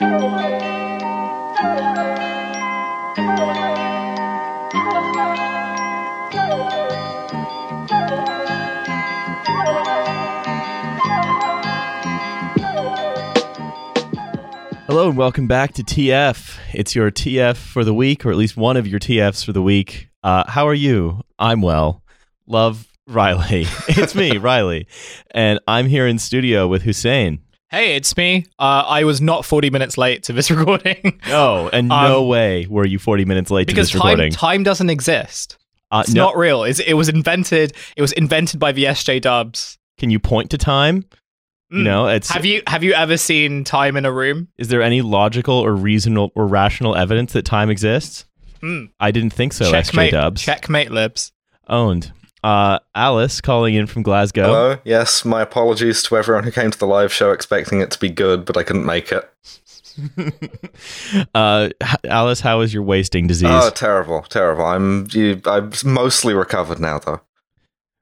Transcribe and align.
Hello 0.00 0.16
and 15.06 15.18
welcome 15.18 15.46
back 15.46 15.74
to 15.74 15.82
TF. 15.82 16.58
It's 16.72 16.94
your 16.94 17.10
TF 17.10 17.56
for 17.58 17.84
the 17.84 17.92
week, 17.92 18.24
or 18.24 18.30
at 18.30 18.38
least 18.38 18.56
one 18.56 18.78
of 18.78 18.86
your 18.86 18.98
TFs 18.98 19.44
for 19.44 19.52
the 19.52 19.60
week. 19.60 20.08
Uh, 20.22 20.44
how 20.48 20.66
are 20.66 20.72
you? 20.72 21.20
I'm 21.38 21.60
well. 21.60 22.02
Love 22.46 22.90
Riley. 23.06 23.66
it's 23.88 24.14
me, 24.14 24.38
Riley, 24.38 24.86
and 25.32 25.60
I'm 25.68 25.88
here 25.88 26.06
in 26.06 26.18
studio 26.18 26.66
with 26.66 26.84
Hussein. 26.84 27.40
Hey, 27.70 27.94
it's 27.94 28.16
me. 28.16 28.46
Uh, 28.58 28.82
I 28.86 29.04
was 29.04 29.20
not 29.20 29.44
40 29.44 29.70
minutes 29.70 29.96
late 29.96 30.24
to 30.24 30.32
this 30.32 30.50
recording. 30.50 31.20
No, 31.28 31.68
and 31.68 31.88
no 31.88 32.24
way 32.24 32.66
were 32.68 32.86
you 32.86 32.98
40 32.98 33.24
minutes 33.24 33.50
late 33.50 33.62
Um, 33.68 33.74
because 33.74 33.90
to 33.90 33.94
this 33.94 34.02
time, 34.02 34.10
recording. 34.12 34.32
time 34.32 34.62
doesn't 34.64 34.90
exist. 34.90 35.56
Uh, 35.92 36.02
It's 36.04 36.14
no- 36.14 36.24
not 36.26 36.36
real. 36.36 36.64
It's, 36.64 36.80
it 36.80 36.94
was 36.94 37.08
invented. 37.08 37.72
It 37.96 38.02
was 38.02 38.12
invented 38.12 38.58
by 38.58 38.72
the 38.72 38.84
SJ 38.86 39.20
Dubs. 39.20 39.78
Can 39.98 40.10
you 40.10 40.18
point 40.18 40.50
to 40.50 40.58
time? 40.58 41.04
You 41.70 41.78
Mm. 41.78 41.84
know, 41.84 42.06
it's 42.08 42.28
Have 42.30 42.44
you 42.44 42.62
have 42.66 42.82
you 42.82 42.92
ever 42.94 43.16
seen 43.16 43.62
time 43.62 43.96
in 43.96 44.04
a 44.04 44.10
room? 44.12 44.48
is 44.58 44.66
there 44.68 44.82
any 44.82 45.02
logical 45.02 45.54
or 45.54 45.72
reasonable 45.72 46.32
or 46.34 46.48
rational 46.48 46.96
evidence 46.96 47.32
that 47.34 47.44
time 47.44 47.70
exists? 47.70 48.24
Mm. 48.60 48.90
I 48.98 49.12
didn't 49.12 49.30
think 49.30 49.52
so. 49.52 49.66
SJ 49.66 49.70
checkmate, 49.70 50.10
Dubs 50.10 50.42
checkmate, 50.42 50.90
libs. 50.90 51.30
owned. 51.68 52.10
Uh, 52.42 52.78
Alice 52.94 53.40
calling 53.40 53.74
in 53.74 53.86
from 53.86 54.02
Glasgow. 54.02 54.44
Hello. 54.44 54.78
Yes, 54.84 55.24
my 55.24 55.42
apologies 55.42 56.02
to 56.04 56.16
everyone 56.16 56.44
who 56.44 56.50
came 56.50 56.70
to 56.70 56.78
the 56.78 56.86
live 56.86 57.12
show 57.12 57.32
expecting 57.32 57.80
it 57.80 57.90
to 57.90 57.98
be 57.98 58.08
good, 58.08 58.44
but 58.44 58.56
I 58.56 58.62
couldn't 58.62 58.86
make 58.86 59.12
it. 59.12 59.28
uh, 61.34 61.68
Alice, 62.04 62.40
how 62.40 62.60
is 62.60 62.72
your 62.72 62.82
wasting 62.82 63.26
disease? 63.26 63.50
Oh, 63.50 63.70
terrible, 63.70 64.22
terrible. 64.22 64.64
I'm 64.64 65.06
you, 65.10 65.40
I'm 65.44 65.72
mostly 65.84 66.32
recovered 66.32 66.80
now, 66.80 66.98
though, 66.98 67.20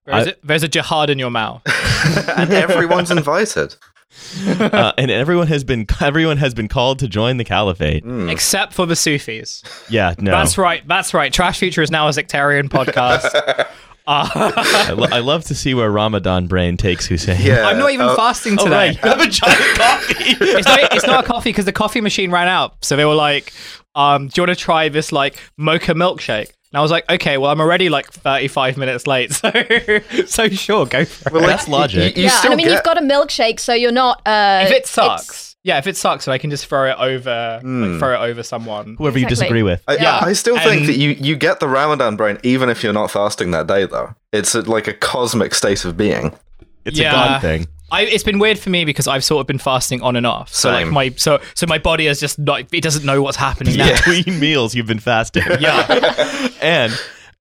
There's, 0.04 0.26
I- 0.28 0.30
a, 0.30 0.34
there's 0.44 0.62
a 0.62 0.68
jihad 0.68 1.10
in 1.10 1.18
your 1.18 1.30
mouth. 1.30 1.62
and 2.36 2.52
everyone's 2.52 3.10
invited. 3.10 3.74
uh, 4.48 4.92
and 4.96 5.10
everyone 5.10 5.46
has 5.48 5.64
been 5.64 5.86
everyone 6.00 6.38
has 6.38 6.54
been 6.54 6.68
called 6.68 6.98
to 7.00 7.08
join 7.08 7.36
the 7.36 7.44
caliphate. 7.44 8.04
Hmm. 8.04 8.28
Except 8.28 8.72
for 8.72 8.86
the 8.86 8.96
Sufis. 8.96 9.62
Yeah, 9.88 10.14
no. 10.18 10.30
That's 10.30 10.56
right. 10.58 10.86
That's 10.86 11.12
right. 11.12 11.32
Trash 11.32 11.58
Future 11.58 11.82
is 11.82 11.90
now 11.90 12.08
a 12.08 12.12
sectarian 12.12 12.68
podcast. 12.68 13.68
Uh, 14.10 14.26
I, 14.34 14.92
lo- 14.92 15.08
I 15.12 15.18
love 15.20 15.44
to 15.44 15.54
see 15.54 15.74
where 15.74 15.90
Ramadan 15.90 16.46
brain 16.46 16.78
takes 16.78 17.06
Hussein. 17.06 17.40
Yeah, 17.42 17.66
I'm 17.66 17.78
not 17.78 17.90
even 17.90 18.06
uh, 18.06 18.16
fasting 18.16 18.56
Oh, 18.58 18.64
today. 18.64 18.74
right. 18.76 19.04
You 19.04 19.08
have 19.10 19.20
a 19.20 19.26
giant 19.28 19.58
coffee. 19.78 20.14
it's 20.40 20.66
not, 20.66 20.94
it's 20.94 21.06
not 21.06 21.24
a 21.24 21.26
coffee 21.26 21.50
because 21.50 21.66
the 21.66 21.72
coffee 21.72 22.00
machine 22.00 22.30
ran 22.30 22.48
out. 22.48 22.82
So 22.82 22.96
they 22.96 23.04
were 23.04 23.14
like, 23.14 23.52
um, 23.94 24.28
"Do 24.28 24.40
you 24.40 24.46
want 24.46 24.58
to 24.58 24.64
try 24.64 24.88
this 24.88 25.12
like 25.12 25.38
mocha 25.58 25.92
milkshake?" 25.92 26.48
And 26.72 26.78
I 26.78 26.80
was 26.80 26.90
like, 26.90 27.08
"Okay, 27.10 27.36
well, 27.36 27.50
I'm 27.50 27.60
already 27.60 27.90
like 27.90 28.10
35 28.10 28.78
minutes 28.78 29.06
late, 29.06 29.32
so 29.32 29.50
so 30.26 30.48
sure, 30.48 30.86
go 30.86 31.04
for 31.04 31.28
it." 31.28 31.32
Well, 31.34 31.42
like, 31.42 31.50
That's 31.50 31.68
logic. 31.68 32.16
You, 32.16 32.22
you 32.24 32.28
yeah, 32.30 32.40
and 32.44 32.52
I 32.54 32.56
mean, 32.56 32.66
get, 32.66 32.72
you've 32.74 32.84
got 32.84 32.96
a 32.96 33.02
milkshake, 33.02 33.60
so 33.60 33.74
you're 33.74 33.92
not. 33.92 34.26
Uh, 34.26 34.64
if 34.64 34.70
it 34.72 34.86
sucks, 34.86 35.47
yeah, 35.64 35.78
if 35.78 35.86
it 35.86 35.96
sucks, 35.96 36.24
then 36.26 36.32
I 36.32 36.38
can 36.38 36.50
just 36.50 36.66
throw 36.66 36.90
it 36.90 36.96
over, 36.98 37.58
Hmm. 37.60 37.82
like, 37.92 37.98
throw 37.98 38.14
it 38.22 38.30
over 38.30 38.42
someone. 38.42 38.94
Whoever 38.98 39.18
you 39.18 39.26
disagree 39.26 39.62
with. 39.62 39.82
I, 39.88 39.96
Yeah, 39.96 40.18
I 40.22 40.32
still 40.32 40.58
think 40.58 40.80
and- 40.82 40.88
that 40.88 40.96
you, 40.96 41.10
you 41.20 41.36
get 41.36 41.60
the 41.60 41.68
Ramadan 41.68 42.16
brain 42.16 42.38
even 42.42 42.68
if 42.68 42.82
you're 42.82 42.92
not 42.92 43.10
fasting 43.10 43.50
that 43.52 43.66
day, 43.66 43.86
though. 43.86 44.14
It's 44.32 44.54
a, 44.54 44.62
like 44.62 44.86
a 44.88 44.92
cosmic 44.94 45.54
state 45.54 45.84
of 45.84 45.96
being. 45.96 46.34
It's 46.84 46.98
Yeah. 46.98 47.10
a 47.10 47.14
god 47.14 47.42
thing. 47.42 47.66
I, 47.90 48.02
it's 48.02 48.22
been 48.22 48.38
weird 48.38 48.58
for 48.58 48.68
me 48.68 48.84
because 48.84 49.06
I've 49.08 49.24
sort 49.24 49.40
of 49.40 49.46
been 49.46 49.58
fasting 49.58 50.02
on 50.02 50.14
and 50.14 50.26
off. 50.26 50.52
So 50.52 50.70
like 50.70 50.84
Same. 50.84 50.92
my 50.92 51.08
so 51.16 51.40
so 51.54 51.66
my 51.66 51.78
body 51.78 52.06
is 52.06 52.20
just 52.20 52.38
not 52.38 52.64
it 52.70 52.82
doesn't 52.82 53.04
know 53.04 53.22
what's 53.22 53.38
happening 53.38 53.76
now. 53.78 53.94
Between 54.04 54.38
meals, 54.40 54.74
you've 54.74 54.86
been 54.86 54.98
fasting. 54.98 55.42
Yeah. 55.58 56.48
and 56.60 56.92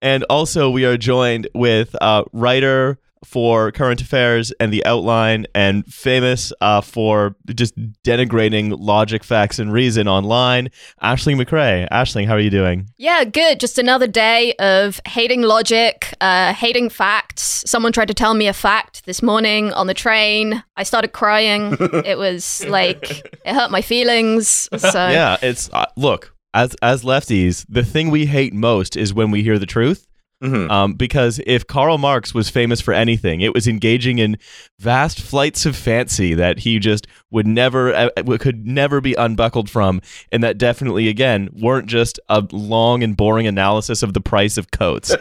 and 0.01 0.23
also 0.29 0.69
we 0.69 0.85
are 0.85 0.95
joined 0.95 1.49
with 1.53 1.95
uh, 1.99 2.23
writer 2.31 2.97
for 3.25 3.71
current 3.71 4.01
affairs 4.01 4.51
and 4.59 4.71
the 4.71 4.85
outline 4.85 5.45
and 5.55 5.85
famous 5.85 6.53
uh, 6.61 6.81
for 6.81 7.35
just 7.55 7.75
denigrating 8.03 8.75
logic 8.77 9.23
facts 9.23 9.59
and 9.59 9.71
reason 9.73 10.07
online 10.07 10.69
Aisling 11.01 11.41
McCrea 11.41 11.87
Aisling 11.89 12.25
how 12.25 12.33
are 12.33 12.39
you 12.39 12.49
doing 12.49 12.89
Yeah, 12.97 13.23
good. 13.23 13.59
Just 13.59 13.77
another 13.77 14.07
day 14.07 14.53
of 14.59 14.99
hating 15.07 15.41
logic, 15.41 16.13
uh, 16.21 16.53
hating 16.53 16.89
facts. 16.89 17.63
Someone 17.65 17.91
tried 17.91 18.07
to 18.07 18.13
tell 18.13 18.33
me 18.33 18.47
a 18.47 18.53
fact 18.53 19.05
this 19.05 19.21
morning 19.21 19.71
on 19.73 19.87
the 19.87 19.93
train. 19.93 20.63
I 20.75 20.83
started 20.83 21.13
crying. 21.13 21.77
it 21.79 22.17
was 22.17 22.65
like 22.67 23.09
it 23.45 23.53
hurt 23.53 23.71
my 23.71 23.81
feelings. 23.81 24.69
So 24.77 25.07
yeah 25.07 25.37
it's 25.41 25.69
uh, 25.71 25.85
look 25.95 26.33
as 26.53 26.75
as 26.81 27.03
lefties 27.03 27.65
the 27.69 27.83
thing 27.83 28.09
we 28.09 28.25
hate 28.25 28.53
most 28.53 28.95
is 28.95 29.13
when 29.13 29.31
we 29.31 29.43
hear 29.43 29.59
the 29.59 29.65
truth 29.65 30.07
Mhm. 30.43 30.69
Um, 30.69 30.93
because 30.93 31.41
if 31.47 31.65
Karl 31.65 31.97
Marx 31.97 32.33
was 32.33 32.47
famous 32.47 32.79
for 32.79 32.93
anything, 32.93 33.41
it 33.41 33.55
was 33.55 33.67
engaging 33.67 34.19
in 34.19 34.37
vast 34.79 35.19
flights 35.19 35.65
of 35.65 35.75
fancy 35.75 36.35
that 36.35 36.59
he 36.59 36.77
just 36.77 37.07
would 37.31 37.47
never, 37.47 37.93
uh, 37.93 38.09
could 38.39 38.67
never 38.67 39.01
be 39.01 39.15
unbuckled 39.15 39.67
from, 39.67 39.99
and 40.31 40.43
that 40.43 40.59
definitely, 40.59 41.07
again, 41.07 41.49
weren't 41.59 41.87
just 41.87 42.19
a 42.29 42.45
long 42.51 43.01
and 43.01 43.17
boring 43.17 43.47
analysis 43.47 44.03
of 44.03 44.13
the 44.13 44.21
price 44.21 44.57
of 44.57 44.69
coats. 44.69 45.09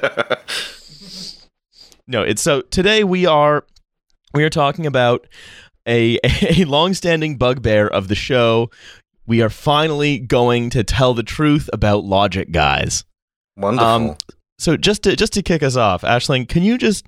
no, 2.06 2.22
it's 2.22 2.43
so 2.43 2.60
today 2.62 3.03
we 3.03 3.25
are 3.25 3.65
we 4.34 4.44
are 4.44 4.50
talking 4.50 4.87
about 4.87 5.26
a 5.88 6.19
a 6.25 6.65
long-standing 6.65 7.38
bugbear 7.38 7.87
of 7.87 8.09
the 8.09 8.15
show. 8.15 8.71
We 9.26 9.41
are 9.41 9.50
finally 9.50 10.19
going 10.19 10.69
to 10.71 10.84
tell 10.84 11.15
the 11.15 11.22
truth 11.22 11.71
about 11.72 12.05
logic, 12.05 12.53
guys. 12.53 13.05
Wonderful. 13.56 13.88
Um, 13.88 14.16
so 14.59 14.77
just 14.77 15.03
to 15.05 15.17
just 15.17 15.33
to 15.34 15.43
kick 15.43 15.62
us 15.62 15.77
off, 15.77 16.03
Aisling, 16.03 16.49
can 16.49 16.62
you 16.62 16.78
just 16.78 17.06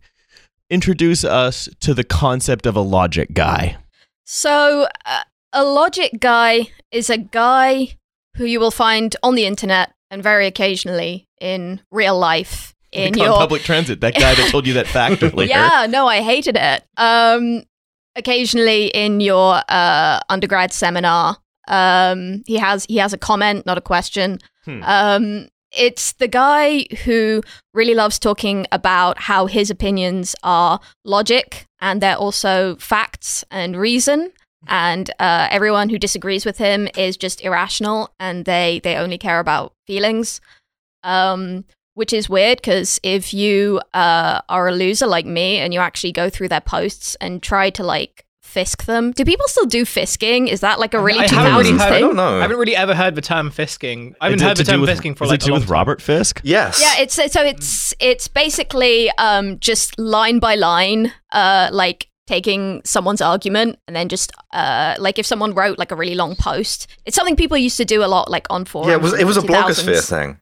introduce 0.70 1.25
us 1.25 1.69
to 1.81 1.94
the 1.94 2.04
concept 2.04 2.66
of 2.66 2.76
a 2.76 2.81
logic 2.81 3.32
guy? 3.32 3.78
So, 4.25 4.86
uh, 5.06 5.22
a 5.53 5.64
logic 5.64 6.20
guy 6.20 6.69
is 6.92 7.09
a 7.09 7.16
guy 7.19 7.97
who 8.36 8.44
you 8.44 8.60
will 8.60 8.70
find 8.70 9.16
on 9.22 9.34
the 9.34 9.47
internet 9.47 9.94
and 10.10 10.22
very 10.22 10.47
occasionally 10.47 11.26
in 11.41 11.81
real 11.91 12.19
life. 12.19 12.75
In 12.91 13.14
your 13.14 13.36
public 13.36 13.62
transit, 13.62 14.00
that 14.00 14.15
guy 14.15 14.34
that 14.34 14.50
told 14.50 14.66
you 14.66 14.75
that 14.75 14.86
fact 14.98 15.22
earlier. 15.22 15.48
yeah, 15.48 15.86
no, 15.88 16.06
I 16.06 16.22
hated 16.22 16.56
it. 16.56 16.84
Um, 16.97 17.65
occasionally 18.16 18.86
in 18.86 19.20
your 19.20 19.62
uh, 19.69 20.20
undergrad 20.30 20.72
seminar, 20.72 21.36
um, 21.69 22.42
he 22.47 22.56
has 22.56 22.86
he 22.86 22.97
has 22.97 23.12
a 23.12 23.19
comment, 23.19 23.66
not 23.66 23.76
a 23.76 23.82
question. 23.82 24.38
Hmm. 24.65 24.82
Um, 24.82 25.48
it's 25.72 26.12
the 26.12 26.28
guy 26.28 26.84
who 27.04 27.42
really 27.74 27.94
loves 27.94 28.18
talking 28.18 28.66
about 28.72 29.18
how 29.18 29.46
his 29.46 29.70
opinions 29.70 30.34
are 30.42 30.80
logic 31.04 31.66
and 31.80 32.00
they're 32.00 32.16
also 32.16 32.76
facts 32.76 33.44
and 33.50 33.76
reason. 33.76 34.32
And 34.66 35.10
uh, 35.20 35.48
everyone 35.50 35.88
who 35.88 35.98
disagrees 35.98 36.44
with 36.44 36.58
him 36.58 36.88
is 36.96 37.16
just 37.16 37.40
irrational, 37.42 38.12
and 38.18 38.44
they 38.44 38.80
they 38.82 38.96
only 38.96 39.16
care 39.16 39.38
about 39.38 39.72
feelings. 39.86 40.40
Um, 41.04 41.64
which 41.94 42.12
is 42.12 42.28
weird 42.28 42.58
because 42.58 43.00
if 43.02 43.34
you 43.34 43.80
uh, 43.92 44.40
are 44.48 44.68
a 44.68 44.72
loser 44.72 45.06
like 45.06 45.26
me 45.26 45.58
and 45.58 45.74
you 45.74 45.80
actually 45.80 46.12
go 46.12 46.30
through 46.30 46.46
their 46.46 46.60
posts 46.60 47.16
and 47.20 47.42
try 47.42 47.70
to 47.70 47.82
like 47.82 48.24
fisk 48.48 48.84
them, 48.86 49.12
do 49.12 49.25
people 49.25 49.47
still 49.48 49.66
do 49.66 49.84
fisking? 49.84 50.48
Is 50.48 50.60
that 50.60 50.78
like 50.81 50.94
a 50.94 51.00
really 51.00 51.20
I 51.20 51.22
really 51.22 51.36
thousands 51.36 51.81
heard- 51.82 51.86
I 51.86 51.91
thing? 51.97 52.00
don't 52.00 52.16
know. 52.16 52.38
I 52.38 52.42
haven't 52.42 52.56
really 52.59 52.75
ever 52.76 52.94
heard 52.94 53.14
the 53.14 53.20
term 53.20 53.50
fisking. 53.50 54.14
I 54.20 54.26
haven't 54.31 54.41
heard 54.41 54.56
the 54.56 54.64
term 54.64 54.81
with- 54.81 54.91
fisking 54.91 55.16
for 55.16 55.25
is 55.25 55.31
like 55.31 55.38
it 55.41 55.41
to 55.42 55.47
do 55.47 55.53
a 55.53 55.54
with 55.54 55.64
time. 55.64 55.72
Robert 55.72 56.00
Fisk? 56.03 56.41
yes. 56.42 56.81
Yeah, 56.81 57.03
it's 57.03 57.14
so 57.14 57.42
it's 57.42 57.94
it's 58.00 58.26
basically 58.28 59.10
um 59.19 59.59
just 59.60 59.98
line 59.98 60.38
by 60.38 60.54
line, 60.56 61.12
uh 61.32 61.69
like 61.72 62.09
taking 62.26 62.82
someone's 62.84 63.22
argument 63.22 63.78
and 63.86 63.97
then 63.97 64.09
just 64.09 64.32
uh 64.53 64.94
like 64.98 65.19
if 65.19 65.25
someone 65.26 65.54
wrote 65.54 65.78
like 65.78 65.91
a 65.92 65.97
really 65.97 66.15
long 66.15 66.34
post. 66.36 66.86
It's 67.06 67.15
something 67.16 67.36
people 67.36 67.56
used 67.56 67.76
to 67.78 67.84
do 67.84 68.03
a 68.04 68.06
lot 68.16 68.30
like 68.30 68.47
on 68.50 68.65
forums. 68.65 68.89
yeah, 68.89 68.97
it 68.97 69.03
was 69.03 69.12
it 69.15 69.24
was 69.24 69.36
a 69.36 69.41
the 69.42 69.47
blogosphere 69.48 70.06
thing. 70.06 70.41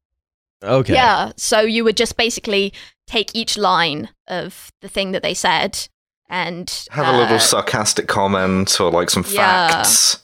Okay. 0.64 0.94
Yeah, 0.94 1.32
so 1.37 1.61
you 1.61 1.85
would 1.85 1.97
just 1.97 2.17
basically 2.17 2.73
take 3.06 3.35
each 3.35 3.56
line 3.58 4.08
of 4.26 4.70
the 4.81 4.88
thing 4.88 5.12
that 5.12 5.23
they 5.23 5.35
said 5.35 5.87
and 6.28 6.87
Have 6.90 7.12
a 7.14 7.17
little 7.19 7.37
uh, 7.37 7.40
sarcastic 7.40 8.08
comment 8.08 8.81
or 8.81 8.90
like 8.90 9.11
some 9.11 9.25
yeah. 9.31 9.69
facts 9.69 10.23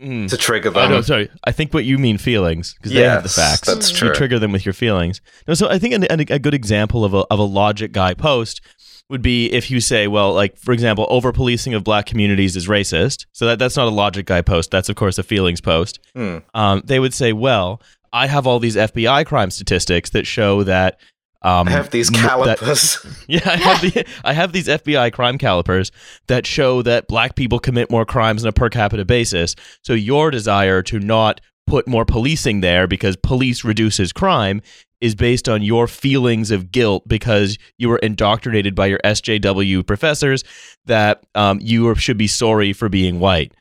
Mm. 0.00 0.28
to 0.30 0.36
trigger 0.36 0.70
Oh 0.70 0.72
them. 0.72 0.90
no, 0.90 1.00
sorry. 1.00 1.30
I 1.44 1.52
think 1.52 1.72
what 1.72 1.84
you 1.84 1.96
mean 1.96 2.18
feelings 2.18 2.74
because 2.74 2.90
they 2.92 3.02
have 3.02 3.22
the 3.22 3.28
facts. 3.28 3.68
that's 3.68 3.92
You 3.92 3.96
true. 3.98 4.12
trigger 4.14 4.40
them 4.40 4.50
with 4.50 4.66
your 4.66 4.72
feelings. 4.72 5.20
No, 5.46 5.54
so 5.54 5.68
I 5.68 5.78
think 5.78 5.94
an, 5.94 6.02
an, 6.04 6.18
a 6.28 6.40
good 6.40 6.54
example 6.54 7.04
of 7.04 7.14
a 7.14 7.18
of 7.30 7.38
a 7.38 7.44
logic 7.44 7.92
guy 7.92 8.12
post 8.12 8.60
would 9.08 9.22
be 9.22 9.46
if 9.52 9.70
you 9.70 9.78
say, 9.80 10.08
well, 10.08 10.32
like 10.32 10.56
for 10.56 10.72
example, 10.72 11.06
over 11.08 11.32
policing 11.32 11.72
of 11.74 11.84
black 11.84 12.06
communities 12.06 12.56
is 12.56 12.66
racist. 12.66 13.26
So 13.30 13.46
that 13.46 13.60
that's 13.60 13.76
not 13.76 13.86
a 13.86 13.90
logic 13.92 14.26
guy 14.26 14.42
post. 14.42 14.72
That's 14.72 14.88
of 14.88 14.96
course 14.96 15.18
a 15.18 15.22
feelings 15.22 15.60
post. 15.60 16.00
Hmm. 16.16 16.38
Um, 16.52 16.82
they 16.84 16.98
would 16.98 17.14
say, 17.14 17.32
well, 17.32 17.80
I 18.12 18.26
have 18.26 18.44
all 18.44 18.58
these 18.58 18.74
FBI 18.74 19.24
crime 19.24 19.52
statistics 19.52 20.10
that 20.10 20.26
show 20.26 20.64
that 20.64 20.98
Um, 21.44 21.68
I 21.68 21.72
have 21.72 21.90
these 21.90 22.08
m- 22.08 22.22
that- 22.22 22.58
calipers. 22.58 23.04
yeah, 23.28 23.40
I 23.44 23.56
have 23.56 23.80
the 23.80 24.06
I 24.24 24.32
have 24.32 24.52
these 24.52 24.68
FBI 24.68 25.12
crime 25.12 25.38
calipers 25.38 25.90
that 26.28 26.46
show 26.46 26.82
that 26.82 27.08
black 27.08 27.34
people 27.34 27.58
commit 27.58 27.90
more 27.90 28.04
crimes 28.04 28.44
on 28.44 28.48
a 28.48 28.52
per 28.52 28.68
capita 28.68 29.04
basis. 29.04 29.54
So 29.82 29.92
your 29.92 30.30
desire 30.30 30.82
to 30.82 30.98
not 30.98 31.40
put 31.66 31.86
more 31.86 32.04
policing 32.04 32.60
there 32.60 32.86
because 32.86 33.16
police 33.16 33.64
reduces 33.64 34.12
crime 34.12 34.60
is 35.00 35.14
based 35.16 35.48
on 35.48 35.62
your 35.62 35.88
feelings 35.88 36.50
of 36.52 36.70
guilt 36.70 37.02
because 37.08 37.58
you 37.76 37.88
were 37.88 37.98
indoctrinated 37.98 38.74
by 38.74 38.86
your 38.86 39.00
SJW 39.04 39.84
professors 39.84 40.44
that 40.86 41.24
um, 41.34 41.58
you 41.60 41.92
should 41.96 42.16
be 42.18 42.28
sorry 42.28 42.72
for 42.72 42.88
being 42.88 43.18
white. 43.18 43.52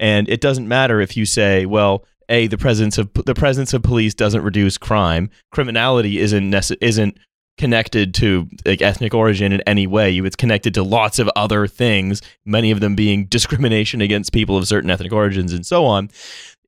And 0.00 0.28
it 0.28 0.40
doesn't 0.40 0.68
matter 0.68 1.00
if 1.00 1.16
you 1.16 1.26
say, 1.26 1.66
well, 1.66 2.04
a 2.28 2.46
the 2.46 2.58
presence 2.58 2.98
of 2.98 3.10
the 3.14 3.34
presence 3.34 3.72
of 3.72 3.82
police 3.82 4.14
doesn't 4.14 4.42
reduce 4.42 4.78
crime. 4.78 5.30
Criminality 5.52 6.18
isn't 6.18 6.50
nece- 6.50 6.78
isn't 6.80 7.18
connected 7.58 8.12
to 8.14 8.48
like 8.66 8.82
ethnic 8.82 9.14
origin 9.14 9.52
in 9.52 9.60
any 9.62 9.86
way. 9.86 10.16
It's 10.18 10.36
connected 10.36 10.74
to 10.74 10.82
lots 10.82 11.18
of 11.18 11.30
other 11.36 11.66
things, 11.66 12.20
many 12.44 12.70
of 12.70 12.80
them 12.80 12.94
being 12.94 13.26
discrimination 13.30 14.00
against 14.00 14.32
people 14.32 14.56
of 14.56 14.68
certain 14.68 14.90
ethnic 14.90 15.12
origins 15.12 15.52
and 15.52 15.64
so 15.64 15.84
on. 15.84 16.10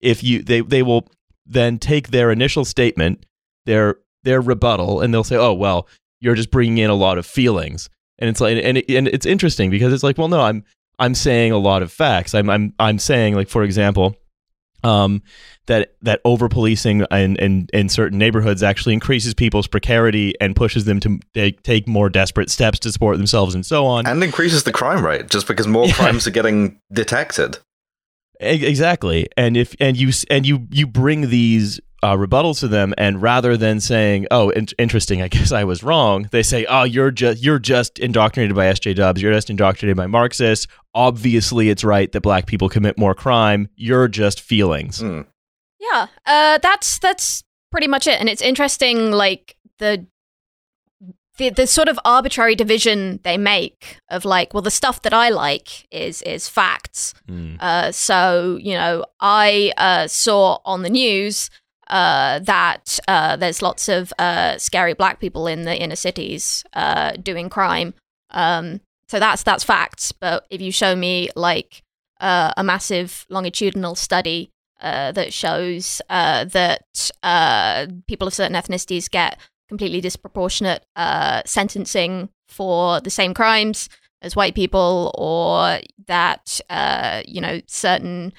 If 0.00 0.22
you 0.22 0.42
they 0.42 0.60
they 0.60 0.82
will 0.82 1.08
then 1.46 1.78
take 1.78 2.08
their 2.08 2.30
initial 2.30 2.64
statement, 2.64 3.24
their 3.66 3.96
their 4.22 4.40
rebuttal, 4.40 5.00
and 5.00 5.12
they'll 5.12 5.24
say, 5.24 5.36
"Oh 5.36 5.54
well, 5.54 5.88
you're 6.20 6.34
just 6.34 6.50
bringing 6.50 6.78
in 6.78 6.90
a 6.90 6.94
lot 6.94 7.18
of 7.18 7.26
feelings." 7.26 7.88
And 8.18 8.28
it's 8.28 8.40
like, 8.40 8.58
and 8.62 8.78
it, 8.78 8.90
and 8.90 9.08
it's 9.08 9.26
interesting 9.26 9.70
because 9.70 9.92
it's 9.92 10.02
like, 10.02 10.18
well, 10.18 10.28
no, 10.28 10.40
I'm 10.40 10.64
I'm 10.98 11.14
saying 11.14 11.52
a 11.52 11.58
lot 11.58 11.82
of 11.82 11.92
facts. 11.92 12.34
I'm 12.34 12.50
I'm 12.50 12.74
I'm 12.78 12.98
saying 12.98 13.34
like, 13.34 13.48
for 13.48 13.62
example, 13.62 14.16
um, 14.84 15.22
that 15.66 15.94
that 16.02 16.20
over 16.24 16.48
policing 16.48 17.04
in, 17.10 17.36
in 17.36 17.68
in 17.72 17.88
certain 17.88 18.18
neighborhoods 18.18 18.62
actually 18.62 18.94
increases 18.94 19.34
people's 19.34 19.66
precarity 19.66 20.34
and 20.40 20.54
pushes 20.56 20.84
them 20.84 21.00
to 21.00 21.18
take, 21.34 21.62
take 21.62 21.86
more 21.88 22.08
desperate 22.08 22.50
steps 22.50 22.78
to 22.80 22.92
support 22.92 23.16
themselves 23.18 23.54
and 23.54 23.66
so 23.66 23.84
on. 23.86 24.06
and 24.06 24.22
increases 24.22 24.62
the 24.64 24.72
crime 24.72 25.04
rate 25.04 25.28
just 25.30 25.46
because 25.46 25.66
more 25.66 25.86
Yeah. 25.88 25.94
crimes 25.94 26.26
are 26.26 26.30
getting 26.30 26.80
detected. 26.92 27.58
Exactly, 28.40 29.26
and 29.36 29.56
if 29.56 29.74
and 29.80 29.96
you 29.96 30.12
and 30.30 30.46
you 30.46 30.68
you 30.70 30.86
bring 30.86 31.28
these 31.30 31.80
uh, 32.02 32.14
rebuttals 32.14 32.60
to 32.60 32.68
them, 32.68 32.94
and 32.96 33.20
rather 33.20 33.56
than 33.56 33.80
saying, 33.80 34.26
"Oh, 34.30 34.50
in- 34.50 34.68
interesting, 34.78 35.22
I 35.22 35.28
guess 35.28 35.52
I 35.52 35.64
was 35.64 35.82
wrong," 35.82 36.28
they 36.30 36.42
say, 36.42 36.64
"Oh, 36.66 36.84
you're 36.84 37.10
just 37.10 37.42
you're 37.42 37.58
just 37.58 37.98
indoctrinated 37.98 38.54
by 38.54 38.66
SJWs. 38.66 39.20
You're 39.20 39.32
just 39.32 39.50
indoctrinated 39.50 39.96
by 39.96 40.06
Marxists. 40.06 40.66
Obviously, 40.94 41.70
it's 41.70 41.84
right 41.84 42.10
that 42.12 42.20
black 42.20 42.46
people 42.46 42.68
commit 42.68 42.98
more 42.98 43.14
crime. 43.14 43.68
You're 43.76 44.08
just 44.08 44.40
feelings." 44.40 45.00
Mm. 45.00 45.26
Yeah, 45.80 46.06
uh, 46.26 46.58
that's 46.58 46.98
that's 46.98 47.44
pretty 47.70 47.86
much 47.88 48.06
it, 48.06 48.20
and 48.20 48.28
it's 48.28 48.42
interesting, 48.42 49.10
like 49.10 49.56
the 49.78 50.06
the 51.38 51.50
the 51.50 51.66
sort 51.66 51.88
of 51.88 51.98
arbitrary 52.04 52.54
division 52.54 53.20
they 53.22 53.38
make 53.38 53.98
of 54.10 54.24
like, 54.24 54.52
well, 54.52 54.62
the 54.62 54.70
stuff 54.70 55.02
that 55.02 55.14
I 55.14 55.30
like 55.30 55.86
is 55.90 56.20
is 56.22 56.48
facts. 56.48 57.14
Hmm. 57.26 57.56
Uh, 57.58 57.90
so 57.92 58.58
you 58.60 58.74
know, 58.74 59.04
I 59.20 59.72
uh, 59.76 60.06
saw 60.06 60.58
on 60.64 60.82
the 60.82 60.90
news 60.90 61.48
uh, 61.88 62.38
that 62.40 62.98
uh, 63.08 63.36
there's 63.36 63.62
lots 63.62 63.88
of 63.88 64.12
uh, 64.18 64.58
scary 64.58 64.94
black 64.94 65.20
people 65.20 65.46
in 65.46 65.62
the 65.62 65.76
inner 65.76 65.96
cities 65.96 66.64
uh, 66.74 67.12
doing 67.12 67.48
crime. 67.48 67.94
Um, 68.30 68.80
so 69.08 69.18
that's 69.18 69.42
that's 69.42 69.64
facts. 69.64 70.12
But 70.12 70.46
if 70.50 70.60
you 70.60 70.70
show 70.70 70.94
me 70.94 71.30
like 71.34 71.82
uh, 72.20 72.52
a 72.56 72.64
massive 72.64 73.26
longitudinal 73.30 73.94
study 73.94 74.50
uh, 74.80 75.12
that 75.12 75.32
shows 75.32 76.02
that 76.08 76.82
people 78.06 78.28
of 78.28 78.34
certain 78.34 78.56
ethnicities 78.56 79.10
get 79.10 79.38
completely 79.68 80.00
disproportionate 80.00 80.84
sentencing 81.46 82.28
for 82.48 83.00
the 83.00 83.10
same 83.10 83.34
crimes 83.34 83.88
as 84.20 84.34
white 84.36 84.54
people, 84.54 85.12
or 85.16 85.80
that 86.06 86.60
you 87.26 87.40
know 87.40 87.60
certain 87.66 88.32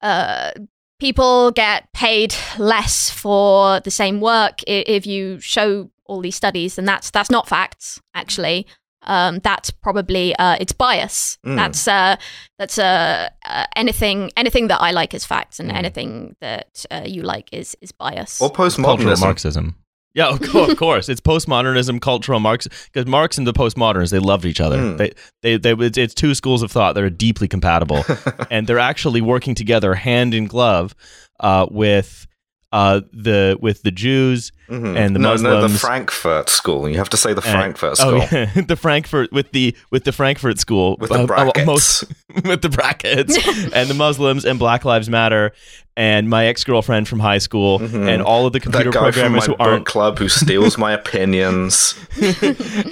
uh, 0.00 0.52
people 0.98 1.50
get 1.52 1.92
paid 1.92 2.34
less 2.58 3.10
for 3.10 3.80
the 3.80 3.90
same 3.90 4.20
work. 4.20 4.60
If 4.66 5.06
you 5.06 5.40
show 5.40 5.90
all 6.06 6.20
these 6.20 6.36
studies, 6.36 6.76
then 6.76 6.84
that's 6.84 7.10
that's 7.10 7.30
not 7.30 7.48
facts. 7.48 8.00
Actually, 8.14 8.66
um, 9.02 9.38
that's 9.40 9.70
probably 9.70 10.34
uh, 10.36 10.56
it's 10.60 10.72
bias. 10.72 11.38
Mm. 11.44 11.56
That's 11.56 11.86
uh, 11.88 12.16
that's 12.58 12.78
uh, 12.78 13.28
uh, 13.46 13.64
anything 13.76 14.30
anything 14.36 14.68
that 14.68 14.80
I 14.80 14.90
like 14.90 15.14
is 15.14 15.24
facts, 15.24 15.60
and 15.60 15.70
Mm. 15.70 15.76
anything 15.76 16.36
that 16.40 16.84
uh, 16.90 17.02
you 17.06 17.22
like 17.22 17.48
is 17.52 17.76
is 17.80 17.92
bias. 17.92 18.40
Or 18.40 18.50
cultural 18.50 18.96
postmodernism. 18.96 19.20
Marxism. 19.20 19.74
Yeah, 20.14 20.28
of 20.28 20.40
course, 20.40 20.72
of 20.72 20.78
course. 20.78 21.08
It's 21.08 21.20
postmodernism, 21.20 22.00
cultural 22.00 22.40
Marx, 22.40 22.66
because 22.66 23.06
Marx 23.06 23.38
and 23.38 23.46
the 23.46 23.52
postmodernists 23.52 24.10
they 24.10 24.18
loved 24.18 24.46
each 24.46 24.60
other. 24.60 24.78
Hmm. 24.78 24.96
They, 24.96 25.12
they, 25.42 25.56
they, 25.58 25.72
it's, 25.72 25.98
it's 25.98 26.14
two 26.14 26.34
schools 26.34 26.62
of 26.62 26.72
thought 26.72 26.94
that 26.94 27.04
are 27.04 27.10
deeply 27.10 27.46
compatible, 27.46 28.04
and 28.50 28.66
they're 28.66 28.78
actually 28.78 29.20
working 29.20 29.54
together 29.54 29.94
hand 29.94 30.34
in 30.34 30.46
glove 30.46 30.94
uh, 31.40 31.66
with 31.70 32.26
uh, 32.72 33.02
the 33.12 33.58
with 33.60 33.82
the 33.82 33.90
Jews 33.90 34.52
Mhm. 34.68 34.96
And 34.96 35.14
the 35.14 35.18
no, 35.20 35.34
no, 35.36 35.66
the 35.66 35.68
Frankfurt 35.78 36.48
school. 36.48 36.88
You 36.88 36.98
have 36.98 37.08
to 37.10 37.16
say 37.16 37.32
the 37.32 37.42
and- 37.42 37.50
Frankfurt 37.52 37.96
school. 37.96 38.20
Oh, 38.22 38.28
yeah, 38.30 38.50
the 38.66 38.76
Frankfurt 38.76 39.32
with 39.32 39.50
the 39.52 39.74
with 39.90 40.04
the 40.04 40.12
Frankfurt 40.12 40.58
school 40.58 40.96
With 41.00 41.10
the 41.10 41.20
uh, 41.20 41.22
uh, 41.22 41.26
brackets. 41.26 41.66
most 41.66 42.04
with 42.44 42.62
the 42.62 42.68
brackets 42.68 43.36
and 43.74 43.88
the 43.88 43.94
Muslims 43.94 44.44
and 44.44 44.58
Black 44.58 44.84
Lives 44.84 45.08
Matter 45.08 45.52
and 45.96 46.28
my 46.30 46.46
ex 46.46 46.62
girlfriend 46.62 47.08
from 47.08 47.18
high 47.18 47.38
school 47.38 47.80
Mhm. 47.80 48.08
and 48.08 48.22
all 48.22 48.46
of 48.46 48.52
the 48.52 48.60
computer 48.60 48.90
that 48.90 48.94
guy 48.94 49.10
from 49.10 49.32
my 49.32 49.40
programmers 49.40 49.46
who 49.46 49.56
aren't 49.58 49.86
club 49.86 50.18
who 50.18 50.28
steals 50.28 50.78
my 50.78 50.92
opinions. 50.92 51.94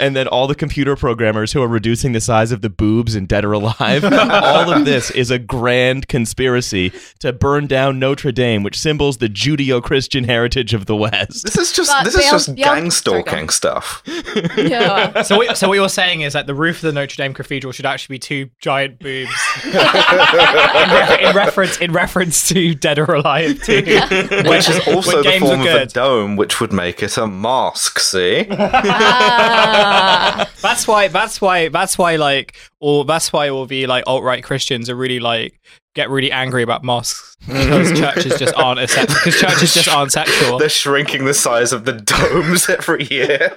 and 0.01 0.17
then 0.17 0.27
all 0.27 0.47
the 0.47 0.55
computer 0.55 0.97
programmers 0.97 1.53
who 1.53 1.63
are 1.63 1.69
reducing 1.69 2.13
the 2.13 2.21
size 2.21 2.51
of 2.53 2.63
the 2.63 2.69
boobs 2.71 3.15
in 3.15 3.27
Dead 3.27 3.45
or 3.45 3.53
Alive. 3.53 4.03
all 4.05 4.73
of 4.73 4.85
this 4.85 5.11
is 5.13 5.31
a 5.31 5.39
grand 5.39 6.09
conspiracy 6.09 6.93
to 7.21 7.33
burn 7.33 7.67
down 7.69 7.99
Notre 8.01 8.33
Dame, 8.33 8.63
which 8.65 8.79
symbols 8.79 9.19
the 9.19 9.29
Judeo-Christian 9.29 10.25
heritage 10.25 10.75
of 10.75 10.87
the 10.87 10.97
West. 10.97 11.47
This 11.67 11.71
is 11.73 11.77
just 11.77 11.91
But 11.93 12.05
this 12.05 12.15
is 12.17 12.31
just 12.31 12.55
Bill- 12.55 12.65
gang 12.65 12.91
stalking 12.93 13.49
stuff. 13.49 14.03
yeah. 14.57 15.23
So 15.23 15.37
what, 15.39 15.57
so 15.59 15.67
what 15.69 15.75
you're 15.75 15.89
saying 15.89 16.21
is 16.21 16.33
that 16.35 16.47
the 16.47 16.55
roof 16.55 16.77
of 16.77 16.83
the 16.83 16.93
Notre 16.93 17.17
Dame 17.17 17.35
Cathedral 17.35 17.73
should 17.73 17.87
actually 17.87 18.15
be 18.15 18.19
two 18.21 18.51
giant 18.61 19.01
boobs 19.01 19.33
in, 19.65 19.73
re- 19.73 21.25
in 21.29 21.35
reference 21.37 21.79
in 21.79 21.93
reference 21.93 22.47
to 22.49 22.75
Dead 22.77 22.99
or 23.01 23.15
Alive 23.15 23.61
too. 23.63 23.77
Which 23.83 24.69
is 24.69 24.87
also 24.87 25.23
the 25.25 25.37
form 25.41 25.61
of 25.63 25.67
a 25.67 25.87
dome, 25.87 26.37
which 26.37 26.61
would 26.61 26.73
make 26.73 27.03
it 27.03 27.17
a 27.17 27.27
mosque. 27.27 27.99
See, 27.99 28.47
Ah. 28.51 30.49
That's 30.63 30.87
why. 30.87 31.09
That's 31.09 31.41
why. 31.41 31.69
That's 31.69 31.99
why. 31.99 32.17
Like, 32.17 32.57
or 32.81 33.05
that's 33.05 33.33
why 33.33 33.49
all 33.49 33.67
the 33.67 33.87
like 33.87 34.05
alt 34.07 34.23
right 34.23 34.43
Christians 34.45 34.91
are 34.91 34.97
really 34.97 35.19
like 35.21 35.61
get 35.95 36.11
really 36.11 36.31
angry 36.31 36.63
about 36.63 36.85
mosques 36.85 37.37
because 37.47 37.93
churches 37.99 38.39
just 38.39 38.55
aren't 38.57 38.81
accept- 38.81 39.09
because 39.09 39.41
churches 39.41 39.73
just 39.75 39.89
aren't 39.89 40.13
sexual. 40.13 40.59
they're 40.59 40.69
shrinking 40.69 41.25
the 41.25 41.35
size 41.35 41.73
of 41.73 41.85
the 41.87 41.93
domes 41.93 42.69
every 42.69 43.05
year. 43.07 43.57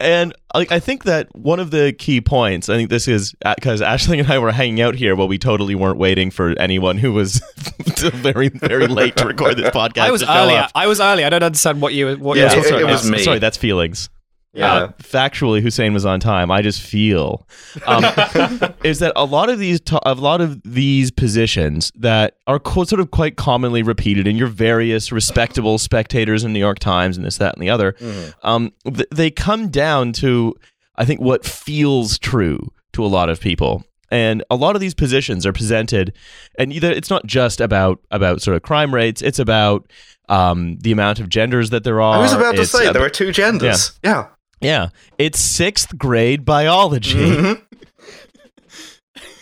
And 0.00 0.32
like 0.54 0.70
I 0.70 0.78
think 0.78 1.04
that 1.04 1.26
one 1.34 1.58
of 1.58 1.72
the 1.72 1.92
key 1.92 2.20
points, 2.20 2.68
I 2.68 2.76
think 2.76 2.88
this 2.88 3.08
is 3.08 3.34
uh, 3.44 3.54
because 3.56 3.82
Ashley 3.82 4.20
and 4.20 4.30
I 4.30 4.38
were 4.38 4.52
hanging 4.52 4.80
out 4.80 4.94
here 4.94 5.16
while 5.16 5.26
we 5.26 5.38
totally 5.38 5.74
weren't 5.74 5.98
waiting 5.98 6.30
for 6.30 6.50
anyone 6.60 6.98
who 6.98 7.12
was 7.12 7.42
very 7.98 8.48
very 8.48 8.86
late 8.86 9.16
to 9.16 9.26
record 9.26 9.56
this 9.56 9.70
podcast. 9.70 9.98
I 10.02 10.10
was 10.12 10.20
to 10.22 10.32
early. 10.38 10.60
I 10.72 10.86
was 10.86 11.00
early. 11.00 11.24
I 11.24 11.30
don't 11.30 11.42
understand 11.42 11.80
what 11.82 11.94
you 11.94 12.14
what 12.16 12.36
Yeah, 12.38 12.54
you're 12.54 12.64
it- 12.64 12.74
it 12.74 12.82
about. 12.82 12.92
was 12.92 13.10
me. 13.10 13.18
Sorry, 13.18 13.40
that's 13.40 13.56
feelings. 13.56 14.08
Yeah. 14.54 14.72
Uh, 14.72 14.88
factually, 14.98 15.60
Hussein 15.60 15.92
was 15.92 16.04
on 16.06 16.20
time. 16.20 16.50
I 16.50 16.62
just 16.62 16.80
feel 16.80 17.46
um, 17.86 18.02
is 18.84 18.98
that 19.00 19.12
a 19.14 19.24
lot 19.24 19.50
of 19.50 19.58
these 19.58 19.80
to- 19.82 20.00
a 20.08 20.14
lot 20.14 20.40
of 20.40 20.60
these 20.64 21.10
positions 21.10 21.92
that 21.94 22.36
are 22.46 22.58
co- 22.58 22.84
sort 22.84 23.00
of 23.00 23.10
quite 23.10 23.36
commonly 23.36 23.82
repeated 23.82 24.26
in 24.26 24.36
your 24.36 24.48
various 24.48 25.12
respectable 25.12 25.78
spectators 25.78 26.44
in 26.44 26.52
New 26.52 26.58
York 26.58 26.78
Times 26.78 27.16
and 27.16 27.26
this, 27.26 27.36
that, 27.36 27.54
and 27.54 27.62
the 27.62 27.70
other. 27.70 27.94
Um, 28.42 28.72
th- 28.84 29.08
they 29.10 29.30
come 29.30 29.68
down 29.68 30.12
to 30.14 30.54
I 30.96 31.04
think 31.04 31.20
what 31.20 31.44
feels 31.44 32.18
true 32.18 32.72
to 32.94 33.04
a 33.04 33.06
lot 33.06 33.28
of 33.28 33.40
people. 33.40 33.84
And 34.10 34.42
a 34.50 34.56
lot 34.56 34.74
of 34.74 34.80
these 34.80 34.94
positions 34.94 35.44
are 35.44 35.52
presented, 35.52 36.14
and 36.58 36.72
either 36.72 36.90
it's 36.90 37.10
not 37.10 37.26
just 37.26 37.60
about 37.60 38.00
about 38.10 38.40
sort 38.40 38.56
of 38.56 38.62
crime 38.62 38.94
rates; 38.94 39.20
it's 39.20 39.38
about 39.38 39.92
um, 40.30 40.78
the 40.78 40.92
amount 40.92 41.20
of 41.20 41.28
genders 41.28 41.68
that 41.70 41.84
there 41.84 42.00
are. 42.00 42.14
I 42.16 42.18
was 42.18 42.32
about 42.32 42.54
to 42.56 42.62
It's 42.62 42.70
say 42.72 42.90
there 42.90 43.04
are 43.04 43.10
two 43.10 43.32
genders. 43.32 43.98
Yeah. 44.02 44.10
yeah, 44.10 44.26
it's 44.60 45.40
sixth 45.40 45.96
grade 45.98 46.44
biology. 46.44 47.14
Mhm. 47.14 47.62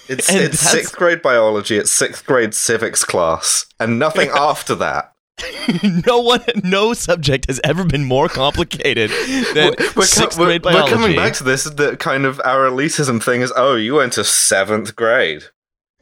It's 0.08 0.32
it's 0.32 0.60
sixth 0.60 0.94
grade 0.96 1.20
biology. 1.20 1.76
It's 1.78 1.90
sixth 1.90 2.24
grade 2.26 2.54
civics 2.54 3.02
class, 3.04 3.66
and 3.80 3.98
nothing 3.98 4.28
after 4.30 4.74
that. 4.76 5.12
no 6.06 6.20
one, 6.20 6.40
no 6.64 6.94
subject 6.94 7.46
has 7.48 7.60
ever 7.64 7.84
been 7.84 8.04
more 8.04 8.28
complicated 8.28 9.10
than 9.54 9.74
We're, 9.78 9.92
co- 9.92 10.00
sixth 10.02 10.38
we're- 10.38 10.48
grade 10.58 10.64
we're 10.64 10.72
biology. 10.72 10.92
coming 10.94 11.16
back 11.16 11.34
to 11.34 11.44
this. 11.44 11.64
The 11.64 11.96
kind 11.96 12.24
of 12.24 12.40
our 12.44 12.70
elitism 12.70 13.22
thing 13.22 13.42
is, 13.42 13.52
oh, 13.56 13.74
you 13.74 13.94
went 13.96 14.12
to 14.14 14.24
seventh 14.24 14.94
grade. 14.96 15.42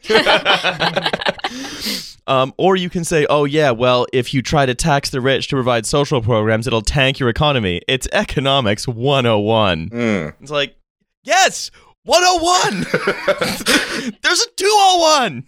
Um, 2.26 2.54
or 2.56 2.76
you 2.76 2.88
can 2.88 3.04
say, 3.04 3.26
oh, 3.28 3.44
yeah, 3.44 3.70
well, 3.70 4.06
if 4.12 4.32
you 4.32 4.40
try 4.40 4.64
to 4.64 4.74
tax 4.74 5.10
the 5.10 5.20
rich 5.20 5.48
to 5.48 5.56
provide 5.56 5.84
social 5.84 6.22
programs, 6.22 6.66
it'll 6.66 6.82
tank 6.82 7.18
your 7.18 7.28
economy. 7.28 7.82
It's 7.86 8.08
economics 8.12 8.88
101. 8.88 9.90
Mm. 9.90 10.34
It's 10.40 10.50
like, 10.50 10.76
yes, 11.22 11.70
101. 12.04 12.86
There's 14.22 14.40
a 14.40 14.50
201. 14.56 15.44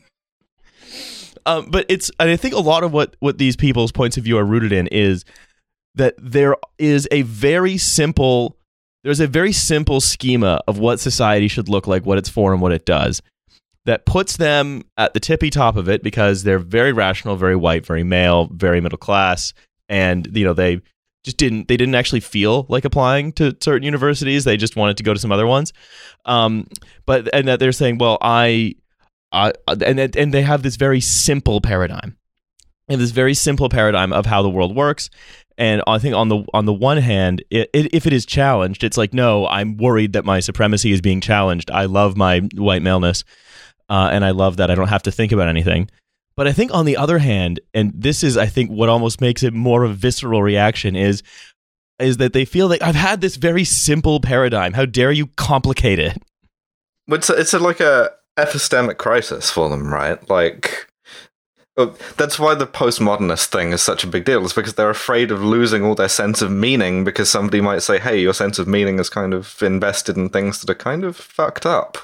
Um, 1.47 1.71
but 1.71 1.87
it's, 1.88 2.11
and 2.21 2.30
I 2.30 2.37
think 2.37 2.54
a 2.54 2.61
lot 2.61 2.85
of 2.85 2.92
what, 2.92 3.16
what 3.21 3.38
these 3.38 3.56
people's 3.56 3.92
points 3.92 4.16
of 4.16 4.25
view 4.25 4.37
are 4.37 4.45
rooted 4.45 4.73
in 4.73 4.87
is 4.88 5.25
that 5.95 6.14
there 6.18 6.56
is 6.78 7.09
a 7.11 7.23
very 7.23 7.78
simple, 7.78 8.59
there's 9.02 9.21
a 9.21 9.26
very 9.26 9.52
simple 9.52 10.00
schema 10.00 10.61
of 10.66 10.78
what 10.78 11.00
society 11.00 11.49
should 11.49 11.71
look 11.71 11.87
like, 11.87 12.04
what 12.04 12.18
it's 12.18 12.28
for, 12.28 12.52
and 12.52 12.61
what 12.61 12.73
it 12.73 12.85
does 12.85 13.23
that 13.87 14.05
puts 14.05 14.37
them 14.37 14.83
at 14.97 15.14
the 15.14 15.21
tippy 15.21 15.49
top 15.49 15.76
of 15.76 15.88
it 15.88 16.02
because 16.02 16.43
they're 16.43 16.59
very 16.59 16.93
rational, 16.93 17.37
very 17.37 17.57
white, 17.57 17.87
very 17.87 18.02
male, 18.02 18.49
very 18.52 18.81
middle 18.81 18.99
class, 18.99 19.55
and 19.88 20.28
you 20.37 20.45
know 20.45 20.52
they 20.52 20.81
just 21.25 21.37
didn't 21.37 21.69
they 21.69 21.76
didn't 21.76 21.95
actually 21.95 22.21
feel 22.21 22.66
like 22.69 22.85
applying 22.85 23.33
to 23.33 23.57
certain 23.61 23.85
universities. 23.85 24.45
They 24.45 24.57
just 24.57 24.76
wanted 24.76 24.97
to 24.99 25.02
go 25.02 25.14
to 25.14 25.21
some 25.21 25.33
other 25.33 25.47
ones. 25.47 25.73
Um, 26.25 26.66
but 27.07 27.33
and 27.33 27.49
that 27.49 27.61
they're 27.61 27.73
saying, 27.73 27.99
well, 27.99 28.19
I, 28.21 28.75
I 29.33 29.52
and 29.69 29.99
and 30.16 30.35
they 30.35 30.43
have 30.43 30.62
this 30.62 30.76
very 30.76 31.00
simple 31.00 31.61
paradigm, 31.61 32.16
and 32.88 33.00
this 33.00 33.12
very 33.12 33.35
simple 33.35 33.69
paradigm 33.69 34.12
of 34.12 34.26
how 34.26 34.43
the 34.43 34.50
world 34.50 34.75
works. 34.75 35.11
And 35.59 35.83
I 35.87 35.99
think 35.99 36.14
on 36.14 36.28
the 36.28 36.45
on 36.52 36.66
the 36.66 36.73
one 36.73 36.99
hand, 36.99 37.43
it, 37.50 37.71
it, 37.73 37.95
if 37.95 38.07
it 38.07 38.12
is 38.12 38.26
challenged, 38.26 38.83
it's 38.83 38.97
like 38.97 39.14
no, 39.14 39.47
I'm 39.47 39.76
worried 39.76 40.12
that 40.14 40.25
my 40.25 40.40
supremacy 40.40 40.93
is 40.93 41.00
being 41.00 41.21
challenged. 41.21 41.71
I 41.71 41.85
love 41.87 42.16
my 42.16 42.40
white 42.55 42.83
maleness, 42.83 43.25
uh, 43.88 44.11
and 44.12 44.25
I 44.25 44.31
love 44.31 44.57
that 44.57 44.71
I 44.71 44.75
don't 44.75 44.88
have 44.88 45.02
to 45.05 45.12
think 45.12 45.33
about 45.33 45.49
anything. 45.49 45.90
But 46.37 46.47
I 46.47 46.52
think 46.52 46.73
on 46.75 46.85
the 46.85 46.97
other 46.97 47.19
hand, 47.19 47.61
and 47.73 47.93
this 47.95 48.23
is 48.23 48.37
I 48.37 48.47
think 48.47 48.71
what 48.71 48.88
almost 48.88 49.21
makes 49.21 49.43
it 49.43 49.55
more 49.55 49.85
of 49.85 49.90
a 49.90 49.95
visceral 49.95 50.43
reaction 50.43 50.95
is 50.95 51.23
is 51.99 52.19
that 52.19 52.35
they 52.35 52.45
feel 52.45 52.69
like 52.69 52.83
I've 52.83 52.95
had 52.95 53.23
this 53.23 53.37
very 53.37 53.64
simple 53.64 54.21
paradigm. 54.21 54.75
How 54.75 54.85
dare 54.85 55.12
you 55.12 55.28
complicate 55.28 55.99
it? 55.99 56.23
It's 57.09 57.31
a, 57.31 57.35
it's 57.35 57.55
a, 57.55 57.59
like 57.59 57.81
a 57.81 58.11
epistemic 58.37 58.99
crisis 58.99 59.50
for 59.50 59.71
them, 59.71 59.90
right? 59.93 60.28
Like 60.28 60.88
uh, 61.78 61.95
that's 62.16 62.38
why 62.38 62.55
the 62.55 62.66
postmodernist 62.66 63.47
thing 63.47 63.73
is 63.73 63.83
such 63.83 64.05
a 64.05 64.09
big 64.09 64.25
deal. 64.25 64.45
Is 64.45 64.52
because 64.52 64.75
they're 64.75 64.90
afraid 64.90 65.31
of 65.31 65.43
losing 65.43 65.85
all 65.85 65.95
their 65.95 66.09
sense 66.09 66.43
of 66.43 66.50
meaning 66.50 67.05
because 67.05 67.31
somebody 67.31 67.61
might 67.61 67.83
say, 67.83 67.99
"Hey, 67.99 68.21
your 68.21 68.35
sense 68.35 68.59
of 68.59 68.69
meaning 68.69 68.99
is 68.99 69.09
kind 69.09 69.33
of 69.33 69.62
invested 69.62 70.16
in 70.16 70.28
things 70.28 70.61
that 70.61 70.71
are 70.71 70.75
kind 70.75 71.05
of 71.05 71.16
fucked 71.16 71.64
up." 71.66 71.99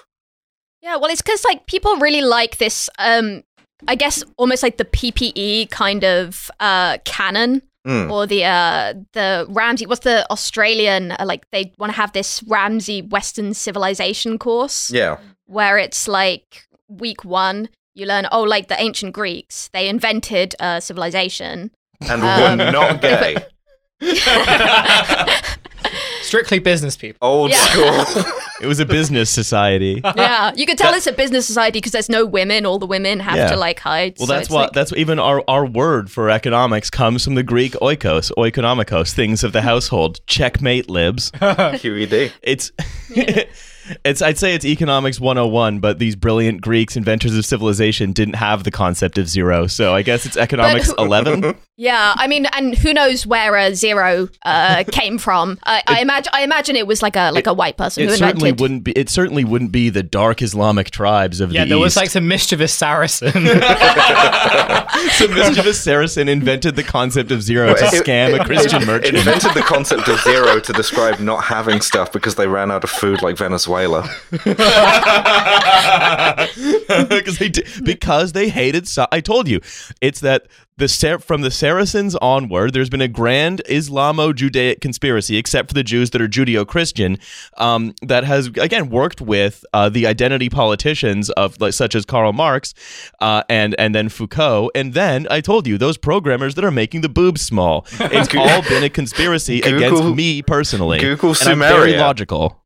Yeah, 0.83 0.97
well, 0.97 1.11
it's 1.11 1.23
because 1.23 1.45
like 1.45 1.67
people 1.67 1.97
really 1.97 2.21
like 2.23 2.59
this. 2.59 2.91
Um, 2.99 3.45
I 3.89 3.95
guess 3.95 4.23
almost 4.37 4.62
like 4.62 4.77
the 4.77 4.85
PPE 4.85 5.71
kind 5.71 6.05
of 6.05 6.51
uh 6.61 6.99
canon, 7.05 7.62
Mm. 7.85 8.12
or 8.12 8.29
the 8.29 8.45
uh 8.45 8.95
the 9.12 9.45
Ramsay. 9.49 9.87
What's 9.87 10.03
the 10.05 10.25
Australian 10.31 11.11
uh, 11.12 11.25
like? 11.27 11.51
They 11.51 11.73
want 11.79 11.91
to 11.93 11.97
have 11.97 12.12
this 12.12 12.41
Ramsay 12.45 13.03
Western 13.03 13.55
Civilization 13.55 14.39
course 14.39 14.89
Yeah, 14.93 15.17
where 15.47 15.79
it's 15.79 16.07
like 16.07 16.67
week 16.89 17.25
one. 17.25 17.69
You 17.97 18.07
learn, 18.07 18.27
oh, 18.31 18.43
like 18.43 18.69
the 18.69 18.81
ancient 18.81 19.12
Greeks, 19.15 19.69
they 19.73 19.89
invented 19.89 20.55
uh, 20.61 20.79
civilization. 20.81 21.73
and 22.01 22.23
Um, 22.23 22.59
we're 22.59 22.71
not 22.71 23.01
gay. 23.03 23.37
Strictly 26.23 26.59
business 26.59 26.97
people. 26.97 27.19
Old 27.27 27.51
Yeah. 27.51 27.57
school. 28.05 28.25
It 28.62 28.67
was 28.69 28.79
a 28.79 28.87
business 28.87 29.29
society. 29.29 30.01
yeah, 30.05 30.53
you 30.55 30.67
could 30.67 30.79
tell 30.79 30.95
it's 30.95 31.09
a 31.09 31.12
business 31.12 31.49
society 31.49 31.79
because 31.79 31.91
there's 31.91 32.09
no 32.09 32.25
women. 32.25 32.65
All 32.65 32.79
the 32.79 32.87
women 32.87 33.19
have 33.19 33.35
Yeah. 33.37 33.49
to 33.49 33.57
like 33.57 33.81
hide. 33.81 34.15
Well, 34.21 34.29
so 34.29 34.35
that's 34.35 34.43
it's 34.47 34.51
what 34.55 34.61
like- 34.67 34.73
that's 34.73 34.93
even 34.93 35.19
our 35.19 35.43
our 35.49 35.67
word 35.67 36.12
for 36.12 36.31
economics 36.31 36.89
comes 36.89 37.25
from 37.25 37.35
the 37.35 37.43
Greek 37.43 37.73
oikos, 37.83 38.31
oikonomikos, 38.39 39.12
things 39.15 39.43
of 39.43 39.53
the 39.53 39.62
household. 39.62 40.21
Checkmate, 40.29 40.89
libs. 40.89 41.33
QED. 41.41 42.31
It's 42.45 42.71
it's 44.05 44.23
I'd 44.23 44.39
say 44.39 44.55
it's 44.55 44.65
economics 44.65 45.19
101, 45.19 45.81
but 45.81 45.99
these 45.99 46.15
brilliant 46.15 46.61
Greeks, 46.61 46.97
inventors 46.97 47.37
of 47.37 47.45
civilization, 47.45 48.12
didn't 48.12 48.35
have 48.37 48.62
the 48.62 48.71
concept 48.71 49.19
of 49.19 49.29
zero. 49.29 49.67
So 49.67 49.93
I 49.93 50.03
guess 50.03 50.25
it's 50.25 50.37
economics 50.37 50.87
who- 50.93 50.95
11. 51.05 51.57
Yeah, 51.83 52.15
I 52.17 52.29
mean, 52.29 52.47
and 52.47 52.77
who 52.79 52.95
knows 52.95 53.27
where 53.27 53.57
a 53.57 53.75
zero 53.75 54.29
uh, 54.45 54.85
came 54.93 55.19
from? 55.19 55.59
I, 55.65 55.83
I 55.89 56.01
imagine. 56.01 56.31
I 56.33 56.43
imagine 56.45 56.77
it 56.77 56.87
was 56.87 57.03
like 57.03 57.17
a 57.17 57.33
like 57.33 57.49
a 57.49 57.53
white 57.53 57.77
person 57.77 58.05
It 58.05 58.11
who 58.11 58.12
certainly 58.17 58.51
invented. 58.51 58.61
wouldn't 58.61 58.85
be. 58.85 58.93
It 58.93 59.09
certainly 59.09 59.43
wouldn't 59.45 59.73
be 59.73 59.89
the 59.91 60.05
dark 60.05 60.43
Islamic 60.43 60.91
tribes 60.93 61.41
of 61.41 61.51
Yeah, 61.51 61.62
the 61.65 61.67
Yeah, 61.67 61.75
there 61.75 61.79
was 61.83 61.97
like 61.97 62.11
some 62.11 62.29
mischievous 62.29 62.73
Saracen. 62.73 63.33
Some 65.12 65.35
mischievous 65.35 65.81
Saracen 65.83 66.29
invented 66.29 66.77
the 66.77 66.85
concept 66.85 67.33
of 67.33 67.43
zero 67.43 67.75
to 67.75 67.85
It- 67.85 68.05
scam 68.05 68.39
a 68.41 68.45
Christian 68.45 68.83
it 68.83 68.87
merchant. 68.87 69.17
Invented 69.17 69.53
the 69.55 69.62
concept 69.62 70.07
of 70.07 70.21
zero 70.21 70.61
to 70.69 70.73
describe 70.73 71.19
not 71.19 71.43
having 71.45 71.81
stuff 71.81 72.12
because 72.12 72.37
they 72.37 72.47
ran 72.47 72.71
out 72.71 72.85
of 72.85 72.91
food 72.91 73.23
like 73.23 73.37
Venezuela. 73.37 74.09
because 77.09 77.39
they 77.39 77.49
di- 77.49 77.65
because 77.83 78.33
they 78.33 78.49
hated. 78.49 78.87
Sa- 78.87 79.09
I 79.11 79.21
told 79.21 79.49
you, 79.49 79.61
it's 80.01 80.21
that 80.21 80.47
the 80.77 80.89
Sar- 80.89 81.19
from 81.19 81.41
the 81.43 81.51
Saracens 81.73 82.14
onward, 82.17 82.75
there's 82.75 82.91
been 82.91 83.00
a 83.00 83.09
grand 83.09 83.62
Islamo-Judaic 83.67 84.83
conspiracy, 84.83 85.38
except 85.38 85.69
for 85.69 85.75
the 85.75 85.83
Jews 85.83 86.11
that 86.11 86.21
are 86.21 86.29
Judeo-Christian, 86.29 87.17
um, 87.57 87.95
that 88.02 88.25
has 88.25 88.49
again 88.49 88.91
worked 88.91 89.23
with 89.23 89.64
uh, 89.73 89.88
the 89.88 90.07
identity 90.07 90.50
politicians 90.50 91.31
of 91.31 91.59
like 91.62 91.73
such 91.73 91.95
as 91.95 92.05
Karl 92.05 92.35
Marx 92.35 92.75
uh, 93.23 93.43
and 93.49 93.75
and 93.79 93.95
then 93.95 94.11
Foucault, 94.11 94.71
and 94.75 94.93
then 94.93 95.26
I 95.31 95.41
told 95.41 95.67
you 95.67 95.79
those 95.79 95.97
programmers 95.97 96.57
that 96.57 96.64
are 96.64 96.71
making 96.71 97.00
the 97.00 97.09
boobs 97.09 97.41
small. 97.41 97.87
It's 98.00 98.35
all 98.35 98.61
been 98.69 98.85
a 98.85 98.91
conspiracy 98.91 99.62
Google- 99.62 99.79
against 99.79 100.14
me 100.14 100.43
personally. 100.43 100.99
Google 100.99 101.31
and 101.41 101.49
I'm 101.49 101.59
very 101.61 101.97
logical. 101.97 102.62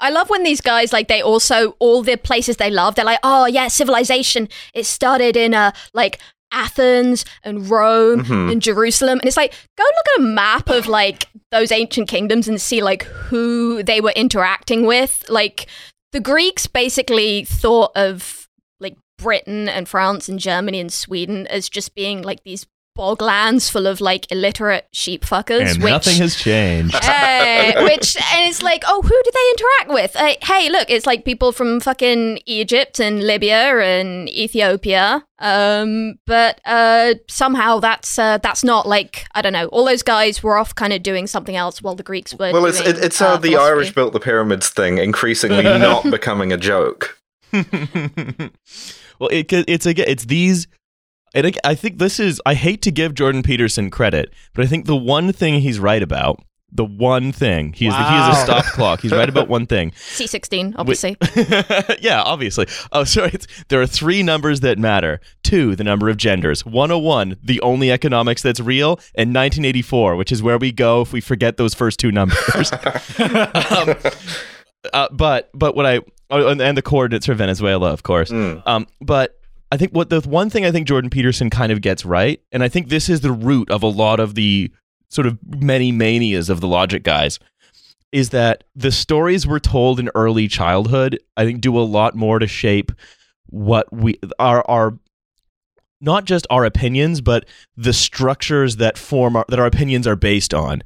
I 0.00 0.10
love 0.10 0.28
when 0.30 0.42
these 0.42 0.60
guys 0.60 0.92
like 0.92 1.06
they 1.06 1.22
also 1.22 1.76
all 1.78 2.02
the 2.02 2.16
places 2.16 2.56
they 2.56 2.70
love. 2.70 2.96
They're 2.96 3.04
like, 3.04 3.20
oh 3.22 3.46
yeah, 3.46 3.68
civilization. 3.68 4.48
It 4.74 4.84
started 4.84 5.36
in 5.36 5.54
a 5.54 5.72
like 5.94 6.18
Athens 6.52 7.24
and 7.42 7.68
Rome 7.68 8.24
Mhm. 8.24 8.52
and 8.52 8.62
Jerusalem, 8.62 9.18
and 9.18 9.26
it's 9.26 9.36
like 9.36 9.52
go 9.76 9.82
look 9.84 10.06
at 10.16 10.20
a 10.20 10.26
map 10.26 10.68
of 10.68 10.86
like 10.86 11.26
those 11.50 11.72
ancient 11.72 12.08
kingdoms 12.08 12.46
and 12.48 12.60
see 12.60 12.82
like 12.82 13.02
who 13.04 13.82
they 13.82 14.00
were 14.00 14.12
interacting 14.14 14.86
with. 14.86 15.24
Like 15.28 15.66
the 16.12 16.20
Greeks 16.20 16.66
basically 16.66 17.44
thought 17.44 17.92
of 17.96 18.48
like 18.80 18.96
Britain 19.18 19.68
and 19.68 19.88
France 19.88 20.28
and 20.28 20.38
Germany 20.38 20.78
and 20.80 20.92
Sweden 20.92 21.46
as 21.46 21.68
just 21.68 21.94
being 21.94 22.22
like 22.22 22.44
these 22.44 22.66
boglands 22.94 23.70
full 23.70 23.86
of 23.86 24.00
like 24.00 24.30
illiterate 24.30 24.88
sheep 24.92 25.24
fuckers. 25.24 25.74
And 25.74 25.82
which, 25.82 25.90
nothing 25.90 26.16
has 26.16 26.36
changed. 26.36 26.94
uh, 27.02 27.82
which 27.84 28.16
and 28.16 28.48
it's 28.48 28.62
like, 28.62 28.84
oh, 28.86 29.02
who 29.02 29.08
do 29.08 29.30
they 29.32 29.50
interact 29.50 29.94
with? 29.94 30.16
Uh, 30.16 30.34
hey, 30.44 30.68
look, 30.70 30.90
it's 30.90 31.06
like 31.06 31.24
people 31.24 31.52
from 31.52 31.80
fucking 31.80 32.40
Egypt 32.46 33.00
and 33.00 33.24
Libya 33.24 33.78
and 33.78 34.28
Ethiopia. 34.28 35.24
Um, 35.38 36.18
but 36.26 36.60
uh, 36.64 37.14
somehow 37.28 37.80
that's 37.80 38.18
uh, 38.18 38.38
that's 38.38 38.62
not 38.62 38.86
like 38.86 39.26
I 39.34 39.42
don't 39.42 39.52
know. 39.52 39.66
All 39.66 39.84
those 39.84 40.02
guys 40.02 40.42
were 40.42 40.56
off 40.56 40.74
kind 40.74 40.92
of 40.92 41.02
doing 41.02 41.26
something 41.26 41.56
else 41.56 41.82
while 41.82 41.96
the 41.96 42.04
Greeks 42.04 42.32
were. 42.34 42.52
Well, 42.52 42.66
it's 42.66 42.80
doing, 42.80 42.96
it, 42.96 43.04
it's 43.04 43.18
how 43.18 43.34
uh, 43.34 43.36
the 43.38 43.48
philosophy. 43.48 43.72
Irish 43.72 43.94
built 43.94 44.12
the 44.12 44.20
pyramids 44.20 44.70
thing 44.70 44.98
increasingly 44.98 45.62
not 45.78 46.04
becoming 46.10 46.52
a 46.52 46.56
joke. 46.56 47.18
well, 47.52 49.28
it, 49.30 49.52
it's 49.52 49.86
again, 49.86 50.06
it's 50.08 50.24
these. 50.24 50.68
And 51.34 51.58
I 51.64 51.74
think 51.74 51.98
this 51.98 52.20
is. 52.20 52.40
I 52.44 52.54
hate 52.54 52.82
to 52.82 52.90
give 52.90 53.14
Jordan 53.14 53.42
Peterson 53.42 53.90
credit, 53.90 54.32
but 54.54 54.64
I 54.64 54.68
think 54.68 54.86
the 54.86 54.96
one 54.96 55.32
thing 55.32 55.60
he's 55.60 55.78
right 55.78 56.02
about, 56.02 56.44
the 56.70 56.84
one 56.84 57.32
thing 57.32 57.72
he 57.72 57.86
is, 57.86 57.94
he 57.94 58.00
is 58.00 58.28
a 58.28 58.34
stop 58.34 58.64
clock. 58.72 59.00
He's 59.00 59.12
right 59.12 59.28
about 59.28 59.48
one 59.48 59.66
thing. 59.66 59.92
C 59.96 60.26
sixteen, 60.26 60.74
obviously. 60.76 61.16
yeah, 62.00 62.22
obviously. 62.22 62.66
Oh, 62.92 63.04
sorry. 63.04 63.30
It's, 63.32 63.46
there 63.68 63.80
are 63.80 63.86
three 63.86 64.22
numbers 64.22 64.60
that 64.60 64.78
matter. 64.78 65.20
Two, 65.42 65.74
the 65.74 65.84
number 65.84 66.08
of 66.08 66.16
genders. 66.16 66.64
101, 66.64 67.36
the 67.42 67.60
only 67.60 67.90
economics 67.90 68.42
that's 68.42 68.60
real, 68.60 68.92
and 69.14 69.34
1984, 69.34 70.16
which 70.16 70.32
is 70.32 70.42
where 70.42 70.58
we 70.58 70.72
go 70.72 71.02
if 71.02 71.12
we 71.12 71.20
forget 71.20 71.56
those 71.56 71.74
first 71.74 71.98
two 71.98 72.12
numbers. 72.12 72.72
um, 73.18 73.94
uh, 74.92 75.08
but 75.12 75.50
but 75.54 75.76
what 75.76 75.86
I 75.86 76.00
oh, 76.30 76.48
and, 76.48 76.60
and 76.60 76.76
the 76.76 76.82
coordinates 76.82 77.26
for 77.26 77.34
Venezuela, 77.34 77.92
of 77.92 78.02
course. 78.02 78.30
Mm. 78.30 78.62
Um, 78.66 78.86
but 79.00 79.38
I 79.72 79.78
think 79.78 79.92
what 79.92 80.10
the 80.10 80.20
one 80.20 80.50
thing 80.50 80.66
I 80.66 80.70
think 80.70 80.86
Jordan 80.86 81.08
Peterson 81.08 81.48
kind 81.48 81.72
of 81.72 81.80
gets 81.80 82.04
right, 82.04 82.42
and 82.52 82.62
I 82.62 82.68
think 82.68 82.90
this 82.90 83.08
is 83.08 83.22
the 83.22 83.32
root 83.32 83.70
of 83.70 83.82
a 83.82 83.88
lot 83.88 84.20
of 84.20 84.34
the 84.34 84.70
sort 85.08 85.26
of 85.26 85.38
many 85.46 85.90
manias 85.90 86.50
of 86.50 86.60
the 86.60 86.68
logic 86.68 87.02
guys, 87.02 87.38
is 88.12 88.28
that 88.30 88.64
the 88.76 88.92
stories 88.92 89.46
we're 89.46 89.58
told 89.58 89.98
in 89.98 90.10
early 90.14 90.46
childhood, 90.46 91.18
I 91.38 91.46
think, 91.46 91.62
do 91.62 91.78
a 91.78 91.80
lot 91.80 92.14
more 92.14 92.38
to 92.38 92.46
shape 92.46 92.92
what 93.46 93.90
we 93.90 94.20
our 94.38 94.62
our 94.70 94.98
not 96.02 96.26
just 96.26 96.46
our 96.50 96.66
opinions, 96.66 97.22
but 97.22 97.46
the 97.74 97.94
structures 97.94 98.76
that 98.76 98.98
form 98.98 99.36
our, 99.36 99.46
that 99.48 99.58
our 99.58 99.66
opinions 99.66 100.06
are 100.06 100.16
based 100.16 100.52
on. 100.52 100.82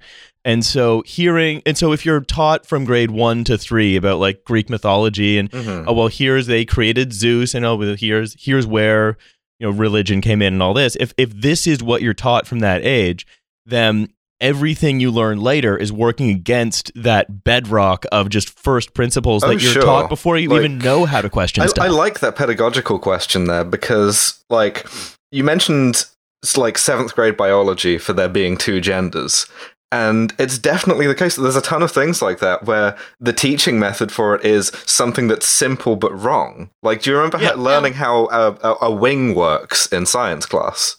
And 0.47 0.65
so 0.65 1.03
hearing 1.05 1.61
and 1.67 1.77
so 1.77 1.93
if 1.93 2.07
you're 2.07 2.21
taught 2.21 2.65
from 2.67 2.85
grade 2.85 3.11
1 3.11 3.45
to 3.45 3.59
3 3.59 3.97
about 3.97 4.19
like 4.21 4.45
Greek 4.45 4.71
mythology 4.71 5.37
and 5.39 5.51
Mhm. 5.51 5.85
oh 5.89 5.93
well 5.93 6.09
here's 6.09 6.47
they 6.47 6.65
created 6.65 7.13
Zeus 7.13 7.53
and 7.55 7.65
oh 7.67 7.75
well, 7.77 7.97
here's 7.99 8.35
here's 8.39 8.67
where 8.67 9.19
you 9.59 9.67
know 9.67 9.73
religion 9.73 10.21
came 10.21 10.41
in 10.43 10.53
and 10.55 10.63
all 10.63 10.73
this 10.73 10.97
if 11.01 11.13
if 11.19 11.31
this 11.33 11.67
is 11.67 11.83
what 11.83 12.01
you're 12.01 12.15
taught 12.15 12.47
from 12.47 12.61
that 12.61 12.85
age 12.85 13.27
then 13.67 14.09
everything 14.41 15.01
you 15.01 15.11
learn 15.11 15.41
later 15.41 15.77
is 15.79 15.91
working 15.91 16.29
against 16.31 16.93
that 16.95 17.43
bedrock 17.43 18.05
of 18.13 18.29
just 18.29 18.51
first 18.51 18.93
principles 18.95 19.43
Oh, 19.43 19.49
that 19.49 19.63
you're 19.63 19.73
sure. 19.73 19.83
taught 19.83 20.09
before 20.11 20.37
you 20.37 20.51
Like, 20.51 20.59
even 20.61 20.79
know 20.79 21.07
how 21.07 21.23
to 21.23 21.31
question 21.31 21.63
I, 21.65 21.67
stuff 21.67 21.85
I 21.85 21.89
like 21.89 22.21
that 22.21 22.37
pedagogical 22.37 22.99
question 22.99 23.47
there 23.47 23.65
because, 23.65 24.45
like, 24.51 24.87
you 25.33 25.43
mentioned 25.43 26.05
it's 26.43 26.57
like 26.59 26.77
seventh 26.77 27.15
grade 27.15 27.37
biology 27.37 27.97
for 27.97 28.13
there 28.13 28.29
being 28.29 28.59
two 28.59 28.79
genders. 28.81 29.47
And 29.93 30.35
it's 30.39 30.59
definitely 30.59 31.07
the 31.07 31.15
case 31.15 31.37
that 31.37 31.43
there's 31.43 31.57
a 31.57 31.63
ton 31.63 31.83
of 31.83 31.93
things 31.93 32.21
like 32.21 32.41
that 32.41 32.65
where 32.65 32.97
the 33.21 33.33
teaching 33.33 33.79
method 33.79 34.11
for 34.11 34.35
it 34.35 34.45
is 34.45 34.73
something 34.85 35.29
that's 35.29 35.47
simple 35.47 35.95
but 35.97 36.13
wrong. 36.13 36.71
Like, 36.83 37.03
do 37.03 37.11
you 37.11 37.17
remember 37.17 37.39
Yeah. 37.39 37.51
how, 37.51 37.55
learning 37.55 37.93
how 37.95 38.27
a, 38.27 38.51
a, 38.63 38.77
a 38.83 38.91
wing 38.91 39.35
works 39.35 39.87
in 39.87 40.05
science 40.05 40.45
class? 40.45 40.97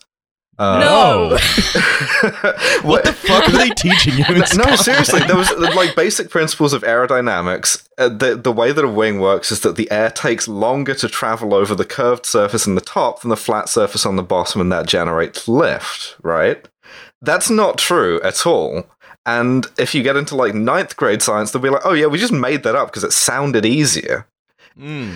Uh, 0.58 0.80
No. 0.80 1.30
what 2.82 3.04
the 3.04 3.14
fuck 3.14 3.48
are 3.48 3.52
they 3.52 3.70
teaching 3.76 4.14
you 4.18 4.26
in 4.30 4.40
no, 4.58 4.76
seriously, 4.76 5.20
there 5.28 5.36
was 5.36 5.52
like 5.76 5.96
basic 5.96 6.30
principles 6.30 6.74
of 6.74 6.82
aerodynamics. 6.84 7.88
Uh, 7.98 8.10
the 8.10 8.36
the 8.36 8.52
way 8.52 8.72
that 8.72 8.84
a 8.86 8.88
wing 8.88 9.20
works 9.20 9.52
is 9.52 9.60
that 9.62 9.76
the 9.76 9.90
air 9.92 10.10
takes 10.10 10.48
longer 10.48 10.94
to 10.96 11.08
travel 11.08 11.54
over 11.54 11.76
the 11.76 11.86
curved 11.86 12.26
surface 12.26 12.66
in 12.66 12.76
the 12.76 12.82
top 12.82 13.22
than 13.22 13.30
the 13.30 13.38
flat 13.38 13.70
surface 13.70 14.06
on 14.06 14.16
the 14.16 14.24
bottom, 14.24 14.62
and 14.62 14.72
that 14.72 14.88
generates 14.88 15.48
lift. 15.48 16.16
Right? 16.24 16.68
That's 17.22 17.50
not 17.50 17.78
true 17.78 18.22
at 18.22 18.46
all. 18.46 18.86
And 19.26 19.66
if 19.78 19.94
you 19.96 20.04
get 20.04 20.16
into 20.16 20.36
like 20.36 20.54
ninth 20.54 20.96
grade 20.96 21.22
science, 21.22 21.52
they'll 21.52 21.62
be 21.62 21.70
like, 21.70 21.82
"Oh 21.86 21.94
yeah, 21.94 22.06
we 22.06 22.18
just 22.18 22.32
made 22.34 22.64
that 22.64 22.76
up 22.76 22.90
because 22.90 23.04
it 23.04 23.12
sounded 23.14 23.66
easier." 23.66 24.28
Mm. 24.80 25.16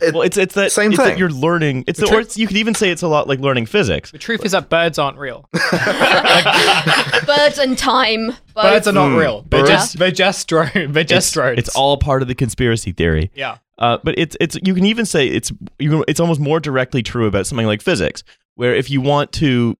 It- 0.00 0.14
well, 0.14 0.22
it's 0.22 0.36
it's 0.36 0.54
that 0.54 0.72
same 0.72 0.90
it's 0.92 0.98
that 0.98 1.16
you're 1.18 1.30
learning. 1.30 1.84
It's 1.86 2.00
The 2.00 2.06
the, 2.06 2.14
or 2.16 2.20
it's, 2.20 2.36
you 2.36 2.46
could 2.48 2.56
even 2.56 2.74
say 2.74 2.90
it's 2.90 3.02
a 3.02 3.08
lot 3.08 3.28
like 3.28 3.38
learning 3.38 3.66
physics. 3.66 4.10
The 4.10 4.18
truth 4.18 4.44
is 4.44 4.50
that 4.52 4.68
birds 4.68 4.98
aren't 4.98 5.16
real. 5.18 5.48
Birds 7.26 7.58
and 7.58 7.76
time. 7.78 8.28
Both. 8.54 8.64
Birds 8.64 8.88
are 8.88 8.92
not 8.92 9.10
Hmm. 9.10 9.16
real. 9.16 9.46
They're 9.48 9.64
just 9.66 9.98
they're 9.98 10.10
just 10.10 10.48
drone. 10.48 10.92
They're 10.92 11.04
just 11.04 11.28
it's, 11.28 11.32
drones. 11.34 11.58
it's 11.58 11.76
all 11.76 11.96
part 11.98 12.22
of 12.22 12.28
the 12.28 12.34
conspiracy 12.34 12.92
theory. 12.92 13.30
yeah. 13.34 13.58
Uh, 13.78 13.98
but 14.04 14.14
it's 14.18 14.36
it's 14.40 14.56
you 14.62 14.74
can 14.74 14.84
even 14.84 15.04
say 15.06 15.26
it's 15.26 15.50
you, 15.78 16.04
it's 16.06 16.20
almost 16.20 16.40
more 16.40 16.60
directly 16.60 17.02
true 17.02 17.26
about 17.26 17.46
something 17.46 17.66
like 17.66 17.82
physics, 17.82 18.22
where 18.54 18.74
if 18.74 18.90
you 18.90 19.00
want 19.00 19.32
to, 19.32 19.76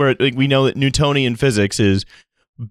where 0.00 0.16
like, 0.18 0.34
we 0.34 0.48
know 0.48 0.64
that 0.64 0.76
Newtonian 0.76 1.36
physics 1.36 1.78
is 1.78 2.04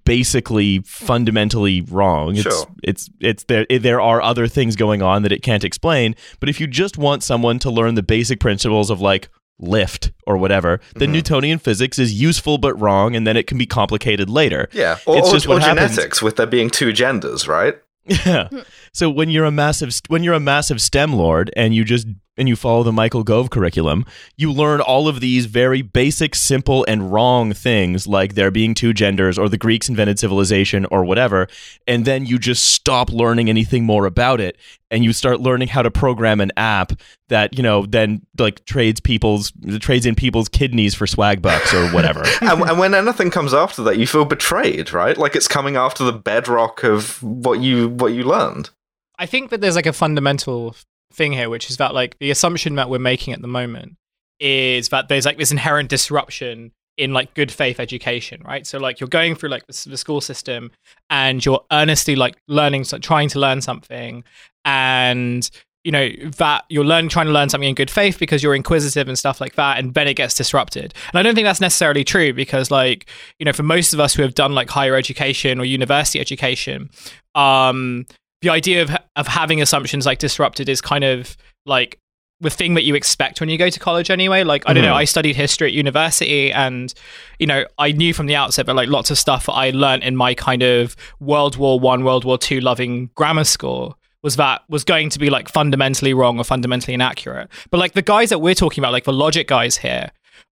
basically 0.05 0.79
fundamentally 0.85 1.81
wrong. 1.81 2.35
It's 2.35 2.43
Sure. 2.43 2.65
it's 2.83 3.09
it's 3.19 3.43
there 3.45 3.65
there 3.69 4.01
are 4.01 4.21
other 4.21 4.47
things 4.47 4.75
going 4.75 5.01
on 5.01 5.23
that 5.23 5.31
it 5.31 5.41
can't 5.41 5.63
explain. 5.63 6.15
But 6.39 6.49
if 6.49 6.59
you 6.59 6.67
just 6.67 6.97
want 6.97 7.23
someone 7.23 7.59
to 7.59 7.69
learn 7.71 7.95
the 7.95 8.03
basic 8.03 8.39
principles 8.39 8.89
of 8.89 9.01
like 9.01 9.29
lift 9.59 10.11
or 10.27 10.37
whatever, 10.37 10.79
then 10.95 11.09
Mhm. 11.09 11.13
Newtonian 11.13 11.59
physics 11.59 11.99
is 11.99 12.13
useful 12.21 12.57
but 12.57 12.79
wrong, 12.79 13.15
and 13.15 13.25
then 13.27 13.35
it 13.35 13.47
can 13.47 13.57
be 13.57 13.65
complicated 13.65 14.29
later. 14.29 14.69
Yeah, 14.73 14.97
or, 15.05 15.17
It's 15.17 15.29
or, 15.29 15.33
just 15.33 15.47
what 15.47 15.57
or 15.57 15.61
happens. 15.61 15.91
genetics 15.95 16.21
with 16.21 16.35
there 16.37 16.45
being 16.47 16.69
two 16.69 16.93
genders, 16.93 17.47
right? 17.47 17.75
Yeah. 18.25 18.47
So 18.93 19.09
when 19.09 19.29
you're 19.29 19.45
a 19.45 19.51
massive 19.51 19.93
when 20.07 20.23
you're 20.23 20.33
a 20.33 20.39
massive 20.39 20.81
STEM 20.81 21.13
lord 21.13 21.51
and 21.55 21.75
you 21.75 21.83
just 21.83 22.07
and 22.39 22.47
you 22.47 22.55
follow 22.55 22.81
the 22.83 22.91
Michael 22.91 23.23
Gove 23.23 23.49
curriculum, 23.49 24.05
you 24.37 24.51
learn 24.51 24.81
all 24.81 25.07
of 25.07 25.19
these 25.19 25.45
very 25.45 25.81
basic, 25.81 26.33
simple, 26.33 26.85
and 26.87 27.11
wrong 27.11 27.53
things 27.53 28.07
like 28.07 28.33
there 28.33 28.49
being 28.49 28.73
two 28.73 28.93
genders 28.93 29.37
or 29.37 29.49
the 29.49 29.57
Greeks 29.57 29.89
invented 29.89 30.17
civilization 30.17 30.85
or 30.85 31.03
whatever, 31.03 31.47
and 31.85 32.05
then 32.05 32.25
you 32.25 32.39
just 32.39 32.63
stop 32.71 33.11
learning 33.11 33.49
anything 33.49 33.83
more 33.83 34.05
about 34.05 34.39
it 34.39 34.57
and 34.89 35.03
you 35.03 35.13
start 35.13 35.39
learning 35.39 35.67
how 35.67 35.81
to 35.81 35.91
program 35.91 36.41
an 36.41 36.51
app 36.57 36.93
that, 37.27 37.55
you 37.55 37.61
know, 37.61 37.85
then 37.85 38.25
like 38.37 38.65
trades 38.65 38.99
people's 38.99 39.51
trades 39.79 40.05
in 40.05 40.15
people's 40.15 40.49
kidneys 40.49 40.95
for 40.95 41.05
swag 41.05 41.41
bucks 41.41 41.73
or 41.73 41.89
whatever. 41.89 42.23
and, 42.41 42.61
and 42.61 42.79
when 42.79 42.93
anything 42.93 43.29
comes 43.29 43.53
after 43.53 43.83
that, 43.83 43.97
you 43.97 44.07
feel 44.07 44.25
betrayed, 44.25 44.91
right? 44.93 45.17
Like 45.17 45.35
it's 45.35 45.47
coming 45.47 45.75
after 45.75 46.03
the 46.03 46.13
bedrock 46.13 46.83
of 46.83 47.21
what 47.21 47.59
you 47.59 47.89
what 47.89 48.13
you 48.13 48.23
learned. 48.23 48.71
I 49.19 49.25
think 49.25 49.49
that 49.49 49.59
there's 49.59 49.75
like 49.75 49.85
a 49.85 49.93
fundamental 49.93 50.75
thing 51.11 51.33
here, 51.33 51.49
which 51.49 51.69
is 51.69 51.77
that 51.77 51.93
like 51.93 52.17
the 52.19 52.31
assumption 52.31 52.75
that 52.75 52.89
we're 52.89 52.99
making 52.99 53.33
at 53.33 53.41
the 53.41 53.47
moment 53.47 53.95
is 54.39 54.89
that 54.89 55.09
there's 55.09 55.25
like 55.25 55.37
this 55.37 55.51
inherent 55.51 55.89
disruption 55.89 56.71
in 56.97 57.13
like 57.13 57.33
good 57.33 57.51
faith 57.51 57.79
education, 57.79 58.41
right? 58.45 58.67
So 58.67 58.77
like 58.77 58.99
you're 58.99 59.07
going 59.07 59.35
through 59.35 59.49
like 59.49 59.65
the, 59.67 59.89
the 59.89 59.97
school 59.97 60.21
system 60.21 60.71
and 61.09 61.43
you're 61.43 61.63
earnestly 61.71 62.15
like 62.15 62.35
learning, 62.47 62.83
so 62.83 62.97
trying 62.97 63.29
to 63.29 63.39
learn 63.39 63.61
something, 63.61 64.23
and 64.65 65.49
you 65.85 65.93
know 65.93 66.09
that 66.37 66.65
you're 66.67 66.83
learning, 66.83 67.09
trying 67.09 67.27
to 67.27 67.31
learn 67.31 67.47
something 67.47 67.69
in 67.69 67.73
good 67.75 67.89
faith 67.89 68.19
because 68.19 68.43
you're 68.43 68.53
inquisitive 68.53 69.07
and 69.07 69.17
stuff 69.17 69.39
like 69.39 69.55
that, 69.55 69.79
and 69.79 69.93
then 69.93 70.09
it 70.09 70.15
gets 70.15 70.35
disrupted. 70.35 70.93
And 71.11 71.19
I 71.19 71.23
don't 71.23 71.35
think 71.35 71.45
that's 71.45 71.61
necessarily 71.61 72.03
true 72.03 72.33
because 72.33 72.69
like 72.69 73.09
you 73.39 73.45
know 73.45 73.53
for 73.53 73.63
most 73.63 73.93
of 73.93 74.01
us 74.01 74.13
who 74.13 74.21
have 74.21 74.35
done 74.35 74.53
like 74.53 74.69
higher 74.69 74.95
education 74.95 75.57
or 75.57 75.63
university 75.63 76.19
education, 76.19 76.89
um, 77.33 78.05
the 78.41 78.49
idea 78.49 78.81
of 78.81 78.95
of 79.15 79.27
having 79.27 79.61
assumptions 79.61 80.05
like 80.05 80.19
disrupted 80.19 80.69
is 80.69 80.81
kind 80.81 81.03
of 81.03 81.35
like 81.65 81.99
the 82.41 82.49
thing 82.49 82.73
that 82.75 82.83
you 82.83 82.95
expect 82.95 83.41
when 83.41 83.49
you 83.49 83.57
go 83.57 83.69
to 83.69 83.79
college 83.81 84.09
anyway 84.09 84.43
like 84.45 84.63
i 84.65 84.71
don't 84.71 84.83
know 84.83 84.93
Mhm. 84.93 84.97
i 84.97 85.03
studied 85.05 85.35
history 85.35 85.67
at 85.67 85.73
university 85.73 86.53
and 86.53 86.93
you 87.37 87.45
know 87.45 87.65
i 87.77 87.91
knew 87.91 88.13
from 88.13 88.27
the 88.27 88.35
outset 88.35 88.65
that 88.67 88.75
like 88.75 88.87
lots 88.87 89.11
of 89.11 89.17
stuff 89.17 89.49
i 89.49 89.71
learned 89.71 90.03
in 90.03 90.15
my 90.15 90.33
kind 90.33 90.63
of 90.63 90.95
world 91.19 91.57
war 91.57 91.79
one 91.81 92.05
world 92.05 92.23
war 92.23 92.37
two 92.37 92.61
loving 92.61 93.09
grammar 93.15 93.43
school 93.43 93.97
was 94.23 94.37
that 94.37 94.61
was 94.69 94.85
going 94.85 95.09
to 95.09 95.19
be 95.19 95.29
like 95.29 95.49
fundamentally 95.49 96.13
wrong 96.13 96.37
or 96.39 96.45
fundamentally 96.45 96.93
inaccurate 96.93 97.49
but 97.71 97.77
like 97.77 97.91
the 97.93 98.01
guys 98.01 98.29
that 98.29 98.39
we're 98.39 98.55
talking 98.55 98.81
about 98.81 98.93
like 98.93 99.03
the 99.03 99.13
logic 99.13 99.47
guys 99.47 99.75
here 99.77 100.09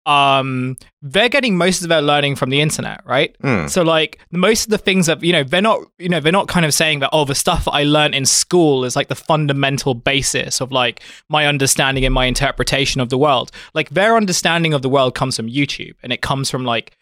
um 0.05 0.75
they're 1.01 1.29
getting 1.29 1.55
most 1.57 1.81
of 1.81 1.89
their 1.89 2.01
learning 2.01 2.35
from 2.35 2.49
the 2.49 2.59
internet 2.59 3.01
right 3.05 3.35
Hmm. 3.41 3.67
so 3.67 3.83
like 3.83 4.19
most 4.31 4.65
of 4.65 4.69
the 4.69 4.77
things 4.77 5.05
that 5.05 5.23
you 5.23 5.31
know 5.31 5.43
they're 5.43 5.61
not 5.61 5.79
you 5.97 6.09
know 6.09 6.19
they're 6.19 6.31
not 6.31 6.47
kind 6.49 6.65
of 6.65 6.73
saying 6.73 6.99
that 6.99 7.09
oh 7.13 7.23
the 7.25 7.35
stuff 7.35 7.67
I 7.67 7.83
learned 7.83 8.13
in 8.15 8.25
school 8.25 8.83
is 8.83 8.95
like 8.95 9.07
the 9.07 9.15
fundamental 9.15 9.93
basis 9.93 10.59
of 10.61 10.71
like 10.71 11.01
my 11.29 11.47
understanding 11.47 12.03
and 12.05 12.13
my 12.13 12.25
interpretation 12.25 12.99
of 13.01 13.09
the 13.09 13.17
world. 13.17 13.51
Like 13.73 13.91
their 13.91 14.17
understanding 14.17 14.73
of 14.73 14.81
the 14.81 14.89
world 14.89 15.15
comes 15.15 15.35
from 15.37 15.47
YouTube 15.47 15.95
and 16.03 16.11
it 16.11 16.21
comes 16.21 16.49
from 16.49 16.65
like 16.65 16.97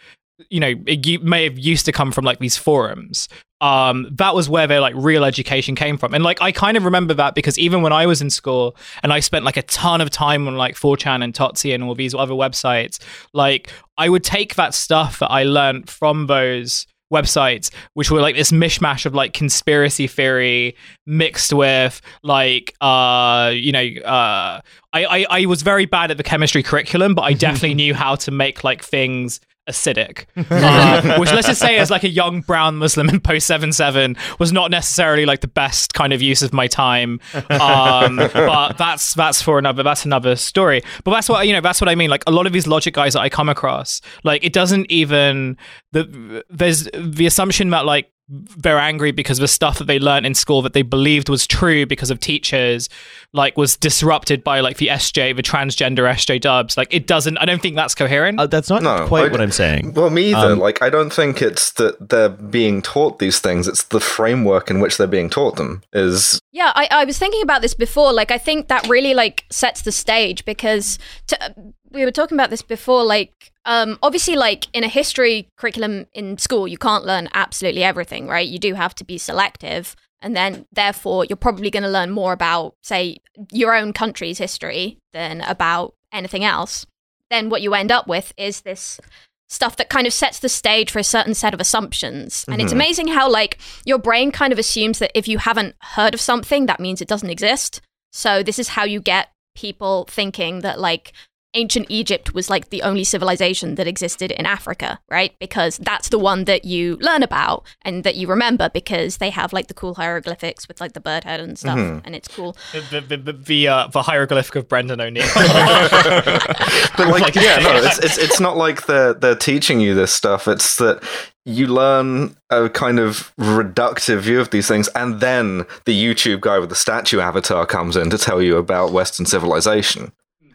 you 0.49 0.59
know 0.59 0.73
it 0.85 1.23
may 1.23 1.43
have 1.43 1.57
used 1.57 1.85
to 1.85 1.91
come 1.91 2.11
from 2.11 2.25
like 2.25 2.39
these 2.39 2.57
forums. 2.57 3.27
Um, 3.61 4.07
that 4.13 4.33
was 4.33 4.49
where 4.49 4.65
their 4.65 4.81
like 4.81 4.95
real 4.97 5.23
education 5.23 5.75
came 5.75 5.97
from, 5.97 6.13
and 6.13 6.23
like 6.23 6.41
I 6.41 6.51
kind 6.51 6.77
of 6.77 6.85
remember 6.85 7.13
that 7.13 7.35
because 7.35 7.59
even 7.59 7.81
when 7.81 7.93
I 7.93 8.05
was 8.07 8.21
in 8.21 8.29
school 8.29 8.75
and 9.03 9.13
I 9.13 9.19
spent 9.19 9.45
like 9.45 9.57
a 9.57 9.61
ton 9.63 10.01
of 10.01 10.09
time 10.09 10.47
on 10.47 10.55
like 10.55 10.75
4chan 10.75 11.23
and 11.23 11.33
Totse 11.35 11.65
and 11.65 11.83
all 11.83 11.93
these 11.93 12.15
other 12.15 12.33
websites, 12.33 12.99
like 13.33 13.71
I 13.97 14.09
would 14.09 14.23
take 14.23 14.55
that 14.55 14.73
stuff 14.73 15.19
that 15.19 15.29
I 15.29 15.43
learned 15.43 15.89
from 15.89 16.25
those 16.27 16.87
websites 17.11 17.69
which 17.93 18.09
were 18.09 18.21
like 18.21 18.35
this 18.35 18.51
mishmash 18.51 19.05
of 19.05 19.13
like 19.13 19.33
conspiracy 19.33 20.07
theory 20.07 20.75
mixed 21.05 21.53
with 21.53 22.01
like 22.23 22.73
uh 22.81 23.51
you 23.53 23.71
know 23.71 23.85
uh 24.05 24.61
I, 24.93 25.05
I 25.05 25.25
i 25.29 25.45
was 25.45 25.61
very 25.61 25.85
bad 25.85 26.09
at 26.09 26.17
the 26.17 26.23
chemistry 26.23 26.63
curriculum 26.63 27.13
but 27.13 27.23
i 27.23 27.33
definitely 27.47 27.73
knew 27.73 27.93
how 27.93 28.15
to 28.15 28.31
make 28.31 28.63
like 28.63 28.81
things 28.81 29.41
acidic. 29.69 30.25
Uh, 30.51 31.17
which 31.17 31.31
let's 31.31 31.47
just 31.47 31.61
say 31.61 31.77
as 31.77 31.89
like 31.89 32.03
a 32.03 32.09
young 32.09 32.41
brown 32.41 32.75
muslim 32.77 33.09
in 33.09 33.19
post 33.19 33.49
7-7 33.49 34.17
was 34.37 34.51
not 34.51 34.69
necessarily 34.69 35.25
like 35.25 35.41
the 35.41 35.47
best 35.47 35.93
kind 35.93 36.13
of 36.13 36.21
use 36.21 36.41
of 36.41 36.51
my 36.53 36.67
time 36.67 37.19
um 37.49 38.17
but 38.33 38.73
that's 38.77 39.13
that's 39.13 39.41
for 39.41 39.57
another 39.57 39.81
that's 39.81 40.05
another 40.05 40.35
story. 40.35 40.81
But 41.03 41.11
that's 41.11 41.29
what 41.29 41.47
you 41.47 41.53
know 41.53 41.61
that's 41.61 41.79
what 41.79 41.89
i 41.89 41.95
mean. 41.95 42.09
Like 42.09 42.23
a 42.27 42.31
lot 42.31 42.47
of 42.47 42.53
these 42.53 42.67
logic 42.67 42.93
guys 42.93 43.13
that 43.13 43.21
i 43.21 43.29
come 43.29 43.49
across 43.49 44.01
like 44.23 44.43
it 44.43 44.53
doesn't 44.53 44.91
even 44.91 45.57
the 45.91 46.43
there's 46.49 46.89
the 46.93 47.25
assumption 47.25 47.69
that 47.69 47.85
like 47.85 48.11
they're 48.57 48.79
angry 48.79 49.11
because 49.11 49.39
the 49.39 49.47
stuff 49.47 49.77
that 49.77 49.85
they 49.87 49.99
learned 49.99 50.25
in 50.25 50.33
school 50.33 50.61
that 50.61 50.71
they 50.71 50.81
believed 50.83 51.27
was 51.27 51.45
true 51.45 51.85
because 51.85 52.09
of 52.09 52.19
teachers 52.19 52.87
like 53.33 53.57
was 53.57 53.75
disrupted 53.75 54.41
by 54.43 54.61
like 54.61 54.77
the 54.77 54.87
SJ 54.87 55.35
the 55.35 55.43
transgender 55.43 56.09
SJ 56.09 56.39
dubs 56.39 56.77
like 56.77 56.87
it 56.93 57.07
doesn't 57.07 57.37
I 57.39 57.45
don't 57.45 57.61
think 57.61 57.75
that's 57.75 57.93
coherent 57.93 58.39
Uh, 58.39 58.47
that's 58.47 58.69
not 58.69 58.83
No, 58.83 59.05
quite 59.07 59.25
I- 59.25 59.31
what 59.33 59.41
I'm 59.41 59.51
saying. 59.51 59.93
Well, 59.95 60.09
me 60.09 60.33
either. 60.33 60.53
Um, 60.53 60.59
like, 60.59 60.81
I 60.81 60.89
don't 60.89 61.11
think 61.11 61.41
it's 61.41 61.71
that 61.73 62.09
they're 62.09 62.29
being 62.29 62.81
taught 62.81 63.19
these 63.19 63.39
things. 63.39 63.67
It's 63.67 63.83
the 63.83 63.99
framework 63.99 64.69
in 64.69 64.79
which 64.79 64.97
they're 64.97 65.07
being 65.07 65.29
taught 65.29 65.57
them. 65.57 65.81
Is 65.91 66.39
Yeah, 66.53 66.71
I, 66.75 66.87
I 66.89 67.05
was 67.05 67.17
thinking 67.19 67.41
about 67.41 67.61
this 67.61 67.73
before. 67.73 68.13
Like, 68.13 68.31
I 68.31 68.37
think 68.37 68.67
that 68.69 68.87
really 68.87 69.13
like 69.13 69.45
sets 69.49 69.81
the 69.81 69.91
stage 69.91 70.45
because 70.45 70.97
to, 71.27 71.55
we 71.91 72.05
were 72.05 72.11
talking 72.11 72.35
about 72.37 72.49
this 72.49 72.61
before. 72.61 73.03
Like, 73.03 73.51
um, 73.65 73.99
obviously, 74.01 74.35
like 74.35 74.67
in 74.73 74.83
a 74.83 74.87
history 74.87 75.47
curriculum 75.57 76.07
in 76.13 76.37
school, 76.37 76.67
you 76.67 76.77
can't 76.77 77.05
learn 77.05 77.29
absolutely 77.33 77.83
everything, 77.83 78.27
right? 78.27 78.47
You 78.47 78.59
do 78.59 78.73
have 78.75 78.95
to 78.95 79.03
be 79.03 79.17
selective, 79.17 79.95
and 80.21 80.35
then 80.35 80.65
therefore 80.71 81.25
you're 81.25 81.35
probably 81.37 81.69
going 81.69 81.83
to 81.83 81.89
learn 81.89 82.11
more 82.11 82.33
about, 82.33 82.75
say, 82.81 83.17
your 83.51 83.75
own 83.75 83.93
country's 83.93 84.37
history 84.37 84.97
than 85.13 85.41
about 85.41 85.93
anything 86.13 86.43
else. 86.43 86.85
Then 87.29 87.49
what 87.49 87.61
you 87.61 87.73
end 87.73 87.91
up 87.91 88.07
with 88.07 88.33
is 88.37 88.61
this 88.61 88.99
stuff 89.47 89.75
that 89.75 89.89
kind 89.89 90.07
of 90.07 90.13
sets 90.13 90.39
the 90.39 90.47
stage 90.47 90.89
for 90.91 90.99
a 90.99 91.03
certain 91.03 91.33
set 91.33 91.53
of 91.53 91.59
assumptions. 91.59 92.45
And 92.47 92.61
it's 92.61 92.71
Mhm. 92.71 92.77
amazing 92.77 93.07
how 93.09 93.29
like 93.29 93.57
your 93.83 93.97
brain 93.97 94.31
kind 94.31 94.53
of 94.53 94.59
assumes 94.59 94.99
that 94.99 95.11
if 95.13 95.27
you 95.27 95.39
haven't 95.39 95.75
heard 95.81 96.13
of 96.13 96.21
something, 96.21 96.67
that 96.67 96.79
means 96.79 97.01
it 97.01 97.07
doesn't 97.09 97.29
exist. 97.29 97.81
So 98.13 98.43
this 98.43 98.59
is 98.59 98.69
how 98.69 98.85
you 98.85 99.01
get 99.01 99.29
people 99.53 100.05
thinking 100.09 100.59
that 100.61 100.79
like 100.79 101.11
ancient 101.53 101.87
Egypt 101.89 102.33
was 102.33 102.49
like 102.49 102.69
the 102.69 102.81
only 102.81 103.03
civilization 103.03 103.75
that 103.75 103.87
existed 103.87 104.31
in 104.31 104.45
Africa, 104.45 104.99
right? 105.09 105.33
Because 105.39 105.77
that's 105.77 106.09
the 106.09 106.19
one 106.19 106.45
that 106.45 106.65
you 106.65 106.97
learn 106.97 107.23
about 107.23 107.65
and 107.81 108.03
that 108.03 108.15
you 108.15 108.27
remember 108.27 108.69
because 108.69 109.17
they 109.17 109.29
have 109.29 109.51
like 109.51 109.67
the 109.67 109.73
cool 109.73 109.95
hieroglyphics 109.95 110.67
with 110.67 110.79
like 110.79 110.93
the 110.93 110.99
bird 110.99 111.23
head 111.23 111.39
and 111.39 111.57
stuff, 111.59 111.77
and 111.77 112.15
it's 112.15 112.27
cool. 112.27 112.55
The, 112.71 113.01
the, 113.01 113.17
the, 113.17 113.33
the, 113.33 113.67
uh, 113.67 113.87
the 113.87 114.01
hieroglyphic 114.01 114.55
of 114.55 114.69
Brendan 114.69 115.01
O'Neill. 115.01 115.27
But 116.97 117.07
like, 117.07 117.35
yeah, 117.35 117.57
no, 117.57 117.75
it's, 117.77 117.99
it's 117.99 118.17
it's 118.17 118.39
not 118.39 118.57
like 118.57 118.85
they're 118.85 119.13
they're 119.13 119.35
teaching 119.35 119.79
you 119.79 119.93
this 119.95 120.13
stuff. 120.13 120.47
It's 120.47 120.77
that 120.77 121.01
you 121.45 121.67
learn 121.67 122.35
a 122.49 122.69
kind 122.69 122.99
of 122.99 123.33
reductive 123.39 124.19
view 124.19 124.39
of 124.39 124.49
these 124.51 124.67
things, 124.67 124.87
and 124.89 125.19
then 125.19 125.65
the 125.85 125.93
YouTube 125.93 126.41
guy 126.41 126.59
with 126.59 126.69
the 126.69 126.75
statue 126.75 127.19
avatar 127.19 127.65
comes 127.65 127.95
in 127.95 128.09
to 128.09 128.17
tell 128.17 128.41
you 128.41 128.57
about 128.57 128.91
Western 128.91 129.25
civilization, 129.25 130.11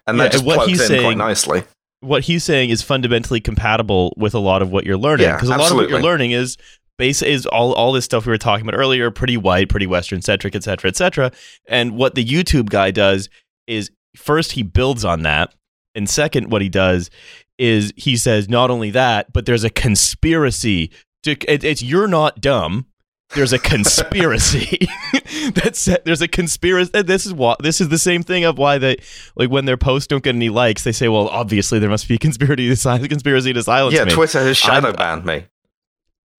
and 0.06 0.18
that 0.20 0.24
Yeah, 0.24 0.28
just 0.30 0.44
what 0.44 0.68
he's 0.68 0.80
in 0.80 0.86
quite 0.88 0.98
saying- 1.02 1.18
nicely. 1.18 1.62
what 2.00 2.22
he's 2.24 2.44
saying 2.44 2.70
is 2.70 2.82
fundamentally 2.82 3.40
compatible 3.40 4.12
with 4.16 4.34
a 4.34 4.38
lot 4.38 4.62
of 4.62 4.70
what 4.70 4.84
you're 4.84 4.98
learning 4.98 5.26
Yeah, 5.26 5.36
because 5.36 5.48
a 5.48 5.56
lot 5.56 5.70
of 5.70 5.76
what 5.76 5.88
you're 5.88 6.02
learning 6.02 6.30
is 6.32 6.56
base 6.98 7.22
is 7.22 7.46
all 7.46 7.72
all 7.74 7.92
this 7.92 8.04
stuff 8.04 8.24
we 8.26 8.30
were 8.30 8.38
talking 8.38 8.66
about 8.68 8.78
earlier 8.78 9.10
pretty 9.10 9.36
white 9.36 9.68
pretty 9.68 9.86
western 9.86 10.22
centric 10.22 10.54
etc 10.54 10.62
cetera, 10.72 10.88
etc 10.88 11.24
cetera. 11.26 11.40
and 11.68 11.96
what 11.96 12.14
the 12.14 12.24
youtube 12.24 12.68
guy 12.70 12.90
does 12.90 13.28
is 13.66 13.90
first 14.16 14.52
he 14.52 14.62
builds 14.62 15.04
on 15.04 15.22
that 15.22 15.54
and 15.94 16.08
second 16.08 16.50
what 16.50 16.62
he 16.62 16.68
does 16.70 17.10
is 17.58 17.92
he 17.96 18.16
says 18.16 18.48
not 18.48 18.70
only 18.70 18.90
that 18.90 19.30
but 19.32 19.44
there's 19.46 19.64
a 19.64 19.70
conspiracy 19.70 20.90
to 21.22 21.32
it, 21.52 21.64
it's 21.64 21.82
you're 21.82 22.06
not 22.08 22.40
dumb 22.40 22.86
there's 23.34 23.52
a 23.52 23.58
conspiracy 23.58 24.86
that's 25.54 25.88
there's 26.04 26.22
a 26.22 26.28
conspiracy 26.28 26.90
eh, 26.94 27.02
this 27.02 27.26
is 27.26 27.34
what 27.34 27.60
this 27.62 27.80
is 27.80 27.88
the 27.88 27.98
same 27.98 28.22
thing 28.22 28.44
of 28.44 28.56
why 28.56 28.78
they 28.78 28.96
like 29.34 29.50
when 29.50 29.64
their 29.64 29.76
posts 29.76 30.06
don't 30.06 30.22
get 30.22 30.34
any 30.34 30.48
likes 30.48 30.84
they 30.84 30.92
say 30.92 31.08
well 31.08 31.28
obviously 31.28 31.78
there 31.78 31.90
must 31.90 32.06
be 32.08 32.14
a 32.14 32.18
conspiracy 32.18 32.68
to 32.68 32.76
silence 32.76 33.08
conspiracy 33.08 33.52
to 33.52 33.62
silence 33.62 33.94
Yeah, 33.94 34.04
me 34.04 34.12
Twitter 34.12 34.40
has 34.40 34.56
shadow 34.56 34.88
I'm- 34.88 34.96
banned 34.96 35.24
me. 35.24 35.46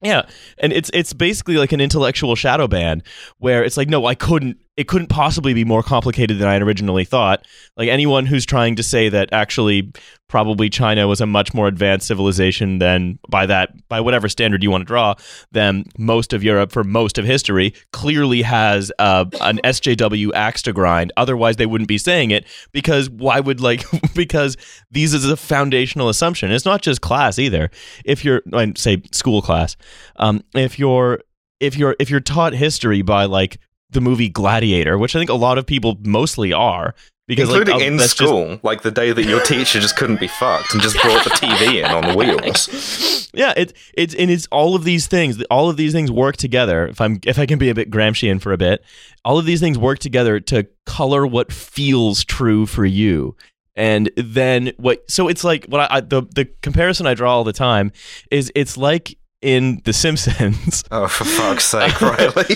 yeah, 0.02 0.24
and 0.60 0.72
it's 0.72 0.90
it's 0.94 1.12
basically 1.14 1.58
like 1.58 1.72
an 1.74 1.82
intellectual 1.82 2.36
shadow 2.36 2.68
ban 2.68 3.04
where 3.40 3.64
it's 3.64 3.76
like, 3.78 3.90
no, 3.90 4.06
I 4.06 4.16
couldn't. 4.16 4.58
It 4.78 4.88
couldn't 4.88 5.08
possibly 5.08 5.54
be 5.54 5.66
more 5.66 5.84
complicated 5.84 6.38
than 6.38 6.48
I 6.48 6.54
had 6.54 6.62
originally 6.62 7.04
thought. 7.04 7.46
Like 7.76 7.90
anyone 7.90 8.26
who's 8.26 8.46
trying 8.46 8.76
to 8.76 8.84
say 8.84 9.10
that 9.10 9.30
actually 9.34 9.92
probably 10.28 10.70
China 10.70 11.08
was 11.08 11.22
a 11.22 11.26
much 11.26 11.54
more 11.54 11.68
advanced 11.68 12.08
civilization 12.08 12.80
than 12.80 13.18
by 13.30 13.46
that 13.46 13.72
by 13.88 14.02
whatever 14.02 14.28
standard 14.30 14.62
you 14.62 14.70
want 14.70 14.82
to 14.82 14.86
draw 14.86 15.16
than 15.52 15.86
most 15.98 16.34
of 16.34 16.44
Europe 16.44 16.72
for 16.72 16.84
most 16.84 17.18
of 17.18 17.26
history 17.26 17.74
clearly 17.94 18.42
has 18.42 18.92
uh, 19.00 19.26
an 19.42 19.60
SJW 19.64 20.32
axe 20.34 20.62
to 20.64 20.74
grind. 20.74 21.12
Otherwise, 21.18 21.56
they 21.56 21.66
wouldn't 21.66 21.88
be 21.88 21.98
saying 21.98 22.32
it 22.32 22.46
because 22.72 23.10
why 23.10 23.40
would 23.40 23.62
like 23.62 23.84
because 24.16 24.58
these 24.92 25.14
is 25.14 25.30
a 25.30 25.38
foundational 25.38 26.10
assumption. 26.10 26.52
It's 26.52 26.66
not 26.66 26.82
just 26.82 27.02
class 27.02 27.40
either. 27.40 27.70
If 28.06 28.24
you're 28.24 28.42
I 28.54 28.74
say 28.76 29.02
school 29.12 29.42
class, 29.42 29.76
um, 30.18 30.44
if 30.54 30.78
you're 30.78 31.22
if 31.60 31.78
you're 31.78 31.96
if 32.00 32.10
you're 32.10 32.20
taught 32.20 32.54
history 32.54 33.02
by 33.02 33.26
like 33.26 33.60
the 33.90 34.02
movie 34.02 34.30
Gladiator, 34.30 34.98
which 34.98 35.16
I 35.16 35.20
think 35.20 35.30
a 35.30 35.34
lot 35.36 35.58
of 35.58 35.66
people 35.66 35.98
mostly 36.04 36.52
are, 36.54 36.94
because 37.28 37.50
like, 37.50 37.60
Including 37.60 37.82
oh, 37.82 37.86
in 37.86 37.98
that's 37.98 38.14
just- 38.14 38.30
school, 38.30 38.60
like 38.64 38.82
the 38.84 38.92
day 38.92 39.12
that 39.12 39.24
your 39.26 39.42
teacher 39.42 39.80
just 39.80 39.96
couldn't 39.98 40.20
be 40.20 40.28
fucked 40.28 40.74
and 40.74 40.82
just 40.82 40.96
brought 41.02 41.24
the 41.26 41.30
TV 41.32 41.84
in 41.84 41.86
on 41.86 42.08
the 42.08 42.16
wheels. 42.18 43.30
yeah, 43.34 43.54
it 43.58 43.74
it's 43.94 44.14
and 44.16 44.32
it's 44.32 44.48
all 44.52 44.76
of 44.76 44.84
these 44.86 45.08
things. 45.08 45.42
All 45.52 45.70
of 45.70 45.76
these 45.78 45.92
things 45.92 46.10
work 46.12 46.38
together. 46.38 46.88
If 46.88 47.02
I'm 47.02 47.20
if 47.26 47.38
I 47.38 47.46
can 47.46 47.60
be 47.60 47.70
a 47.70 47.76
bit 47.76 47.92
Gramscian 47.92 48.42
for 48.42 48.54
a 48.54 48.58
bit, 48.58 48.84
all 49.26 49.38
of 49.38 49.46
these 49.46 49.60
things 49.60 49.78
work 49.78 50.00
together 50.00 50.40
to 50.42 50.68
color 50.86 51.28
what 51.28 51.52
feels 51.52 52.24
true 52.24 52.66
for 52.66 52.86
you. 52.86 53.36
And 53.76 54.10
then 54.16 54.72
what? 54.78 55.04
So 55.12 55.28
it's 55.28 55.44
like 55.44 55.66
what 55.66 55.82
I, 55.92 55.98
I 55.98 56.02
the 56.02 56.22
the 56.34 56.46
comparison 56.62 57.08
I 57.08 57.14
draw 57.14 57.34
all 57.36 57.44
the 57.44 57.54
time 57.54 57.92
is 58.32 58.52
it's 58.56 58.78
like 58.78 59.18
in 59.42 59.82
The 59.84 59.92
Simpsons. 59.94 60.84
Oh, 60.92 61.08
for 61.08 61.26
fuck's 61.26 61.66
sake, 61.66 62.02
Riley. 62.02 62.56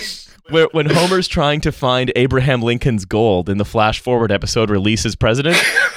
where 0.52 0.68
when 0.72 0.86
Homer's 0.86 1.26
trying 1.28 1.60
to 1.62 1.72
find 1.72 2.12
Abraham 2.14 2.62
Lincoln's 2.62 3.04
gold 3.04 3.48
in 3.48 3.58
the 3.58 3.64
flash 3.64 4.00
forward 4.00 4.30
episode 4.30 4.70
release 4.70 5.04
as 5.06 5.16
president, 5.16 5.56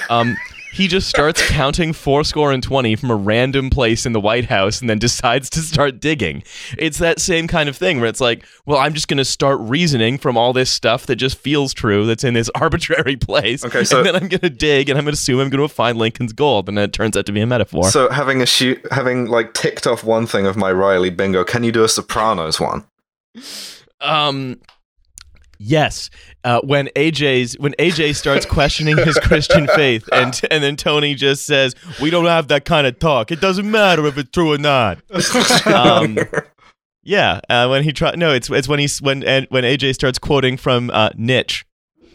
um, 0.10 0.36
he 0.74 0.90
just 0.90 1.08
starts 1.08 1.42
counting 1.50 1.94
four 1.94 2.26
score 2.26 2.52
and 2.52 2.62
twenty 2.62 2.98
from 2.98 3.10
a 3.10 3.16
random 3.16 3.70
place 3.70 4.06
in 4.06 4.12
the 4.12 4.20
White 4.20 4.46
House 4.46 4.82
and 4.82 4.90
then 4.90 5.00
decides 5.00 5.50
to 5.52 5.60
start 5.62 6.02
digging. 6.02 6.44
It's 6.78 6.98
that 6.98 7.22
same 7.22 7.48
kind 7.48 7.70
of 7.70 7.78
thing 7.78 8.00
where 8.02 8.10
it's 8.10 8.20
like, 8.20 8.46
well, 8.66 8.78
I'm 8.80 8.94
just 8.94 9.08
going 9.08 9.18
to 9.18 9.24
start 9.26 9.58
reasoning 9.62 10.18
from 10.18 10.36
all 10.38 10.52
this 10.52 10.70
stuff 10.70 11.06
that 11.06 11.16
just 11.16 11.38
feels 11.38 11.74
true 11.74 12.06
that's 12.06 12.26
in 12.26 12.34
this 12.34 12.50
arbitrary 12.56 13.16
place. 13.16 13.64
Okay, 13.64 13.86
so- 13.86 14.00
and 14.00 14.06
then 14.08 14.16
I'm 14.16 14.28
going 14.28 14.42
to 14.42 14.50
dig 14.50 14.90
and 14.90 14.98
I'm 14.98 15.06
going 15.06 15.14
to 15.14 15.18
assume 15.18 15.40
I'm 15.40 15.50
going 15.50 15.66
to 15.66 15.74
find 15.74 15.98
Lincoln's 15.98 16.34
gold, 16.34 16.68
and 16.68 16.78
then 16.78 16.84
it 16.86 16.92
turns 16.94 17.16
out 17.16 17.26
to 17.28 17.32
be 17.32 17.40
a 17.42 17.48
metaphor. 17.48 17.90
So 17.90 18.10
having 18.10 18.42
a 18.42 18.46
shoot, 18.46 18.86
having 18.92 19.28
like 19.28 19.54
ticked 19.54 19.88
off 19.88 20.04
one 20.04 20.28
thing 20.28 20.46
of 20.46 20.58
my 20.58 20.72
Riley 20.74 21.10
bingo, 21.10 21.46
can 21.46 21.64
you 21.64 21.72
do 21.72 21.86
a 21.86 21.90
Sopranos 21.90 22.60
one? 22.60 22.84
Um. 24.06 24.60
Yes, 25.58 26.10
uh, 26.44 26.60
when 26.66 26.88
AJ's 26.98 27.58
when 27.60 27.74
AJ 27.80 28.16
starts 28.16 28.46
questioning 28.46 28.98
his 28.98 29.18
Christian 29.20 29.68
faith, 29.68 30.08
and 30.12 30.40
and 30.52 30.62
then 30.62 30.76
Tony 30.76 31.16
just 31.16 31.46
says, 31.46 31.76
"We 32.02 32.10
don't 32.10 32.26
have 32.26 32.50
that 32.50 32.66
kind 32.66 32.86
of 32.86 33.00
talk. 33.00 33.32
It 33.32 33.40
doesn't 33.40 33.70
matter 33.70 34.06
if 34.06 34.18
it's 34.18 34.32
true 34.32 34.54
or 34.54 34.58
not." 34.58 35.00
Um, 35.66 36.18
yeah, 37.06 37.40
uh, 37.50 37.68
when 37.68 37.84
he 37.84 37.94
try 37.94 38.16
no, 38.16 38.34
it's 38.34 38.50
it's 38.50 38.68
when 38.68 38.80
he's 38.80 39.02
when 39.02 39.24
and 39.24 39.48
when 39.50 39.64
AJ 39.64 39.94
starts 39.94 40.20
quoting 40.20 40.58
from 40.58 40.90
uh, 40.92 41.10
Nietzsche, 41.16 41.64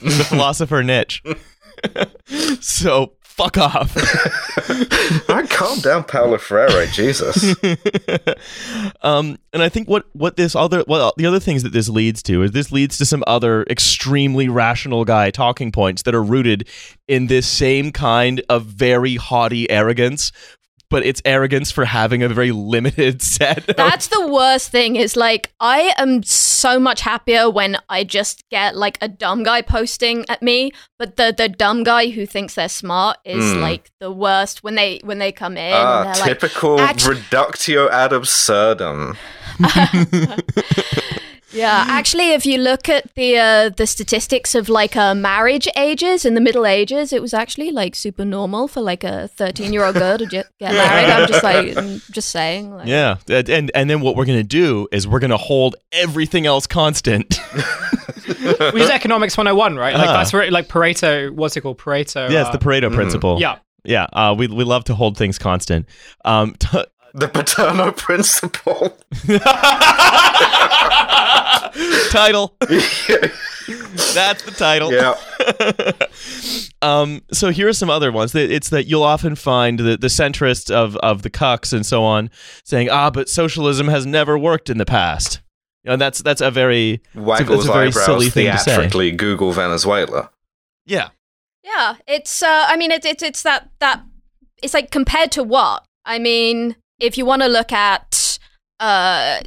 the 0.03 0.11
philosopher 0.29 0.83
Nietzsche. 0.83 1.23
so 2.61 3.13
fuck 3.41 3.59
off. 3.59 3.97
Alright, 5.31 5.49
calm 5.49 5.79
down, 5.81 6.05
Paulo 6.05 6.37
Freire. 6.39 6.87
Jesus. 6.87 7.55
um, 9.03 9.39
and 9.53 9.63
I 9.63 9.69
think 9.69 9.89
what 9.89 10.07
what 10.13 10.37
this 10.37 10.55
other 10.55 10.85
well 10.87 11.13
the 11.17 11.27
other 11.27 11.41
things 11.41 11.63
that 11.63 11.73
this 11.73 11.89
leads 11.89 12.23
to 12.25 12.43
is 12.43 12.53
this 12.53 12.71
leads 12.71 12.99
to 12.99 13.07
some 13.07 13.25
other 13.27 13.63
extremely 13.65 14.49
rational 14.49 15.05
guy 15.05 15.31
talking 15.31 15.73
points 15.73 16.03
that 16.03 16.15
are 16.15 16.23
rooted 16.23 16.69
in 17.09 17.29
this 17.29 17.47
same 17.47 17.93
kind 17.93 18.43
of 18.49 18.65
very 18.67 19.17
haughty 19.17 19.69
arrogance. 19.71 20.33
But 20.91 21.07
it's 21.07 21.23
arrogance 21.25 21.71
for 21.71 21.85
having 21.85 22.23
a 22.23 22.29
very 22.29 22.51
limited 22.51 23.23
set. 23.37 23.69
of- 23.69 23.77
That's 23.77 24.09
the 24.09 24.27
worst 24.27 24.71
thing 24.71 24.97
is 24.97 25.17
like 25.17 25.53
I 25.61 25.95
am 25.97 26.23
so 26.25 26.79
much 26.81 27.01
happier 27.01 27.49
when 27.49 27.77
I 27.89 28.03
just 28.05 28.43
get 28.51 28.77
like 28.77 28.99
a 29.01 29.07
dumb 29.09 29.45
guy 29.45 29.63
posting 29.63 30.25
at 30.29 30.43
me, 30.43 30.73
but 30.99 31.17
the 31.17 31.33
the 31.37 31.49
dumb 31.49 31.85
guy 31.85 32.09
who 32.11 32.27
thinks 32.27 32.55
they're 32.57 32.69
smart 32.69 33.19
is 33.25 33.55
Hmm. 33.55 33.61
like 33.61 33.91
the 34.01 34.11
worst 34.11 34.65
when 34.65 34.75
they 34.75 35.01
when 35.05 35.19
they 35.19 35.31
come 35.33 35.57
in 35.57 35.73
and 35.73 36.07
they're 36.07 36.15
like 36.27 36.39
typical 36.41 36.77
reductio 37.07 37.89
ad 37.91 38.13
absurdum. 38.13 39.17
Yeah, 41.53 41.85
actually, 41.89 42.31
if 42.33 42.47
you 42.47 42.59
look 42.59 42.89
at 42.89 43.13
the 43.15 43.37
uh, 43.39 43.69
the 43.71 43.87
statistics 43.87 44.55
of 44.55 44.69
like 44.69 44.97
uh, 44.97 45.15
marriage 45.15 45.67
ages 45.77 46.25
in 46.25 46.35
the 46.35 46.41
Middle 46.41 46.65
Ages, 46.65 47.13
it 47.13 47.21
was 47.21 47.35
actually 47.35 47.71
like 47.73 47.95
super 47.97 48.25
normal 48.25 48.69
for 48.69 48.81
like 48.81 49.03
a 49.03 49.27
thirteen 49.29 49.73
year 49.73 49.85
old 49.85 49.97
girl 49.97 50.17
to 50.19 50.27
get 50.27 50.47
married. 50.61 51.11
I'm 51.11 51.27
just 51.29 51.43
like, 51.43 51.77
I'm 51.77 52.01
just 52.13 52.29
saying. 52.29 52.71
Like, 52.75 52.87
yeah, 52.87 53.17
and 53.29 53.49
and- 53.49 53.71
and 53.75 53.91
then 53.91 54.01
what 54.01 54.15
we're 54.17 54.27
gonna 54.27 54.43
do 54.45 54.87
is 54.93 55.09
we're 55.09 55.19
gonna 55.21 55.37
hold 55.37 55.75
everything 55.93 56.47
else 56.47 56.67
constant. 56.69 57.41
we 58.29 58.81
use 58.81 58.91
economics 58.91 59.37
101, 59.37 59.77
right? 59.77 59.95
Like 59.95 60.09
Ah. 60.09 60.13
that's 60.19 60.33
where 60.33 60.49
like 60.51 60.69
Pareto, 60.69 61.31
what's 61.33 61.57
it 61.57 61.63
called? 61.63 61.79
Pareto. 61.79 62.31
yeah, 62.31 62.41
it's 62.41 62.49
uh, 62.51 62.53
the 62.53 62.59
Pareto 62.59 62.93
principle. 62.93 63.41
Yeah. 63.41 63.59
yeah. 63.85 64.07
Uh, 64.13 64.35
we 64.39 64.47
we 64.47 64.65
love 64.65 64.85
to 64.85 64.95
hold 64.95 65.17
things 65.17 65.39
constant. 65.39 65.87
Um, 66.25 66.55
t- 66.59 66.85
The 67.15 67.29
Paterno 67.29 67.93
principle. 67.93 68.97
title. 72.11 72.55
That's 74.15 74.43
the 74.43 74.55
title. 74.57 74.93
yeah. 74.93 75.15
Um, 76.83 77.21
so 77.31 77.51
here 77.51 77.69
are 77.69 77.75
some 77.75 77.91
other 77.91 78.11
ones. 78.11 78.33
That- 78.33 78.51
It's 78.51 78.71
that 78.71 78.87
you'll 78.87 79.03
often 79.03 79.35
find 79.35 79.79
the, 79.79 79.99
the 79.99 80.07
centrists 80.07 80.71
of, 80.71 80.97
of 80.97 81.21
the 81.21 81.29
cucks 81.29 81.75
and 81.75 81.85
so 81.85 82.03
on 82.03 82.31
saying, 82.65 82.89
ah, 82.89 83.11
but 83.11 83.29
socialism 83.29 83.89
has 83.89 84.07
never 84.07 84.39
worked 84.39 84.71
in 84.71 84.79
the 84.79 84.87
past. 84.87 85.43
You 85.85 85.91
know, 85.91 85.97
that's 85.99 86.23
that's 86.23 86.41
a 86.41 86.51
very 86.51 87.03
Waggles 87.15 87.61
it's 87.61 87.69
a 87.69 87.73
very 87.73 87.89
eyebrows 87.89 88.07
silly 88.07 88.31
thing 88.31 88.51
to 88.51 88.57
say. 88.57 88.71
theatrically 88.77 89.11
Google 89.13 89.53
Venezuela. 89.53 90.31
yeah. 90.87 91.11
yeah. 91.63 91.97
It's 92.07 92.43
uh, 92.43 92.65
I 92.69 92.79
mean, 92.79 92.93
it's 92.93 93.05
it's 93.05 93.23
it's 93.23 93.43
that 93.43 93.69
that 93.81 94.01
it's 94.63 94.73
like 94.73 94.91
compared 94.91 95.33
to 95.33 95.43
what? 95.43 95.85
I 96.07 96.19
mean, 96.19 96.77
if 97.01 97.19
you 97.19 97.25
want 97.27 97.43
to 97.43 97.49
look 97.49 97.73
at 97.73 98.39
uh. 98.79 99.41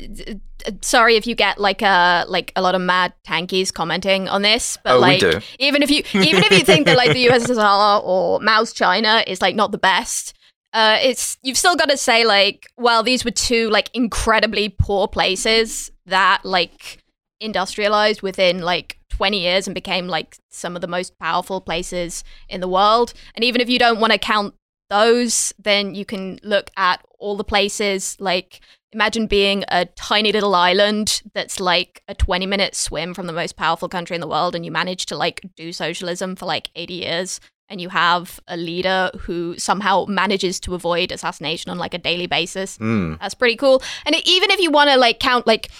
Sorry 0.79 1.17
if 1.17 1.27
you 1.27 1.35
get 1.35 1.59
like 1.59 1.81
a 1.81 2.23
like 2.29 2.53
a 2.55 2.61
lot 2.61 2.73
of 2.73 2.79
mad 2.79 3.13
tankies 3.27 3.73
commenting 3.73 4.29
on 4.29 4.43
this, 4.43 4.77
but 4.81 4.95
Oh, 4.95 4.99
like 4.99 5.21
even 5.59 5.83
if 5.83 5.91
you 5.91 6.03
even 6.13 6.41
if 6.43 6.51
you 6.51 6.63
think 6.63 6.85
that 6.85 6.95
like 6.95 7.11
the 7.11 7.27
USSR 7.27 8.01
or 8.01 8.39
Mao's 8.39 8.71
China 8.71 9.25
is 9.27 9.41
like 9.41 9.55
not 9.55 9.73
the 9.73 9.77
best, 9.77 10.33
uh, 10.71 10.99
it's 11.01 11.37
you've 11.43 11.57
still 11.57 11.75
got 11.75 11.89
to 11.89 11.97
say 11.97 12.23
like, 12.23 12.67
well, 12.77 13.03
these 13.03 13.25
were 13.25 13.31
two 13.31 13.69
like 13.71 13.89
incredibly 13.93 14.69
poor 14.69 15.07
places 15.07 15.91
that 16.05 16.45
like 16.45 17.03
industrialized 17.41 18.21
within 18.21 18.59
like 18.61 18.97
20 19.09 19.39
years 19.41 19.67
and 19.67 19.75
became 19.75 20.07
like 20.07 20.37
some 20.49 20.75
of 20.75 20.81
the 20.81 20.87
most 20.87 21.17
powerful 21.19 21.61
places 21.61 22.23
in 22.49 22.61
the 22.61 22.67
world. 22.67 23.13
And 23.35 23.43
even 23.43 23.61
if 23.61 23.69
you 23.69 23.77
don't 23.77 23.99
want 23.99 24.13
to 24.13 24.17
count 24.17 24.55
those, 24.93 25.53
then 25.57 25.95
you 25.95 26.05
can 26.05 26.39
look 26.43 26.69
at 26.77 27.03
all 27.19 27.35
the 27.35 27.43
places. 27.43 28.15
Like 28.19 28.61
imagine 28.91 29.25
being 29.25 29.63
a 29.69 29.85
tiny 29.85 30.31
little 30.31 30.53
island 30.53 31.23
that's 31.33 31.59
like 31.59 32.03
a 32.07 32.13
20 32.13 32.45
minute 32.45 32.75
swim 32.75 33.13
from 33.13 33.25
the 33.25 33.33
most 33.33 33.55
powerful 33.57 33.89
country 33.89 34.15
in 34.15 34.21
the 34.21 34.27
world 34.27 34.53
and 34.55 34.63
you 34.63 34.71
manage 34.71 35.07
to 35.07 35.17
like 35.17 35.41
do 35.55 35.73
socialism 35.73 36.35
for 36.35 36.45
like 36.45 36.69
80 36.75 36.93
years 36.93 37.39
and 37.69 37.81
you 37.81 37.89
have 37.89 38.39
a 38.47 38.55
leader 38.55 39.09
who 39.21 39.57
somehow 39.57 40.05
manages 40.07 40.59
to 40.59 40.75
avoid 40.75 41.11
assassination 41.11 41.71
on 41.71 41.79
like 41.79 41.95
a 41.95 41.97
daily 41.97 42.27
basis. 42.27 42.77
Mm. 42.77 43.19
that's 43.19 43.33
pretty 43.33 43.55
cool. 43.55 43.81
And 44.05 44.15
even 44.25 44.51
if 44.51 44.59
you 44.59 44.69
want 44.69 44.91
to 44.91 44.97
like 44.97 45.19
count 45.19 45.47
like 45.47 45.71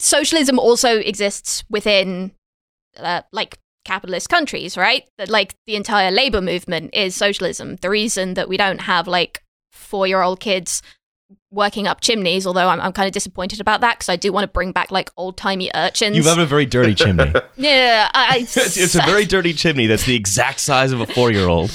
socialism 0.00 0.58
also 0.58 0.98
exists 0.98 1.62
within 1.70 2.32
uh, 2.96 3.22
like 3.30 3.58
capitalist 3.92 4.28
countries 4.36 4.76
right 4.76 5.02
that 5.18 5.28
like 5.38 5.50
the 5.66 5.74
entire 5.82 6.10
labor 6.20 6.40
movement 6.52 6.86
is 6.92 7.10
socialism 7.16 7.76
the 7.84 7.90
reason 8.00 8.34
that 8.34 8.48
we 8.48 8.56
don't 8.64 8.82
have 8.92 9.04
like 9.18 9.42
four 9.72 10.06
year 10.06 10.20
old 10.22 10.38
kids 10.40 10.82
working 11.50 11.86
up 11.86 12.00
chimneys 12.00 12.46
although 12.46 12.68
i'm, 12.68 12.80
I'm 12.80 12.92
kind 12.92 13.06
of 13.06 13.12
disappointed 13.12 13.60
about 13.60 13.80
that 13.80 13.94
because 13.96 14.08
i 14.10 14.16
do 14.16 14.32
want 14.32 14.44
to 14.44 14.48
bring 14.58 14.72
back 14.72 14.90
like 14.90 15.10
old 15.16 15.36
timey 15.36 15.70
urchins 15.74 16.16
You 16.16 16.22
have 16.24 16.38
a 16.38 16.46
very 16.54 16.66
dirty 16.66 16.94
chimney. 16.94 17.32
yeah 17.56 18.10
I, 18.14 18.26
I- 18.34 18.38
it's, 18.42 18.76
it's 18.76 18.94
a 18.94 19.02
very 19.02 19.24
dirty 19.34 19.52
chimney 19.54 19.86
that's 19.86 20.04
the 20.04 20.14
exact 20.14 20.60
size 20.60 20.92
of 20.92 21.00
a 21.00 21.06
four 21.06 21.30
year 21.30 21.48
old. 21.48 21.70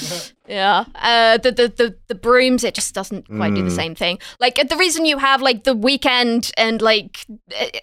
Yeah, 0.47 0.84
uh, 0.95 1.38
the, 1.38 1.52
the 1.54 1.67
the 1.80 1.95
the 2.10 2.15
brooms, 2.15 2.65
it 2.65 2.73
just 2.76 2.93
doesn't 2.93 3.28
quite 3.30 3.56
do 3.56 3.63
the 3.63 3.69
Mm. 3.69 3.76
same 3.84 3.95
thing. 3.95 4.19
Like 4.41 4.56
the 4.71 4.76
reason 4.76 5.06
you 5.06 5.17
have 5.17 5.41
like 5.41 5.63
the 5.63 5.73
weekend 5.73 6.52
and 6.58 6.82
like, 6.82 7.26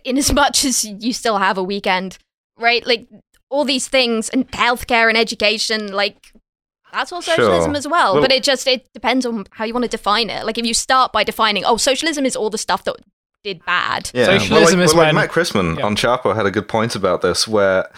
in 0.04 0.18
as 0.18 0.30
much 0.30 0.64
as 0.66 0.84
you 0.84 1.14
still 1.14 1.38
have 1.38 1.56
a 1.56 1.62
weekend, 1.62 2.18
right? 2.58 2.86
Like 2.86 3.08
all 3.50 3.64
these 3.64 3.88
things 3.88 4.28
and 4.28 4.48
healthcare 4.52 5.08
and 5.08 5.16
education, 5.18 5.92
like 5.92 6.32
that's 6.92 7.12
all 7.12 7.20
Sure. 7.20 7.36
socialism 7.36 7.76
as 7.76 7.86
well. 7.86 8.14
Well- 8.14 8.22
but 8.22 8.32
it 8.32 8.42
just 8.42 8.66
it 8.66 8.86
depends 8.94 9.26
on 9.26 9.44
how 9.52 9.64
you 9.64 9.72
want 9.74 9.84
to 9.84 9.88
define 9.90 10.30
it. 10.30 10.44
Like 10.46 10.58
if 10.58 10.64
you 10.66 10.74
start 10.74 11.12
by 11.12 11.24
defining, 11.24 11.64
oh, 11.64 11.76
socialism 11.76 12.24
is 12.24 12.34
all 12.36 12.50
the 12.50 12.58
stuff 12.58 12.84
that 12.84 12.96
did 13.42 13.64
bad. 13.64 14.10
Yeah, 14.12 14.26
Socialism 14.26 14.50
well, 14.50 14.60
like, 14.60 14.72
is 14.84 14.94
well, 14.94 14.96
like 15.04 15.06
when- 15.08 15.14
Matt 15.14 15.30
Christman 15.30 15.78
Yeah. 15.78 15.86
on 15.86 15.96
Chapo 15.96 16.34
had 16.34 16.46
a 16.46 16.50
good 16.50 16.68
point 16.68 16.94
about 16.96 17.22
this, 17.22 17.48
where 17.48 17.88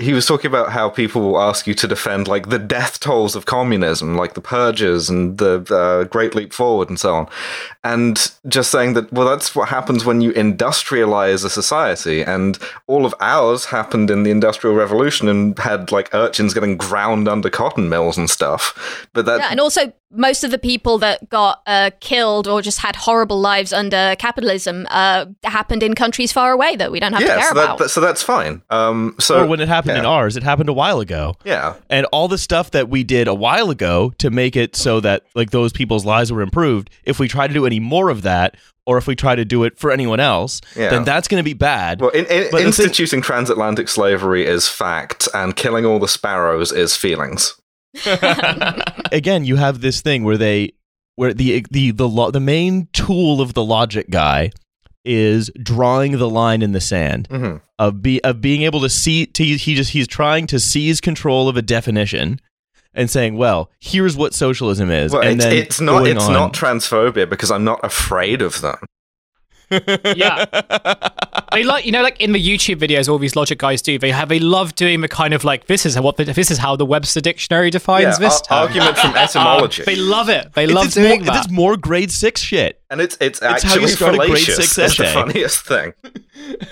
he 0.00 0.12
was 0.12 0.26
talking 0.26 0.48
about 0.48 0.72
how 0.72 0.88
people 0.88 1.20
will 1.22 1.40
ask 1.40 1.66
you 1.66 1.74
to 1.74 1.86
defend 1.86 2.26
like 2.26 2.48
the 2.48 2.58
death 2.58 2.98
tolls 3.00 3.36
of 3.36 3.46
communism, 3.46 4.16
like 4.16 4.34
the 4.34 4.40
purges 4.40 5.10
and 5.10 5.38
the 5.38 5.62
uh, 5.70 6.04
Great 6.04 6.34
Leap 6.34 6.52
Forward 6.52 6.88
and 6.88 6.98
so 6.98 7.14
on, 7.14 7.28
and 7.84 8.32
just 8.48 8.70
saying 8.70 8.94
that 8.94 9.12
well, 9.12 9.28
that's 9.28 9.54
what 9.54 9.68
happens 9.68 10.04
when 10.04 10.20
you 10.20 10.32
industrialize 10.32 11.44
a 11.44 11.50
society, 11.50 12.22
and 12.22 12.58
all 12.86 13.04
of 13.06 13.14
ours 13.20 13.66
happened 13.66 14.10
in 14.10 14.22
the 14.22 14.30
Industrial 14.30 14.74
Revolution 14.74 15.28
and 15.28 15.58
had 15.58 15.92
like 15.92 16.12
urchins 16.14 16.54
getting 16.54 16.76
ground 16.76 17.28
under 17.28 17.50
cotton 17.50 17.88
mills 17.88 18.16
and 18.16 18.30
stuff, 18.30 19.08
but 19.12 19.26
that 19.26 19.40
Yeah, 19.40 19.48
and 19.50 19.60
also 19.60 19.92
most 20.10 20.42
of 20.42 20.50
the 20.50 20.58
people 20.58 20.98
that 20.98 21.28
got 21.28 21.62
uh, 21.66 21.90
killed 22.00 22.48
or 22.48 22.60
just 22.60 22.78
had 22.78 22.96
horrible 22.96 23.40
lives 23.40 23.72
under 23.72 24.16
capitalism 24.18 24.86
uh, 24.90 25.26
happened 25.44 25.82
in 25.82 25.94
countries 25.94 26.32
far 26.32 26.50
away 26.50 26.74
that 26.76 26.90
we 26.90 26.98
don't 26.98 27.12
have 27.12 27.22
to 27.22 27.28
care 27.28 27.42
so, 27.42 27.54
that, 27.54 27.64
about. 27.64 27.78
that- 27.78 27.88
so 27.90 28.00
that's 28.00 28.22
fine. 28.22 28.62
Um, 28.70 29.14
so 29.20 29.44
or 29.44 29.46
when 29.46 29.60
it 29.60 29.68
happened 29.68 29.89
in 29.96 30.02
yeah. 30.04 30.08
ours, 30.08 30.36
it 30.36 30.42
happened 30.42 30.68
a 30.68 30.72
while 30.72 31.00
ago. 31.00 31.36
yeah, 31.44 31.74
And 31.88 32.06
all 32.06 32.28
the 32.28 32.38
stuff 32.38 32.70
that 32.72 32.88
we 32.88 33.04
did 33.04 33.28
a 33.28 33.34
while 33.34 33.70
ago 33.70 34.12
to 34.18 34.30
make 34.30 34.56
it 34.56 34.76
so 34.76 35.00
that 35.00 35.24
like 35.34 35.50
those 35.50 35.72
people's 35.72 36.04
lives 36.04 36.32
were 36.32 36.42
improved, 36.42 36.90
if 37.04 37.18
we 37.18 37.28
try 37.28 37.46
to 37.46 37.54
do 37.54 37.66
any 37.66 37.80
more 37.80 38.08
of 38.10 38.22
that, 38.22 38.56
or 38.86 38.98
if 38.98 39.06
we 39.06 39.14
try 39.14 39.34
to 39.36 39.44
do 39.44 39.62
it 39.64 39.78
for 39.78 39.90
anyone 39.92 40.18
else, 40.20 40.60
Yeah. 40.74 40.90
then 40.90 41.04
that's 41.04 41.28
going 41.28 41.40
to 41.40 41.44
be 41.44 41.52
bad. 41.54 42.00
Well, 42.00 42.10
in, 42.10 42.24
in, 42.26 42.44
But 42.50 42.58
the 42.58 42.58
thing- 42.58 42.66
instituting 42.66 43.20
transatlantic 43.22 43.88
slavery 43.88 44.46
is 44.46 44.68
fact, 44.68 45.28
and 45.34 45.54
killing 45.54 45.84
all 45.84 45.98
the 45.98 46.08
sparrows 46.08 46.72
is 46.72 46.96
feelings. 46.96 47.54
Again, 49.12 49.44
you 49.44 49.56
have 49.56 49.80
this 49.80 50.00
thing 50.00 50.24
where 50.24 50.36
they 50.38 50.72
where 51.16 51.34
the 51.34 51.64
the 51.70 51.90
the 51.90 52.08
lo- 52.08 52.30
the 52.30 52.40
main 52.40 52.88
tool 52.92 53.40
of 53.40 53.54
the 53.54 53.64
logic 53.64 54.08
guy 54.10 54.50
is 55.04 55.50
drawing 55.62 56.18
the 56.18 56.28
line 56.28 56.62
in 56.62 56.72
the 56.72 56.80
sand 56.80 57.26
hmm 57.30 57.56
of 57.78 58.02
be 58.02 58.22
of 58.22 58.40
being 58.42 58.62
able 58.62 58.80
to 58.80 58.90
see 58.90 59.24
to, 59.24 59.42
he 59.42 59.74
just 59.74 59.92
he's 59.92 60.06
trying 60.06 60.46
to 60.46 60.60
seize 60.60 61.00
control 61.00 61.48
of 61.48 61.56
a 61.56 61.62
definition 61.62 62.38
and 62.92 63.08
saying, 63.08 63.36
"Well, 63.36 63.70
here's 63.78 64.16
what 64.16 64.34
socialism 64.34 64.90
is." 64.90 65.12
Well, 65.12 65.22
and 65.22 65.36
it's, 65.36 65.44
then 65.44 65.56
it's 65.56 65.80
not 65.80 66.06
it's 66.06 66.24
on- 66.24 66.32
not 66.32 66.52
transphobia 66.52 67.28
because 67.28 67.50
I'm 67.50 67.64
not 67.64 67.80
afraid 67.82 68.42
of 68.42 68.60
them. 68.60 68.76
Yeah. 69.70 70.44
They 71.52 71.64
like 71.64 71.84
you 71.84 71.90
know 71.90 72.02
like 72.02 72.20
in 72.20 72.30
the 72.30 72.38
YouTube 72.40 72.76
videos 72.76 73.08
all 73.08 73.18
these 73.18 73.34
logic 73.34 73.58
guys 73.58 73.82
do 73.82 73.98
they 73.98 74.12
have 74.12 74.28
they 74.28 74.38
love 74.38 74.76
doing 74.76 75.00
the 75.00 75.08
kind 75.08 75.34
of 75.34 75.42
like 75.42 75.66
this 75.66 75.84
is 75.84 75.98
what 75.98 76.16
the, 76.16 76.22
this 76.24 76.48
is 76.48 76.58
how 76.58 76.76
the 76.76 76.86
Webster 76.86 77.20
dictionary 77.20 77.70
defines 77.70 78.02
Yeah, 78.04 78.28
this 78.28 78.40
ar- 78.42 78.68
term. 78.68 78.68
argument 78.68 78.98
from 78.98 79.10
Um, 79.10 79.16
etymology, 79.24 79.82
they 79.82 79.96
love 79.96 80.28
it. 80.28 80.52
They 80.54 80.62
It's- 80.64 80.76
love 80.76 80.84
it's 80.86 80.94
doing 80.94 81.24
more, 81.24 81.26
that. 81.34 81.44
It's 81.46 81.52
more 81.52 81.76
grade 81.76 82.12
six 82.12 82.40
shit. 82.40 82.80
and 82.88 83.00
it's 83.00 83.16
it's 83.20 83.40
It's 83.42 83.64
how 83.64 83.74
you 83.74 83.80
actually 83.82 83.88
start 83.88 84.14
a 84.14 84.18
grade 84.18 84.28
fallacious. 84.30 84.70
six 84.70 84.78
It's 84.78 84.96
the 84.96 85.06
funniest 85.06 85.64
thing. 85.66 85.92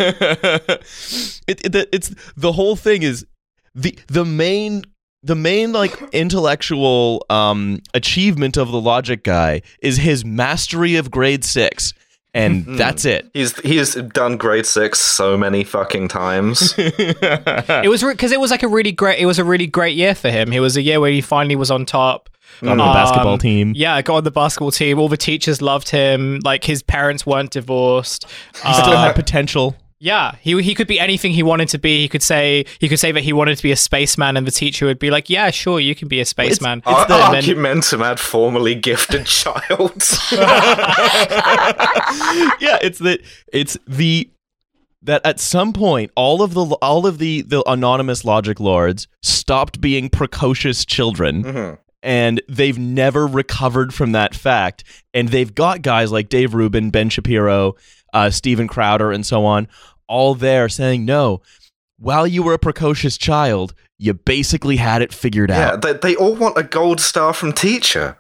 it, 1.48 1.61
it, 1.64 1.72
the- 1.72 1.88
it's 1.92 2.14
the 2.37 2.52
whole 2.52 2.76
thing 2.76 3.02
is 3.02 3.26
the 3.74 3.98
the 4.06 4.24
main 4.24 4.84
the 5.24 5.34
main 5.34 5.72
like 5.72 6.00
intellectual 6.12 7.24
um 7.30 7.80
achievement 7.94 8.56
of 8.56 8.70
the 8.70 8.80
logic 8.80 9.24
guy 9.24 9.62
is 9.82 9.96
his 9.98 10.24
mastery 10.24 10.94
of 10.96 11.11
grade 11.11 11.44
6 11.44 11.92
and 12.34 12.64
that's 12.78 13.04
it 13.04 13.28
He's 13.32 13.58
he's 13.60 13.94
done 13.94 14.36
grade 14.36 14.66
six 14.66 14.98
so 15.00 15.36
many 15.36 15.64
fucking 15.64 16.08
times. 16.08 16.74
it 16.78 17.88
was 17.88 18.02
because 18.02 18.32
it 18.32 18.40
was 18.40 18.50
like 18.50 18.62
a 18.62 18.68
really 18.68 18.92
great. 18.92 19.18
It 19.18 19.26
was 19.26 19.38
a 19.38 19.44
really 19.44 19.66
great 19.66 19.96
year 19.96 20.14
for 20.14 20.30
him. 20.30 20.52
It 20.52 20.60
was 20.60 20.76
a 20.76 20.82
year 20.82 21.00
where 21.00 21.10
he 21.10 21.20
finally 21.20 21.56
was 21.56 21.70
on 21.70 21.86
top. 21.86 22.28
on 22.62 22.76
the 22.76 22.82
Um, 22.84 22.92
basketball 22.94 23.38
team 23.38 23.72
Yeah, 23.76 24.00
got 24.02 24.16
on 24.16 24.24
the 24.24 24.30
basketball 24.30 24.70
team. 24.70 24.98
All 24.98 25.08
the 25.08 25.16
teachers 25.16 25.62
loved 25.62 25.88
him. 25.90 26.40
Like 26.44 26.64
his 26.64 26.82
parents 26.82 27.24
weren't 27.26 27.50
divorced. 27.50 28.26
he 28.64 28.72
still 28.74 28.92
Uh, 28.92 29.04
had 29.06 29.14
potential 29.14 29.74
Yeah, 30.00 30.37
he 30.40 30.62
he 30.62 30.74
could 30.76 30.87
be 30.87 31.00
anything 31.00 31.32
he 31.32 31.42
wanted 31.42 31.68
to 31.70 31.78
be. 31.78 32.00
He 32.02 32.08
could 32.08 32.22
say 32.22 32.64
he 32.78 32.88
could 32.88 33.00
say 33.00 33.11
that 33.11 33.22
he 33.24 33.32
wanted 33.32 33.56
to 33.56 33.62
be 33.64 33.72
a 33.72 33.76
spaceman, 33.76 34.37
and 34.37 34.46
the 34.46 34.52
teacher 34.52 34.87
would 34.87 35.00
be 35.00 35.11
like, 35.11 35.28
"Yeah, 35.28 35.50
sure, 35.50 35.80
you 35.80 35.96
can 35.96 36.06
be 36.06 36.20
a 36.20 36.24
spaceman." 36.24 36.82
Ar- 36.87 37.04
the- 37.08 37.14
And 37.14 37.34
then- 37.34 37.42
Argumentum 37.42 38.02
ad 38.02 38.20
formerly 38.20 38.76
gifted 38.76 39.26
child. 39.40 39.61
yeah, 42.61 42.78
it's 42.82 42.98
the 42.98 43.18
it's 43.52 43.76
the 43.87 44.30
that 45.02 45.20
at 45.24 45.40
some 45.40 45.72
point 45.72 46.11
all 46.16 46.42
of 46.42 46.54
the 46.54 46.64
all 46.82 47.06
of 47.06 47.18
the 47.18 47.42
the 47.42 47.62
anonymous 47.68 48.24
logic 48.24 48.61
lords 48.61 49.08
stopped 49.22 49.80
being 49.80 50.08
precocious 50.08 50.84
children 50.84 51.42
Mhm. 51.44 51.78
and 52.02 52.42
they've 52.48 52.78
never 52.78 53.26
recovered 53.26 53.94
from 53.94 54.12
that 54.12 54.34
fact 54.34 54.84
and 55.14 55.28
they've 55.28 55.54
got 55.54 55.82
guys 55.82 56.11
like 56.12 56.28
Dave 56.28 56.52
Rubin, 56.54 56.90
Ben 56.90 57.08
Shapiro, 57.11 57.74
uh, 58.12 58.31
Steven 58.31 58.68
Crowder 58.68 59.12
and 59.12 59.25
so 59.27 59.44
on 59.44 59.68
all 60.07 60.35
there 60.35 60.68
saying 60.68 61.05
no 61.05 61.42
while 61.99 62.27
you 62.27 62.42
were 62.42 62.55
a 62.55 62.59
precocious 62.59 63.18
child 63.18 63.75
you 63.99 64.14
basically 64.14 64.77
had 64.77 65.03
it 65.03 65.12
figured 65.12 65.51
Yeah, 65.51 65.73
out 65.73 65.83
they, 65.83 65.92
they 65.92 66.16
all 66.16 66.35
want 66.35 66.57
a 66.57 66.62
gold 66.62 67.01
star 67.01 67.33
from 67.33 67.53
teacher. 67.53 68.16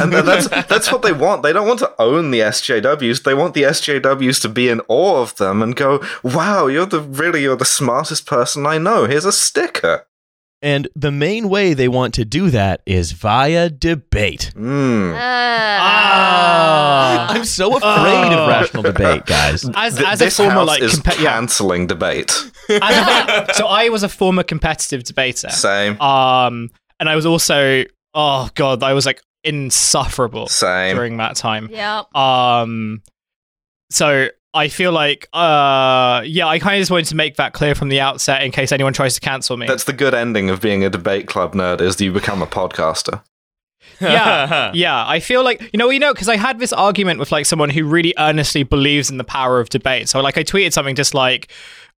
And 0.00 0.12
that's 0.12 0.48
that's 0.68 0.92
what 0.92 1.02
they 1.02 1.12
want. 1.12 1.42
They 1.42 1.52
don't 1.52 1.66
want 1.66 1.80
to 1.80 1.92
own 1.98 2.30
the 2.30 2.40
SJWs. 2.40 3.24
They 3.24 3.34
want 3.34 3.54
the 3.54 3.62
SJWs 3.62 4.40
to 4.42 4.48
be 4.48 4.68
in 4.68 4.80
awe 4.88 5.20
of 5.20 5.36
them 5.36 5.62
and 5.62 5.74
go, 5.74 6.02
"Wow, 6.22 6.66
you're 6.66 6.86
the 6.86 7.00
really 7.00 7.42
you're 7.42 7.56
the 7.56 7.64
smartest 7.64 8.26
person 8.26 8.64
I 8.66 8.78
know. 8.78 9.06
Here's 9.06 9.24
a 9.24 9.32
sticker." 9.32 10.06
And 10.62 10.86
the 10.94 11.10
main 11.10 11.48
way 11.48 11.74
they 11.74 11.88
want 11.88 12.14
to 12.14 12.24
do 12.24 12.48
that 12.50 12.80
is 12.86 13.12
via 13.12 13.68
debate 13.68 14.52
Mm. 14.56 15.14
Ah. 16.24 17.26
I'm 17.30 17.44
so 17.44 17.76
afraid 17.76 18.32
Oh. 18.32 18.42
of 18.42 18.48
rational 18.48 18.82
debate, 18.82 19.26
guys. 19.26 19.64
as 19.74 19.96
Th- 19.96 20.06
as 20.08 20.20
a 20.20 20.24
this 20.26 20.36
former 20.36 20.52
house 20.52 20.66
like 20.68 20.82
is 20.82 20.98
compe- 21.00 21.22
canceling 21.24 21.86
debate. 21.86 22.30
as 22.68 23.48
a- 23.50 23.54
so 23.54 23.66
I 23.66 23.88
was 23.88 24.02
a 24.02 24.08
former 24.08 24.42
competitive 24.42 25.04
debater. 25.04 25.50
Same, 25.50 26.00
Um, 26.00 26.70
and 27.00 27.08
I 27.08 27.16
was 27.16 27.26
also 27.26 27.84
oh 28.14 28.48
god, 28.54 28.82
I 28.82 28.92
was 28.92 29.06
like 29.06 29.20
insufferable 29.44 30.46
same. 30.48 30.94
during 30.96 31.16
that 31.16 31.36
time. 31.36 31.68
yeah. 31.72 32.02
Um, 32.14 33.02
so 33.90 34.28
I 34.54 34.68
feel 34.68 34.92
like, 34.92 35.28
uh, 35.32 36.22
yeah, 36.26 36.46
I 36.46 36.58
kind 36.58 36.76
of 36.76 36.80
just 36.80 36.90
wanted 36.90 37.06
to 37.06 37.16
make 37.16 37.36
that 37.36 37.54
clear 37.54 37.74
from 37.74 37.88
the 37.88 38.00
outset 38.00 38.42
in 38.42 38.52
case 38.52 38.70
anyone 38.70 38.92
tries 38.92 39.14
to 39.14 39.20
cancel 39.20 39.56
me. 39.56 39.66
That's 39.66 39.84
the 39.84 39.94
good 39.94 40.12
ending 40.14 40.50
of 40.50 40.60
being 40.60 40.84
a 40.84 40.90
debate 40.90 41.26
club 41.26 41.54
nerd 41.54 41.80
is 41.80 42.00
you 42.00 42.12
become 42.12 42.42
a 42.42 42.46
podcaster. 42.46 43.22
yeah, 44.00 44.70
yeah. 44.74 45.06
I 45.06 45.20
feel 45.20 45.42
like 45.42 45.60
you 45.72 45.78
know, 45.78 45.88
you 45.88 45.98
know, 45.98 46.12
because 46.12 46.28
I 46.28 46.36
had 46.36 46.58
this 46.58 46.72
argument 46.72 47.18
with 47.18 47.32
like 47.32 47.46
someone 47.46 47.70
who 47.70 47.84
really 47.84 48.12
earnestly 48.18 48.62
believes 48.62 49.10
in 49.10 49.16
the 49.16 49.24
power 49.24 49.58
of 49.58 49.70
debate. 49.70 50.08
So 50.08 50.20
like, 50.20 50.36
I 50.36 50.44
tweeted 50.44 50.72
something 50.72 50.94
just 50.94 51.14
like. 51.14 51.50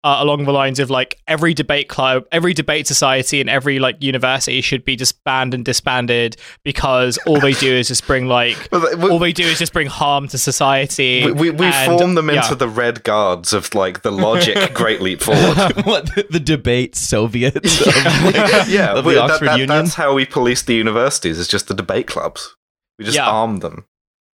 Uh, 0.05 0.17
along 0.19 0.45
the 0.45 0.53
lines 0.53 0.79
of 0.81 0.91
like 0.91 1.19
every 1.29 1.55
debate 1.55 1.88
club, 1.88 2.25
every 2.33 2.55
debate 2.55 2.87
society, 2.87 3.41
and 3.41 3.49
every 3.49 3.79
like 3.79 4.03
university 4.03 4.61
should 4.61 4.85
be 4.85 4.97
disbanded 4.97 5.55
and 5.55 5.65
disbanded 5.65 6.37
because 6.65 7.19
all 7.27 7.38
they 7.38 7.53
do 7.53 7.73
is 7.73 7.88
just 7.88 8.07
bring 8.07 8.27
like 8.27 8.57
we- 8.73 9.11
all 9.11 9.19
they 9.19 9.33
do 9.33 9.45
is 9.45 9.59
just 9.59 9.73
bring 9.73 9.87
harm 9.87 10.27
to 10.29 10.38
society. 10.38 11.25
We, 11.27 11.33
we, 11.33 11.51
we 11.51 11.67
and- 11.67 11.99
form 11.99 12.15
them 12.15 12.31
into 12.31 12.55
the 12.55 12.69
red 12.69 13.05
guards 13.05 13.53
of 13.53 13.75
like 13.75 14.03
the 14.03 14.11
logic 14.11 14.75
Great 14.75 15.01
Leap 15.01 15.21
Forward. 15.21 15.57
what 15.85 16.07
the, 16.15 16.27
the 16.31 16.41
debate 16.41 16.97
Soviets 16.97 17.81
of, 17.81 17.87
like, 18.25 18.69
yeah, 18.69 18.95
of 18.95 19.05
we- 19.05 19.15
the 19.15 19.21
that- 19.21 19.31
Oxford 19.31 19.47
that- 19.49 19.59
Union? 19.59 19.69
that's 19.69 19.95
how 19.95 20.15
we 20.15 20.25
police 20.27 20.62
the 20.62 20.75
universities. 20.75 21.38
It's 21.38 21.49
just 21.49 21.69
the 21.69 21.75
debate 21.75 22.07
clubs. 22.07 22.57
We 22.99 23.05
just 23.05 23.17
Yeah. 23.17 23.29
arm 23.29 23.59
them. 23.59 23.87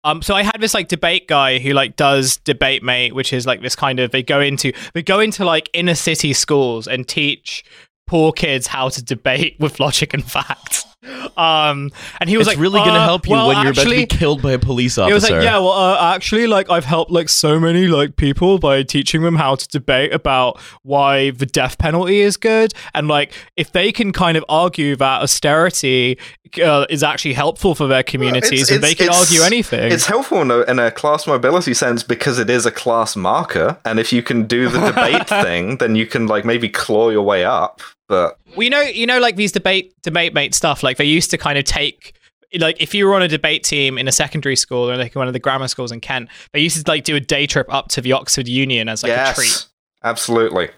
Um, 0.05 0.21
so 0.21 0.35
I 0.35 0.43
had 0.43 0.61
this 0.61 0.75
like 0.75 0.89
debate 0.89 1.27
guy 1.27 1.59
who 1.59 1.73
like 1.73 1.97
does 1.97 2.37
debate 2.37 2.83
mate, 2.83 3.15
which 3.15 3.33
is 3.33 3.47
like 3.47 3.63
this 3.63 3.75
kind 3.75 3.99
of 3.99 4.11
they 4.11 4.23
go 4.23 4.41
into 4.41 4.73
they 4.93 5.03
go 5.03 5.19
into 5.19 5.45
like 5.45 5.71
inner 5.73 5.95
city 5.95 6.35
schools 6.35 6.87
and 6.87 7.09
teach 7.09 7.65
poor 8.07 8.31
kids 8.31 8.67
how 8.67 8.91
to 8.91 9.03
debate 9.03 9.57
with 9.61 9.81
logic 9.81 10.13
and 10.15 10.25
facts. 10.25 10.84
Um, 11.37 11.91
and 12.21 12.31
he 12.31 12.37
was 12.37 12.47
it's 12.47 12.57
like, 12.57 12.63
really 12.63 12.81
going 12.81 12.95
to 12.95 13.01
uh, 13.01 13.05
help 13.05 13.27
you 13.27 13.33
well, 13.33 13.49
when 13.49 13.59
you're 13.59 13.69
actually, 13.69 13.97
about 13.97 14.11
to 14.11 14.15
be 14.15 14.19
killed 14.19 14.43
by 14.43 14.53
a 14.53 14.59
police 14.59 14.99
officer. 14.99 15.11
It 15.11 15.15
was 15.15 15.23
like, 15.31 15.43
yeah, 15.43 15.59
well, 15.59 15.73
uh, 15.73 16.15
actually, 16.15 16.47
like 16.47 16.71
I've 16.71 16.85
helped 16.85 17.11
like 17.11 17.29
so 17.29 17.61
many 17.61 17.87
like 17.87 18.17
people 18.17 18.59
by 18.59 18.83
teaching 18.83 19.23
them 19.23 19.37
how 19.37 19.55
to 19.57 19.69
debate 19.69 20.13
about 20.13 20.61
why 20.83 21.31
the 21.31 21.47
death 21.47 21.79
penalty 21.79 22.21
is 22.21 22.37
good, 22.37 22.73
and 22.95 23.09
like 23.09 23.33
if 23.57 23.73
they 23.73 23.93
can 23.93 24.13
kind 24.13 24.37
of 24.37 24.45
argue 24.49 24.97
that 24.97 25.23
austerity 25.23 26.19
uh, 26.63 26.87
is 26.89 27.03
actually 27.03 27.35
helpful 27.35 27.75
for 27.75 27.87
their 27.87 28.03
communities, 28.03 28.71
and 28.71 28.83
they 28.83 28.95
can 28.95 29.09
argue 29.09 29.43
anything. 29.43 29.93
It's 29.93 30.07
helpful 30.07 30.43
in 30.43 30.51
a, 30.51 30.61
in 30.63 30.79
a 30.79 30.91
class 30.91 31.27
mobility 31.27 31.75
sense 31.75 32.03
because 32.03 32.39
it 32.39 32.51
is 32.51 32.67
a 32.67 32.71
class 32.71 33.17
marker, 33.17 33.79
and 33.85 33.99
if 33.99 34.13
you 34.13 34.23
can 34.23 34.47
do 34.47 34.69
the 34.69 34.81
debate 34.91 35.29
thing, 35.29 35.79
then 35.79 35.97
you 35.97 36.07
can 36.07 36.27
like 36.27 36.45
maybe 36.45 36.69
claw 36.69 37.11
your 37.11 37.23
way 37.23 37.45
up. 37.45 37.81
But 38.09 38.39
We 38.57 38.69
know, 38.69 38.81
you 38.83 39.07
know, 39.07 39.19
like 39.19 39.37
these 39.37 39.53
debate 39.53 39.95
debate 40.03 40.35
mate 40.35 40.55
stuff. 40.55 40.83
Like 40.83 40.97
they 40.99 41.05
used 41.07 41.31
to 41.31 41.39
kind 41.39 41.57
of 41.59 41.65
take, 41.65 42.15
like 42.59 42.81
if 42.81 42.95
you 42.95 43.07
were 43.07 43.15
on 43.15 43.23
a 43.23 43.29
debate 43.29 43.65
team 43.65 43.97
in 43.99 44.07
a 44.09 44.13
secondary 44.13 44.57
school 44.57 44.91
or 44.91 44.97
like 44.97 45.15
one 45.15 45.27
of 45.27 45.33
the 45.33 45.39
grammar 45.39 45.69
schools 45.69 45.91
in 45.91 46.01
Kent, 46.01 46.29
they 46.53 46.61
used 46.61 46.85
to 46.85 46.91
like 46.91 47.05
do 47.05 47.17
a 47.17 47.21
day 47.21 47.47
trip 47.47 47.73
up 47.73 47.89
to 47.89 48.01
the 48.01 48.13
Oxford 48.13 48.47
Union 48.47 48.89
as 48.89 49.03
like 49.03 49.13
a 49.13 49.33
treat. 49.35 49.47
yes, 49.47 49.69
absolutely. 50.03 50.69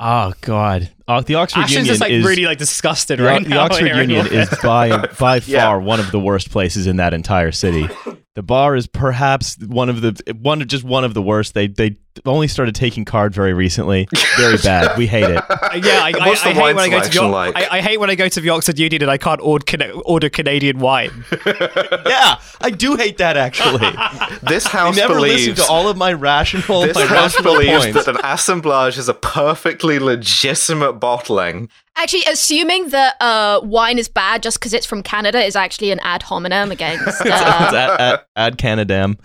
oh 0.00 0.32
god, 0.40 0.90
oh, 1.06 1.20
the 1.20 1.36
Oxford 1.36 1.60
Ashton's 1.60 1.72
Union 1.72 1.86
just 1.86 2.00
like 2.00 2.10
is 2.10 2.24
really 2.26 2.44
like 2.46 2.58
disgusted 2.58 3.18
the, 3.20 3.24
right 3.24 3.42
the 3.42 3.50
now. 3.50 3.64
Oxford 3.64 3.86
Union 3.94 4.26
is 4.26 4.50
this. 4.50 4.62
by 4.62 5.06
by 5.18 5.36
Yeah. 5.46 5.64
far 5.66 5.80
one 5.80 6.00
of 6.00 6.10
the 6.10 6.18
worst 6.18 6.50
places 6.50 6.86
in 6.86 6.96
that 6.96 7.14
entire 7.14 7.52
city. 7.52 7.88
The 8.34 8.42
bar 8.42 8.74
is 8.74 8.86
perhaps 8.88 9.56
one 9.64 9.88
of 9.88 10.00
the 10.00 10.34
one 10.40 10.60
of 10.62 10.68
just 10.68 10.82
one 10.84 11.04
of 11.04 11.14
the 11.14 11.22
worst. 11.22 11.54
They 11.54 11.68
they 11.68 11.96
only 12.24 12.48
started 12.48 12.74
taking 12.74 13.04
card 13.04 13.34
very 13.34 13.52
recently. 13.52 14.08
Very 14.36 14.56
bad. 14.58 14.96
We 14.96 15.06
hate 15.06 15.24
it. 15.24 15.30
yeah, 15.84 16.00
I, 16.02 16.12
I, 16.18 16.30
I 16.30 16.52
hate 16.52 16.56
when 16.74 16.78
I 16.78 16.88
go 16.88 17.00
to 17.00 17.06
the, 17.06 17.12
selection 17.12 17.24
O- 17.24 17.30
like? 17.30 17.56
I, 17.56 17.78
I 17.78 17.80
hate 17.80 17.98
when 17.98 18.10
I 18.10 18.14
go 18.14 18.28
to 18.28 18.40
the 18.40 18.50
Oxford 18.50 18.78
Union 18.78 19.02
and 19.02 19.10
I 19.10 19.18
can't 19.18 19.40
order, 19.40 19.64
Cana- 19.64 19.98
order 20.00 20.28
Canadian 20.28 20.78
wine. 20.78 21.24
yeah, 21.46 22.40
I 22.60 22.70
do 22.70 22.96
hate 22.96 23.18
that 23.18 23.36
actually. 23.36 23.86
This 24.42 24.66
I 24.66 24.70
house 24.70 24.96
never 24.96 25.14
believes 25.14 25.48
listened 25.48 25.56
to 25.58 25.64
all 25.72 25.88
of 25.88 25.96
my 25.96 26.12
rational 26.12 26.82
this 26.82 26.94
my 26.94 27.02
house 27.06 27.34
rational 27.36 27.54
believes 27.54 27.84
points. 27.86 28.04
that 28.04 28.14
an 28.16 28.20
assemblage 28.22 28.98
is 28.98 29.08
a 29.08 29.14
perfectly 29.14 29.98
legitimate 29.98 30.94
bottling. 30.94 31.68
Actually, 31.96 32.24
assuming 32.30 32.88
that 32.90 33.16
uh, 33.20 33.60
wine 33.62 33.98
is 33.98 34.08
bad 34.08 34.42
just 34.42 34.58
because 34.58 34.72
it's 34.74 34.84
from 34.86 35.02
Canada 35.02 35.42
is 35.42 35.56
actually 35.56 35.90
an 35.92 36.00
ad 36.00 36.22
hominem 36.22 36.70
against. 36.70 37.06
It's 37.06 37.20
Uh, 37.22 37.70
ad, 37.72 38.00
ad, 38.00 38.20
ad 38.36 38.58
Canadam. 38.58 39.16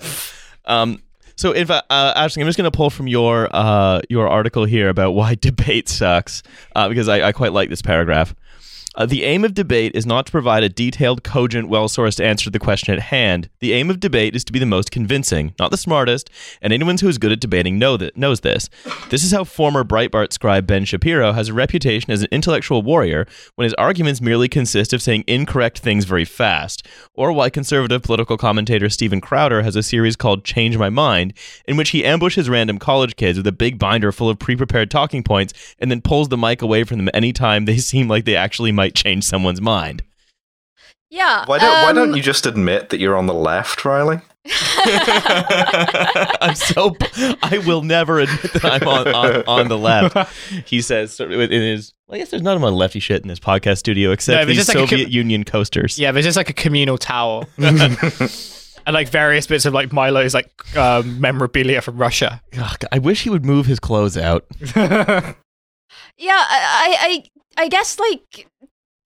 Um, 0.65 1.01
so, 1.39 1.53
if 1.53 1.71
uh, 1.71 1.81
Aisling, 1.89 2.41
I'm 2.41 2.47
just 2.47 2.57
going 2.57 2.69
to 2.69 2.77
pull 2.77 2.89
from 2.89 3.07
your 3.07 3.47
uh, 3.49 4.01
your 4.09 4.27
article 4.27 4.65
here 4.65 4.89
about 4.89 5.11
why 5.11 5.35
debate 5.39 5.87
sucks, 5.87 6.43
uh, 6.75 6.89
because 6.89 7.07
I, 7.07 7.29
I 7.29 7.31
quite 7.31 7.53
like 7.53 7.69
this 7.69 7.81
paragraph. 7.81 8.35
Uh, 8.99 9.05
the 9.05 9.23
aim 9.23 9.45
of 9.45 9.53
debate 9.53 9.95
is 9.95 10.05
not 10.05 10.25
to 10.25 10.31
provide 10.31 10.61
a 10.61 10.67
detailed, 10.67 11.23
cogent, 11.23 11.69
well 11.69 11.87
sourced 11.87 12.21
answer 12.21 12.43
to 12.43 12.49
the 12.49 12.59
question 12.59 12.93
at 12.93 12.99
hand. 12.99 13.49
The 13.61 13.71
aim 13.71 13.89
of 13.89 14.01
debate 14.01 14.35
is 14.35 14.43
to 14.43 14.51
be 14.51 14.59
the 14.59 14.65
most 14.65 14.91
convincing, 14.91 15.55
not 15.57 15.71
the 15.71 15.77
smartest, 15.77 16.29
and 16.61 16.73
anyone 16.73 16.97
who 16.97 17.07
is 17.07 17.17
good 17.17 17.31
at 17.31 17.39
debating 17.39 17.79
know 17.79 17.95
that, 17.95 18.17
knows 18.17 18.41
this. 18.41 18.69
This 19.09 19.23
is 19.23 19.31
how 19.31 19.45
former 19.45 19.85
Breitbart 19.85 20.33
scribe 20.33 20.67
Ben 20.67 20.83
Shapiro 20.83 21.31
has 21.31 21.47
a 21.47 21.53
reputation 21.53 22.11
as 22.11 22.23
an 22.23 22.27
intellectual 22.29 22.81
warrior 22.81 23.25
when 23.55 23.63
his 23.63 23.73
arguments 23.75 24.19
merely 24.19 24.49
consist 24.49 24.91
of 24.91 25.01
saying 25.01 25.23
incorrect 25.27 25.79
things 25.79 26.03
very 26.03 26.25
fast, 26.25 26.85
or 27.13 27.31
why 27.31 27.49
conservative 27.49 28.03
political 28.03 28.35
commentator 28.35 28.89
Stephen 28.89 29.21
Crowder 29.21 29.61
has 29.61 29.77
a 29.77 29.83
series 29.83 30.17
called 30.17 30.43
Change 30.43 30.77
My 30.77 30.89
Mind, 30.89 31.33
in 31.65 31.77
which 31.77 31.91
he 31.91 32.03
ambushes 32.03 32.49
random 32.49 32.77
college 32.77 33.15
kids 33.15 33.37
with 33.37 33.47
a 33.47 33.53
big 33.53 33.79
binder 33.79 34.11
full 34.11 34.29
of 34.29 34.39
pre 34.39 34.57
prepared 34.57 34.91
talking 34.91 35.23
points 35.23 35.53
and 35.79 35.89
then 35.89 36.01
pulls 36.01 36.27
the 36.27 36.37
mic 36.37 36.61
away 36.61 36.83
from 36.83 36.97
them 36.97 37.09
anytime 37.13 37.63
they 37.63 37.77
seem 37.89 38.09
like 38.09 38.25
they 38.25 38.35
actually 38.35 38.73
might 38.73 38.88
change 38.95 39.23
someone's 39.23 39.61
mind. 39.61 40.03
yeah. 41.09 41.43
Why 41.45 41.59
don't 41.59 41.69
Why 41.69 41.89
um, 41.89 41.95
don't 41.95 42.15
you 42.15 42.21
just 42.21 42.45
admit 42.45 42.89
that 42.89 42.99
you're 42.99 43.17
on 43.17 43.25
the 43.27 43.33
left, 43.33 43.83
Riley? 43.85 44.21
I'm 46.41 46.55
so. 46.55 46.95
I 47.43 47.61
will 47.65 47.81
never 47.83 48.19
admit 48.19 48.53
that 48.53 48.65
I'm 48.65 48.87
on, 48.87 49.07
on, 49.07 49.43
on 49.47 49.67
the 49.67 49.77
left. 49.77 50.15
He 50.65 50.81
says 50.81 51.19
in 51.19 51.49
his. 51.49 51.93
Well, 52.07 52.15
I 52.15 52.19
guess 52.19 52.29
there's 52.29 52.41
not 52.41 52.57
a 52.57 52.59
lot 52.59 52.69
of 52.69 52.73
lefty 52.75 52.99
shit 52.99 53.21
in 53.21 53.27
this 53.27 53.39
podcast 53.39 53.77
studio 53.79 54.09
No, 54.09 54.13
except 54.13 54.35
there's 54.37 54.47
these 54.47 54.65
just 54.65 54.69
like 54.69 54.89
Soviet 54.89 55.05
com- 55.05 55.11
Union 55.11 55.43
coasters. 55.43 55.99
Yeah, 55.99 56.11
there's 56.11 56.25
just 56.25 56.37
like 56.37 56.49
a 56.49 56.53
communal 56.53 56.97
towel. 56.97 57.47
and 57.57 58.93
like 58.93 59.09
various 59.09 59.45
bits 59.45 59.65
of 59.65 59.73
like 59.73 59.91
Milo's 59.91 60.33
like 60.33 60.49
um, 60.75 61.19
memorabilia 61.19 61.81
from 61.81 61.97
Russia. 61.97 62.41
Ugh, 62.57 62.77
I 62.91 62.99
wish 62.99 63.23
he 63.23 63.29
would 63.29 63.45
move 63.45 63.65
his 63.65 63.79
clothes 63.79 64.17
out. 64.17 64.45
Yeah, 64.75 66.33
I, 66.33 67.23
I, 67.57 67.63
I 67.63 67.67
guess 67.69 67.97
like 67.97 68.47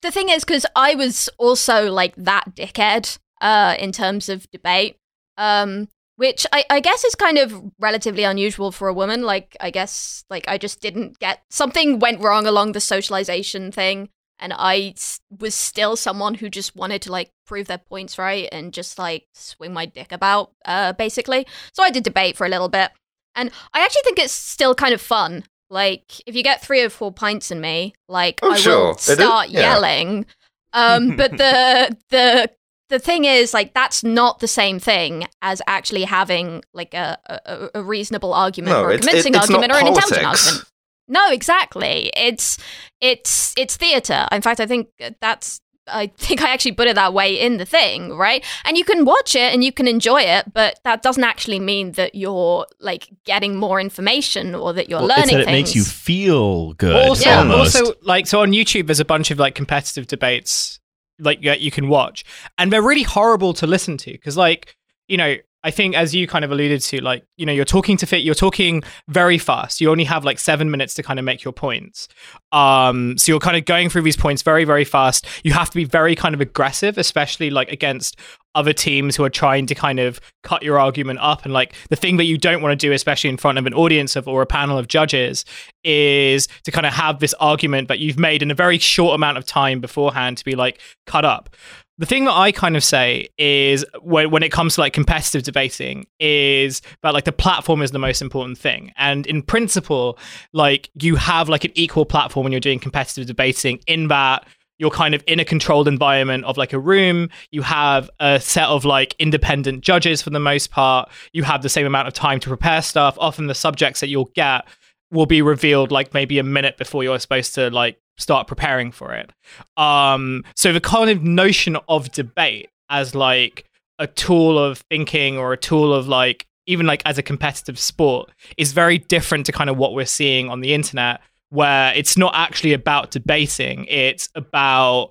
the 0.04 0.12
thing 0.12 0.30
is 0.30 0.44
because 0.44 0.66
I 0.76 0.94
was 0.94 1.30
also 1.40 1.92
like 1.92 2.14
that 2.18 2.56
dickhead 2.56 3.18
uh, 3.42 3.76
in 3.80 3.92
terms 3.92 4.30
of 4.30 4.50
debate, 4.52 4.98
um, 5.38 5.88
which 6.18 6.46
I, 6.54 6.66
I 6.70 6.80
guess 6.82 7.04
is 7.04 7.16
kind 7.16 7.38
of 7.40 7.72
relatively 7.80 8.24
unusual 8.24 8.72
for 8.72 8.88
a 8.88 8.94
woman. 8.94 9.24
Like, 9.24 9.58
I 9.60 9.72
guess 9.72 10.26
like 10.30 10.46
I 10.48 10.58
just 10.60 10.82
didn't 10.82 11.20
get 11.20 11.42
something 11.50 12.00
went 12.00 12.22
wrong 12.22 12.46
along 12.46 12.74
the 12.74 12.82
socialization 12.82 13.72
thing, 13.72 14.10
and 14.40 14.54
I 14.56 14.94
was 15.40 15.56
still 15.56 15.96
someone 15.96 16.36
who 16.36 16.50
just 16.50 16.76
wanted 16.76 17.02
to 17.04 17.12
like 17.12 17.32
prove 17.48 17.68
their 17.68 17.78
points 17.78 18.18
right 18.18 18.50
and 18.52 18.74
just 18.74 19.00
like 19.00 19.26
swing 19.34 19.74
my 19.74 19.86
dick 19.86 20.12
about, 20.12 20.52
uh, 20.66 20.94
basically. 20.94 21.48
So 21.74 21.82
I 21.82 21.90
did 21.90 22.04
debate 22.04 22.36
for 22.36 22.46
a 22.46 22.50
little 22.50 22.70
bit, 22.70 22.92
and 23.36 23.52
I 23.74 23.84
actually 23.84 24.04
think 24.04 24.20
it's 24.20 24.34
still 24.34 24.76
kind 24.76 24.94
of 24.94 25.02
fun. 25.02 25.46
Like, 25.74 26.22
if 26.28 26.36
you 26.36 26.44
get 26.44 26.62
three 26.62 26.82
or 26.84 26.90
four 26.90 27.12
pints 27.12 27.50
in 27.52 27.60
me, 27.60 27.96
like 28.08 28.40
Oh, 28.44 28.52
I 28.52 28.58
sure. 28.58 28.86
will 28.90 28.98
start 28.98 29.50
yeah. 29.50 29.62
yelling. 29.74 30.26
Um, 30.72 31.18
but 31.18 31.32
the 31.32 31.98
the 32.12 32.50
the 32.90 33.00
thing 33.00 33.26
is, 33.26 33.54
like, 33.56 33.74
that's 33.74 34.04
not 34.04 34.40
the 34.40 34.48
same 34.48 34.78
thing 34.80 35.26
as 35.42 35.62
actually 35.66 36.04
having 36.04 36.64
like 36.74 36.94
a 36.94 37.18
a, 37.26 37.70
a 37.76 37.84
reasonable 37.84 38.34
argument 38.34 38.76
No, 38.78 38.84
or 38.84 38.92
a 38.92 38.98
convincing 39.00 39.34
it- 39.34 39.40
argument 39.42 39.72
or 39.72 39.78
an 39.80 39.88
intelligent 39.88 40.26
argument. 40.26 40.66
No, 41.08 41.32
exactly. 41.32 42.12
It's 42.16 42.58
it's 43.02 43.54
it's 43.58 43.76
theater. 43.76 44.26
In 44.32 44.42
fact, 44.42 44.60
I 44.60 44.66
think 44.68 44.88
that's 45.20 45.60
I 45.88 46.08
think 46.18 46.42
I 46.42 46.52
actually 46.54 46.72
put 46.74 46.88
it 46.88 46.96
that 46.96 47.14
way 47.14 47.40
in 47.40 47.58
the 47.58 47.66
thing, 47.66 48.14
right? 48.14 48.44
And 48.66 48.78
you 48.78 48.86
can 48.86 49.04
watch 49.06 49.36
it 49.36 49.54
and 49.54 49.64
you 49.64 49.72
can 49.74 49.88
enjoy 49.88 50.22
it, 50.22 50.54
but 50.54 50.80
that 50.84 51.02
doesn't 51.04 51.24
actually 51.24 51.60
mean 51.60 51.92
that 51.94 52.16
you're 52.16 52.66
like 52.80 53.10
getting 53.26 53.58
more 53.58 53.82
information 53.82 54.56
or 54.56 54.72
that 54.74 54.90
you're 54.90 55.00
Well, 55.00 55.10
learning 55.10 55.24
it's 55.24 55.32
that 55.34 55.40
it 55.42 55.46
things. 55.46 55.70
makes 55.70 55.76
you 55.76 55.84
feel 55.84 56.74
good. 56.74 56.96
also, 56.96 57.30
Yeah. 57.30 57.52
also, 57.54 57.94
like 58.02 58.28
so 58.28 58.42
on 58.42 58.52
YouTube, 58.52 58.88
there's 58.88 59.02
a 59.02 59.06
bunch 59.06 59.30
of 59.32 59.40
like 59.40 59.56
competitive 59.56 60.08
debates 60.08 60.80
like 61.20 61.42
that 61.44 61.60
you 61.62 61.70
can 61.72 61.90
watch, 61.90 62.24
and 62.58 62.72
they're 62.72 62.82
really 62.82 63.04
horrible 63.04 63.54
to 63.54 63.68
listen 63.68 63.98
to 63.98 64.12
because, 64.12 64.36
like, 64.38 64.76
you 65.08 65.16
know, 65.18 65.36
I 65.64 65.72
think 65.72 65.96
as 65.96 66.14
you 66.14 66.28
kind 66.28 66.44
of 66.44 66.52
alluded 66.52 66.82
to, 66.82 67.02
like, 67.02 67.26
you 67.38 67.46
know, 67.46 67.54
you're 67.54 67.64
talking 67.64 67.96
to 67.98 68.06
fit, 68.06 68.22
you're 68.22 68.36
talking 68.36 68.84
very 69.08 69.38
fast. 69.38 69.80
You 69.80 69.90
only 69.92 70.04
have 70.04 70.26
like 70.26 70.38
seven 70.38 70.70
minutes 70.70 70.94
to 70.96 71.04
kind 71.04 71.20
of 71.20 71.26
make 71.26 71.44
your 71.44 71.54
points. 71.54 72.10
Um, 72.52 73.18
so 73.18 73.32
you're 73.32 73.40
kind 73.40 73.56
of 73.56 73.66
going 73.66 73.90
through 73.90 74.02
these 74.02 74.18
points 74.18 74.42
very, 74.42 74.66
very 74.66 74.84
fast. 74.84 75.26
You 75.44 75.54
have 75.54 75.70
to 75.70 75.76
be 75.76 75.86
very 75.86 76.16
kind 76.16 76.36
of 76.36 76.42
aggressive, 76.42 76.98
especially 76.98 77.50
like 77.50 77.72
against 77.72 78.18
other 78.56 78.74
teams 78.74 79.16
who 79.16 79.24
are 79.24 79.30
trying 79.30 79.66
to 79.66 79.74
kind 79.74 80.00
of 80.00 80.20
cut 80.44 80.64
your 80.64 80.80
argument 80.80 81.20
up. 81.22 81.44
And 81.44 81.54
like 81.54 81.74
the 81.90 81.96
thing 81.96 82.18
that 82.18 82.26
you 82.26 82.38
don't 82.38 82.62
want 82.62 82.80
to 82.80 82.88
do, 82.88 82.92
especially 82.92 83.30
in 83.30 83.38
front 83.38 83.58
of 83.58 83.66
an 83.66 83.74
audience 83.74 84.16
of 84.16 84.28
or 84.28 84.42
a 84.42 84.46
panel 84.46 84.78
of 84.78 84.88
judges, 84.88 85.46
is 85.84 86.48
to 86.64 86.72
kind 86.72 86.86
of 86.86 86.94
have 86.94 87.20
this 87.20 87.34
argument 87.36 87.88
that 87.88 88.00
you've 88.00 88.20
made 88.20 88.42
in 88.42 88.52
a 88.52 88.56
very 88.56 88.78
short 88.78 89.16
amount 89.16 89.38
of 89.38 89.46
time 89.46 89.82
beforehand 89.82 90.38
to 90.38 90.46
be 90.46 90.56
like 90.56 90.80
cut 91.08 91.26
up. 91.26 91.56
The 92.00 92.08
thing 92.08 92.26
that 92.26 92.34
I 92.34 92.52
kind 92.52 92.76
of 92.76 92.84
say 92.84 93.28
is 93.38 93.86
when, 94.02 94.32
when 94.32 94.42
it 94.42 94.52
comes 94.52 94.76
to 94.76 94.82
like 94.82 94.94
competitive 94.94 95.44
debating 95.44 96.08
is 96.20 96.82
that 97.04 97.14
like 97.14 97.26
the 97.26 97.32
platform 97.32 97.84
is 97.84 97.92
the 97.92 98.00
most 98.00 98.22
important 98.22 98.58
thing. 98.58 98.92
And 98.98 99.28
in 99.28 99.44
principle, 99.44 100.18
like 100.54 100.90
you 101.00 101.16
have 101.18 101.50
like 101.50 101.66
an 101.66 101.72
equal 101.76 102.06
platform 102.06 102.46
when 102.46 102.52
you're 102.52 102.60
doing 102.60 102.80
competitive 102.80 103.28
debating 103.28 103.80
in 103.86 104.08
that 104.08 104.48
you're 104.80 104.90
kind 104.90 105.14
of 105.14 105.24
in 105.28 105.40
a 105.40 105.46
controlled 105.46 105.88
environment 105.88 106.46
of 106.46 106.58
like 106.58 106.74
a 106.74 106.80
room. 106.80 107.30
You 107.52 107.62
have 107.62 108.10
a 108.20 108.40
set 108.40 108.68
of 108.68 108.86
like 108.86 109.16
independent 109.20 109.82
judges 109.82 110.22
for 110.22 110.32
the 110.32 110.40
most 110.40 110.72
part. 110.72 111.10
You 111.32 111.44
have 111.44 111.62
the 111.62 111.70
same 111.70 111.86
amount 111.86 112.08
of 112.08 112.14
time 112.14 112.40
to 112.42 112.50
prepare 112.50 112.82
stuff. 112.82 113.16
Often 113.20 113.48
the 113.48 113.56
subjects 113.56 114.00
that 114.00 114.08
you'll 114.08 114.32
get 114.34 114.66
will 115.12 115.26
be 115.28 115.42
revealed 115.42 115.92
like 115.92 116.14
maybe 116.14 116.40
a 116.40 116.44
minute 116.44 116.78
before 116.78 117.04
you're 117.04 117.20
supposed 117.20 117.54
to 117.56 117.70
like 117.70 117.98
start 118.18 118.48
preparing 118.48 118.92
for 118.92 119.14
it. 119.14 119.32
Um, 119.78 120.44
so 120.56 120.74
the 120.74 120.82
kind 120.82 121.10
of 121.10 121.24
notion 121.24 121.78
of 121.88 122.12
debate 122.12 122.70
as 122.90 123.16
like 123.16 123.66
a 124.00 124.08
tool 124.08 124.58
of 124.58 124.80
thinking 124.90 125.38
or 125.38 125.54
a 125.54 125.58
tool 125.58 125.94
of 125.94 126.08
like 126.08 126.48
even 126.66 126.86
like 126.86 127.02
as 127.06 127.18
a 127.18 127.24
competitive 127.24 127.78
sport 127.78 128.32
is 128.58 128.72
very 128.72 128.98
different 128.98 129.46
to 129.46 129.52
kind 129.52 129.70
of 129.70 129.78
what 129.78 129.94
we're 129.94 130.06
seeing 130.06 130.50
on 130.50 130.62
the 130.62 130.74
internet 130.74 131.22
where 131.50 131.94
it's 131.94 132.18
not 132.18 132.34
actually 132.36 132.74
about 132.74 133.12
debating 133.12 133.86
it's 133.86 134.30
about 134.36 135.10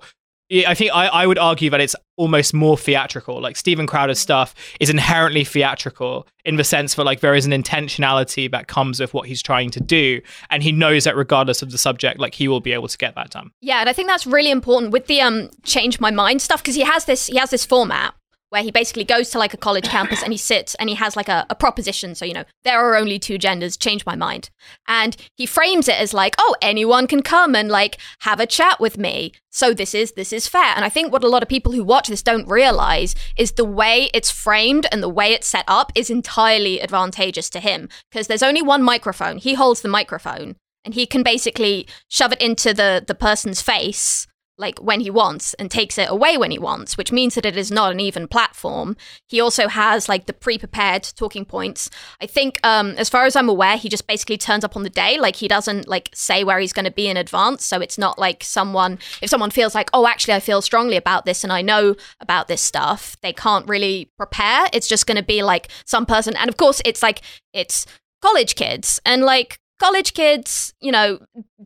I 0.53 0.75
think 0.75 0.91
I, 0.93 1.07
I 1.07 1.27
would 1.27 1.39
argue 1.39 1.69
that 1.69 1.81
it's 1.81 1.95
almost 2.15 2.53
more 2.53 2.77
theatrical. 2.77 3.41
Like 3.41 3.55
Stephen 3.55 3.87
Crowder's 3.87 4.19
stuff 4.19 4.53
is 4.79 4.89
inherently 4.89 5.43
theatrical 5.43 6.27
in 6.45 6.57
the 6.57 6.63
sense 6.63 6.95
that 6.95 7.03
like 7.03 7.21
there 7.21 7.35
is 7.35 7.45
an 7.45 7.51
intentionality 7.51 8.49
that 8.51 8.67
comes 8.67 8.99
with 8.99 9.13
what 9.13 9.27
he's 9.27 9.41
trying 9.41 9.71
to 9.71 9.79
do, 9.79 10.21
and 10.49 10.61
he 10.61 10.71
knows 10.71 11.05
that 11.05 11.15
regardless 11.15 11.61
of 11.61 11.71
the 11.71 11.77
subject, 11.77 12.19
like 12.19 12.35
he 12.35 12.47
will 12.47 12.61
be 12.61 12.73
able 12.73 12.87
to 12.87 12.97
get 12.97 13.15
that 13.15 13.31
done. 13.31 13.51
Yeah, 13.61 13.79
and 13.79 13.89
I 13.89 13.93
think 13.93 14.07
that's 14.07 14.27
really 14.27 14.51
important 14.51 14.91
with 14.91 15.07
the 15.07 15.21
um 15.21 15.49
change 15.63 15.99
my 15.99 16.11
mind 16.11 16.41
stuff 16.41 16.61
because 16.61 16.75
he 16.75 16.83
has 16.83 17.05
this 17.05 17.27
he 17.27 17.37
has 17.37 17.49
this 17.49 17.65
format 17.65 18.13
where 18.53 18.61
he 18.61 18.69
basically 18.69 19.03
goes 19.03 19.31
to 19.31 19.39
like 19.39 19.55
a 19.55 19.57
college 19.57 19.89
campus 19.89 20.21
and 20.21 20.31
he 20.31 20.37
sits 20.37 20.75
and 20.75 20.87
he 20.87 20.93
has 20.93 21.15
like 21.15 21.27
a, 21.27 21.43
a, 21.49 21.55
proposition. 21.55 22.13
So, 22.13 22.23
you 22.23 22.35
know, 22.35 22.43
there 22.63 22.79
are 22.79 22.95
only 22.95 23.17
two 23.17 23.39
genders, 23.39 23.75
change 23.75 24.05
my 24.05 24.15
mind. 24.15 24.51
And 24.87 25.17
he 25.33 25.47
frames 25.47 25.87
it 25.87 25.99
as 25.99 26.13
like, 26.13 26.35
oh, 26.37 26.55
anyone 26.61 27.07
can 27.07 27.23
come 27.23 27.55
and 27.55 27.67
like 27.67 27.97
have 28.19 28.39
a 28.39 28.45
chat 28.45 28.79
with 28.79 28.95
me. 28.95 29.31
So 29.49 29.73
this 29.73 29.95
is 29.95 30.11
this 30.11 30.31
is 30.31 30.47
fair. 30.47 30.71
And 30.75 30.85
I 30.85 30.89
think 30.89 31.11
what 31.11 31.23
a 31.23 31.27
lot 31.27 31.41
of 31.41 31.49
people 31.49 31.71
who 31.71 31.83
watch 31.83 32.09
this 32.09 32.21
don't 32.21 32.47
realize 32.47 33.15
is 33.39 33.53
the 33.53 33.65
way 33.65 34.11
it's 34.13 34.29
framed 34.29 34.85
and 34.91 35.01
the 35.01 35.09
way 35.09 35.33
it's 35.33 35.47
set 35.47 35.65
up 35.67 35.91
is 35.95 36.11
entirely 36.11 36.79
advantageous 36.79 37.49
to 37.51 37.59
him. 37.59 37.89
Because 38.11 38.27
there's 38.27 38.43
only 38.43 38.61
one 38.61 38.83
microphone. 38.83 39.39
He 39.39 39.55
holds 39.55 39.81
the 39.81 39.89
microphone 39.89 40.57
and 40.85 40.93
he 40.93 41.07
can 41.07 41.23
basically 41.23 41.87
shove 42.07 42.33
it 42.33 42.41
into 42.41 42.71
the 42.71 43.03
the 43.07 43.15
person's 43.15 43.63
face 43.63 44.27
like 44.57 44.79
when 44.79 44.99
he 44.99 45.09
wants 45.09 45.53
and 45.55 45.71
takes 45.71 45.97
it 45.97 46.09
away 46.09 46.37
when 46.37 46.51
he 46.51 46.59
wants, 46.59 46.97
which 46.97 47.11
means 47.11 47.35
that 47.35 47.45
it 47.45 47.57
is 47.57 47.71
not 47.71 47.91
an 47.91 47.99
even 47.99 48.27
platform. 48.27 48.95
He 49.27 49.41
also 49.41 49.67
has 49.67 50.07
like 50.07 50.25
the 50.25 50.33
pre-prepared 50.33 51.03
talking 51.15 51.43
points. 51.43 51.89
I 52.21 52.27
think, 52.27 52.59
um, 52.63 52.91
as 52.91 53.09
far 53.09 53.25
as 53.25 53.35
I'm 53.35 53.49
aware, 53.49 53.77
he 53.77 53.89
just 53.89 54.07
basically 54.07 54.37
turns 54.37 54.63
up 54.63 54.75
on 54.75 54.83
the 54.83 54.89
day. 54.89 55.17
Like 55.17 55.37
he 55.37 55.47
doesn't 55.47 55.87
like 55.87 56.09
say 56.13 56.43
where 56.43 56.59
he's 56.59 56.73
going 56.73 56.85
to 56.85 56.91
be 56.91 57.07
in 57.07 57.17
advance. 57.17 57.65
So 57.65 57.79
it's 57.79 57.97
not 57.97 58.19
like 58.19 58.43
someone, 58.43 58.99
if 59.21 59.29
someone 59.29 59.49
feels 59.51 59.73
like, 59.73 59.89
oh, 59.93 60.05
actually, 60.07 60.35
I 60.35 60.39
feel 60.39 60.61
strongly 60.61 60.97
about 60.97 61.25
this 61.25 61.43
and 61.43 61.51
I 61.51 61.61
know 61.61 61.95
about 62.19 62.47
this 62.47 62.61
stuff, 62.61 63.17
they 63.21 63.33
can't 63.33 63.67
really 63.67 64.11
prepare. 64.17 64.67
It's 64.71 64.87
just 64.87 65.07
going 65.07 65.17
to 65.17 65.23
be 65.23 65.41
like 65.41 65.69
some 65.85 66.05
person, 66.05 66.35
and 66.37 66.49
of 66.49 66.57
course, 66.57 66.81
it's 66.85 67.01
like 67.01 67.21
it's 67.53 67.85
college 68.21 68.55
kids 68.55 68.99
and 69.05 69.23
like 69.23 69.59
college 69.79 70.13
kids, 70.13 70.73
you 70.79 70.91
know, 70.91 71.19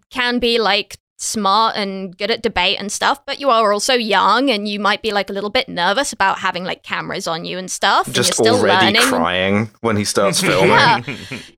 can 0.10 0.40
be 0.40 0.58
like 0.58 0.98
smart 1.18 1.76
and 1.76 2.15
good 2.15 2.30
at 2.30 2.43
debate 2.43 2.78
and 2.80 2.91
stuff, 2.91 3.26
but 3.26 3.39
you 3.39 3.49
are 3.49 3.74
also 3.74 3.95
young 3.95 4.49
and 4.49 4.68
you 4.68 4.80
might 4.80 5.01
be 5.01 5.11
like 5.11 5.30
a 5.30 5.34
little 5.34 5.49
bit 5.49 5.68
nervous 5.68 6.13
about 6.13 6.39
having 6.39 6.63
like 6.63 6.84
cameras 6.84 7.28
on 7.28 7.43
you 7.43 7.57
and 7.57 7.72
stuff. 7.72 8.05
Just 8.11 8.38
and 8.38 8.45
you're 8.45 8.55
still 8.55 8.59
already 8.59 8.86
learning. 8.86 9.01
crying 9.09 9.70
when 9.82 9.97
he 9.97 10.05
starts 10.05 10.39
filming. 10.41 10.70
yeah, 10.70 11.01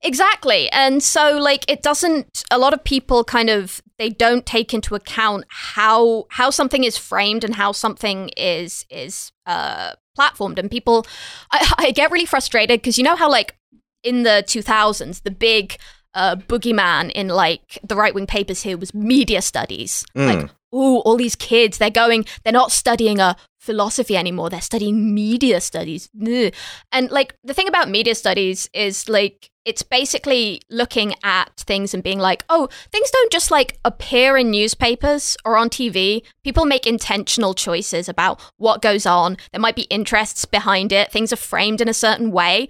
exactly. 0.02 0.70
And 0.70 1.02
so 1.02 1.36
like 1.38 1.70
it 1.70 1.82
doesn't 1.82 2.44
a 2.50 2.58
lot 2.58 2.72
of 2.72 2.82
people 2.82 3.22
kind 3.22 3.50
of 3.50 3.82
they 3.98 4.08
don't 4.08 4.46
take 4.46 4.72
into 4.72 4.94
account 4.94 5.44
how 5.48 6.26
how 6.30 6.48
something 6.48 6.84
is 6.84 6.96
framed 6.96 7.44
and 7.44 7.54
how 7.54 7.72
something 7.72 8.30
is 8.36 8.86
is 8.88 9.30
uh 9.46 9.92
platformed 10.18 10.58
and 10.58 10.70
people 10.70 11.06
I, 11.52 11.72
I 11.78 11.90
get 11.90 12.10
really 12.10 12.26
frustrated 12.26 12.80
because 12.80 12.96
you 12.96 13.04
know 13.04 13.16
how 13.16 13.30
like 13.30 13.56
in 14.02 14.22
the 14.22 14.42
2000s 14.46 15.22
the 15.22 15.30
big 15.30 15.76
uh, 16.14 16.36
boogeyman 16.36 17.10
in 17.12 17.28
like 17.28 17.78
the 17.82 17.96
right 17.96 18.14
wing 18.14 18.26
papers 18.26 18.62
here 18.62 18.76
was 18.76 18.94
media 18.94 19.42
studies. 19.42 20.04
Mm. 20.16 20.26
Like, 20.26 20.50
ooh, 20.74 20.98
all 20.98 21.16
these 21.16 21.36
kids, 21.36 21.78
they're 21.78 21.90
going, 21.90 22.24
they're 22.44 22.52
not 22.52 22.72
studying 22.72 23.18
a 23.18 23.36
philosophy 23.58 24.16
anymore. 24.16 24.50
They're 24.50 24.60
studying 24.60 25.14
media 25.14 25.60
studies. 25.60 26.08
Ugh. 26.20 26.52
And 26.92 27.10
like 27.10 27.36
the 27.44 27.54
thing 27.54 27.68
about 27.68 27.90
media 27.90 28.14
studies 28.14 28.68
is 28.72 29.08
like 29.08 29.50
it's 29.66 29.82
basically 29.82 30.62
looking 30.70 31.14
at 31.22 31.54
things 31.58 31.92
and 31.92 32.02
being 32.02 32.18
like, 32.18 32.44
oh, 32.48 32.68
things 32.90 33.10
don't 33.10 33.30
just 33.30 33.50
like 33.50 33.78
appear 33.84 34.38
in 34.38 34.50
newspapers 34.50 35.36
or 35.44 35.56
on 35.56 35.68
TV. 35.68 36.22
People 36.42 36.64
make 36.64 36.86
intentional 36.86 37.52
choices 37.52 38.08
about 38.08 38.40
what 38.56 38.80
goes 38.80 39.04
on. 39.04 39.36
There 39.52 39.60
might 39.60 39.76
be 39.76 39.82
interests 39.82 40.46
behind 40.46 40.92
it. 40.92 41.12
Things 41.12 41.32
are 41.32 41.36
framed 41.36 41.82
in 41.82 41.88
a 41.88 41.94
certain 41.94 42.30
way. 42.30 42.68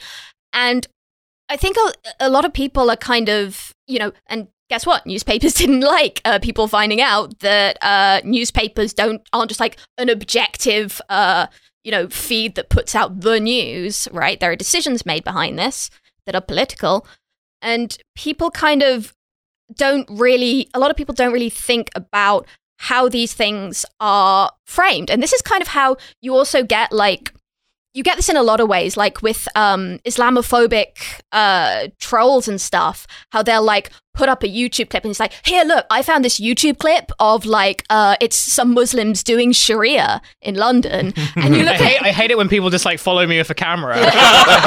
And 0.53 0.89
I 1.51 1.57
think 1.57 1.77
a, 1.77 2.27
a 2.27 2.31
lot 2.31 2.45
of 2.45 2.53
people 2.53 2.91
are 2.91 2.97
kind 2.97 3.29
of, 3.29 3.75
you 3.89 3.99
know, 3.99 4.13
and 4.29 4.47
guess 4.71 4.87
what? 4.87 5.05
Newspapers 5.05 5.53
didn't 5.63 5.81
like 5.81 6.23
uh, 6.25 6.39
people 6.39 6.69
finding 6.69 7.03
out 7.03 7.41
that 7.41 7.77
uh, 7.83 8.21
newspapers 8.25 8.95
don't 8.95 9.21
aren't 9.35 9.51
just 9.51 9.61
like 9.61 9.77
an 9.99 10.09
objective, 10.09 11.03
uh, 11.11 11.49
you 11.85 11.91
know, 11.91 12.09
feed 12.09 12.55
that 12.55 12.71
puts 12.71 12.95
out 12.95 13.21
the 13.21 13.41
news. 13.41 14.09
Right? 14.13 14.39
There 14.39 14.53
are 14.53 14.57
decisions 14.57 15.05
made 15.05 15.25
behind 15.25 15.59
this 15.59 15.91
that 16.25 16.37
are 16.37 16.41
political, 16.41 17.07
and 17.61 17.99
people 18.15 18.51
kind 18.51 18.83
of 18.83 19.13
don't 19.75 20.09
really. 20.09 20.71
A 20.73 20.79
lot 20.79 20.91
of 20.91 20.97
people 20.97 21.15
don't 21.15 21.33
really 21.33 21.51
think 21.51 21.91
about 21.97 22.47
how 22.79 23.09
these 23.09 23.35
things 23.35 23.85
are 23.99 24.53
framed, 24.67 25.11
and 25.11 25.21
this 25.21 25.33
is 25.33 25.43
kind 25.43 25.63
of 25.63 25.69
how 25.69 25.97
you 26.23 26.35
also 26.35 26.63
get 26.63 26.93
like 26.93 27.35
you 27.93 28.03
get 28.03 28.17
this 28.17 28.29
in 28.29 28.37
a 28.37 28.43
lot 28.43 28.61
of 28.61 28.69
ways, 28.69 28.97
like 28.97 29.23
with 29.23 29.49
um, 29.57 29.99
Islamophobic 30.05 31.21
uh, 31.33 31.89
trolls 31.99 32.49
and 32.49 32.61
stuff, 32.61 33.07
how 33.31 33.43
they're 33.43 33.61
like 33.61 33.91
put 34.21 34.29
up 34.29 34.43
a 34.43 34.49
YouTube 34.49 34.91
clip 34.91 35.03
and 35.03 35.11
it's 35.11 35.19
like, 35.19 35.33
here, 35.47 35.65
look, 35.65 35.87
I 35.89 36.03
found 36.03 36.27
this 36.27 36.39
YouTube 36.39 36.77
clip 36.77 37.11
of 37.21 37.47
like, 37.47 37.87
uh, 37.89 38.17
it's 38.21 38.37
some 38.37 38.75
Muslims 38.75 39.25
doing 39.25 39.51
Sharia 39.53 40.21
in 40.43 40.57
London. 40.57 41.15
And 41.37 41.55
you 41.55 41.63
I 41.63 41.65
look 41.65 41.77
hate, 41.77 41.97
at 41.97 42.03
I 42.03 42.11
hate 42.11 42.31
it 42.31 42.37
when 42.37 42.49
people 42.49 42.69
just 42.69 42.85
like 42.85 42.99
follow 42.99 43.27
me 43.27 43.39
with 43.39 43.49
a 43.49 43.55
camera. 43.55 43.97
I 43.99 44.11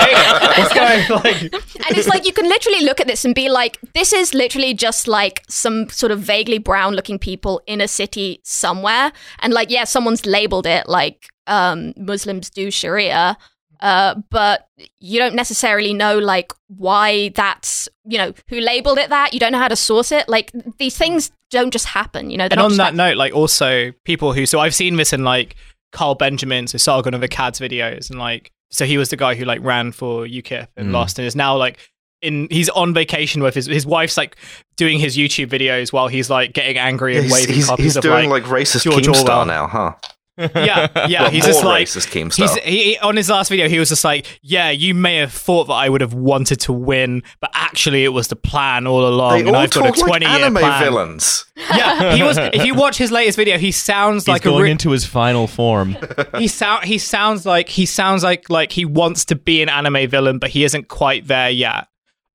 hate 0.02 0.18
it. 0.18 0.58
What's 0.58 0.74
going 0.74 1.24
like? 1.24 1.42
and 1.88 1.98
it's 1.98 2.08
like 2.08 2.26
you 2.26 2.34
can 2.34 2.48
literally 2.50 2.84
look 2.84 3.00
at 3.00 3.06
this 3.06 3.26
and 3.26 3.36
be 3.36 3.50
like, 3.50 3.78
this 3.94 4.12
is 4.12 4.34
literally 4.34 4.74
just 4.74 5.08
like 5.08 5.44
some 5.50 5.88
sort 5.90 6.12
of 6.12 6.20
vaguely 6.20 6.58
brown 6.58 6.96
looking 6.96 7.20
people 7.20 7.62
in 7.68 7.80
a 7.80 7.88
city 7.88 8.40
somewhere. 8.44 9.12
And 9.40 9.54
like, 9.54 9.70
yeah, 9.70 9.84
someone's 9.84 10.26
labeled 10.26 10.66
it 10.66 10.88
like 10.88 11.28
um, 11.46 11.94
Muslims 11.98 12.50
do 12.50 12.72
Sharia. 12.72 13.38
Uh, 13.80 14.16
but 14.30 14.68
you 15.00 15.20
don't 15.20 15.36
necessarily 15.36 15.94
know 15.94 16.18
like 16.18 16.54
why 16.68 17.30
that's 17.36 17.90
you 18.06 18.18
know 18.18 18.34
who 18.48 18.60
labeled 18.60 18.98
it 18.98 19.10
that 19.10 19.34
you 19.34 19.40
don't 19.40 19.52
know 19.52 19.58
how 19.60 19.68
to 19.68 19.76
source 19.76 20.12
it 20.12 20.28
like 20.30 20.52
these 20.78 20.98
things 20.98 21.32
don't 21.50 21.72
just 21.72 21.86
happen 21.86 22.30
you 22.30 22.38
know 22.38 22.46
And 22.50 22.60
on 22.60 22.78
that 22.78 22.84
like- 22.88 22.94
note, 22.96 23.18
like 23.18 23.34
also 23.34 23.92
people 24.06 24.32
who 24.34 24.46
so 24.46 24.60
I've 24.60 24.74
seen 24.76 24.96
this 24.96 25.12
in 25.14 25.24
like 25.24 25.56
Carl 25.92 26.16
Benjamin, 26.16 26.66
so 26.68 26.78
Sargon 26.78 27.14
of 27.14 27.22
Akkad 27.22 27.60
videos, 27.60 28.10
and 28.10 28.18
like 28.20 28.52
so 28.72 28.86
he 28.86 28.98
was 28.98 29.10
the 29.10 29.18
guy 29.18 29.36
who 29.36 29.46
like 29.46 29.62
ran 29.62 29.92
for 29.92 30.26
UKIP 30.26 30.68
and 30.78 30.90
Mm. 30.90 30.94
lost, 30.94 31.20
and 31.20 31.28
is 31.28 31.36
now 31.36 31.56
like 31.58 31.78
in 32.22 32.48
he's 32.50 32.70
on 32.70 32.94
vacation 32.94 33.44
with 33.44 33.54
his 33.54 33.66
his 33.68 33.86
wife's 33.86 34.16
like 34.18 34.38
doing 34.78 34.98
his 34.98 35.18
YouTube 35.18 35.48
videos 35.50 35.92
while 35.94 36.08
he's 36.08 36.30
like 36.30 36.54
getting 36.54 36.78
angry 36.78 37.16
and 37.18 37.26
He's, 37.26 37.34
waving 37.34 37.56
he's, 37.56 37.68
copies 37.68 37.84
he's 37.86 37.98
of 37.98 38.02
doing 38.04 38.30
like, 38.30 38.44
like, 38.48 38.62
racist 38.62 38.84
George 38.86 39.06
Keemstar 39.06 39.46
now, 39.46 39.68
huh? 39.68 39.94
Yeah 40.38 40.88
yeah 41.08 41.22
Well, 41.24 41.32
he's 41.32 41.44
more 41.44 41.52
just 41.54 41.64
like 41.64 41.88
racist 41.88 42.08
Keemstar. 42.12 42.36
He's, 42.36 42.56
he, 42.64 42.84
he- 42.94 42.98
on 43.00 43.16
his 43.16 43.30
last 43.30 43.50
video, 43.50 43.70
he 43.70 43.80
was 43.80 43.90
just 43.90 44.04
like, 44.04 44.40
"Yeah, 44.42 44.70
you 44.72 44.94
may 44.94 45.18
have 45.18 45.32
thought 45.32 45.66
that 45.66 45.74
I 45.74 45.90
would 45.90 46.02
have 46.02 46.14
wanted 46.14 46.60
to 46.62 46.74
win, 46.74 47.24
but 47.40 47.52
actually, 47.54 48.04
it 48.04 48.10
was 48.10 48.28
the 48.30 48.36
plan 48.36 48.88
all 48.88 49.08
along, 49.08 49.34
they 49.34 49.40
and 49.42 49.50
all 49.50 49.56
I've 49.58 49.70
got 49.72 49.86
a 49.86 49.88
talk 49.90 49.98
like 49.98 50.08
twenty-year 50.08 50.36
anime 50.46 50.56
plan." 50.56 50.84
villains. 50.84 51.46
Yeah, 51.56 52.16
he 52.16 52.24
was. 52.24 52.38
If 52.40 52.66
you 52.66 52.74
watch 52.76 52.98
his 52.98 53.12
latest 53.12 53.38
video, 53.38 53.58
he 53.58 53.72
sounds 53.72 54.24
He's 54.26 54.30
like 54.34 54.46
a 54.46 54.50
going 54.50 54.64
re- 54.64 54.72
into 54.72 54.90
his 54.92 55.06
final 55.06 55.46
form. 55.48 55.96
he 56.38 56.48
sound 56.48 56.86
he 56.86 56.98
sounds 56.98 57.46
like 57.46 57.70
he 57.70 57.86
sounds 57.86 58.24
like 58.24 58.50
like 58.50 58.72
he 58.72 58.86
wants 58.86 59.26
to 59.26 59.36
be 59.36 59.62
an 59.62 59.70
anime 59.70 60.10
villain, 60.10 60.40
but 60.40 60.50
he 60.50 60.64
isn't 60.64 60.88
quite 60.88 61.28
there 61.28 61.50
yet. 61.52 61.88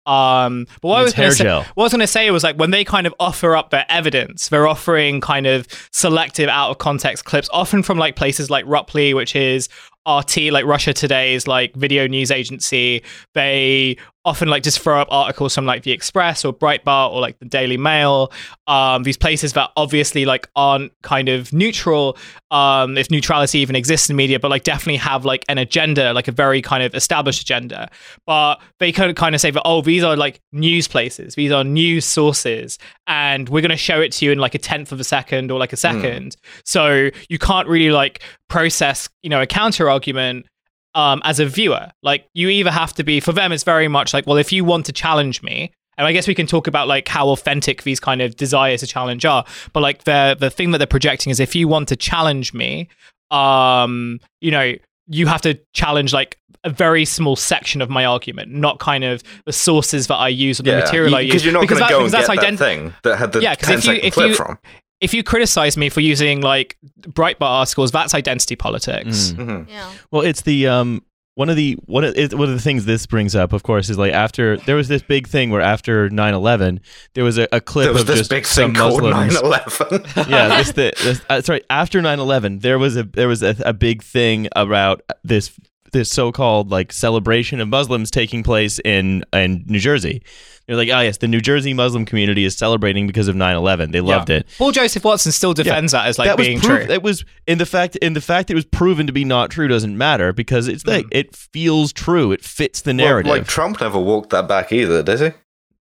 Um, 0.08 0.66
but 0.80 0.88
what 0.88 1.00
I 1.00 1.02
was 1.02 1.12
hair 1.12 1.26
going 1.26 1.32
to 1.32 1.36
say, 1.36 1.70
what 1.74 1.82
I 1.82 1.82
was 1.84 1.92
to 1.92 2.06
say 2.06 2.30
was 2.30 2.42
like 2.42 2.56
when 2.56 2.70
they 2.70 2.82
kind 2.82 3.06
of 3.06 3.14
offer 3.20 3.54
up 3.54 3.70
their 3.70 3.84
evidence, 3.90 4.48
they're 4.48 4.66
offering 4.66 5.20
kind 5.20 5.46
of 5.46 5.66
selective 5.92 6.48
out 6.48 6.70
of 6.70 6.78
context 6.78 7.26
clips, 7.26 7.48
often 7.52 7.82
from 7.82 7.98
like 7.98 8.16
places 8.16 8.48
like 8.48 8.64
Ruptly, 8.66 9.12
which 9.12 9.36
is 9.36 9.68
RT, 10.08 10.50
like 10.50 10.64
Russia 10.64 10.92
Today's 10.94 11.46
like 11.46 11.74
video 11.76 12.06
news 12.06 12.30
agency. 12.30 13.02
They 13.34 13.98
often 14.28 14.48
like 14.48 14.62
just 14.62 14.80
throw 14.80 15.00
up 15.00 15.08
articles 15.10 15.54
from 15.54 15.64
like 15.64 15.84
the 15.84 15.90
Express 15.90 16.44
or 16.44 16.52
Breitbart 16.52 17.12
or 17.12 17.20
like 17.20 17.38
the 17.38 17.46
Daily 17.46 17.76
Mail. 17.78 18.30
Um, 18.66 19.02
these 19.02 19.16
places 19.16 19.54
that 19.54 19.70
obviously 19.76 20.26
like 20.26 20.48
aren't 20.54 20.92
kind 21.02 21.28
of 21.28 21.52
neutral, 21.52 22.18
um, 22.50 22.98
if 22.98 23.10
neutrality 23.10 23.60
even 23.60 23.74
exists 23.74 24.10
in 24.10 24.16
media, 24.16 24.38
but 24.38 24.50
like 24.50 24.64
definitely 24.64 24.96
have 24.96 25.24
like 25.24 25.44
an 25.48 25.56
agenda, 25.56 26.12
like 26.12 26.28
a 26.28 26.32
very 26.32 26.60
kind 26.60 26.82
of 26.82 26.94
established 26.94 27.40
agenda. 27.40 27.90
But 28.26 28.56
they 28.78 28.92
kind 28.92 29.08
of 29.08 29.16
kind 29.16 29.34
of 29.34 29.40
say 29.40 29.50
that 29.50 29.62
oh, 29.64 29.80
these 29.80 30.02
are 30.02 30.16
like 30.16 30.40
news 30.52 30.88
places, 30.88 31.34
these 31.34 31.50
are 31.50 31.64
news 31.64 32.04
sources, 32.04 32.78
and 33.06 33.48
we're 33.48 33.62
going 33.62 33.70
to 33.70 33.76
show 33.76 34.00
it 34.00 34.12
to 34.12 34.26
you 34.26 34.32
in 34.32 34.38
like 34.38 34.54
a 34.54 34.58
tenth 34.58 34.92
of 34.92 35.00
a 35.00 35.04
second 35.04 35.50
or 35.50 35.58
like 35.58 35.72
a 35.72 35.76
second. 35.76 36.36
So 36.64 37.10
you 37.28 37.38
can't 37.38 37.66
really 37.66 37.90
like 37.90 38.22
process, 38.48 39.08
you 39.22 39.30
know, 39.30 39.40
a 39.40 39.46
counter 39.46 39.90
argument 39.98 40.46
um, 40.94 41.20
as 41.24 41.38
a 41.40 41.46
viewer. 41.46 41.88
Like 42.02 42.26
you 42.34 42.48
either 42.48 42.70
have 42.70 42.92
to 42.94 43.04
be 43.04 43.20
for 43.20 43.32
them, 43.32 43.52
it's 43.52 43.64
very 43.64 43.88
much 43.88 44.14
like, 44.14 44.26
well, 44.26 44.36
if 44.38 44.52
you 44.52 44.64
want 44.64 44.86
to 44.86 44.92
challenge 44.92 45.42
me 45.42 45.72
and 45.96 46.06
I 46.06 46.12
guess 46.12 46.28
we 46.28 46.34
can 46.34 46.46
talk 46.46 46.66
about 46.68 46.86
like 46.88 47.08
how 47.08 47.28
authentic 47.30 47.82
these 47.82 48.00
kind 48.00 48.22
of 48.22 48.36
desires 48.36 48.80
to 48.80 48.86
challenge 48.86 49.24
are. 49.24 49.44
But 49.72 49.80
like 49.82 50.04
the 50.04 50.36
the 50.38 50.50
thing 50.50 50.70
that 50.70 50.78
they're 50.78 50.86
projecting 50.98 51.30
is 51.30 51.40
if 51.40 51.54
you 51.56 51.66
want 51.68 51.88
to 51.88 51.96
challenge 51.96 52.54
me, 52.54 52.88
um, 53.32 54.20
you 54.40 54.50
know, 54.50 54.74
you 55.08 55.26
have 55.26 55.42
to 55.42 55.58
challenge 55.74 56.12
like 56.12 56.38
a 56.64 56.70
very 56.70 57.04
small 57.04 57.36
section 57.36 57.80
of 57.82 57.88
my 57.90 58.04
argument, 58.04 58.52
not 58.52 58.78
kind 58.78 59.04
of 59.04 59.22
the 59.46 59.52
sources 59.52 60.06
that 60.08 60.16
I 60.16 60.28
use 60.28 60.58
or 60.60 60.64
the 60.64 60.72
material 60.84 61.14
I 61.14 61.20
use. 61.20 61.30
because 61.30 61.44
you're 61.44 61.54
not 61.54 61.66
going 61.68 61.78
to 61.78 61.84
that- 61.84 61.90
go 61.90 61.98
and 62.00 62.10
because 62.10 62.26
get 62.26 62.36
that's 62.36 62.58
that 62.58 62.58
thing 62.58 62.94
that 63.04 63.16
had 63.18 63.32
the 63.32 63.40
Yeah, 63.40 63.54
'cause 63.54 63.68
10 63.68 63.78
if 63.78 63.84
you- 63.86 63.92
if 64.08 64.14
clip 64.14 64.28
you- 64.30 64.34
from. 64.34 64.58
If 65.00 65.14
you 65.14 65.22
criticize 65.22 65.76
me 65.76 65.88
for 65.88 66.00
using 66.00 66.40
like 66.40 66.76
Breitbart 67.02 67.42
articles, 67.42 67.90
that's 67.90 68.14
identity 68.14 68.56
politics. 68.56 69.32
Mm. 69.32 69.36
Mhm. 69.46 69.68
Yeah. 69.70 69.90
Well, 70.10 70.22
it's 70.22 70.42
the 70.42 70.66
um 70.68 71.02
one 71.34 71.48
of 71.48 71.54
the 71.54 71.74
one 71.86 72.02
of, 72.02 72.16
it, 72.16 72.34
one 72.34 72.48
of 72.48 72.54
the 72.54 72.60
things 72.60 72.84
this 72.84 73.06
brings 73.06 73.36
up, 73.36 73.52
of 73.52 73.62
course, 73.62 73.88
is 73.90 73.96
like 73.96 74.12
after 74.12 74.56
there 74.56 74.74
was 74.74 74.88
this 74.88 75.02
big 75.02 75.28
thing 75.28 75.50
where 75.50 75.60
after 75.60 76.10
9-11, 76.10 76.80
there 77.14 77.22
was 77.22 77.38
a, 77.38 77.46
a 77.52 77.60
clip 77.60 77.84
There 77.84 77.92
was 77.92 78.00
of 78.02 78.06
this 78.08 78.18
just 78.18 78.30
big 78.30 78.44
some 78.44 78.74
thing 78.74 78.82
Muslims. 78.82 79.36
9/11. 79.36 80.28
yeah, 80.28 80.48
this, 80.56 80.72
the, 80.78 80.92
this 81.00 81.20
uh, 81.30 81.40
sorry. 81.40 81.62
After 81.70 82.00
9-11, 82.02 82.62
there 82.62 82.76
was 82.76 82.96
a 82.96 83.04
there 83.04 83.28
was 83.28 83.44
a, 83.44 83.54
a 83.64 83.72
big 83.72 84.02
thing 84.02 84.48
about 84.56 85.02
this 85.22 85.52
this 85.92 86.10
so-called 86.10 86.70
like 86.70 86.92
celebration 86.92 87.60
of 87.60 87.68
Muslims 87.68 88.10
taking 88.10 88.42
place 88.42 88.78
in 88.84 89.24
in 89.32 89.64
New 89.66 89.78
Jersey. 89.80 90.22
They're 90.66 90.76
like, 90.76 90.90
oh 90.90 91.00
yes, 91.00 91.16
the 91.16 91.28
New 91.28 91.40
Jersey 91.40 91.72
Muslim 91.72 92.04
community 92.04 92.44
is 92.44 92.54
celebrating 92.54 93.06
because 93.06 93.26
of 93.26 93.34
9-11. 93.34 93.90
They 93.92 94.02
loved 94.02 94.28
it. 94.28 94.46
Paul 94.58 94.70
Joseph 94.70 95.02
Watson 95.02 95.32
still 95.32 95.54
defends 95.54 95.92
that 95.92 96.06
as 96.06 96.18
like 96.18 96.26
that 96.28 96.36
was 96.36 96.46
being 96.46 96.60
proof, 96.60 96.84
true. 96.84 96.94
It 96.94 97.02
was 97.02 97.24
in 97.46 97.56
the 97.56 97.64
fact 97.64 97.96
in 97.96 98.12
the 98.12 98.20
fact 98.20 98.48
that 98.48 98.52
it 98.52 98.56
was 98.56 98.66
proven 98.66 99.06
to 99.06 99.12
be 99.14 99.24
not 99.24 99.50
true 99.50 99.66
doesn't 99.66 99.96
matter 99.96 100.32
because 100.34 100.68
it's 100.68 100.86
like 100.86 101.06
it 101.10 101.34
feels 101.34 101.92
true. 101.92 102.32
It 102.32 102.44
fits 102.44 102.82
the 102.82 102.90
Mm. 102.92 102.98
Well, 102.98 103.06
narrative. 103.06 103.30
like 103.30 103.46
Trump 103.46 103.80
never 103.80 103.98
walked 103.98 104.28
that 104.30 104.46
back 104.46 104.70
either, 104.72 105.02
does 105.02 105.20
he? 105.20 105.30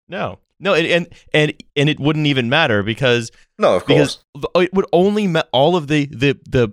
no, 0.09 0.38
no, 0.59 0.74
and, 0.74 0.86
and 0.86 1.09
and 1.32 1.53
and 1.76 1.88
it 1.88 2.00
wouldn't 2.00 2.26
even 2.26 2.48
matter 2.48 2.82
because 2.82 3.30
No, 3.59 3.76
of 3.76 3.86
because 3.86 4.16
course. 4.34 4.48
the- 4.55 4.61
it 4.62 4.74
would 4.74 4.86
only 4.92 5.26
ma- 5.28 5.42
all 5.53 5.76
of 5.76 5.86
the 5.86 6.07
the 6.07 6.38
the 6.48 6.72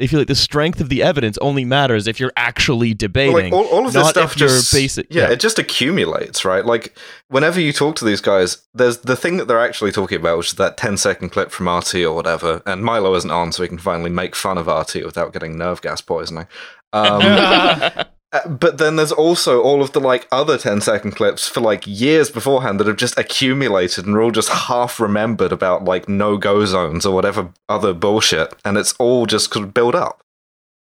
if 0.00 0.12
you 0.12 0.18
like 0.18 0.26
the 0.28 0.34
strength 0.34 0.80
of 0.80 0.88
the 0.88 1.02
evidence 1.02 1.38
only 1.38 1.64
matters 1.64 2.06
if 2.06 2.18
you're 2.18 2.32
actually 2.36 2.92
But, 2.92 2.98
debating. 2.98 3.34
like 3.34 3.52
all, 3.52 3.66
all 3.66 3.86
of 3.86 3.92
this 3.92 4.02
not 4.02 4.10
stuff 4.10 4.34
just 4.36 4.72
basic- 4.72 5.06
yeah, 5.10 5.22
yeah. 5.28 5.30
it 5.32 5.40
just 5.40 5.58
accumulates, 5.58 6.44
right? 6.44 6.64
Like 6.64 6.96
whenever 7.28 7.60
you 7.60 7.72
talk 7.72 7.96
to 7.96 8.04
these 8.04 8.20
guys, 8.20 8.58
there's 8.74 8.98
the 8.98 9.16
thing 9.16 9.36
that 9.36 9.46
they're 9.48 9.60
actually 9.64 9.92
talking 9.92 10.18
about, 10.18 10.38
which 10.38 10.48
is 10.48 10.54
that 10.54 10.76
10 10.76 10.96
second 10.96 11.28
clip 11.30 11.50
from 11.50 11.68
RT 11.68 11.96
or 11.96 12.14
whatever. 12.14 12.62
And 12.66 12.82
Milo 12.82 13.14
isn't 13.14 13.30
on, 13.30 13.52
so 13.52 13.62
we 13.62 13.68
can 13.68 13.78
finally 13.78 14.10
make 14.10 14.34
fun 14.34 14.58
of 14.58 14.66
RT 14.66 15.04
without 15.04 15.32
getting 15.32 15.56
nerve 15.58 15.80
gas 15.82 16.00
poisoning. 16.00 16.46
Um, 16.92 17.20
uh, 18.32 18.48
but 18.48 18.78
then 18.78 18.96
there's 18.96 19.10
also 19.12 19.60
all 19.60 19.82
of 19.82 19.92
the 19.92 20.00
like 20.00 20.28
other 20.30 20.56
10 20.56 20.80
second 20.80 21.12
clips 21.12 21.48
for 21.48 21.60
like 21.60 21.84
years 21.86 22.30
beforehand 22.30 22.78
that 22.78 22.86
have 22.86 22.96
just 22.96 23.18
accumulated 23.18 24.06
and 24.06 24.14
are 24.14 24.22
all 24.22 24.30
just 24.30 24.48
half 24.50 25.00
remembered 25.00 25.50
about 25.52 25.84
like 25.84 26.08
no 26.08 26.36
go 26.36 26.64
zones 26.64 27.04
or 27.04 27.14
whatever 27.14 27.50
other 27.68 27.92
bullshit. 27.92 28.54
And 28.64 28.78
it's 28.78 28.92
all 28.98 29.26
just 29.26 29.50
could 29.50 29.74
build 29.74 29.94
up. 29.94 30.22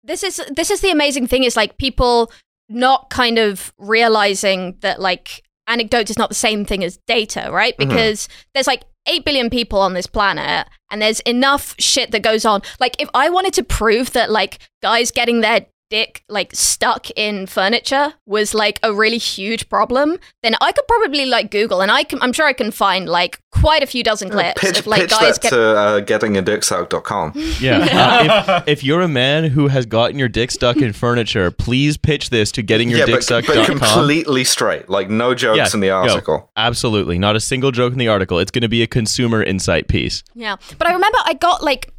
this 0.04 0.22
is 0.22 0.40
this 0.56 0.70
is 0.70 0.80
the 0.80 0.90
amazing 0.90 1.26
thing 1.26 1.44
is 1.44 1.56
like 1.56 1.78
people 1.78 2.30
not 2.68 3.10
kind 3.10 3.38
of 3.38 3.72
realizing 3.78 4.76
that 4.80 5.00
like 5.00 5.42
anecdote 5.68 6.10
is 6.10 6.18
not 6.18 6.28
the 6.28 6.34
same 6.34 6.64
thing 6.64 6.82
as 6.82 6.98
data 7.06 7.48
right 7.52 7.76
Mhm. 7.76 7.88
because 7.88 8.28
there's 8.54 8.66
like 8.66 8.82
8 9.06 9.24
billion 9.24 9.48
people 9.50 9.78
on 9.80 9.94
this 9.94 10.06
planet 10.06 10.66
and 10.90 11.00
there's 11.02 11.20
enough 11.20 11.74
shit 11.78 12.10
that 12.12 12.22
goes 12.22 12.44
on 12.44 12.62
like 12.80 13.00
if 13.00 13.08
i 13.14 13.28
wanted 13.28 13.52
to 13.54 13.62
prove 13.64 14.12
that 14.12 14.30
like 14.30 14.58
guys 14.82 15.10
getting 15.10 15.40
their 15.40 15.66
dick 15.92 16.24
like 16.28 16.50
stuck 16.54 17.10
in 17.16 17.46
furniture 17.46 18.14
was 18.24 18.54
like 18.54 18.80
a 18.82 18.90
really 19.02 19.18
huge 19.18 19.68
problem 19.68 20.16
then 20.42 20.54
i 20.62 20.72
could 20.72 20.86
probably 20.88 21.26
like 21.26 21.50
google 21.50 21.82
and 21.82 21.90
i 21.90 22.02
can 22.02 22.18
i'm 22.22 22.32
sure 22.32 22.46
i 22.46 22.52
can 22.54 22.70
find 22.70 23.08
like 23.08 23.42
quite 23.52 23.82
a 23.82 23.86
few 23.86 24.02
dozen 24.02 24.30
clips 24.30 24.60
Pitch, 24.60 24.78
of 24.78 24.86
like 24.86 25.02
pitch 25.02 25.10
guys 25.10 25.38
that 25.38 25.50
to 25.50 25.60
uh, 25.60 26.00
gettingadicksuck.com. 26.00 27.32
yeah, 27.60 27.78
uh, 27.92 28.62
if, 28.66 28.78
if 28.78 28.84
you're 28.84 29.02
a 29.02 29.08
man 29.08 29.44
who 29.44 29.68
has 29.68 29.86
gotten 29.86 30.18
your 30.18 30.28
dick 30.28 30.50
stuck 30.50 30.78
in 30.78 30.92
furniture, 30.92 31.50
please 31.50 31.96
pitch 31.96 32.30
this 32.30 32.50
to 32.52 32.62
getting 32.62 32.88
your 32.88 33.00
yeah, 33.00 33.06
dick 33.06 33.16
but, 33.16 33.24
sucked. 33.24 33.46
but 33.46 33.66
completely 33.66 34.44
straight. 34.44 34.88
Like 34.88 35.10
no 35.10 35.34
jokes 35.34 35.58
Yeah, 35.58 35.68
in 35.74 35.80
the 35.80 35.88
yo. 35.88 36.00
article. 36.02 36.50
Absolutely, 36.56 37.18
not 37.18 37.36
a 37.36 37.40
single 37.40 37.70
joke 37.70 37.92
in 37.92 37.98
the 37.98 38.08
article. 38.08 38.38
It's 38.38 38.50
going 38.50 38.62
to 38.62 38.68
be 38.68 38.82
a 38.82 38.86
consumer 38.86 39.42
insight 39.42 39.86
piece. 39.86 40.24
Yeah. 40.34 40.56
But 40.78 40.88
I 40.88 40.94
remember 40.94 41.18
I 41.24 41.34
got 41.34 41.62
like, 41.62 41.92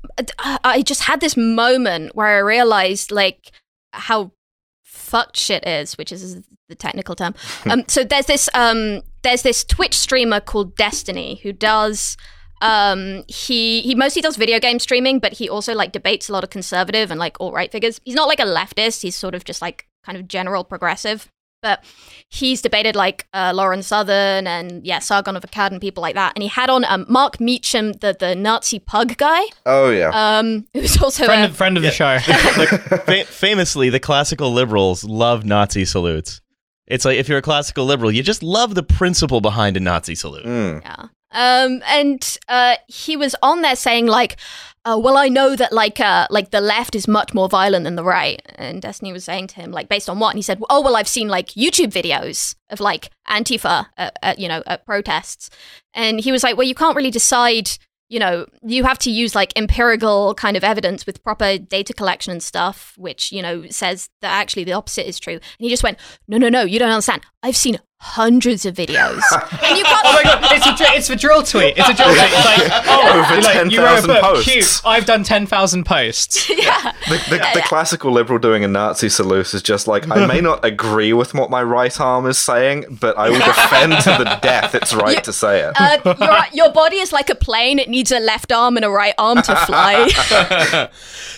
I 0.63 0.81
just 0.81 1.03
had 1.03 1.21
this 1.21 1.37
moment 1.37 2.15
where 2.15 2.27
I 2.27 2.39
realized 2.39 3.11
like 3.11 3.51
how 3.93 4.31
fucked 4.83 5.37
shit 5.37 5.65
is, 5.65 5.97
which 5.97 6.11
is 6.11 6.43
the 6.69 6.75
technical 6.75 7.15
term. 7.15 7.33
Um, 7.69 7.83
so 7.87 8.03
there's 8.03 8.25
this, 8.25 8.49
um, 8.53 9.01
there's 9.21 9.41
this 9.41 9.63
Twitch 9.63 9.95
streamer 9.95 10.39
called 10.39 10.75
Destiny 10.75 11.39
who 11.43 11.53
does, 11.53 12.17
um, 12.61 13.23
he, 13.27 13.81
he 13.81 13.95
mostly 13.95 14.21
does 14.21 14.35
video 14.35 14.59
game 14.59 14.79
streaming, 14.79 15.19
but 15.19 15.33
he 15.33 15.49
also 15.49 15.73
like 15.73 15.91
debates 15.91 16.29
a 16.29 16.33
lot 16.33 16.43
of 16.43 16.49
conservative 16.49 17.09
and 17.09 17.19
like 17.19 17.39
alt 17.39 17.53
right 17.53 17.71
figures. 17.71 17.99
He's 18.03 18.15
not 18.15 18.27
like 18.27 18.39
a 18.39 18.45
leftist. 18.45 19.01
He's 19.01 19.15
sort 19.15 19.35
of 19.35 19.43
just 19.45 19.61
like 19.61 19.87
kind 20.03 20.17
of 20.17 20.27
general 20.27 20.63
progressive. 20.63 21.29
But 21.63 21.83
he's 22.29 22.61
debated 22.61 22.95
like 22.95 23.25
uh, 23.33 23.53
Lauren 23.55 23.81
Southern 23.81 24.45
and 24.45 24.85
yeah, 24.85 24.99
Sargon 24.99 25.35
of 25.35 25.43
Akkad 25.43 25.71
and 25.71 25.81
people 25.81 26.01
like 26.01 26.15
that. 26.15 26.33
And 26.35 26.43
he 26.43 26.49
had 26.49 26.69
on 26.69 26.85
um, 26.85 27.05
Mark 27.09 27.37
Meechan, 27.37 27.99
the 28.01 28.15
the 28.19 28.35
Nazi 28.35 28.77
pug 28.79 29.17
guy, 29.17 29.41
Oh 29.65 29.89
yeah. 29.89 30.11
um, 30.13 30.67
who's 30.73 31.01
also 31.01 31.25
friend 31.25 31.43
a, 31.43 31.45
of, 31.47 31.55
friend 31.55 31.77
of 31.77 31.83
the 31.83 31.91
show. 31.91 32.19
Fa- 32.19 33.25
famously, 33.25 33.89
the 33.89 33.99
classical 33.99 34.51
liberals 34.51 35.03
love 35.03 35.45
Nazi 35.45 35.85
salutes. 35.85 36.41
It's 36.85 37.05
like 37.05 37.17
if 37.17 37.29
you're 37.29 37.37
a 37.37 37.41
classical 37.41 37.85
liberal, 37.85 38.11
you 38.11 38.21
just 38.21 38.43
love 38.43 38.75
the 38.75 38.83
principle 38.83 39.39
behind 39.41 39.77
a 39.77 39.79
Nazi 39.79 40.15
salute. 40.15 40.45
Mm. 40.45 40.81
yeah. 40.81 41.05
Um, 41.33 41.81
and 41.87 42.37
uh, 42.47 42.75
he 42.87 43.17
was 43.17 43.35
on 43.41 43.61
there 43.61 43.75
saying 43.75 44.05
like, 44.05 44.37
uh, 44.85 44.99
"Well, 45.01 45.17
I 45.17 45.27
know 45.27 45.55
that 45.55 45.73
like 45.73 45.99
uh, 45.99 46.27
like 46.29 46.51
the 46.51 46.61
left 46.61 46.95
is 46.95 47.07
much 47.07 47.33
more 47.33 47.49
violent 47.49 47.85
than 47.85 47.95
the 47.95 48.03
right." 48.03 48.41
And 48.55 48.81
Destiny 48.81 49.11
was 49.11 49.23
saying 49.23 49.47
to 49.47 49.55
him 49.55 49.71
like, 49.71 49.89
based 49.89 50.09
on 50.09 50.19
what? 50.19 50.29
And 50.29 50.37
he 50.37 50.43
said, 50.43 50.61
"Oh, 50.69 50.81
well, 50.81 50.95
I've 50.95 51.07
seen 51.07 51.27
like 51.27 51.49
YouTube 51.49 51.91
videos 51.91 52.55
of 52.69 52.79
like 52.79 53.09
Antifa, 53.27 53.87
at, 53.97 54.17
at, 54.21 54.39
you 54.39 54.47
know, 54.47 54.63
at 54.65 54.85
protests." 54.85 55.49
And 55.93 56.19
he 56.19 56.31
was 56.31 56.43
like, 56.43 56.55
"Well, 56.55 56.67
you 56.67 56.75
can't 56.75 56.95
really 56.95 57.11
decide." 57.11 57.71
You 58.09 58.19
know, 58.19 58.45
you 58.61 58.83
have 58.83 58.99
to 58.99 59.09
use 59.09 59.33
like 59.33 59.53
empirical 59.55 60.35
kind 60.35 60.55
of 60.55 60.63
evidence 60.63 61.07
with 61.07 61.23
proper 61.23 61.57
data 61.57 61.93
collection 61.95 62.31
and 62.31 62.43
stuff, 62.43 62.93
which, 62.95 63.31
you 63.31 63.41
know, 63.41 63.65
says 63.71 64.07
that 64.21 64.29
actually 64.31 64.65
the 64.65 64.73
opposite 64.73 65.07
is 65.07 65.19
true. 65.19 65.33
And 65.33 65.41
he 65.57 65.69
just 65.69 65.81
went, 65.81 65.97
No, 66.27 66.37
no, 66.37 66.49
no, 66.49 66.61
you 66.61 66.77
don't 66.77 66.91
understand. 66.91 67.23
I've 67.41 67.55
seen 67.55 67.79
hundreds 68.03 68.65
of 68.65 68.75
videos. 68.75 69.21
and 69.63 69.77
you 69.77 69.83
can't 69.83 70.03
Oh 70.05 70.13
my 70.13 70.23
god, 70.23 70.39
it's 70.51 70.67
a 70.81 70.95
it's 70.97 71.09
a 71.09 71.15
drill 71.15 71.41
tweet. 71.41 71.75
It's 71.77 71.87
a 71.89 71.93
drill 71.93 72.09
tweet. 72.09 72.19
It's 72.21 72.45
like 72.45 72.83
oh, 72.87 73.23
Over 73.31 73.41
like, 73.41 73.71
you 73.71 73.79
wrote 73.81 74.03
a 74.03 74.07
10,000 74.07 74.07
book. 74.07 74.21
posts. 74.21 74.51
Cute. 74.51 74.81
I've 74.85 75.05
done 75.05 75.23
ten 75.23 75.45
thousand 75.45 75.85
posts. 75.85 76.49
yeah. 76.49 76.91
The, 77.09 77.15
the, 77.29 77.37
the 77.55 77.61
classical 77.65 78.11
liberal 78.11 78.37
doing 78.39 78.63
a 78.63 78.67
Nazi 78.67 79.09
salute 79.09 79.53
is 79.53 79.61
just 79.63 79.87
like 79.87 80.09
I 80.11 80.25
may 80.27 80.41
not 80.41 80.63
agree 80.65 81.13
with 81.13 81.33
what 81.33 81.49
my 81.49 81.63
right 81.63 81.97
arm 81.99 82.25
is 82.27 82.37
saying, 82.37 82.97
but 82.99 83.17
I 83.17 83.29
will 83.29 83.39
defend 83.39 83.93
to 84.03 84.09
the 84.23 84.39
death 84.41 84.75
its 84.75 84.93
right 84.93 85.15
You- 85.17 85.21
to 85.23 85.33
say 85.33 85.61
it. 85.61 85.73
Uh, 85.79 86.15
your, 86.51 86.65
your 86.65 86.73
body 86.73 86.97
is 86.97 87.11
like 87.13 87.29
a 87.29 87.35
plane. 87.35 87.79
It 87.79 87.89
needs 87.89 88.11
a 88.11 88.19
left 88.19 88.51
arm 88.51 88.75
and 88.75 88.85
a 88.85 88.89
right 88.89 89.13
arm 89.17 89.41
to 89.41 89.55
fly. 89.55 90.89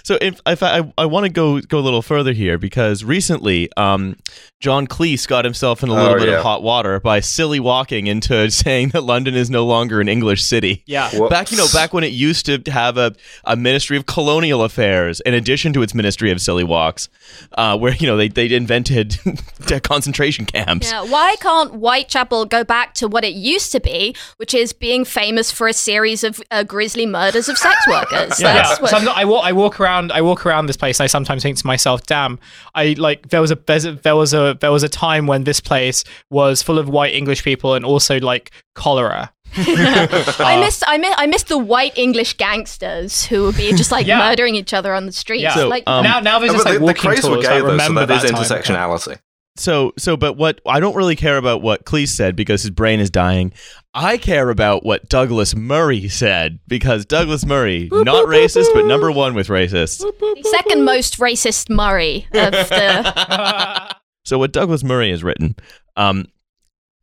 So 0.04 0.18
if, 0.22 0.42
if 0.46 0.62
I, 0.64 0.92
I 0.98 1.06
want 1.06 1.26
to 1.26 1.32
go 1.32 1.62
go 1.62 1.80
a 1.80 1.82
little 1.82 2.02
further 2.02 2.32
here 2.32 2.58
because 2.58 3.04
recently 3.04 3.70
um, 3.78 4.18
John 4.60 4.88
Cleese 4.88 5.28
got 5.28 5.46
himself 5.46 5.82
in 5.84 5.90
a 5.90 5.94
little 5.94 6.16
Oh, 6.16 6.20
bit 6.20 6.30
yeah. 6.30 6.36
of 6.38 6.44
hot 6.44 6.55
water 6.64 7.00
by 7.00 7.20
silly 7.20 7.60
walking 7.60 8.08
into 8.08 8.50
saying 8.66 8.90
that 8.90 9.02
London 9.02 9.36
is 9.36 9.50
no 9.50 9.66
longer 9.66 10.02
an 10.02 10.08
English 10.08 10.44
city. 10.44 10.84
Yeah. 10.86 11.10
Whoops. 11.18 11.30
Back 11.30 11.52
you 11.52 11.58
know 11.58 11.68
back 11.74 11.94
when 11.94 12.04
it 12.04 12.12
used 12.14 12.46
to 12.48 12.62
have 12.72 12.98
a, 12.98 13.14
a 13.46 13.56
ministry 13.56 13.98
of 13.98 14.06
colonial 14.06 14.64
affairs 14.64 15.20
in 15.22 15.34
addition 15.34 15.74
to 15.74 15.82
its 15.82 15.94
ministry 15.94 16.32
of 16.32 16.40
silly 16.42 16.64
walks, 16.64 17.10
uh, 17.58 17.78
where 17.78 17.94
you 17.96 18.08
know 18.08 18.18
they 18.18 18.28
they 18.30 18.54
invented 18.54 19.18
concentration 19.84 20.46
camps. 20.46 20.90
yeah, 20.92 21.02
why 21.04 21.36
can't 21.40 21.72
Whitechapel 21.74 22.46
go 22.46 22.64
back 22.64 22.94
to 22.96 23.08
what 23.08 23.24
it 23.24 23.34
used 23.34 23.72
to 23.72 23.80
be, 23.80 24.16
which 24.38 24.54
is 24.54 24.74
being 24.74 25.06
famous 25.06 25.52
for 25.52 25.68
a 25.68 25.74
series 25.74 26.24
of 26.24 26.42
uh, 26.52 26.64
grisly 26.64 27.06
murders 27.06 27.50
of 27.50 27.58
sex 27.58 27.76
workers? 27.88 28.40
Yeah, 28.40 28.54
That's 28.54 28.70
yeah. 28.72 28.82
what- 28.82 28.90
So 28.92 28.98
I'm 28.98 29.06
not, 29.06 29.18
I 29.18 29.26
walk. 29.26 29.46
I 29.46 29.52
walk 29.54 29.80
around. 29.80 30.12
I 30.12 30.22
walk 30.22 30.46
around 30.46 30.68
this 30.68 30.78
place. 30.78 31.00
And 31.00 31.06
I 31.06 31.08
sometimes 31.08 31.44
think 31.44 31.58
to 31.58 31.68
myself, 31.68 32.06
"Damn! 32.06 32.40
I 32.74 32.96
like 32.98 33.30
there 33.30 33.42
was 33.42 33.52
a- 33.52 33.56
there 34.04 34.16
was 34.16 34.34
a 34.34 34.58
there 34.62 34.72
was 34.72 34.84
a 34.84 34.90
time 34.90 35.28
when 35.28 35.44
this 35.44 35.60
place 35.60 36.04
was 36.30 36.45
full 36.62 36.80
of 36.80 36.88
white 36.90 37.14
English 37.14 37.44
people 37.44 37.74
and 37.74 37.84
also 37.86 38.20
like 38.20 38.52
cholera." 38.76 39.32
I 39.58 40.58
missed, 40.60 40.84
I 40.86 40.98
miss, 40.98 41.14
I 41.18 41.28
missed 41.28 41.48
the 41.48 41.58
white 41.58 41.98
English 41.98 42.34
gangsters 42.36 43.24
who 43.26 43.44
would 43.44 43.56
be 43.56 43.72
just 43.74 43.90
like 43.92 44.06
Yeah. 44.06 44.18
murdering 44.20 44.56
each 44.56 44.74
other 44.74 44.94
on 44.94 45.06
the 45.06 45.14
streets. 45.14 45.44
Yeah. 45.44 45.54
So, 45.56 45.70
like, 45.70 45.84
um, 45.88 46.04
now 46.04 46.20
now 46.20 46.40
there's 46.40 46.52
just 46.52 46.66
like 46.66 46.74
the, 46.74 46.80
the 46.80 46.86
walking 46.86 47.02
craze 47.12 47.24
were 47.24 47.36
tours. 47.36 47.48
gay 47.48 47.54
I 47.54 47.60
though, 47.62 47.66
so 47.68 47.72
remember 47.72 48.06
that 48.06 48.24
is 48.26 48.32
that 48.32 48.36
time. 48.38 48.44
intersectionality. 48.90 49.20
So 49.58 49.94
so 49.98 50.18
but 50.18 50.34
what 50.34 50.60
I 50.66 50.82
don't 50.82 50.96
really 50.96 51.16
care 51.16 51.38
about 51.38 51.62
what 51.62 51.86
Cleese 51.86 52.10
said 52.10 52.36
because 52.36 52.64
his 52.64 52.72
brain 52.72 53.00
is 53.00 53.10
dying. 53.10 53.54
I 53.94 54.18
care 54.18 54.50
about 54.50 54.86
what 54.86 55.08
Douglas 55.08 55.56
Murray 55.56 56.10
said 56.10 56.60
because 56.68 57.06
Douglas 57.06 57.46
Murray, 57.46 57.88
not 57.94 58.28
racist, 58.28 58.74
but 58.74 58.86
number 58.86 59.10
one 59.10 59.34
with 59.36 59.48
racists. 59.48 60.00
the 60.00 60.50
second 60.52 60.84
most 60.84 61.18
racist 61.20 61.70
Murray 61.70 62.28
of 62.34 62.52
the. 62.52 63.96
So 64.26 64.38
what 64.40 64.52
Douglas 64.52 64.84
Murray 64.84 65.12
has 65.12 65.24
written, 65.24 65.56
um, 65.96 66.26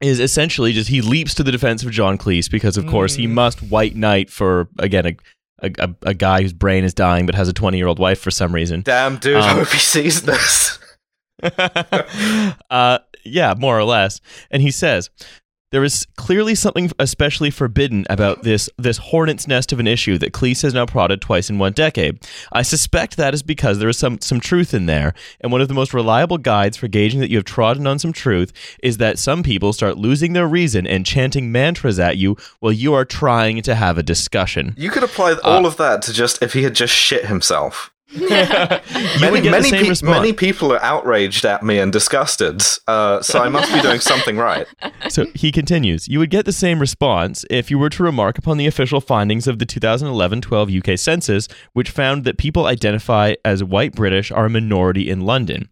is 0.01 0.18
essentially 0.18 0.73
just 0.73 0.89
he 0.91 1.01
leaps 1.01 1.33
to 1.35 1.43
the 1.45 1.53
defense 1.53 1.85
of 1.85 1.91
John 1.93 2.18
Cleese 2.18 2.51
because, 2.51 2.77
of 2.77 2.87
course, 2.87 3.14
he 3.14 3.27
Mm. 3.27 3.31
must 3.35 3.62
white 3.62 3.95
knight 3.95 4.31
for 4.31 4.68
again 4.79 5.07
a, 5.07 5.16
a 5.66 5.70
a 5.79 5.95
a 6.11 6.14
guy 6.14 6.43
whose 6.43 6.53
brain 6.53 6.83
is 6.83 6.93
dying 6.93 7.25
but 7.25 7.37
has 7.37 7.49
a 7.49 7.53
twenty 7.53 7.79
year 7.79 7.87
old 7.87 8.01
wife 8.01 8.18
for 8.20 8.33
some 8.33 8.53
reason. 8.53 8.83
Damn, 8.83 9.18
dude, 9.18 9.37
Um, 9.37 9.59
hope 9.59 9.68
he 9.68 9.79
sees 9.79 10.23
this. 10.23 10.79
uh, 12.70 12.99
yeah, 13.25 13.55
more 13.57 13.79
or 13.79 13.85
less. 13.85 14.20
And 14.51 14.62
he 14.62 14.70
says, 14.70 15.11
there 15.73 15.83
is 15.83 16.07
clearly 16.16 16.55
something 16.55 16.91
especially 16.99 17.51
forbidden 17.51 18.07
about 18.09 18.43
this 18.43 18.70
this 18.79 18.99
hornet's 18.99 19.49
nest 19.49 19.73
of 19.73 19.81
an 19.81 19.87
issue 19.87 20.18
that 20.18 20.33
Cleese 20.33 20.62
has 20.62 20.75
now 20.75 20.87
prodded 20.87 21.20
twice 21.20 21.51
in 21.51 21.59
one 21.59 21.73
decade. 21.73 22.20
I 22.53 22.62
suspect 22.62 23.16
that 23.16 23.35
is 23.35 23.43
because 23.43 23.79
there 23.79 23.89
is 23.89 23.99
some 23.99 24.20
some 24.20 24.39
truth 24.39 24.73
in 24.73 24.87
there, 24.87 25.14
and 25.41 25.51
one 25.51 25.61
of 25.61 25.68
the 25.68 25.75
most 25.75 25.93
reliable 25.93 26.39
guides 26.39 26.77
for 26.77 26.89
gauging 26.89 27.20
that 27.20 27.31
you 27.31 27.39
have 27.39 27.45
trodden 27.45 27.87
on 27.87 27.99
some 27.99 28.12
truth 28.12 28.53
is 28.83 28.99
that 28.99 29.18
some 29.18 29.43
people 29.43 29.73
start 29.73 29.97
losing 29.97 30.35
their 30.35 30.47
reason 30.47 30.87
and 30.87 31.07
chanting 31.07 31.51
mantras 31.51 31.99
at 31.99 32.18
you 32.18 32.37
while 32.61 32.73
you 32.73 32.93
are 32.95 33.05
trying 33.05 33.62
to 33.62 33.75
have 33.75 33.99
a 33.99 34.03
discussion. 34.03 34.75
You 34.77 34.91
could 34.91 35.03
apply 35.03 35.37
all 35.43 35.66
of 35.66 35.79
that 35.79 36.03
to 36.03 36.12
just 36.12 36.43
if 36.43 36.53
he 36.53 36.62
had 36.62 36.75
just 36.75 36.95
shit 36.95 37.27
himself. 37.27 37.91
Many, 39.21 39.49
many, 39.49 39.71
pe- 39.71 39.95
many 40.03 40.33
people 40.33 40.73
are 40.73 40.83
outraged 40.83 41.45
at 41.45 41.63
me 41.63 41.79
and 41.79 41.93
disgusted, 41.93 42.63
uh, 42.87 43.23
so 43.23 43.41
I 43.41 43.49
must 43.49 43.73
be 43.73 43.81
doing 43.81 44.01
something 44.13 44.37
right. 44.37 44.67
So 45.09 45.27
he 45.35 45.51
continues, 45.51 46.09
you 46.09 46.19
would 46.19 46.31
get 46.31 46.45
the 46.45 46.53
same 46.53 46.79
response 46.79 47.45
if 47.49 47.71
you 47.71 47.79
were 47.79 47.89
to 47.91 48.03
remark 48.03 48.39
upon 48.39 48.59
the 48.59 48.67
official 48.67 49.01
findings 49.01 49.47
of 49.47 49.59
the 49.59 49.67
2011-12 49.67 50.93
UK 50.93 50.99
census, 50.99 51.49
which 51.73 51.91
found 51.91 52.25
that 52.25 52.37
people 52.37 52.67
identify 52.67 53.35
as 53.45 53.65
white 53.65 53.93
British 53.93 54.31
are 54.31 54.47
a 54.47 54.51
minority 54.51 55.09
in 55.09 55.23
London. 55.23 55.69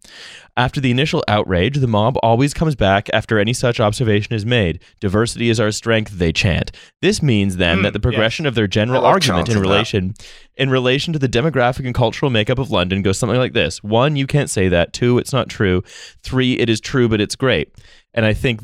After 0.61 0.79
the 0.79 0.91
initial 0.91 1.25
outrage, 1.27 1.79
the 1.79 1.87
mob 1.87 2.19
always 2.23 2.53
comes 2.53 2.75
back 2.75 3.09
after 3.15 3.39
any 3.39 3.55
such 3.55 3.81
observation 3.81 4.35
is 4.35 4.45
made. 4.45 4.83
Diversity 5.01 5.49
is 5.49 5.59
our 5.59 5.71
strength, 5.73 6.19
they 6.19 6.33
chant. 6.33 6.71
This 7.01 7.23
means 7.23 7.57
then 7.57 7.79
Hmm, 7.79 7.85
that 7.85 7.95
the 7.95 8.01
progression 8.01 8.45
of 8.45 8.55
their 8.55 8.67
general 8.67 9.07
argument 9.07 9.49
in 9.49 9.55
chanting 9.55 9.63
that. 9.63 9.69
relation 9.69 10.15
in 10.57 10.69
relation 10.69 11.15
to 11.15 11.19
the 11.19 11.29
demographic 11.31 11.87
and 11.87 11.95
cultural 11.95 12.31
makeup 12.31 12.59
of 12.59 12.71
London 12.71 13.01
goes 13.01 13.19
something 13.19 13.39
like 13.39 13.55
this. 13.55 13.83
One, 13.83 14.17
you 14.17 14.27
can't 14.27 14.51
say 14.51 14.69
that. 14.69 14.93
Two, 14.93 15.17
it's 15.17 15.33
not 15.33 15.49
true. 15.49 15.83
Three, 16.23 16.59
it 16.59 16.69
is 16.69 16.79
true, 16.81 17.09
but 17.09 17.23
it's 17.23 17.37
great. 17.37 17.73
And 18.13 18.27
I 18.27 18.35
think 18.35 18.61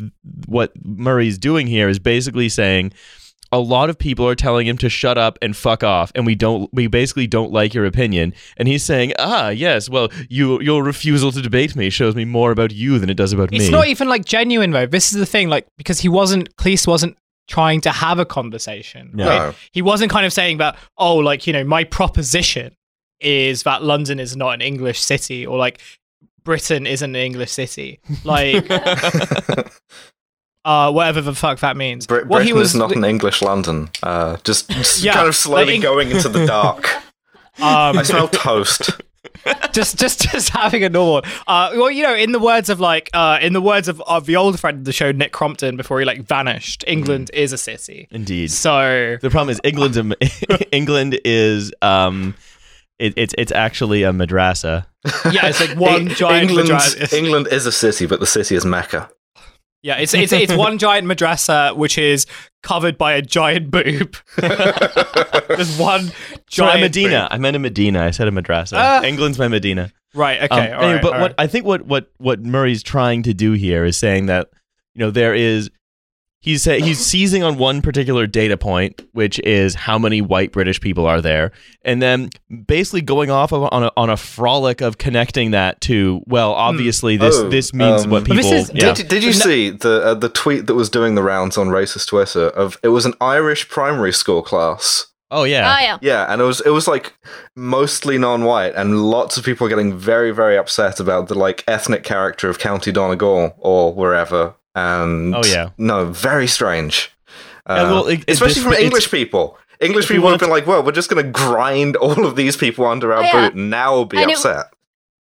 what 0.46 0.72
Murray's 0.84 1.38
doing 1.38 1.66
here 1.66 1.88
is 1.88 1.98
basically 1.98 2.50
saying 2.50 2.92
a 3.56 3.58
lot 3.58 3.90
of 3.90 3.98
people 3.98 4.26
are 4.28 4.34
telling 4.34 4.66
him 4.66 4.76
to 4.78 4.88
shut 4.88 5.16
up 5.16 5.38
and 5.40 5.56
fuck 5.56 5.82
off 5.82 6.12
and 6.14 6.26
we 6.26 6.34
don't 6.34 6.68
we 6.72 6.86
basically 6.86 7.26
don't 7.26 7.52
like 7.52 7.74
your 7.74 7.86
opinion 7.86 8.32
and 8.56 8.68
he's 8.68 8.84
saying 8.84 9.12
ah 9.18 9.48
yes 9.48 9.88
well 9.88 10.08
you 10.28 10.60
your 10.60 10.82
refusal 10.82 11.32
to 11.32 11.40
debate 11.40 11.74
me 11.74 11.88
shows 11.90 12.14
me 12.14 12.24
more 12.24 12.50
about 12.50 12.72
you 12.72 12.98
than 12.98 13.08
it 13.10 13.16
does 13.16 13.32
about 13.32 13.44
It's 13.44 13.52
me 13.52 13.64
it's 13.64 13.70
not 13.70 13.86
even 13.88 14.08
like 14.08 14.24
genuine 14.24 14.70
though. 14.70 14.86
This 14.86 15.12
is 15.12 15.18
the 15.18 15.26
thing, 15.26 15.48
like 15.48 15.66
because 15.76 16.00
he 16.00 16.08
wasn't 16.08 16.54
Cleese 16.56 16.86
wasn't 16.86 17.16
trying 17.48 17.80
to 17.82 17.90
have 17.90 18.18
a 18.18 18.24
conversation. 18.24 19.10
No. 19.14 19.28
right? 19.28 19.38
No. 19.38 19.54
He 19.72 19.82
wasn't 19.82 20.10
kind 20.10 20.26
of 20.26 20.32
saying 20.32 20.58
that, 20.58 20.76
oh, 20.98 21.16
like, 21.16 21.46
you 21.46 21.52
know, 21.52 21.64
my 21.64 21.84
proposition 21.84 22.76
is 23.20 23.62
that 23.62 23.82
London 23.82 24.18
is 24.18 24.36
not 24.36 24.50
an 24.50 24.60
English 24.60 25.00
city 25.00 25.46
or 25.46 25.56
like 25.56 25.80
Britain 26.44 26.86
isn't 26.86 27.14
an 27.14 27.20
English 27.20 27.52
city. 27.52 28.00
Like 28.24 28.66
uh 30.66 30.90
whatever 30.92 31.20
the 31.22 31.34
fuck 31.34 31.60
that 31.60 31.76
means. 31.76 32.06
Br- 32.06 32.16
what 32.16 32.28
Britain 32.28 32.46
he 32.48 32.52
was 32.52 32.70
is 32.70 32.74
not 32.74 32.92
an 32.92 33.04
English 33.04 33.40
London. 33.40 33.88
Uh, 34.02 34.36
just, 34.44 34.68
just 34.80 35.02
Yeah, 35.02 35.14
kind 35.14 35.28
of 35.28 35.36
slowly 35.36 35.74
like 35.74 35.82
going 35.82 36.10
into 36.10 36.28
the 36.28 36.44
dark. 36.44 36.94
um 37.58 37.96
I 37.98 38.02
smell 38.02 38.28
toast. 38.28 38.90
just 39.72 39.96
just 39.98 40.20
just 40.30 40.48
having 40.50 40.82
a 40.82 40.88
normal 40.88 41.22
uh 41.46 41.70
well 41.74 41.90
you 41.90 42.02
know 42.02 42.14
in 42.14 42.32
the 42.32 42.38
words 42.38 42.68
of 42.68 42.80
like 42.80 43.08
uh 43.14 43.38
in 43.40 43.52
the 43.52 43.60
words 43.60 43.86
of, 43.86 44.00
of 44.06 44.26
the 44.26 44.34
old 44.34 44.58
friend 44.58 44.78
of 44.78 44.84
the 44.84 44.92
show 44.92 45.12
Nick 45.12 45.32
Crompton 45.32 45.76
before 45.76 46.00
he 46.00 46.04
like 46.04 46.22
vanished 46.22 46.82
England 46.86 47.30
is 47.32 47.52
a 47.52 47.58
city 47.58 48.08
indeed 48.10 48.50
so 48.50 49.16
the 49.20 49.30
problem 49.30 49.50
is 49.50 49.60
England. 49.62 50.16
england 50.72 51.20
is 51.24 51.72
um 51.82 52.34
it, 52.98 53.14
it's 53.16 53.34
it's 53.38 53.52
actually 53.52 54.02
a 54.02 54.10
madrasa 54.10 54.86
yeah 55.30 55.46
it's 55.46 55.60
like 55.60 55.76
one 55.78 56.08
giant 56.08 56.50
England, 56.50 56.70
England 57.12 57.48
is 57.52 57.66
a 57.66 57.72
city, 57.72 58.06
but 58.06 58.18
the 58.18 58.26
city 58.26 58.56
is 58.56 58.64
Mecca. 58.64 59.08
Yeah 59.86 59.96
it's 59.98 60.12
it's 60.14 60.32
it's 60.32 60.52
one 60.54 60.78
giant 60.86 61.06
madrasa 61.06 61.74
which 61.76 61.96
is 61.96 62.26
covered 62.62 62.98
by 62.98 63.12
a 63.12 63.22
giant 63.22 63.70
boob 63.70 64.16
there's 64.36 65.78
one 65.78 66.10
giant 66.48 66.80
medina 66.80 67.20
boob. 67.22 67.28
i 67.30 67.38
meant 67.38 67.54
a 67.56 67.58
medina 67.60 68.02
i 68.04 68.10
said 68.10 68.26
a 68.26 68.30
madrasa 68.32 68.72
Ah. 68.76 69.02
england's 69.04 69.38
my 69.38 69.48
medina 69.48 69.92
right 70.14 70.40
Um, 70.40 70.58
okay 70.58 70.72
all 70.72 70.80
anyway, 70.82 70.92
right, 70.94 71.02
but 71.02 71.12
what 71.12 71.20
right. 71.20 71.34
I 71.38 71.46
think 71.46 71.64
what 71.66 71.86
what 71.86 72.10
what 72.18 72.40
Murray's 72.40 72.82
trying 72.82 73.22
to 73.24 73.34
do 73.34 73.52
here 73.52 73.84
is 73.84 73.96
saying 73.96 74.26
that 74.26 74.50
you 74.94 75.00
know 75.00 75.10
there 75.10 75.34
is 75.34 75.70
he's 76.46 76.62
say, 76.62 76.80
he's 76.80 76.98
seizing 77.12 77.42
on 77.42 77.58
one 77.58 77.82
particular 77.82 78.26
data 78.26 78.56
point, 78.56 79.02
which 79.12 79.38
is 79.40 79.74
how 79.74 79.98
many 79.98 80.22
white 80.22 80.52
British 80.52 80.80
people 80.80 81.04
are 81.04 81.20
there, 81.20 81.52
and 81.82 82.00
then 82.00 82.30
basically 82.66 83.02
going 83.02 83.30
off 83.30 83.52
of, 83.52 83.68
on 83.70 83.82
a 83.84 83.90
on 83.98 84.08
a 84.08 84.16
frolic 84.16 84.80
of 84.80 84.96
connecting 84.96 85.50
that 85.50 85.80
to 85.82 86.22
well, 86.26 86.52
obviously 86.52 87.18
this 87.18 87.36
Oh, 87.36 87.50
this 87.50 87.74
means 87.74 88.04
um, 88.04 88.10
what 88.10 88.24
people. 88.24 88.50
is- 88.50 88.70
yeah. 88.72 88.94
Did, 88.94 89.08
did 89.08 89.22
you 89.24 89.34
see 89.34 89.70
the 89.70 90.02
uh, 90.02 90.14
the 90.14 90.30
tweet 90.30 90.66
that 90.68 90.74
was 90.74 90.88
doing 90.88 91.14
the 91.16 91.22
rounds 91.22 91.58
on 91.58 91.68
racist 91.68 92.06
Twitter 92.08 92.46
of 92.48 92.78
it 92.82 92.88
was 92.88 93.04
an 93.04 93.12
Irish 93.20 93.68
primary 93.68 94.12
school 94.12 94.40
class. 94.42 95.06
oh 95.32 95.42
yeah. 95.44 95.74
Oh 95.76 95.82
yeah. 95.82 95.98
Yeah, 96.00 96.32
and 96.32 96.40
it 96.40 96.44
was 96.44 96.60
it 96.62 96.70
was 96.70 96.86
like 96.86 97.12
mostly 97.56 98.16
non-white, 98.18 98.74
and 98.76 99.02
lots 99.10 99.36
of 99.36 99.44
people 99.44 99.68
getting 99.68 99.96
very 99.98 100.30
very 100.30 100.56
upset 100.56 101.00
about 101.00 101.26
the 101.28 101.34
like 101.34 101.64
ethnic 101.66 102.04
character 102.04 102.48
of 102.48 102.58
County 102.58 102.92
Donegal 102.92 103.54
or 103.58 103.92
wherever. 103.92 104.54
And 104.76 105.34
Oh, 105.34 105.42
yeah. 105.44 105.70
no, 105.78 106.04
very 106.04 106.46
strange. 106.46 107.10
Uh, 107.68 107.74
Yeah, 107.74 107.82
well, 107.90 108.06
it- 108.06 108.20
it- 108.20 108.30
especially 108.30 108.62
this- 108.62 108.62
from 108.62 108.74
English 108.74 109.10
people. 109.10 109.58
English 109.80 110.04
if 110.04 110.10
we 110.10 110.16
people 110.16 110.30
have 110.30 110.38
been 110.40 110.48
like, 110.50 110.66
"Well, 110.66 110.82
we're 110.82 110.92
just 110.92 111.10
going 111.10 111.22
to 111.24 111.30
grind 111.30 111.96
all 112.04 112.24
of 112.24 112.36
these 112.36 112.56
people 112.56 112.86
under 112.86 113.12
our 113.12 113.18
Oh, 113.18 113.22
yeah. 113.22 113.32
boot, 113.48 113.54
and 113.54 113.68
now 113.70 113.94
we'll 113.94 114.04
be 114.04 114.16
And 114.22 114.30
it- 114.30 114.36
upset." 114.36 114.66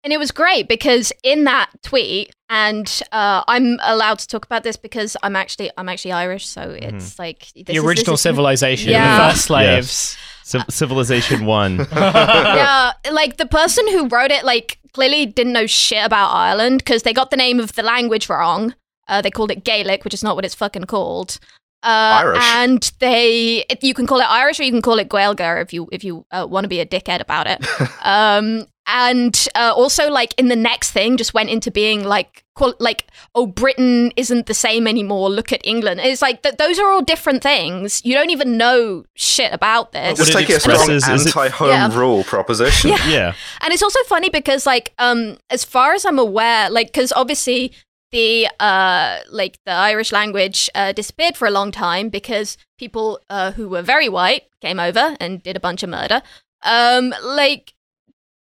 And 0.03 0.11
it 0.11 0.17
was 0.17 0.31
great 0.31 0.67
because 0.67 1.13
in 1.23 1.43
that 1.43 1.69
tweet, 1.83 2.33
and 2.49 2.87
uh, 3.11 3.43
I'm 3.47 3.77
allowed 3.83 4.17
to 4.19 4.27
talk 4.27 4.43
about 4.45 4.63
this 4.63 4.75
because 4.75 5.15
I'm 5.21 5.35
actually 5.35 5.69
I'm 5.77 5.87
actually 5.87 6.13
Irish, 6.13 6.47
so 6.47 6.61
it's 6.75 7.19
like 7.19 7.41
this 7.53 7.65
the 7.67 7.75
is- 7.75 7.83
original 7.83 8.13
this 8.13 8.21
is, 8.21 8.23
civilization 8.23 8.89
Yeah. 8.91 9.27
the 9.27 9.33
first 9.33 9.45
slaves 9.45 10.17
Civ- 10.43 10.65
Civilization 10.69 11.45
one. 11.45 11.87
yeah, 11.93 12.93
like 13.11 13.37
the 13.37 13.45
person 13.45 13.87
who 13.89 14.07
wrote 14.07 14.31
it, 14.31 14.43
like 14.43 14.79
clearly 14.93 15.25
didn't 15.27 15.53
know 15.53 15.67
shit 15.67 16.03
about 16.03 16.31
Ireland 16.33 16.79
because 16.79 17.03
they 17.03 17.13
got 17.13 17.29
the 17.29 17.37
name 17.37 17.59
of 17.59 17.75
the 17.75 17.83
language 17.83 18.27
wrong. 18.27 18.73
Uh, 19.11 19.21
they 19.21 19.29
called 19.29 19.51
it 19.51 19.63
Gaelic, 19.63 20.03
which 20.03 20.13
is 20.13 20.23
not 20.23 20.35
what 20.35 20.45
it's 20.45 20.55
fucking 20.55 20.85
called. 20.85 21.37
Uh, 21.83 22.21
Irish. 22.23 22.43
and 22.43 22.91
they, 22.99 23.65
you 23.81 23.95
can 23.95 24.05
call 24.05 24.19
it 24.19 24.29
Irish 24.29 24.59
or 24.59 24.63
you 24.63 24.71
can 24.71 24.83
call 24.83 24.99
it 24.99 25.09
Gaeilge 25.09 25.61
if 25.63 25.73
you 25.73 25.89
if 25.91 26.03
you 26.03 26.27
uh, 26.29 26.45
want 26.47 26.63
to 26.63 26.67
be 26.67 26.79
a 26.79 26.85
dickhead 26.85 27.21
about 27.21 27.47
it. 27.47 27.59
um, 28.05 28.65
and 28.87 29.47
uh, 29.55 29.73
also, 29.75 30.09
like 30.09 30.33
in 30.37 30.47
the 30.47 30.55
next 30.55 30.91
thing, 30.91 31.17
just 31.17 31.33
went 31.33 31.49
into 31.49 31.71
being 31.71 32.03
like, 32.03 32.43
call, 32.55 32.73
like, 32.79 33.07
oh, 33.35 33.45
Britain 33.47 34.11
isn't 34.15 34.45
the 34.47 34.53
same 34.53 34.87
anymore. 34.87 35.29
Look 35.29 35.51
at 35.53 35.61
England. 35.65 36.01
It's 36.03 36.21
like 36.21 36.43
th- 36.43 36.57
those 36.57 36.77
are 36.79 36.91
all 36.91 37.01
different 37.01 37.41
things. 37.41 38.01
You 38.05 38.13
don't 38.13 38.29
even 38.31 38.57
know 38.57 39.05
shit 39.15 39.51
about 39.53 39.91
this. 39.91 40.19
What 40.19 40.25
Just 40.25 40.37
take 40.37 40.49
it 40.49 40.57
as 40.57 40.57
a 40.57 40.59
strong 40.61 40.75
expresses 40.91 41.07
is 41.27 41.27
anti-home 41.27 41.69
Yeah. 41.69 41.97
rule 41.97 42.23
proposition. 42.23 42.91
Yeah. 42.95 43.07
yeah. 43.07 43.33
And 43.61 43.73
it's 43.73 43.83
also 43.83 43.99
funny 44.07 44.29
because, 44.29 44.65
like, 44.65 44.93
um, 44.99 45.37
as 45.49 45.63
far 45.63 45.93
as 45.93 46.05
I'm 46.05 46.19
aware, 46.19 46.69
like, 46.69 46.87
because 46.87 47.11
obviously 47.13 47.73
the 48.11 48.47
uh, 48.59 49.19
like 49.29 49.59
the 49.65 49.71
Irish 49.71 50.11
language 50.11 50.69
uh, 50.75 50.91
disappeared 50.91 51.37
for 51.37 51.47
a 51.47 51.51
long 51.51 51.71
time 51.71 52.09
because 52.09 52.57
people 52.77 53.19
uh, 53.29 53.51
who 53.51 53.69
were 53.69 53.81
very 53.81 54.09
white 54.09 54.43
came 54.61 54.79
over 54.79 55.15
and 55.19 55.41
did 55.41 55.55
a 55.55 55.59
bunch 55.59 55.83
of 55.83 55.89
murder. 55.89 56.21
Um, 56.63 57.13
like, 57.23 57.73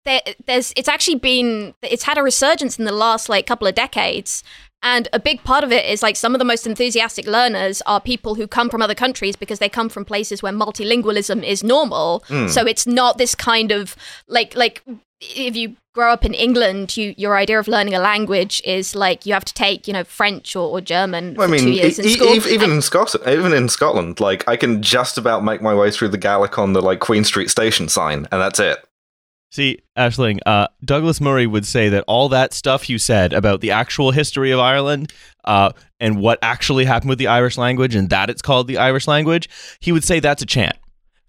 there, 0.06 0.22
there's 0.46 0.74
it's 0.76 0.88
actually 0.88 1.16
been 1.16 1.74
it's 1.82 2.04
had 2.04 2.18
a 2.18 2.24
resurgence 2.24 2.80
in 2.80 2.86
the 2.86 2.92
last 2.92 3.30
like 3.30 3.46
couple 3.46 3.68
of 3.68 3.76
decades. 3.76 4.44
And 4.84 5.08
a 5.12 5.20
big 5.20 5.44
part 5.44 5.64
of 5.64 5.72
it 5.72 5.86
is 5.86 6.04
like 6.04 6.16
some 6.16 6.36
of 6.36 6.40
the 6.40 6.46
most 6.46 6.68
enthusiastic 6.68 7.26
learners 7.26 7.82
are 7.88 8.00
people 8.00 8.36
who 8.36 8.48
come 8.48 8.70
from 8.70 8.82
other 8.82 8.94
countries 8.94 9.36
because 9.36 9.58
they 9.58 9.70
come 9.70 9.90
from 9.90 10.06
places 10.06 10.44
where 10.44 10.54
multilingualism 10.54 11.44
is 11.44 11.64
normal. 11.64 12.24
So 12.48 12.62
it's 12.62 12.86
not 12.86 13.18
this 13.18 13.34
kind 13.34 13.72
of 13.72 13.96
like 14.28 14.56
like 14.56 14.84
if 15.20 15.56
you 15.56 15.76
grow 15.94 16.12
up 16.14 16.24
in 16.26 16.34
England, 16.34 16.96
you 16.96 17.14
your 17.18 17.36
idea 17.36 17.60
of 17.60 17.68
learning 17.68 17.94
a 17.96 18.00
language 18.00 18.62
is 18.66 18.96
like 18.96 19.26
you 19.26 19.34
have 19.34 19.46
to 19.46 19.54
take 19.54 19.88
you 19.88 19.94
know 19.94 20.04
French 20.04 20.56
or, 20.56 20.70
or 20.70 20.82
German 20.82 21.34
Well, 21.36 21.48
for 21.48 21.56
I 21.56 21.58
two 21.58 21.66
mean, 21.66 21.74
years 21.74 22.00
e- 22.00 22.04
in 22.04 22.08
e- 22.10 22.14
school. 22.14 22.28
ev- 22.30 22.48
even 22.48 22.72
in 22.72 22.82
Scotland, 22.82 23.28
even 23.28 23.54
in 23.54 23.70
Scotland, 23.70 24.20
like 24.20 24.48
I 24.48 24.56
can 24.58 24.82
just 24.82 25.18
about 25.18 25.44
make 25.44 25.62
my 25.62 25.74
way 25.74 25.90
through 25.92 26.10
the 26.10 26.18
Gaelic 26.18 26.58
on 26.60 26.74
the 26.74 26.82
like 26.82 27.00
Queen 27.00 27.24
Street 27.24 27.50
station 27.50 27.90
sign, 27.90 28.28
and 28.32 28.42
that's 28.42 28.60
it. 28.60 28.78
See, 29.50 29.80
Aisling, 29.98 30.40
uh, 30.46 30.68
Douglas 30.84 31.22
Murray 31.22 31.48
would 31.48 31.66
say 31.66 31.88
that 31.90 32.04
all 32.06 32.28
that 32.30 32.54
stuff 32.54 32.90
you 32.90 32.98
said 33.00 33.32
about 33.32 33.62
the 33.62 33.72
actual 33.72 34.12
history 34.12 34.52
of 34.52 34.60
Ireland 34.60 35.14
uh, 35.46 35.72
and 36.02 36.20
what 36.20 36.38
actually 36.42 36.84
happened 36.84 37.10
with 37.10 37.18
the 37.18 37.28
Irish 37.28 37.58
language 37.58 37.96
and 37.96 38.10
that 38.10 38.30
it's 38.30 38.42
called 38.42 38.68
the 38.68 38.78
Irish 38.78 39.08
language, 39.08 39.50
he 39.80 39.94
would 39.94 40.04
say 40.04 40.20
that's 40.20 40.42
a 40.42 40.46
chant. 40.46 40.76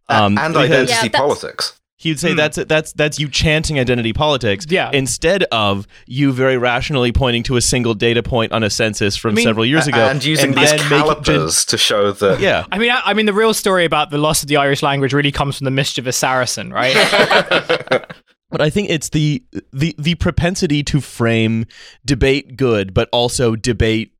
Um, 0.08 0.36
and 0.36 0.52
because- 0.52 0.68
identity 0.90 1.10
Yeah, 1.12 1.18
politics. 1.20 1.78
He'd 2.00 2.20
say 2.20 2.30
hmm. 2.30 2.36
that's 2.36 2.56
that's 2.56 2.92
that's 2.92 3.18
you 3.18 3.28
chanting 3.28 3.78
identity 3.78 4.12
politics 4.12 4.66
Yeah. 4.68 4.90
instead 4.92 5.42
of 5.50 5.88
you 6.06 6.32
very 6.32 6.56
rationally 6.56 7.10
pointing 7.10 7.42
to 7.44 7.56
a 7.56 7.60
single 7.60 7.92
data 7.92 8.22
point 8.22 8.52
on 8.52 8.62
a 8.62 8.70
census 8.70 9.16
from 9.16 9.34
mean, 9.34 9.44
several 9.44 9.66
years 9.66 9.88
ago 9.88 10.08
and 10.08 10.24
using 10.24 10.52
these 10.52 10.70
then 10.70 10.78
calipers 10.78 11.64
to 11.64 11.76
show 11.76 12.12
that 12.12 12.38
yeah. 12.40 12.64
I 12.70 12.78
mean, 12.78 12.92
I, 12.92 13.02
I 13.04 13.14
mean, 13.14 13.26
the 13.26 13.32
real 13.32 13.52
story 13.52 13.84
about 13.84 14.10
the 14.10 14.18
loss 14.18 14.42
of 14.42 14.48
the 14.48 14.58
Irish 14.58 14.80
language 14.80 15.12
really 15.12 15.32
comes 15.32 15.58
from 15.58 15.64
the 15.64 15.72
mischievous 15.72 16.16
Saracen, 16.16 16.72
right? 16.72 16.94
But 18.50 18.62
I 18.62 18.70
think 18.70 18.88
it's 18.88 19.10
the 19.10 19.42
the 19.72 19.94
the 19.98 20.14
propensity 20.14 20.82
to 20.84 21.00
frame 21.00 21.66
debate 22.04 22.56
good, 22.56 22.94
but 22.94 23.08
also 23.12 23.56
debate 23.56 24.14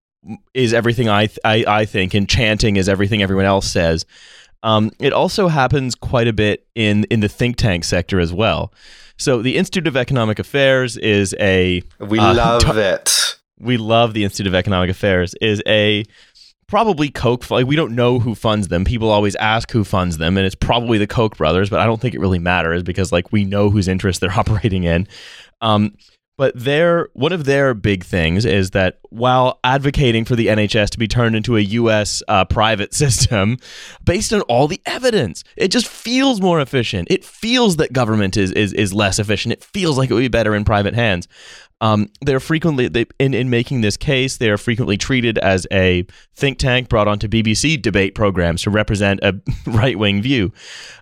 is 0.52 0.74
everything 0.74 1.08
I 1.08 1.26
th- 1.26 1.38
I, 1.44 1.64
I 1.66 1.84
think, 1.86 2.12
and 2.12 2.28
chanting 2.28 2.76
is 2.76 2.88
everything 2.88 3.22
everyone 3.22 3.46
else 3.46 3.70
says. 3.70 4.04
Um, 4.62 4.90
it 4.98 5.12
also 5.12 5.48
happens 5.48 5.94
quite 5.94 6.26
a 6.28 6.32
bit 6.32 6.66
in 6.74 7.04
in 7.04 7.20
the 7.20 7.28
think 7.28 7.56
tank 7.56 7.84
sector 7.84 8.18
as 8.20 8.32
well. 8.32 8.72
So 9.16 9.42
the 9.42 9.56
Institute 9.56 9.86
of 9.86 9.96
Economic 9.96 10.38
Affairs 10.38 10.96
is 10.96 11.34
a 11.40 11.82
we 12.00 12.18
Uh, 12.18 12.34
love 12.46 12.62
t- 12.64 12.70
it. 12.80 13.36
we 13.60 13.76
love 13.76 14.14
the 14.14 14.24
Institute 14.24 14.46
of 14.46 14.54
Economic 14.54 14.90
Affairs 14.90 15.34
is 15.40 15.62
a 15.66 16.04
probably 16.66 17.08
Koch. 17.08 17.50
Like 17.50 17.66
we 17.66 17.76
don't 17.76 17.94
know 17.94 18.18
who 18.18 18.34
funds 18.34 18.68
them. 18.68 18.84
People 18.84 19.10
always 19.10 19.34
ask 19.36 19.70
who 19.70 19.84
funds 19.84 20.18
them, 20.18 20.36
and 20.36 20.44
it's 20.46 20.54
probably 20.54 20.98
the 20.98 21.06
Koch 21.06 21.36
brothers. 21.36 21.70
But 21.70 21.80
I 21.80 21.86
don't 21.86 22.00
think 22.00 22.14
it 22.14 22.20
really 22.20 22.38
matters 22.38 22.82
because 22.82 23.10
like 23.12 23.32
we 23.32 23.44
know 23.44 23.70
whose 23.70 23.88
interests 23.88 24.20
they're 24.20 24.32
operating 24.38 24.84
in. 24.84 25.06
Um, 25.60 25.94
but 26.38 26.56
their 26.56 27.08
one 27.12 27.32
of 27.32 27.44
their 27.44 27.74
big 27.74 28.04
things 28.04 28.46
is 28.46 28.70
that 28.70 29.00
while 29.10 29.58
advocating 29.64 30.24
for 30.24 30.36
the 30.36 30.46
NHS 30.46 30.90
to 30.90 30.98
be 30.98 31.08
turned 31.08 31.34
into 31.34 31.56
a 31.56 31.60
U.S. 31.60 32.22
Uh, 32.28 32.44
private 32.44 32.94
system, 33.02 33.58
based 34.04 34.32
on 34.32 34.40
all 34.42 34.68
the 34.68 34.80
evidence, 34.86 35.44
it 35.56 35.68
just 35.68 35.88
feels 35.88 36.40
more 36.40 36.60
efficient. 36.60 37.08
It 37.10 37.24
feels 37.24 37.76
that 37.76 37.92
government 37.92 38.36
is 38.36 38.52
is 38.52 38.72
is 38.72 38.94
less 38.94 39.18
efficient. 39.18 39.52
It 39.52 39.64
feels 39.64 39.98
like 39.98 40.10
it 40.10 40.14
would 40.14 40.20
be 40.20 40.28
better 40.28 40.54
in 40.54 40.64
private 40.64 40.94
hands. 40.94 41.28
Um, 41.80 42.08
they're 42.20 42.40
frequently 42.40 42.86
they, 42.86 43.06
in 43.18 43.34
in 43.34 43.50
making 43.50 43.80
this 43.80 43.96
case, 43.96 44.36
they 44.36 44.48
are 44.48 44.58
frequently 44.58 44.96
treated 44.96 45.38
as 45.38 45.66
a 45.72 46.06
think 46.36 46.58
tank 46.58 46.88
brought 46.88 47.08
onto 47.08 47.26
BBC 47.26 47.82
debate 47.82 48.14
programs 48.14 48.62
to 48.62 48.70
represent 48.70 49.20
a 49.24 49.34
right 49.66 49.98
wing 49.98 50.22
view, 50.22 50.52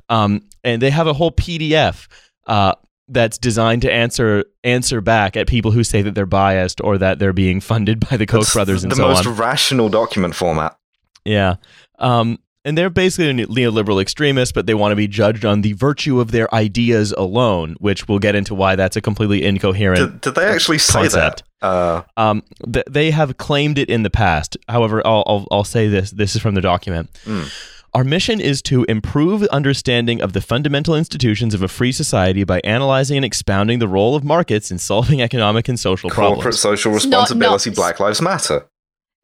um, 0.09 0.43
and 0.65 0.81
they 0.81 0.91
have 0.91 1.07
a 1.07 1.13
whole 1.13 1.31
PDF. 1.31 2.09
Uh, 2.47 2.75
that's 3.09 3.39
designed 3.39 3.83
to 3.83 3.93
answer 3.93 4.45
answer 4.65 5.01
back 5.01 5.37
at 5.37 5.47
people 5.47 5.71
who 5.71 5.85
say 5.85 6.03
that 6.03 6.15
they're 6.15 6.27
biased 6.27 6.81
or 6.83 6.99
that 6.99 7.19
they're 7.19 7.33
being 7.33 7.61
funded 7.61 8.01
by 8.09 8.17
the 8.17 8.27
Koch 8.27 8.53
brothers 8.53 8.83
and 8.83 8.91
the 8.91 8.97
so 8.97 9.09
most 9.09 9.27
rational 9.27 9.89
document 9.89 10.35
format. 10.35 10.77
Yeah. 11.25 11.57
Um, 11.99 12.39
and 12.65 12.77
they're 12.77 12.91
basically 12.91 13.31
a 13.31 13.47
neoliberal 13.47 14.03
extremist, 14.03 14.53
but 14.53 14.67
they 14.67 14.75
want 14.75 14.91
to 14.91 14.97
be 14.97 15.07
judged 15.07 15.45
on 15.45 15.61
the 15.61 15.73
virtue 15.75 16.21
of 16.21 16.33
their 16.33 16.53
ideas 16.53 17.13
alone, 17.13 17.77
which 17.79 18.09
we'll 18.09 18.19
get 18.19 18.35
into 18.35 18.57
why 18.57 18.75
that's 18.75 18.97
a 18.97 19.01
completely 19.01 19.45
incoherent. 19.45 20.01
Did, 20.01 20.21
did 20.21 20.35
they 20.35 20.47
actually 20.47 20.79
say 20.79 21.07
that? 21.07 21.45
Uh, 21.63 22.03
Um, 22.17 22.43
th- 22.71 22.87
they 22.91 23.13
have 23.13 23.37
claimed 23.37 23.79
it 23.79 23.89
in 23.89 24.03
the 24.03 24.11
past. 24.11 24.57
However, 24.69 25.01
I'll, 25.07 25.23
I'll, 25.29 25.47
I'll 25.53 25.65
say 25.65 25.87
this. 25.87 26.11
This 26.11 26.35
is 26.35 26.43
from 26.43 26.57
the 26.57 26.61
document. 26.61 27.09
Mm. 27.25 27.76
Our 27.97 28.05
mission 28.05 28.43
is 28.43 28.61
to 28.65 28.85
improve 28.91 29.43
understanding 29.45 30.21
of 30.21 30.35
the 30.35 30.43
fundamental 30.43 30.95
institutions 30.95 31.55
of 31.55 31.63
a 31.63 31.69
free 31.69 31.93
society 31.93 32.45
by 32.45 32.61
analyzing 32.63 33.17
and 33.17 33.25
expounding 33.25 33.79
the 33.79 33.89
role 33.89 34.15
of 34.15 34.23
markets 34.23 34.71
in 34.71 34.77
solving 34.79 35.23
economic 35.23 35.67
and 35.67 35.81
social 35.81 36.11
corporate 36.11 36.35
problems. 36.41 36.61
social 36.61 36.95
It's 36.95 37.07
not- 37.07 37.21
responsibility, 37.31 37.71
not- 37.71 37.77
Black 37.77 37.99
Lives 37.99 38.21
Matter. 38.21 38.67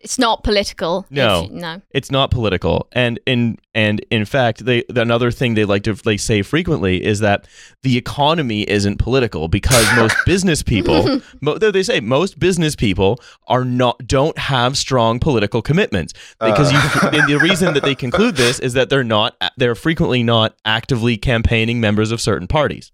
It's 0.02 0.18
not 0.18 0.42
political. 0.42 1.06
No. 1.10 1.44
If- 1.44 1.50
no. 1.52 1.80
It's 1.90 2.10
not 2.10 2.30
political, 2.32 2.88
and 2.92 3.20
in 3.24 3.58
and 3.72 4.04
in 4.10 4.24
fact, 4.24 4.64
they 4.64 4.82
another 4.94 5.30
thing 5.30 5.54
they 5.54 5.64
like 5.64 5.84
to 5.84 5.94
they 5.94 6.16
say 6.16 6.42
frequently 6.42 7.04
is 7.04 7.20
that 7.20 7.46
the 7.82 7.96
economy 7.96 8.68
isn't 8.68 8.98
political 8.98 9.46
because 9.46 9.86
most 9.94 10.16
business 10.26 10.62
people, 10.62 11.20
mo- 11.40 11.56
they 11.56 11.84
say 11.84 12.00
most 12.00 12.40
business 12.40 12.74
people 12.74 13.20
are 13.46 13.64
not 13.64 14.04
don't 14.06 14.36
have 14.38 14.76
strong 14.76 15.20
political 15.20 15.62
commitments 15.62 16.12
uh. 16.40 16.50
because 16.50 16.72
you, 16.72 16.78
and 17.20 17.28
the 17.28 17.38
reason 17.38 17.72
that 17.74 17.84
they 17.84 17.94
conclude 17.94 18.34
this 18.34 18.58
is 18.58 18.72
that 18.72 18.90
they're 18.90 19.04
not 19.04 19.36
they're 19.56 19.76
frequently 19.76 20.24
not 20.24 20.56
actively 20.64 21.16
campaigning 21.16 21.80
members 21.80 22.10
of 22.10 22.20
certain 22.20 22.48
parties. 22.48 22.90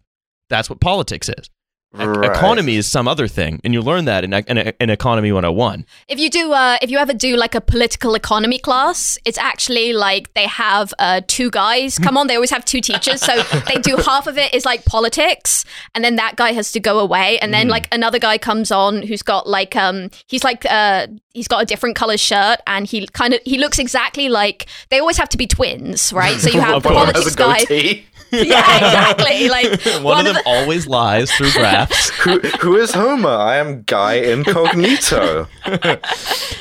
That's 0.51 0.69
what 0.69 0.81
politics 0.81 1.29
is. 1.29 1.49
Right. 1.91 2.31
Economy 2.31 2.77
is 2.77 2.87
some 2.87 3.09
other 3.09 3.27
thing, 3.27 3.61
and 3.65 3.73
you 3.73 3.81
learn 3.81 4.05
that 4.05 4.23
in, 4.23 4.35
in, 4.35 4.59
in 4.59 4.91
Economy 4.91 5.33
101. 5.33 5.87
If 6.07 6.21
you 6.21 6.29
do, 6.29 6.53
uh, 6.53 6.77
if 6.83 6.91
you 6.91 6.99
ever 6.99 7.15
do 7.15 7.35
like 7.37 7.55
a 7.55 7.63
political 7.63 8.15
economy 8.15 8.59
class, 8.59 9.17
it's 9.25 9.39
actually 9.39 9.95
like 9.95 10.35
they 10.35 10.47
have 10.47 10.93
uh, 10.99 11.23
two 11.27 11.51
guys 11.51 11.99
come 11.99 12.19
on. 12.19 12.27
They 12.27 12.35
always 12.35 12.51
have 12.51 12.67
two 12.67 12.83
teachers, 12.83 13.23
so 13.23 13.43
they 13.69 13.77
do 13.81 13.97
half 13.97 14.27
of 14.27 14.37
it 14.37 14.53
is 14.53 14.67
like 14.67 14.85
politics, 14.85 15.65
and 15.95 16.05
then 16.05 16.17
that 16.17 16.37
guy 16.37 16.53
has 16.53 16.73
to 16.73 16.81
go 16.81 16.99
away, 16.99 17.39
and 17.39 17.55
then 17.55 17.69
like 17.69 17.89
another 17.91 18.19
guy 18.19 18.37
comes 18.37 18.71
on 18.71 19.03
who's 19.03 19.23
got 19.23 19.49
like 19.49 19.75
um 19.75 20.11
he's 20.27 20.45
like 20.45 20.67
uh 20.69 21.07
he's 21.33 21.49
got 21.49 21.63
a 21.63 21.67
different 21.67 21.97
color 21.97 22.19
shirt, 22.19 22.61
and 22.67 22.87
he 22.87 23.07
kind 23.09 23.33
of 23.33 23.41
he 23.47 23.57
looks 23.57 23.79
exactly 23.79 24.29
like 24.29 24.67
they 24.91 24.99
always 24.99 25.17
have 25.17 25.31
to 25.31 25.39
be 25.39 25.47
twins, 25.47 26.13
right? 26.13 26.39
So 26.39 26.51
you 26.51 26.61
have 26.69 26.83
the 26.83 26.91
politics 26.91 27.35
guy, 27.35 27.61
goatee. 27.61 28.05
yeah, 28.33 28.77
exactly. 28.77 29.49
Like 29.49 29.81
One, 30.03 30.27
of 30.27 30.35
them 30.35 30.43
always 30.45 30.87
lies 30.87 31.31
through 31.33 31.53
graphs. 31.53 32.11
who, 32.21 32.39
who 32.39 32.77
is 32.77 32.93
Homer? 32.93 33.29
I 33.29 33.57
am 33.57 33.83
Guy 33.83 34.15
Incognito. 34.15 35.49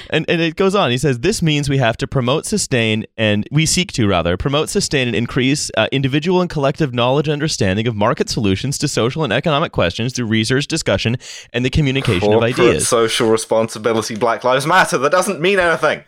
and, 0.09 0.25
and 0.29 0.41
it 0.41 0.55
goes 0.55 0.75
on. 0.75 0.91
He 0.91 0.97
says, 0.97 1.19
This 1.19 1.41
means 1.41 1.69
we 1.69 1.77
have 1.77 1.97
to 1.97 2.07
promote, 2.07 2.45
sustain, 2.45 3.05
and 3.17 3.47
we 3.51 3.65
seek 3.65 3.91
to 3.93 4.07
rather 4.07 4.37
promote, 4.37 4.69
sustain, 4.69 5.07
and 5.07 5.15
increase 5.15 5.69
uh, 5.77 5.87
individual 5.91 6.39
and 6.41 6.49
collective 6.49 6.93
knowledge 6.93 7.27
and 7.27 7.33
understanding 7.33 7.87
of 7.87 7.95
market 7.95 8.29
solutions 8.29 8.77
to 8.77 8.87
social 8.87 9.23
and 9.23 9.33
economic 9.33 9.71
questions 9.71 10.13
through 10.13 10.27
research, 10.27 10.67
discussion, 10.67 11.17
and 11.53 11.65
the 11.65 11.69
communication 11.69 12.31
of 12.31 12.39
Corporate 12.39 12.59
ideas. 12.59 12.87
social 12.87 13.29
responsibility, 13.29 14.15
Black 14.15 14.43
Lives 14.43 14.65
Matter. 14.65 14.97
That 14.97 15.11
doesn't 15.11 15.41
mean 15.41 15.59
anything. 15.59 16.03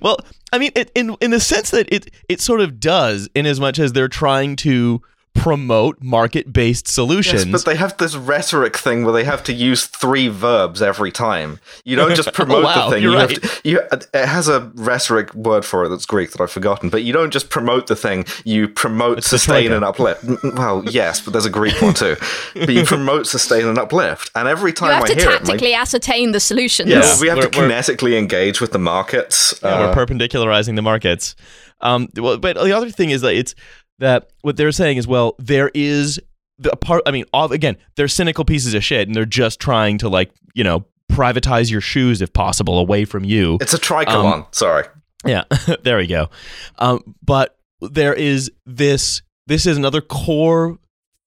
Well, 0.00 0.18
I 0.52 0.58
mean, 0.58 0.72
it, 0.74 0.90
in 0.94 1.16
in 1.20 1.30
the 1.30 1.40
sense 1.40 1.70
that 1.70 1.92
it 1.92 2.10
it 2.28 2.40
sort 2.40 2.60
of 2.60 2.80
does, 2.80 3.28
in 3.34 3.46
as 3.46 3.60
much 3.60 3.78
as 3.78 3.92
they're 3.92 4.08
trying 4.08 4.56
to 4.56 5.02
promote 5.34 6.00
market 6.02 6.52
based 6.52 6.86
solutions. 6.86 7.44
Yes, 7.46 7.52
but 7.52 7.64
they 7.64 7.76
have 7.76 7.96
this 7.96 8.14
rhetoric 8.14 8.76
thing 8.76 9.04
where 9.04 9.12
they 9.12 9.24
have 9.24 9.42
to 9.44 9.52
use 9.52 9.86
three 9.86 10.28
verbs 10.28 10.80
every 10.80 11.10
time. 11.10 11.58
You 11.84 11.96
don't 11.96 12.14
just 12.14 12.32
promote 12.34 12.64
wow, 12.64 12.88
the 12.90 12.94
thing. 12.94 13.02
you're 13.02 13.12
you 13.12 13.18
right. 13.18 13.30
have 13.42 13.62
to, 13.62 13.68
you, 13.68 13.80
it 13.90 14.08
has 14.14 14.48
a 14.48 14.70
rhetoric 14.74 15.34
word 15.34 15.64
for 15.64 15.84
it 15.84 15.88
that's 15.88 16.06
Greek 16.06 16.30
that 16.32 16.40
I've 16.40 16.50
forgotten. 16.50 16.90
But 16.90 17.02
you 17.02 17.12
don't 17.12 17.32
just 17.32 17.50
promote 17.50 17.86
the 17.88 17.96
thing. 17.96 18.24
You 18.44 18.68
promote, 18.68 19.18
It's 19.18 19.26
sustain, 19.26 19.72
and 19.72 19.84
uplift. 19.84 20.24
Well, 20.44 20.84
yes, 20.88 21.20
but 21.20 21.32
there's 21.32 21.46
a 21.46 21.50
Greek 21.50 21.80
one 21.82 21.94
too. 21.94 22.16
but 22.54 22.70
you 22.70 22.84
promote, 22.84 23.26
sustain, 23.26 23.66
and 23.66 23.78
uplift. 23.78 24.30
And 24.34 24.46
every 24.46 24.72
time 24.72 24.88
you 24.90 24.94
have 24.94 25.04
I 25.04 25.06
to 25.08 25.14
hear 25.14 25.30
it, 25.30 25.40
my, 25.42 25.46
tactically 25.46 25.74
ascertain 25.74 26.32
the 26.32 26.40
solutions. 26.40 26.88
yes, 26.90 27.16
Yeah. 27.16 27.20
we 27.20 27.28
have 27.28 27.38
to 27.50 27.58
We're- 27.58 27.68
we're- 27.68 27.80
kinetically 27.80 28.18
engage 28.18 28.60
with 28.60 28.72
the 28.72 28.78
markets. 28.78 29.58
Yeah, 29.62 29.68
Uh, 29.70 29.94
we're 29.96 30.06
perpendicularizing 30.06 30.76
the 30.76 30.82
markets. 30.82 31.34
Um, 31.80 32.08
well, 32.16 32.38
but 32.38 32.56
the 32.56 32.72
other 32.72 32.90
thing 32.90 33.10
is 33.10 33.22
that 33.22 33.34
it's 33.34 33.56
that 33.98 34.30
what 34.42 34.56
they're 34.56 34.72
saying 34.72 34.96
is 34.96 35.06
well, 35.06 35.34
there 35.38 35.70
is 35.74 36.20
the 36.58 36.76
part. 36.76 37.02
I 37.06 37.10
mean, 37.10 37.24
of, 37.32 37.52
again, 37.52 37.76
they're 37.96 38.08
cynical 38.08 38.44
pieces 38.44 38.74
of 38.74 38.84
shit, 38.84 39.08
and 39.08 39.14
they're 39.14 39.24
just 39.24 39.60
trying 39.60 39.98
to 39.98 40.08
like 40.08 40.32
you 40.54 40.64
know 40.64 40.84
privatize 41.10 41.70
your 41.70 41.80
shoes 41.80 42.22
if 42.22 42.32
possible 42.32 42.78
away 42.78 43.04
from 43.04 43.24
you. 43.24 43.58
it's 43.60 43.74
a 43.74 43.78
tricolon. 43.78 44.40
Um, 44.40 44.46
Sorry. 44.52 44.84
Yeah, 45.24 45.44
there 45.82 45.98
we 45.98 46.06
go. 46.06 46.30
Um, 46.78 47.14
but 47.22 47.56
there 47.80 48.14
is 48.14 48.50
this. 48.66 49.22
This 49.46 49.66
is 49.66 49.76
another 49.76 50.00
core 50.00 50.78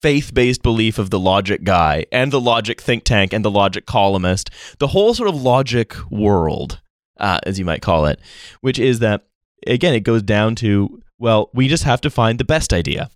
faith-based 0.02 0.62
belief 0.62 1.00
of 1.00 1.10
the 1.10 1.20
logic 1.20 1.64
guy 1.64 2.06
and 2.12 2.32
the 2.32 2.40
logic 2.40 2.80
think 2.80 3.04
tank 3.04 3.34
and 3.34 3.44
the 3.44 3.52
logic 3.52 3.86
columnist, 3.86 4.50
the 4.78 4.88
whole 4.88 5.14
sort 5.14 5.28
of 5.28 5.42
logic 5.42 5.96
world, 6.12 6.80
uh, 7.20 7.40
as 7.44 7.58
you 7.58 7.66
might 7.66 7.82
call 7.82 8.06
it, 8.06 8.20
which 8.62 8.78
is 8.78 9.00
that 9.00 9.26
again, 9.68 9.94
it 9.94 10.02
goes 10.02 10.22
down 10.22 10.56
to 10.56 11.02
well, 11.20 11.50
we 11.54 11.68
just 11.68 11.84
have 11.84 12.02
to 12.02 12.10
find 12.10 12.40
the 12.40 12.46
best 12.46 12.74
idea. 12.74 13.10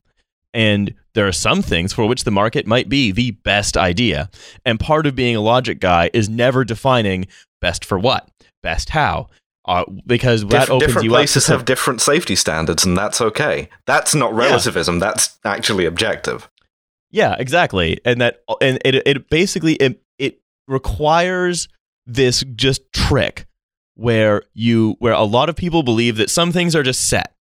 And 0.54 0.96
there 1.14 1.28
are 1.28 1.32
some 1.32 1.62
things 1.62 1.94
for 1.94 2.08
which 2.08 2.24
the 2.24 2.32
market 2.32 2.66
might 2.66 2.90
be 2.90 3.12
the 3.12 3.32
best 3.32 3.78
idea. 3.78 4.30
And 4.66 4.80
part 4.80 5.06
of 5.06 5.16
being 5.16 5.36
a 5.36 5.42
logic 5.42 5.80
guy 5.80 6.10
is 6.14 6.28
never 6.28 6.64
defining 6.66 7.28
best 7.62 7.86
for 7.86 8.00
what, 8.00 8.28
best 8.64 8.90
how, 8.90 9.28
uh, 9.66 9.86
because 10.08 10.46
that 10.48 10.70
opens 10.70 10.88
different 10.88 11.06
you 11.06 11.12
up 11.12 11.18
places 11.18 11.46
some- 11.46 11.58
have 11.58 11.66
different 11.66 12.02
safety 12.02 12.36
standards, 12.36 12.84
and 12.86 12.98
that's 12.98 13.22
okay. 13.22 13.70
That's 13.86 14.16
not 14.16 14.34
relativism. 14.34 14.98
That's 14.98 15.38
actually 15.46 15.86
objective. 15.86 16.50
Yeah, 17.12 17.36
exactly. 17.38 18.00
And 18.06 18.22
that 18.22 18.42
and 18.62 18.80
it 18.86 18.96
it 19.08 19.30
basically 19.30 19.74
it, 19.76 20.02
it 20.18 20.42
requires 20.68 21.68
this 22.08 22.44
just 22.56 22.92
trick 22.94 23.46
where 23.96 24.44
you 24.54 24.96
where 25.00 25.14
a 25.14 25.24
lot 25.24 25.50
of 25.50 25.56
people 25.56 25.84
believe 25.84 26.18
that 26.18 26.30
some 26.30 26.52
things 26.52 26.76
are 26.76 26.84
just 26.84 27.08
set. 27.08 27.36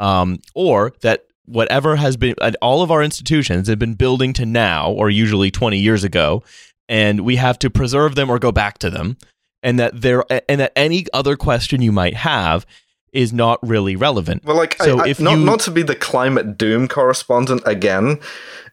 Um 0.00 0.38
or 0.54 0.92
that 1.02 1.24
whatever 1.46 1.96
has 1.96 2.16
been 2.16 2.34
and 2.40 2.56
all 2.62 2.82
of 2.82 2.90
our 2.90 3.02
institutions 3.02 3.68
have 3.68 3.78
been 3.78 3.94
building 3.94 4.32
to 4.34 4.46
now 4.46 4.90
or 4.90 5.10
usually 5.10 5.50
20 5.50 5.76
years 5.78 6.04
ago 6.04 6.42
and 6.88 7.20
we 7.22 7.36
have 7.36 7.58
to 7.58 7.68
preserve 7.70 8.14
them 8.14 8.30
or 8.30 8.38
go 8.38 8.52
back 8.52 8.78
to 8.78 8.88
them 8.90 9.16
and 9.62 9.78
that 9.78 10.00
there 10.00 10.24
and 10.48 10.60
that 10.60 10.72
any 10.76 11.06
other 11.12 11.36
question 11.36 11.82
you 11.82 11.92
might 11.92 12.14
have 12.14 12.64
is 13.12 13.32
not 13.32 13.58
really 13.62 13.94
relevant. 13.94 14.42
Well, 14.44 14.56
like, 14.56 14.80
So 14.82 14.98
I, 15.00 15.02
I- 15.04 15.08
if 15.08 15.20
not 15.20 15.38
you- 15.38 15.44
not 15.44 15.60
to 15.60 15.70
be 15.70 15.82
the 15.82 15.94
climate 15.94 16.56
doom 16.56 16.88
correspondent 16.88 17.62
again, 17.66 18.18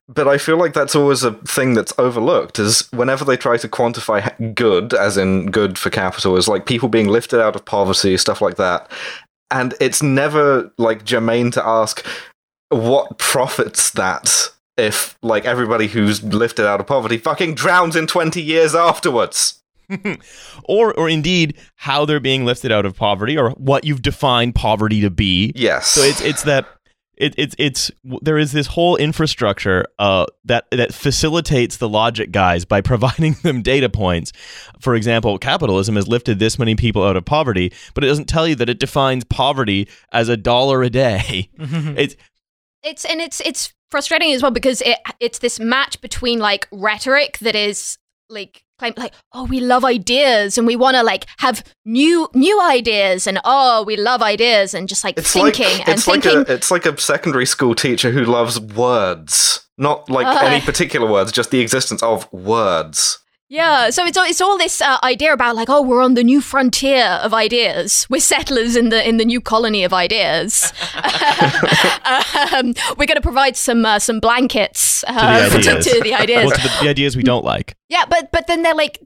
but 0.07 0.27
I 0.29 0.37
feel 0.37 0.55
like 0.57 0.73
that's 0.73 0.95
always 0.95 1.23
a 1.23 1.33
thing 1.45 1.73
that's 1.73 1.91
overlooked. 1.99 2.57
Is 2.57 2.87
whenever 2.91 3.25
they 3.25 3.35
try 3.35 3.57
to 3.57 3.67
quantify 3.67 4.55
good, 4.55 4.93
as 4.93 5.17
in 5.17 5.51
good 5.51 5.77
for 5.77 5.89
capital, 5.89 6.37
is 6.37 6.47
like 6.47 6.65
people 6.65 6.87
being 6.87 7.07
lifted 7.09 7.41
out 7.41 7.55
of 7.55 7.65
poverty, 7.65 8.15
stuff 8.17 8.41
like 8.41 8.55
that, 8.55 8.89
and 9.51 9.73
it's 9.79 10.01
never 10.03 10.71
like 10.77 11.03
germane 11.05 11.51
to 11.51 11.65
ask 11.65 12.05
what 12.69 13.17
profits 13.17 13.91
that 13.91 14.49
if 14.77 15.17
like 15.21 15.45
everybody 15.45 15.87
who's 15.87 16.23
lifted 16.23 16.65
out 16.65 16.79
of 16.79 16.87
poverty 16.87 17.17
fucking 17.17 17.55
drowns 17.55 17.95
in 17.95 18.07
twenty 18.07 18.41
years 18.41 18.73
afterwards. 18.73 19.55
or 20.65 20.93
or 20.93 21.09
indeed 21.09 21.57
how 21.75 22.05
they're 22.05 22.19
being 22.19 22.45
lifted 22.45 22.71
out 22.71 22.85
of 22.85 22.95
poverty 22.95 23.35
or 23.35 23.49
what 23.51 23.83
you've 23.83 24.03
defined 24.03 24.53
poverty 24.53 25.01
to 25.01 25.09
be. 25.09 25.51
Yes. 25.55 25.87
So 25.87 26.01
it's 26.01 26.21
it's 26.21 26.43
that 26.43 26.67
it, 27.19 27.35
it's 27.37 27.55
it's 27.59 27.91
there 28.21 28.37
is 28.37 28.53
this 28.53 28.67
whole 28.67 28.95
infrastructure 28.95 29.85
uh, 29.99 30.25
that 30.45 30.65
that 30.71 30.93
facilitates 30.93 31.77
the 31.77 31.89
logic 31.89 32.31
guys 32.31 32.65
by 32.65 32.81
providing 32.89 33.33
them 33.43 33.61
data 33.61 33.89
points. 33.89 34.31
For 34.79 34.95
example, 34.95 35.37
capitalism 35.37 35.95
has 35.95 36.07
lifted 36.07 36.39
this 36.39 36.57
many 36.57 36.75
people 36.75 37.03
out 37.03 37.17
of 37.17 37.25
poverty, 37.25 37.73
but 37.93 38.03
it 38.03 38.07
doesn't 38.07 38.29
tell 38.29 38.47
you 38.47 38.55
that 38.55 38.69
it 38.69 38.79
defines 38.79 39.25
poverty 39.25 39.87
as 40.11 40.29
a 40.29 40.37
dollar 40.37 40.81
a 40.81 40.89
day. 40.89 41.49
it's 41.59 42.15
It's 42.83 43.05
and 43.05 43.19
it's 43.19 43.41
it's 43.41 43.73
frustrating 43.91 44.33
as 44.33 44.41
well 44.41 44.51
because 44.51 44.81
it 44.81 44.97
it's 45.19 45.39
this 45.39 45.59
match 45.59 45.99
between 46.01 46.39
like 46.39 46.67
rhetoric 46.71 47.39
that 47.39 47.55
is 47.55 47.97
like 48.29 48.63
claim 48.79 48.93
like 48.97 49.13
oh 49.33 49.43
we 49.45 49.59
love 49.59 49.85
ideas 49.85 50.57
and 50.57 50.65
we 50.65 50.75
want 50.75 50.95
to 50.95 51.03
like 51.03 51.25
have 51.37 51.63
new 51.85 52.27
new 52.33 52.59
ideas 52.61 53.27
and 53.27 53.39
oh 53.43 53.83
we 53.83 53.95
love 53.95 54.21
ideas 54.21 54.73
and 54.73 54.87
just 54.89 55.03
like 55.03 55.17
it's 55.17 55.31
thinking 55.33 55.65
like 55.65 55.87
and 55.87 55.89
it's 55.97 56.05
thinking 56.05 56.37
like 56.39 56.49
a 56.49 56.53
it's 56.53 56.71
like 56.71 56.85
a 56.85 56.99
secondary 56.99 57.45
school 57.45 57.75
teacher 57.75 58.11
who 58.11 58.23
loves 58.25 58.59
words, 58.59 59.67
not 59.77 60.09
like 60.09 60.25
Uh. 60.25 60.39
any 60.45 60.61
particular 60.65 61.09
words, 61.09 61.31
just 61.31 61.51
the 61.51 61.59
existence 61.59 62.01
of 62.01 62.31
words. 62.33 63.19
Yeah, 63.51 63.89
so 63.89 64.05
it's 64.05 64.15
all, 64.15 64.25
it's 64.25 64.41
all 64.41 64.59
this 64.59 64.79
uh, 64.79 64.99
idea 65.03 65.33
about 65.33 65.55
like, 65.55 65.69
oh, 65.69 65.81
we're 65.81 66.03
on 66.03 66.13
the 66.13 66.23
new 66.23 66.39
frontier 66.39 67.03
of 67.03 67.33
ideas. 67.33 68.05
We're 68.07 68.21
settlers 68.21 68.75
in 68.75 68.89
the 68.89 69.07
in 69.07 69.17
the 69.17 69.25
new 69.25 69.41
colony 69.41 69.83
of 69.83 69.91
ideas. 69.91 70.71
um, 72.53 72.75
we're 72.95 73.07
going 73.07 73.15
to 73.15 73.21
provide 73.21 73.57
some 73.57 73.83
uh, 73.85 73.97
some 73.97 74.19
blankets 74.19 75.03
uh, 75.07 75.49
the 75.49 75.57
ideas. 75.57 75.85
to, 75.85 75.93
to 75.95 76.01
the 76.03 76.13
ideas. 76.13 76.45
well, 76.45 76.55
to 76.55 76.61
the, 76.61 76.77
the 76.83 76.89
ideas 76.89 77.17
we 77.17 77.23
don't 77.23 77.43
like. 77.43 77.75
Yeah, 77.89 78.05
but 78.07 78.31
but 78.31 78.45
then 78.45 78.61
they're 78.61 78.75
like 78.75 78.99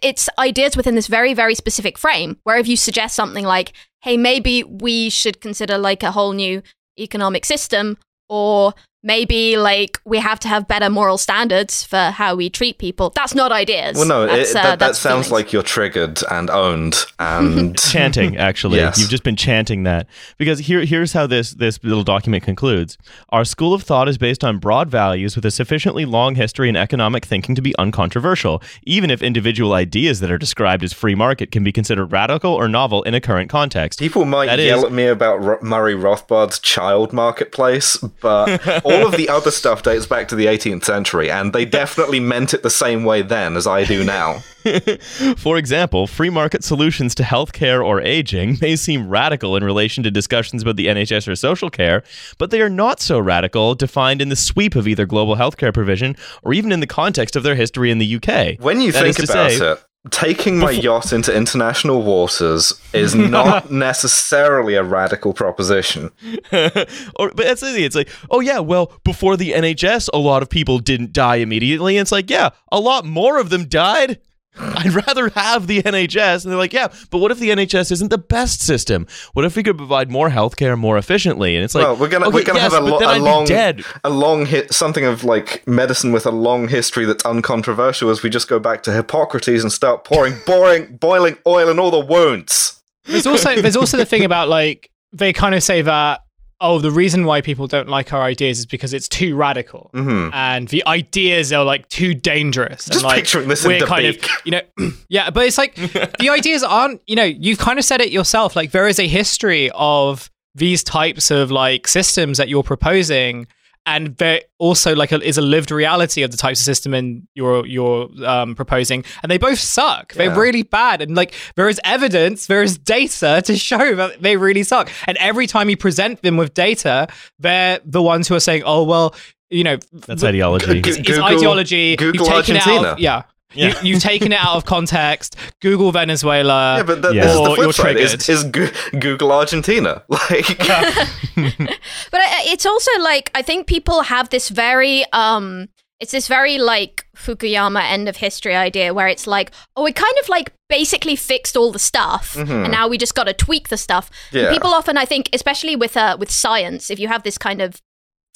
it's 0.00 0.28
ideas 0.38 0.76
within 0.76 0.94
this 0.94 1.08
very 1.08 1.34
very 1.34 1.56
specific 1.56 1.98
frame. 1.98 2.38
Where 2.44 2.56
if 2.56 2.68
you 2.68 2.76
suggest 2.76 3.16
something 3.16 3.44
like, 3.44 3.72
hey, 4.02 4.16
maybe 4.16 4.62
we 4.62 5.10
should 5.10 5.40
consider 5.40 5.76
like 5.76 6.04
a 6.04 6.12
whole 6.12 6.34
new 6.34 6.62
economic 7.00 7.44
system, 7.44 7.98
or 8.28 8.74
maybe 9.02 9.56
like 9.56 10.00
we 10.04 10.18
have 10.18 10.40
to 10.40 10.48
have 10.48 10.66
better 10.66 10.90
moral 10.90 11.16
standards 11.18 11.84
for 11.84 12.10
how 12.10 12.34
we 12.34 12.50
treat 12.50 12.78
people. 12.78 13.10
That's 13.14 13.34
not 13.34 13.52
ideas. 13.52 13.96
Well, 13.96 14.06
no, 14.06 14.26
That's, 14.26 14.50
it, 14.50 14.56
uh, 14.56 14.62
that, 14.62 14.78
that 14.80 14.96
sounds 14.96 15.28
feelings. 15.28 15.30
like 15.32 15.52
you're 15.52 15.62
triggered 15.62 16.20
and 16.30 16.50
owned, 16.50 17.04
and 17.18 17.78
chanting 17.92 18.36
actually 18.36 18.78
Yes. 18.78 18.98
you've 18.98 19.08
just 19.10 19.22
been 19.22 19.36
chanting 19.36 19.84
that 19.84 20.06
because 20.36 20.58
here 20.60 20.84
here's 20.84 21.12
how 21.12 21.26
this 21.26 21.52
this 21.52 21.78
little 21.82 22.02
document 22.04 22.42
concludes 22.44 22.98
our 23.30 23.44
school 23.44 23.72
of 23.72 23.82
thought 23.82 24.08
is 24.08 24.18
based 24.18 24.42
on 24.44 24.58
broad 24.58 24.90
values 24.90 25.36
with 25.36 25.44
a 25.44 25.50
sufficiently 25.50 26.04
long 26.04 26.34
history 26.34 26.68
in 26.68 26.76
economic 26.76 27.24
thinking 27.24 27.54
to 27.54 27.62
be 27.62 27.74
uncontroversial 27.78 28.62
even 28.82 29.10
if 29.10 29.22
individual 29.22 29.72
ideas 29.74 30.20
that 30.20 30.30
are 30.30 30.38
described 30.38 30.82
as 30.84 30.92
free 30.92 31.14
market 31.14 31.50
can 31.50 31.62
be 31.64 31.72
considered 31.72 32.06
radical 32.12 32.52
or 32.52 32.68
novel 32.68 33.02
in 33.04 33.14
a 33.14 33.20
current 33.20 33.48
context 33.50 33.98
people 33.98 34.24
might 34.24 34.46
That 34.46 34.58
yell 34.58 34.78
is- 34.80 34.84
at 34.84 34.92
me 34.92 35.06
about 35.06 35.42
Ro- 35.42 35.58
Murray 35.62 35.94
Rothbard's 35.94 36.58
child 36.58 37.12
marketplace, 37.12 37.96
but 38.20 38.60
all 38.90 39.06
of 39.06 39.12
the 39.16 39.28
other 39.28 39.50
stuff 39.50 39.82
dates 39.82 40.06
back 40.06 40.28
to 40.28 40.34
the 40.36 40.46
18th 40.46 40.84
century, 40.84 41.30
and 41.30 41.52
they 41.52 41.64
definitely 41.64 42.20
meant 42.20 42.54
it 42.54 42.62
the 42.62 42.70
same 42.70 43.04
way 43.04 43.22
then 43.22 43.56
as 43.56 43.66
I 43.66 43.84
do 43.84 44.04
now. 44.04 44.42
For 45.36 45.56
example, 45.56 46.06
free 46.06 46.30
market 46.30 46.62
solutions 46.64 47.14
to 47.16 47.22
healthcare 47.22 47.84
or 47.84 48.00
aging 48.00 48.58
may 48.60 48.76
seem 48.76 49.08
radical 49.08 49.56
in 49.56 49.64
relation 49.64 50.02
to 50.04 50.10
discussions 50.10 50.62
about 50.62 50.76
the 50.76 50.86
NHS 50.86 51.28
or 51.28 51.36
social 51.36 51.70
care, 51.70 52.02
but 52.38 52.50
they 52.50 52.60
are 52.60 52.68
not 52.68 53.00
so 53.00 53.18
radical 53.18 53.74
defined 53.74 54.20
in 54.20 54.28
the 54.28 54.36
sweep 54.36 54.74
of 54.76 54.86
either 54.88 55.06
global 55.06 55.36
healthcare 55.36 55.72
provision 55.72 56.16
or 56.42 56.52
even 56.52 56.72
in 56.72 56.80
the 56.80 56.86
context 56.86 57.36
of 57.36 57.42
their 57.42 57.54
history 57.54 57.90
in 57.90 57.98
the 57.98 58.16
UK. 58.16 58.60
When 58.60 58.80
you 58.80 58.92
That 58.92 59.02
think 59.04 59.18
about 59.18 59.50
say- 59.52 59.72
it, 59.72 59.84
taking 60.10 60.58
my 60.58 60.70
yacht 60.70 61.12
into 61.12 61.34
international 61.34 62.02
waters 62.02 62.72
is 62.92 63.14
not 63.16 63.70
necessarily 63.70 64.74
a 64.74 64.82
radical 64.82 65.32
proposition. 65.32 66.10
or 66.52 67.30
but 67.30 67.36
that's 67.36 67.60
the 67.60 67.72
thing. 67.72 67.84
It's 67.84 67.96
like, 67.96 68.08
oh 68.30 68.40
yeah, 68.40 68.58
well, 68.58 68.92
before 69.04 69.36
the 69.36 69.52
NHS, 69.52 70.08
a 70.12 70.18
lot 70.18 70.42
of 70.42 70.50
people 70.50 70.78
didn't 70.78 71.12
die 71.12 71.36
immediately. 71.36 71.96
And 71.96 72.02
it's 72.02 72.12
like, 72.12 72.30
yeah, 72.30 72.50
a 72.70 72.80
lot 72.80 73.04
more 73.04 73.38
of 73.38 73.50
them 73.50 73.66
died. 73.66 74.20
I'd 74.60 74.92
rather 74.92 75.28
have 75.30 75.66
the 75.66 75.82
NHS. 75.82 76.44
And 76.44 76.50
they're 76.52 76.58
like, 76.58 76.72
yeah, 76.72 76.88
but 77.10 77.18
what 77.18 77.30
if 77.30 77.38
the 77.38 77.50
NHS 77.50 77.92
isn't 77.92 78.08
the 78.10 78.18
best 78.18 78.60
system? 78.60 79.06
What 79.32 79.44
if 79.44 79.56
we 79.56 79.62
could 79.62 79.76
provide 79.76 80.10
more 80.10 80.30
healthcare 80.30 80.76
more 80.76 80.98
efficiently? 80.98 81.54
And 81.54 81.64
it's 81.64 81.74
like, 81.74 81.84
well, 81.84 81.96
we're 81.96 82.08
gonna 82.08 82.26
okay, 82.28 82.34
we're 82.34 82.44
gonna 82.44 82.58
yes, 82.58 82.72
have 82.72 82.82
a, 82.82 82.86
but 82.86 82.92
lo- 82.92 82.98
then 82.98 83.08
a 83.08 83.12
I'd 83.12 83.20
long 83.22 83.44
be 83.44 83.48
dead. 83.48 83.84
a 84.04 84.10
long 84.10 84.46
hit 84.46 84.72
something 84.74 85.04
of 85.04 85.22
like 85.24 85.66
medicine 85.66 86.12
with 86.12 86.26
a 86.26 86.30
long 86.32 86.68
history 86.68 87.04
that's 87.04 87.24
uncontroversial 87.24 88.10
as 88.10 88.22
we 88.22 88.30
just 88.30 88.48
go 88.48 88.58
back 88.58 88.82
to 88.84 88.92
Hippocrates 88.92 89.62
and 89.62 89.72
start 89.72 90.04
pouring 90.04 90.34
boring 90.46 90.96
boiling 90.96 91.36
oil 91.46 91.68
in 91.68 91.78
all 91.78 91.90
the 91.90 92.00
wounds. 92.00 92.82
There's 93.04 93.26
also 93.26 93.60
there's 93.60 93.76
also 93.76 93.96
the 93.96 94.04
thing 94.06 94.24
about 94.24 94.48
like 94.48 94.90
they 95.12 95.32
kind 95.32 95.54
of 95.54 95.62
say 95.62 95.82
that 95.82 96.20
oh 96.60 96.78
the 96.78 96.90
reason 96.90 97.24
why 97.24 97.40
people 97.40 97.66
don't 97.66 97.88
like 97.88 98.12
our 98.12 98.22
ideas 98.22 98.58
is 98.58 98.66
because 98.66 98.92
it's 98.92 99.08
too 99.08 99.36
radical 99.36 99.90
hmm 99.92 100.28
and 100.32 100.68
the 100.68 100.84
ideas 100.86 101.52
are 101.52 101.64
like 101.64 101.88
too 101.88 102.14
dangerous. 102.14 102.86
Just 102.86 102.96
and, 102.96 103.02
like, 103.04 103.16
picturing 103.16 103.48
this 103.48 103.64
we're 103.64 103.80
kind 103.80 104.06
of 104.06 104.16
you 104.44 104.52
know 104.52 104.60
yeah, 105.08 105.30
but 105.30 105.46
it's 105.46 105.58
like 105.58 105.74
the 105.74 106.28
ideas 106.30 106.62
aren't 106.62 107.00
you 107.06 107.16
know 107.16 107.24
you've 107.24 107.58
kind 107.58 107.78
of 107.78 107.84
said 107.84 108.00
it 108.00 108.10
yourself. 108.10 108.56
Like 108.56 108.72
there 108.72 108.88
is 108.88 108.98
a 108.98 109.06
history 109.06 109.70
of 109.74 110.30
these 110.54 110.82
types 110.82 111.30
of 111.30 111.50
like 111.50 111.86
systems 111.86 112.38
that 112.38 112.48
you're 112.48 112.62
proposing. 112.62 113.46
And 113.86 114.16
there 114.18 114.42
also 114.58 114.94
like 114.94 115.12
a, 115.12 115.20
is 115.26 115.38
a 115.38 115.42
lived 115.42 115.70
reality 115.70 116.22
of 116.22 116.30
the 116.30 116.36
types 116.36 116.60
of 116.60 116.64
system 116.64 116.92
in 116.92 117.26
you're 117.34 117.64
you're 117.64 118.08
um, 118.26 118.54
proposing, 118.54 119.02
and 119.22 119.30
they 119.30 119.38
both 119.38 119.58
suck. 119.58 120.12
They're 120.12 120.34
really 120.34 120.62
bad, 120.62 121.00
and 121.00 121.16
like 121.16 121.34
there 121.56 121.68
is 121.68 121.80
evidence, 121.84 122.46
there 122.48 122.62
is 122.62 122.76
data 122.76 123.40
to 123.46 123.56
show 123.56 123.94
that 123.94 124.20
they 124.20 124.36
really 124.36 124.62
suck. 124.62 124.90
And 125.06 125.16
every 125.18 125.46
time 125.46 125.70
you 125.70 125.76
present 125.78 126.20
them 126.22 126.36
with 126.36 126.52
data, 126.52 127.08
they're 127.38 127.80
the 127.84 128.02
ones 128.02 128.28
who 128.28 128.34
are 128.34 128.40
saying, 128.40 128.62
"Oh 128.66 128.84
well, 128.84 129.14
you 129.48 129.64
know, 129.64 129.78
That's 129.92 130.22
ideology. 130.22 130.82
G- 130.82 130.90
it's, 130.90 130.98
it's 130.98 131.08
Google- 131.08 131.24
ideology. 131.24 131.96
Google 131.96 132.26
you've 132.26 132.34
taken 132.44 132.56
It 132.56 132.62
out 132.62 132.66
Argentina. 132.68 132.88
of, 132.92 132.98
yeah. 132.98 133.22
Yeah. 133.54 133.68
You, 133.82 133.94
you've 133.94 134.02
taken 134.02 134.32
it 134.32 134.38
out 134.38 134.56
of 134.56 134.64
context. 134.64 135.36
Google 135.60 135.90
Venezuela. 135.90 136.76
yeah, 136.78 136.82
but 136.82 137.02
th- 137.02 137.14
yeah. 137.14 137.24
this 137.24 137.32
is 137.34 137.38
the 137.38 137.44
flip 137.46 137.58
you're 137.58 137.72
side. 137.72 137.96
Is, 137.96 138.28
is 138.28 138.44
Google 138.44 139.32
Argentina 139.32 140.02
like? 140.08 140.58
But 142.10 142.20
it's 142.46 142.66
also 142.66 142.90
like 143.00 143.30
I 143.34 143.42
think 143.42 143.66
people 143.66 144.02
have 144.02 144.28
this 144.28 144.48
very 144.48 145.04
um 145.12 145.68
it's 146.00 146.12
this 146.12 146.28
very 146.28 146.58
like 146.58 147.06
Fukuyama 147.16 147.82
end 147.82 148.08
of 148.08 148.16
history 148.16 148.54
idea 148.54 148.94
where 148.94 149.08
it's 149.08 149.26
like, 149.26 149.50
oh, 149.76 149.82
we 149.82 149.92
kind 149.92 150.14
of 150.22 150.28
like 150.28 150.52
basically 150.68 151.16
fixed 151.16 151.56
all 151.56 151.72
the 151.72 151.78
stuff, 151.80 152.36
and 152.36 152.70
now 152.70 152.86
we 152.86 152.96
just 152.98 153.16
got 153.16 153.24
to 153.24 153.32
tweak 153.32 153.68
the 153.68 153.76
stuff. 153.76 154.08
Yeah. 154.30 154.52
People 154.52 154.70
often, 154.70 154.96
I 154.96 155.04
think, 155.04 155.28
especially 155.32 155.74
with 155.74 155.96
uh, 155.96 156.16
with 156.18 156.30
science, 156.30 156.88
if 156.90 157.00
you 157.00 157.08
have 157.08 157.24
this 157.24 157.36
kind 157.36 157.60
of 157.60 157.82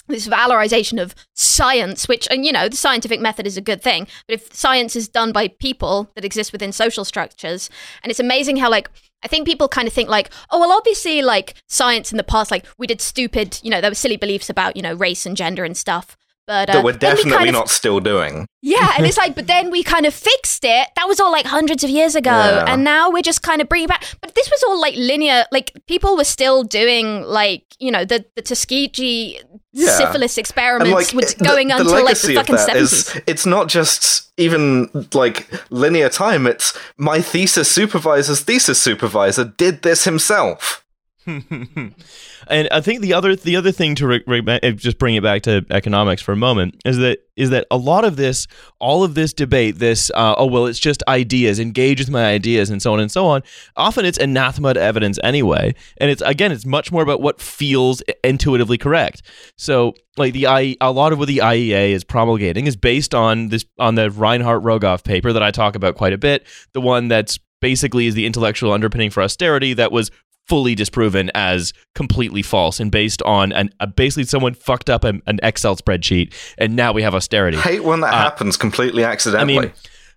this 0.07 0.27
valorization 0.27 1.01
of 1.01 1.15
science, 1.33 2.07
which 2.07 2.27
and 2.29 2.45
you 2.45 2.51
know 2.51 2.69
the 2.69 2.77
scientific 2.77 3.19
method 3.19 3.47
is 3.47 3.57
a 3.57 3.61
good 3.61 3.81
thing, 3.81 4.07
but 4.27 4.33
if 4.35 4.53
science 4.53 4.95
is 4.95 5.07
done 5.07 5.31
by 5.31 5.47
people 5.47 6.09
that 6.15 6.25
exist 6.25 6.51
within 6.51 6.71
social 6.71 7.05
structures, 7.05 7.69
and 8.03 8.09
it's 8.09 8.19
amazing 8.19 8.57
how 8.57 8.69
like 8.69 8.89
I 9.23 9.27
think 9.27 9.47
people 9.47 9.67
kind 9.67 9.87
of 9.87 9.93
think 9.93 10.09
like, 10.09 10.29
oh 10.51 10.59
well, 10.59 10.71
obviously 10.71 11.21
like 11.21 11.55
science 11.67 12.11
in 12.11 12.17
the 12.17 12.23
past, 12.23 12.51
like 12.51 12.65
we 12.77 12.87
did 12.87 13.01
stupid, 13.01 13.59
you 13.63 13.69
know, 13.69 13.81
there 13.81 13.91
were 13.91 13.95
silly 13.95 14.17
beliefs 14.17 14.49
about 14.49 14.75
you 14.75 14.81
know 14.81 14.93
race 14.93 15.25
and 15.25 15.37
gender 15.37 15.63
and 15.63 15.77
stuff. 15.77 16.17
But 16.45 16.69
uh, 16.69 16.73
that 16.73 16.83
we're 16.83 16.91
we 16.91 16.97
definitely 16.97 17.31
kind 17.31 17.49
of- 17.49 17.53
not 17.55 17.69
still 17.69 17.99
doing. 17.99 18.45
yeah, 18.61 18.93
and 18.97 19.05
it's 19.05 19.17
like, 19.23 19.33
but 19.35 19.47
then 19.47 19.71
we 19.71 19.81
kind 19.83 20.05
of 20.05 20.13
fixed 20.13 20.63
it. 20.65 20.87
That 20.97 21.07
was 21.07 21.19
all 21.19 21.31
like 21.31 21.45
hundreds 21.45 21.83
of 21.83 21.89
years 21.89 22.15
ago, 22.15 22.31
Yeah. 22.31 22.65
and 22.67 22.83
now 22.83 23.09
we're 23.09 23.21
just 23.21 23.41
kind 23.43 23.61
of 23.61 23.69
bringing 23.69 23.87
back. 23.87 24.03
But 24.21 24.35
this 24.35 24.49
was 24.49 24.61
all 24.63 24.79
like 24.79 24.95
linear. 24.97 25.45
Like 25.51 25.71
people 25.87 26.17
were 26.17 26.23
still 26.25 26.63
doing 26.63 27.23
like 27.23 27.63
you 27.79 27.91
know 27.91 28.03
the 28.05 28.25
the 28.35 28.41
Tuskegee 28.41 29.39
Yeah. 29.71 29.97
syphilis 29.97 30.37
experiments 30.37 31.11
the- 31.11 31.43
going 31.43 31.69
the 31.69 31.77
until 31.77 32.03
like 32.03 32.19
the 32.19 32.35
fucking 32.35 32.57
seventies. 32.57 33.19
it's 33.25 33.45
not 33.45 33.67
just 33.69 34.31
even 34.37 34.89
like 35.13 35.47
linear 35.71 36.09
time 36.09 36.45
it's 36.47 36.77
my 36.97 37.21
thesis 37.21 37.69
supervisor's 37.71 38.41
thesis 38.41 38.79
supervisor 38.81 39.45
did 39.45 39.81
this 39.83 40.03
himself 40.05 40.82
and 41.25 42.67
I 42.71 42.81
think 42.81 43.01
the 43.01 43.13
other 43.13 43.35
the 43.35 43.55
other 43.55 43.71
thing 43.71 43.95
to 43.95 44.07
re- 44.07 44.23
re- 44.27 44.59
uh, 44.61 44.71
just 44.71 44.97
bring 44.97 45.15
it 45.15 45.23
back 45.23 45.43
to 45.43 45.65
economics 45.69 46.21
for 46.21 46.31
a 46.31 46.35
moment 46.35 46.81
is 46.85 46.97
that 46.97 47.19
is 47.35 47.49
that 47.49 47.65
a 47.71 47.77
lot 47.77 48.05
of 48.05 48.15
this, 48.15 48.47
all 48.79 49.03
of 49.03 49.15
this 49.15 49.33
debate, 49.33 49.79
this 49.79 50.11
uh, 50.15 50.35
oh 50.37 50.45
well, 50.45 50.65
it's 50.65 50.79
just 50.79 51.01
ideas, 51.07 51.59
engage 51.59 51.99
with 51.99 52.09
my 52.09 52.25
ideas, 52.25 52.69
and 52.69 52.81
so 52.81 52.93
on 52.93 52.99
and 52.99 53.11
so 53.11 53.25
on. 53.25 53.41
Often 53.75 54.05
it's 54.05 54.17
anathema 54.17 54.73
to 54.73 54.81
evidence 54.81 55.19
anyway, 55.23 55.73
and 55.97 56.09
it's 56.09 56.21
again 56.23 56.51
it's 56.51 56.65
much 56.65 56.91
more 56.91 57.03
about 57.03 57.21
what 57.21 57.41
feels 57.41 58.01
intuitively 58.23 58.77
correct. 58.77 59.21
So 59.57 59.95
like 60.17 60.33
the 60.33 60.47
I, 60.47 60.75
a 60.81 60.91
lot 60.91 61.13
of 61.13 61.19
what 61.19 61.27
the 61.27 61.37
IEA 61.37 61.91
is 61.91 62.03
promulgating 62.03 62.67
is 62.67 62.75
based 62.75 63.15
on 63.15 63.49
this 63.49 63.65
on 63.79 63.95
the 63.95 64.11
Reinhart 64.11 64.61
Rogoff 64.63 65.03
paper 65.03 65.33
that 65.33 65.43
I 65.43 65.51
talk 65.51 65.75
about 65.75 65.95
quite 65.95 66.13
a 66.13 66.17
bit, 66.17 66.45
the 66.73 66.81
one 66.81 67.07
that's 67.07 67.39
basically 67.61 68.07
is 68.07 68.13
the 68.13 68.25
intellectual 68.25 68.73
underpinning 68.73 69.09
for 69.09 69.23
austerity 69.23 69.73
that 69.73 69.89
was 69.89 70.11
fully 70.47 70.75
disproven 70.75 71.31
as 71.33 71.73
completely 71.95 72.41
false 72.41 72.79
and 72.79 72.91
based 72.91 73.21
on 73.23 73.51
an 73.53 73.69
uh, 73.79 73.85
basically 73.85 74.25
someone 74.25 74.53
fucked 74.53 74.89
up 74.89 75.03
an, 75.03 75.21
an 75.25 75.39
Excel 75.41 75.75
spreadsheet 75.75 76.33
and 76.57 76.75
now 76.75 76.91
we 76.91 77.01
have 77.01 77.15
austerity. 77.15 77.57
I 77.57 77.61
Hate 77.61 77.83
when 77.83 78.01
that 78.01 78.13
Uh, 78.13 78.17
happens 78.17 78.57
completely 78.57 79.03
accidentally. 79.03 79.57
I 79.57 79.61
mean, 79.61 79.71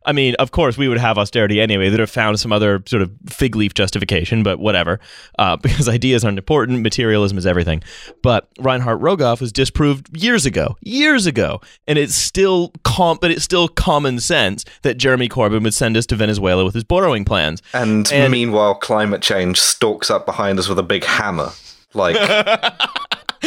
I 0.07 0.12
mean, 0.12 0.36
of 0.36 0.52
course, 0.52 0.78
we 0.78 0.88
would 0.88 0.98
have 0.98 1.18
austerity 1.18 1.61
anyway. 1.61 1.88
They'd 1.90 2.00
have 2.00 2.09
found 2.11 2.38
some 2.40 2.52
other 2.52 2.82
sort 2.86 3.02
of 3.02 3.11
fig 3.28 3.57
leaf 3.57 3.74
justification, 3.74 4.42
but 4.44 4.59
whatever, 4.61 5.00
uh, 5.38 5.57
because 5.62 5.88
ideas 5.88 6.24
aren't 6.24 6.38
important. 6.38 6.80
Materialism 6.82 7.36
is 7.36 7.44
everything. 7.46 7.82
But 8.22 8.48
Reinhart 8.61 9.00
Rogoff 9.00 9.40
was 9.40 9.52
disproved 9.52 10.16
years 10.16 10.46
ago, 10.46 10.76
years 10.80 11.26
ago, 11.26 11.61
and 11.88 11.98
it's 11.98 12.14
still 12.14 12.72
com- 12.84 13.18
but 13.20 13.30
it's 13.30 13.44
still 13.44 13.68
common 13.68 14.20
sense 14.20 14.64
that 14.82 14.96
Jeremy 14.96 15.28
Corbyn 15.28 15.62
would 15.64 15.74
send 15.74 15.96
us 15.96 16.07
to 16.07 16.16
Venezuela 16.16 16.64
with 16.64 16.74
his 16.74 16.84
borrowing 16.84 17.24
plans. 17.24 17.61
and, 17.74 18.11
and- 18.12 18.30
meanwhile, 18.30 18.74
climate 18.76 19.22
change 19.22 19.61
stalks 19.61 20.11
up 20.11 20.24
behind 20.24 20.59
us 20.59 20.68
with 20.68 20.78
a 20.78 20.82
big 20.84 21.04
hammer. 21.04 21.50
Like, 21.94 22.16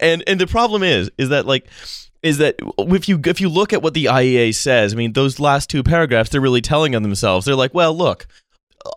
and 0.00 0.22
and 0.26 0.40
the 0.40 0.46
problem 0.46 0.82
is 0.82 1.10
is 1.18 1.28
that 1.30 1.46
like 1.46 1.66
is 2.26 2.38
that 2.38 2.56
if 2.76 3.08
you 3.08 3.20
if 3.24 3.40
you 3.40 3.48
look 3.48 3.72
at 3.72 3.82
what 3.82 3.94
the 3.94 4.06
IEA 4.06 4.54
says, 4.54 4.92
I 4.92 4.96
mean 4.96 5.12
those 5.12 5.38
last 5.38 5.70
two 5.70 5.82
paragraphs 5.82 6.30
they're 6.30 6.40
really 6.40 6.60
telling 6.60 6.96
on 6.96 7.02
themselves. 7.02 7.46
They're 7.46 7.54
like, 7.54 7.72
well, 7.72 7.96
look, 7.96 8.26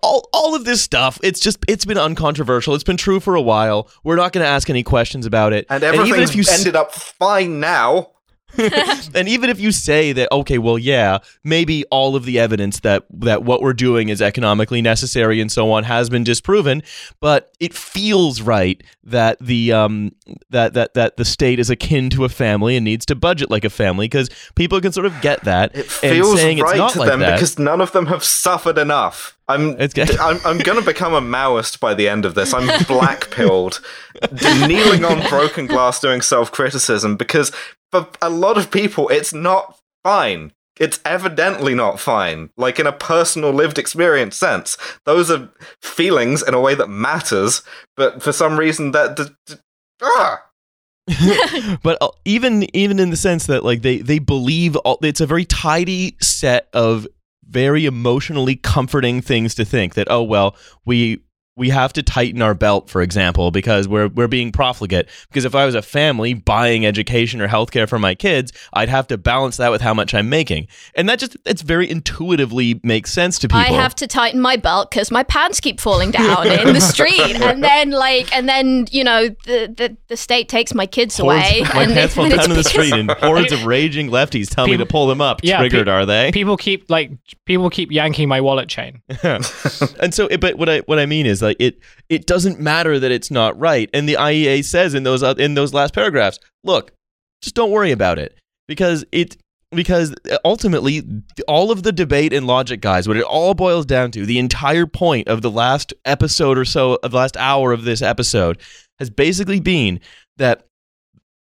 all, 0.02 0.28
all 0.34 0.56
of 0.56 0.66
this 0.66 0.82
stuff, 0.82 1.20
it's 1.24 1.40
just 1.40 1.60
it's 1.68 1.86
been 1.86 1.98
uncontroversial. 1.98 2.74
It's 2.74 2.84
been 2.84 2.98
true 2.98 3.20
for 3.20 3.36
a 3.36 3.42
while. 3.42 3.90
We're 4.04 4.16
not 4.16 4.34
going 4.34 4.44
to 4.44 4.50
ask 4.50 4.70
any 4.70 4.84
questions 4.84 5.26
about 5.26 5.54
it. 5.54 5.68
and 5.70 5.84
even 6.08 6.22
if 6.22 6.36
you 6.36 6.44
ended 6.52 6.76
up 6.76 6.92
fine 6.94 7.60
now. 7.60 8.12
and 9.16 9.28
even 9.28 9.50
if 9.50 9.60
you 9.60 9.72
say 9.72 10.12
that 10.12 10.32
okay 10.32 10.58
well 10.58 10.78
yeah 10.78 11.20
maybe 11.44 11.86
all 11.86 12.16
of 12.16 12.26
the 12.26 12.40
evidence 12.40 12.80
that 12.82 13.06
that 13.10 13.44
what 13.44 13.62
we're 13.62 13.74
doing 13.74 14.10
is 14.10 14.22
economically 14.22 14.82
necessary 14.82 15.40
and 15.40 15.52
so 15.52 15.72
on 15.72 15.84
has 15.84 16.10
been 16.10 16.24
disproven 16.24 16.82
but 17.20 17.52
it 17.60 17.74
feels 17.74 18.42
right 18.42 18.84
that 19.04 19.38
the 19.40 19.72
um 19.72 20.12
that 20.50 20.74
that 20.74 20.94
that 20.94 21.18
the 21.18 21.26
state 21.26 21.60
is 21.60 21.70
akin 21.70 22.10
to 22.10 22.26
a 22.26 22.30
family 22.30 22.76
and 22.76 22.84
needs 22.84 23.06
to 23.06 23.16
budget 23.16 23.50
like 23.50 23.64
a 23.66 23.70
family 23.70 24.06
because 24.06 24.30
people 24.56 24.82
can 24.82 24.92
sort 24.92 25.06
of 25.06 25.22
get 25.22 25.44
that 25.44 25.76
It 25.76 25.90
feels 25.90 26.42
right 26.42 26.92
to 26.92 27.00
like 27.00 27.10
them 27.10 27.20
that 27.20 27.36
because 27.36 27.60
none 27.60 27.82
of 27.82 27.92
them 27.92 28.08
have 28.08 28.24
suffered 28.24 28.78
enough. 28.78 29.38
I'm, 29.48 29.76
I'm, 29.80 30.40
I'm 30.46 30.58
going 30.60 30.80
to 30.80 30.86
become 30.86 31.16
a 31.16 31.22
Maoist 31.22 31.80
by 31.80 31.96
the 31.96 32.08
end 32.08 32.24
of 32.24 32.36
this. 32.36 32.54
I'm 32.54 32.86
black 32.86 33.32
pilled, 33.32 33.82
kneeling 34.68 35.04
on 35.04 35.28
broken 35.28 35.66
glass 35.66 36.00
doing 36.00 36.22
self 36.22 36.52
criticism 36.52 37.18
because 37.18 37.52
for 37.92 38.08
a 38.22 38.30
lot 38.30 38.58
of 38.58 38.72
people, 38.72 39.10
it's 39.10 39.34
not 39.34 39.78
fine. 40.04 40.54
It's 40.80 41.00
evidently 41.04 41.76
not 41.76 42.00
fine. 42.00 42.50
Like 42.56 42.80
in 42.80 42.88
a 42.88 42.94
personal 42.94 43.52
lived 43.52 43.78
experience 43.78 44.38
sense. 44.38 44.78
Those 45.06 45.30
are 45.30 45.50
feelings 45.82 46.42
in 46.42 46.54
a 46.54 46.62
way 46.62 46.74
that 46.76 46.90
matters, 46.90 47.64
but 47.98 48.24
for 48.24 48.32
some 48.32 48.58
reason 48.58 48.92
that. 48.92 49.18
d- 49.18 49.24
d- 49.46 49.56
ah! 50.02 50.46
but 51.84 51.98
uh, 52.02 52.10
even 52.24 52.74
even 52.76 53.00
in 53.00 53.10
the 53.10 53.18
sense 53.18 53.48
that 53.48 53.66
like 53.66 53.82
they 53.82 53.98
they 53.98 54.20
believe 54.20 54.76
all, 54.78 55.00
it's 55.02 55.20
a 55.22 55.26
very 55.26 55.44
tidy 55.44 56.16
set 56.22 56.70
of 56.74 57.08
very 57.44 57.86
emotionally 57.88 58.56
comforting 58.56 59.20
things 59.22 59.56
to 59.56 59.66
think 59.66 59.96
that 59.96 60.08
oh 60.12 60.22
well 60.22 60.56
we 60.86 61.20
we 61.60 61.70
have 61.70 61.94
to 61.94 62.04
tighten 62.04 62.42
our 62.42 62.54
belt 62.54 62.90
for 62.90 63.02
example 63.02 63.52
because 63.52 63.88
we're 63.88 64.08
we're 64.08 64.28
being 64.28 64.52
profligate. 64.52 65.10
Because 65.28 65.46
if 65.46 65.54
I 65.54 65.66
was 65.66 65.76
a 65.76 65.82
family 65.82 66.34
buying 66.34 66.86
education 66.86 67.42
or 67.42 67.48
healthcare 67.48 67.88
for 67.88 68.00
my 68.00 68.16
kids 68.16 68.52
I'd 68.74 68.90
have 68.90 69.08
to 69.08 69.18
balance 69.18 69.58
that 69.58 69.70
with 69.72 69.82
how 69.82 69.94
much 69.94 70.14
I'm 70.14 70.30
making. 70.30 70.68
And 70.96 71.08
that 71.10 71.20
just 71.20 71.38
it's 71.46 71.62
very 71.62 71.90
intuitively 71.90 72.80
makes 72.84 73.12
sense 73.12 73.40
to 73.40 73.48
people. 73.48 73.60
I 73.60 73.72
have 73.72 73.94
to 73.96 74.08
tighten 74.08 74.40
my 74.40 74.56
belt 74.56 74.90
because 74.90 75.12
my 75.12 75.24
pants 75.24 75.60
keep 75.60 75.80
falling 75.80 76.12
down 76.12 76.48
in 76.48 76.74
the 76.74 76.82
street, 76.82 77.20
and 77.42 77.64
then 77.70 77.92
like, 77.92 78.34
and 78.36 78.48
then 78.48 78.88
you 78.92 79.04
know 79.04 79.30
the 79.46 79.74
the, 79.76 79.98
the 80.08 80.18
state 80.18 80.50
takes 80.50 80.74
my 80.74 80.86
kids 80.86 81.18
Hordes- 81.18 81.50
away. 81.50 81.62
my 81.74 81.84
and 81.84 81.94
pants 81.94 82.16
fall 82.16 82.30
down 82.30 82.50
in 82.52 82.58
the 82.58 82.64
street 82.64 82.94
and 82.94 83.12
hordes 83.20 83.52
of 83.52 83.66
raging 83.66 84.10
lefties 84.10 84.50
tell 84.50 84.68
me 84.68 84.78
to 84.78 84.86
pull 84.86 85.08
them 85.08 85.22
up. 85.22 85.42
Yeah, 85.44 85.58
triggered 85.60 85.88
pe- 85.88 85.92
are 85.92 86.06
they? 86.06 86.32
People 86.32 86.58
keep 86.58 86.90
like 86.90 87.12
people 87.46 87.70
keep 87.70 87.92
yanking 87.92 88.30
my 88.30 88.42
wallet 88.42 88.70
chain. 88.70 89.02
and 89.24 90.14
so 90.14 90.28
it, 90.28 90.40
but 90.40 90.56
what 90.56 90.70
i 90.70 90.80
what 90.80 91.00
i 91.00 91.06
mean 91.06 91.26
is 91.26 91.42
like 91.50 91.60
it 91.60 91.80
it 92.10 92.26
doesn't 92.26 92.60
matter 92.60 93.00
that 93.00 93.12
it's 93.12 93.32
not 93.32 93.58
right. 93.60 93.90
And 93.94 94.08
the 94.08 94.16
iea 94.16 94.64
says 94.64 94.94
in 94.94 95.04
those 95.04 95.24
uh, 95.24 95.36
in 95.38 95.56
those 95.56 95.74
last 95.74 95.94
paragraphs 95.94 96.40
look 96.64 96.92
just 97.42 97.56
don't 97.56 97.72
worry 97.72 97.92
about 97.92 98.20
it. 98.20 98.38
Because 98.68 99.06
it 99.12 99.38
because 99.72 100.14
ultimately 100.44 101.04
all 101.48 101.72
of 101.72 101.84
the 101.84 101.92
debate 101.92 102.34
and 102.34 102.48
logic 102.48 102.82
guys 102.82 103.08
what 103.08 103.18
it 103.18 103.24
all 103.24 103.54
boils 103.54 103.86
down 103.86 104.12
to 104.12 104.26
the 104.26 104.40
entire 104.40 104.88
point 104.88 105.28
of 105.28 105.42
the 105.42 105.52
last 105.52 105.94
episode 106.06 106.58
or 106.58 106.66
so 106.66 106.98
of 107.04 107.12
the 107.12 107.18
last 107.18 107.38
hour 107.38 107.72
of 107.72 107.84
this 107.84 108.02
episode 108.02 108.60
has 109.00 109.10
basically 109.10 109.60
been 109.60 110.00
that 110.38 110.66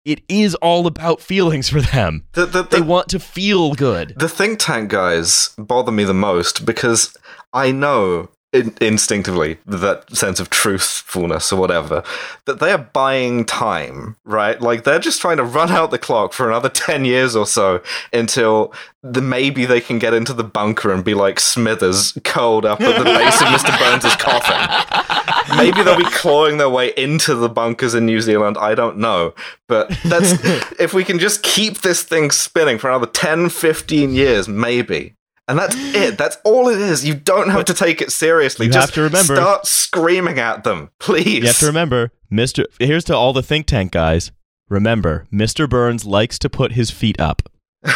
it 0.06 0.22
is 0.28 0.56
all 0.56 0.88
about 0.88 1.22
feelings 1.22 1.70
for 1.70 1.82
them. 1.82 2.24
The, 2.34 2.46
the, 2.46 2.64
they 2.64 2.82
want 2.82 3.10
to 3.10 3.20
feel 3.20 3.74
good. 3.74 4.16
The 4.18 4.30
think 4.30 4.60
tank 4.60 4.90
guys 4.90 5.50
bother 5.58 5.92
me 5.92 6.04
the 6.04 6.14
most 6.14 6.66
because 6.66 7.16
I 7.54 7.72
know 7.72 8.30
in- 8.52 8.74
instinctively 8.82 9.60
that 9.66 10.16
sense 10.16 10.40
of 10.40 10.50
truthfulness 10.50 11.54
or 11.54 11.60
whatever 11.60 12.04
that 12.46 12.60
they 12.60 12.72
are 12.72 12.80
buying 12.80 13.46
time, 13.46 14.16
right? 14.26 14.60
Like 14.60 14.84
they're 14.84 15.00
just 15.00 15.22
trying 15.22 15.38
to 15.38 15.44
run 15.44 15.72
out 15.72 15.92
the 15.92 16.00
clock 16.00 16.34
for 16.34 16.48
another 16.48 16.70
10 16.90 17.06
years 17.06 17.36
or 17.36 17.46
so 17.46 17.82
until 18.12 18.74
the, 19.04 19.22
maybe 19.22 19.66
they 19.66 19.80
can 19.80 20.00
get 20.00 20.14
into 20.14 20.34
the 20.34 20.44
bunker 20.44 20.92
and 20.92 21.06
be 21.06 21.14
like 21.14 21.40
Smithers 21.40 22.18
curled 22.24 22.66
up 22.66 22.82
at 22.82 22.98
the 22.98 23.04
base 23.04 23.40
of 23.42 23.48
Mr. 23.48 23.78
burns's 23.80 24.16
coffin. 24.16 25.56
Maybe 25.58 25.84
they'll 25.84 25.98
be 25.98 26.04
clawing 26.06 26.58
their 26.58 26.70
way 26.70 26.94
into 26.98 27.36
the 27.36 27.50
bunkers 27.50 27.94
in 27.94 28.06
New 28.06 28.22
Zealand. 28.22 28.58
I 28.60 28.76
don't 28.76 28.98
know. 28.98 29.34
But 29.68 29.90
that's 30.06 30.34
if 30.80 30.94
we 30.94 31.04
can 31.04 31.20
just 31.20 31.44
keep 31.44 31.82
this 31.82 32.04
thing 32.04 32.32
spinning 32.32 32.78
for 32.78 32.90
another 32.90 33.06
10, 33.08 33.50
15 33.50 34.14
years, 34.14 34.48
maybe. 34.48 35.16
And 35.50 35.58
that's 35.58 35.76
it. 35.76 36.18
That's 36.18 36.38
all 36.46 36.70
it 36.70 36.80
is. 36.80 37.04
You 37.04 37.16
don't 37.16 37.50
have 37.50 37.66
to 37.66 37.74
take 37.74 38.02
it 38.02 38.12
seriously. 38.12 38.68
You 38.68 38.72
just 38.72 38.90
have 38.90 38.94
to 38.94 39.02
remember- 39.02 39.36
start 39.36 39.66
screaming 39.66 40.38
at 40.38 40.64
them, 40.64 40.92
please. 41.00 41.40
You 41.40 41.48
have 41.48 41.58
to 41.58 41.66
remember, 41.66 42.12
Mr. 42.32 42.66
Here's 42.80 43.04
to 43.06 43.16
all 43.16 43.34
the 43.34 43.42
think 43.42 43.66
tank 43.66 43.92
guys. 43.92 44.32
Remember, 44.70 45.26
Mr. 45.34 45.68
Burns 45.68 46.06
likes 46.06 46.38
to 46.40 46.50
put 46.50 46.74
his 46.74 46.92
feet 46.92 47.20
up. 47.20 47.42
the, 47.82 47.92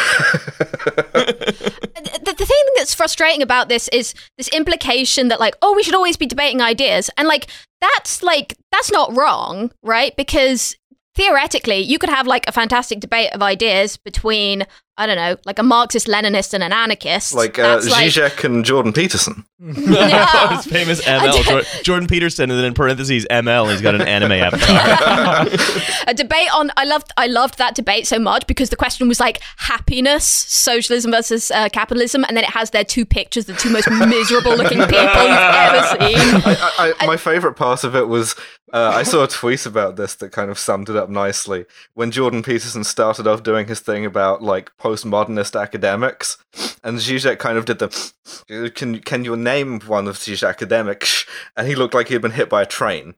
the 2.24 2.46
thing 2.46 2.64
that's 2.78 2.96
frustrating 2.96 3.44
about 3.44 3.70
this 3.70 3.88
is 3.90 4.14
this 4.38 4.48
implication 4.50 5.28
that 5.28 5.42
like 5.42 5.56
oh 5.62 5.74
we 5.76 5.84
should 5.84 5.94
always 5.94 6.16
be 6.16 6.26
debating 6.26 6.62
ideas 6.62 7.10
and 7.18 7.28
like 7.28 7.48
that's 7.82 8.24
like 8.24 8.56
that's 8.72 8.94
not 8.94 9.14
wrong 9.14 9.74
right 9.84 10.16
because 10.16 10.78
theoretically 11.16 11.80
you 11.80 12.00
could 12.00 12.10
have 12.10 12.26
like 12.26 12.48
a 12.48 12.54
fantastic 12.54 13.02
debate 13.02 13.30
of 13.34 13.44
ideas 13.44 13.98
between 13.98 14.64
i 14.98 15.06
don't 15.06 15.16
know 15.18 15.36
like 15.46 15.60
a 15.60 15.64
marxist 15.64 16.08
leninist 16.08 16.54
and 16.54 16.64
an 16.64 16.72
anarchist 16.72 17.34
like 17.34 17.58
uh, 17.60 17.76
That's, 17.76 17.90
like- 17.90 18.08
Zizek 18.12 18.44
and 18.44 18.64
Jordan 18.66 18.94
Peterson. 18.94 19.46
Yeah. 19.66 20.58
His 20.58 20.66
famous 20.66 21.02
ML, 21.06 21.42
Jor- 21.42 21.84
Jordan 21.84 22.06
Peterson, 22.10 22.52
and 22.52 22.60
then 22.60 22.66
in 22.66 22.74
parentheses 22.74 23.26
ML, 23.32 23.62
and 23.64 23.72
he's 23.72 23.80
got 23.80 23.96
an 23.96 24.02
anime 24.02 24.34
avatar. 24.34 25.48
a 26.08 26.14
debate 26.14 26.50
on 26.54 26.70
i 26.76 26.84
loved 26.84 27.12
i 27.16 27.28
loved 27.28 27.58
that 27.60 27.74
debate 27.74 28.06
so 28.06 28.20
much 28.20 28.46
because 28.46 28.70
the 28.72 28.76
question 28.76 29.08
was 29.08 29.22
like 29.22 29.40
happiness 29.58 30.26
socialism 30.26 31.12
versus 31.12 31.50
uh, 31.52 31.70
capitalism 31.70 32.26
and 32.28 32.36
then 32.36 32.44
it 32.44 32.50
has 32.50 32.72
their 32.72 32.84
two 32.84 33.06
pictures 33.06 33.46
the 33.46 33.54
two 33.54 33.70
most 33.70 33.90
miserable 33.90 34.56
looking 34.58 34.80
people 34.80 34.98
you've 35.00 35.08
ever 35.08 35.88
seen 35.92 36.42
I, 36.78 36.94
I, 37.00 37.06
my 37.06 37.16
favorite 37.18 37.54
part 37.54 37.86
of 37.86 37.96
it 37.96 38.10
was 38.10 38.36
uh, 38.72 38.92
I 38.96 39.04
saw 39.04 39.24
a 39.24 39.28
tweet 39.28 39.66
about 39.66 39.98
this 39.98 40.16
that 40.16 40.32
kind 40.32 40.50
of 40.50 40.58
summed 40.58 40.90
it 40.90 40.96
up 40.96 41.10
nicely. 41.10 41.66
When 41.94 42.12
Jordan 42.12 42.44
Peterson 42.44 42.84
started 42.84 43.28
off 43.28 43.44
doing 43.44 43.68
his 43.68 43.82
thing 43.82 44.06
about 44.06 44.42
like 44.42 44.76
postmodernist 44.78 45.60
academics, 45.60 46.38
and 46.84 46.98
Zizek 47.00 47.40
kind 47.40 47.58
of 47.58 47.66
did 47.66 47.80
the 47.80 48.72
can 48.74 49.00
can 49.00 49.26
you 49.26 49.36
name 49.36 49.82
one 49.82 50.08
of 50.08 50.24
these 50.24 50.44
academics? 50.44 51.26
And 51.58 51.68
he 51.68 51.76
looked 51.76 51.94
like 51.94 52.08
he 52.08 52.14
had 52.14 52.22
been 52.22 52.32
hit 52.32 52.50
by 52.50 52.62
a 52.62 52.68
train. 52.68 53.16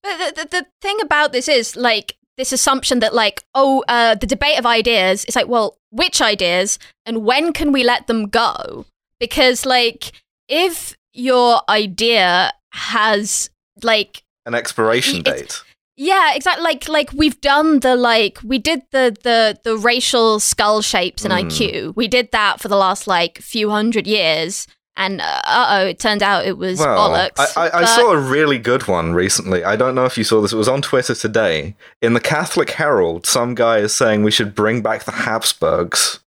But 0.00 0.18
the, 0.18 0.32
the, 0.36 0.48
the 0.48 0.66
thing 0.80 0.98
about 1.02 1.32
this 1.32 1.48
is 1.48 1.74
like 1.74 2.16
this 2.36 2.52
assumption 2.52 3.00
that 3.00 3.14
like 3.14 3.42
oh 3.54 3.82
uh, 3.88 4.14
the 4.14 4.26
debate 4.26 4.58
of 4.58 4.64
ideas 4.64 5.24
it's 5.24 5.34
like 5.34 5.48
well 5.48 5.76
which 5.90 6.22
ideas 6.22 6.78
and 7.04 7.24
when 7.24 7.52
can 7.52 7.72
we 7.72 7.82
let 7.82 8.06
them 8.06 8.28
go 8.28 8.86
because 9.18 9.66
like 9.66 10.12
if 10.48 10.96
your 11.12 11.62
idea 11.68 12.52
has 12.72 13.50
like 13.82 14.22
An 14.46 14.54
expiration 14.54 15.22
date. 15.22 15.62
yeah, 15.96 16.34
exactly. 16.34 16.62
Like 16.64 16.88
like 16.88 17.12
we've 17.12 17.40
done 17.40 17.80
the 17.80 17.96
like 17.96 18.38
we 18.44 18.58
did 18.58 18.82
the 18.92 19.16
the 19.22 19.58
the 19.64 19.76
racial 19.76 20.40
skull 20.40 20.82
shapes 20.82 21.24
in 21.24 21.30
Mm. 21.32 21.44
IQ. 21.44 21.96
We 21.96 22.08
did 22.08 22.30
that 22.32 22.60
for 22.60 22.68
the 22.68 22.76
last 22.76 23.06
like 23.06 23.38
few 23.38 23.70
hundred 23.70 24.06
years, 24.06 24.66
and 24.96 25.20
uh 25.20 25.40
oh, 25.46 25.86
it 25.86 25.98
turned 25.98 26.22
out 26.22 26.44
it 26.46 26.56
was 26.58 26.78
Well, 26.78 27.10
bollocks. 27.10 27.56
I, 27.56 27.68
I, 27.68 27.82
I 27.82 27.84
saw 27.84 28.12
a 28.12 28.18
really 28.20 28.58
good 28.58 28.86
one 28.88 29.12
recently. 29.14 29.62
I 29.64 29.76
don't 29.76 29.94
know 29.94 30.04
if 30.06 30.18
you 30.18 30.24
saw 30.24 30.40
this. 30.40 30.52
It 30.52 30.56
was 30.56 30.68
on 30.68 30.82
Twitter 30.82 31.14
today. 31.14 31.74
In 32.02 32.14
the 32.14 32.20
Catholic 32.20 32.70
Herald, 32.70 33.26
some 33.26 33.54
guy 33.54 33.78
is 33.78 33.94
saying 33.94 34.22
we 34.24 34.30
should 34.32 34.54
bring 34.54 34.82
back 34.82 35.04
the 35.04 35.12
Habsburgs. 35.12 36.20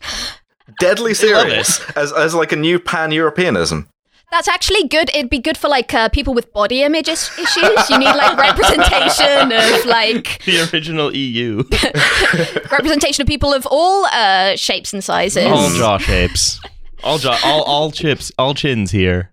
Deadly 0.80 1.14
serious, 1.14 1.80
as 1.96 2.10
as 2.12 2.34
like 2.34 2.50
a 2.52 2.56
new 2.56 2.78
pan 2.80 3.12
Europeanism. 3.12 3.86
That's 4.34 4.48
actually 4.48 4.88
good. 4.88 5.10
It'd 5.14 5.30
be 5.30 5.38
good 5.38 5.56
for 5.56 5.68
like 5.68 5.94
uh, 5.94 6.08
people 6.08 6.34
with 6.34 6.52
body 6.52 6.82
image 6.82 7.06
is- 7.08 7.30
issues. 7.38 7.88
You 7.88 7.98
need 7.98 8.06
like 8.06 8.36
representation 8.36 9.52
of 9.52 9.86
like 9.86 10.42
The 10.44 10.68
original 10.72 11.14
EU. 11.14 11.62
representation 12.72 13.22
of 13.22 13.28
people 13.28 13.54
of 13.54 13.64
all 13.70 14.06
uh, 14.06 14.56
shapes 14.56 14.92
and 14.92 15.04
sizes. 15.04 15.44
all 15.46 15.70
jaw 15.70 15.98
shapes. 15.98 16.60
All 17.04 17.18
jaw, 17.18 17.38
all 17.44 17.62
all 17.62 17.92
chips, 17.92 18.32
all 18.36 18.54
chins 18.54 18.90
here. 18.90 19.30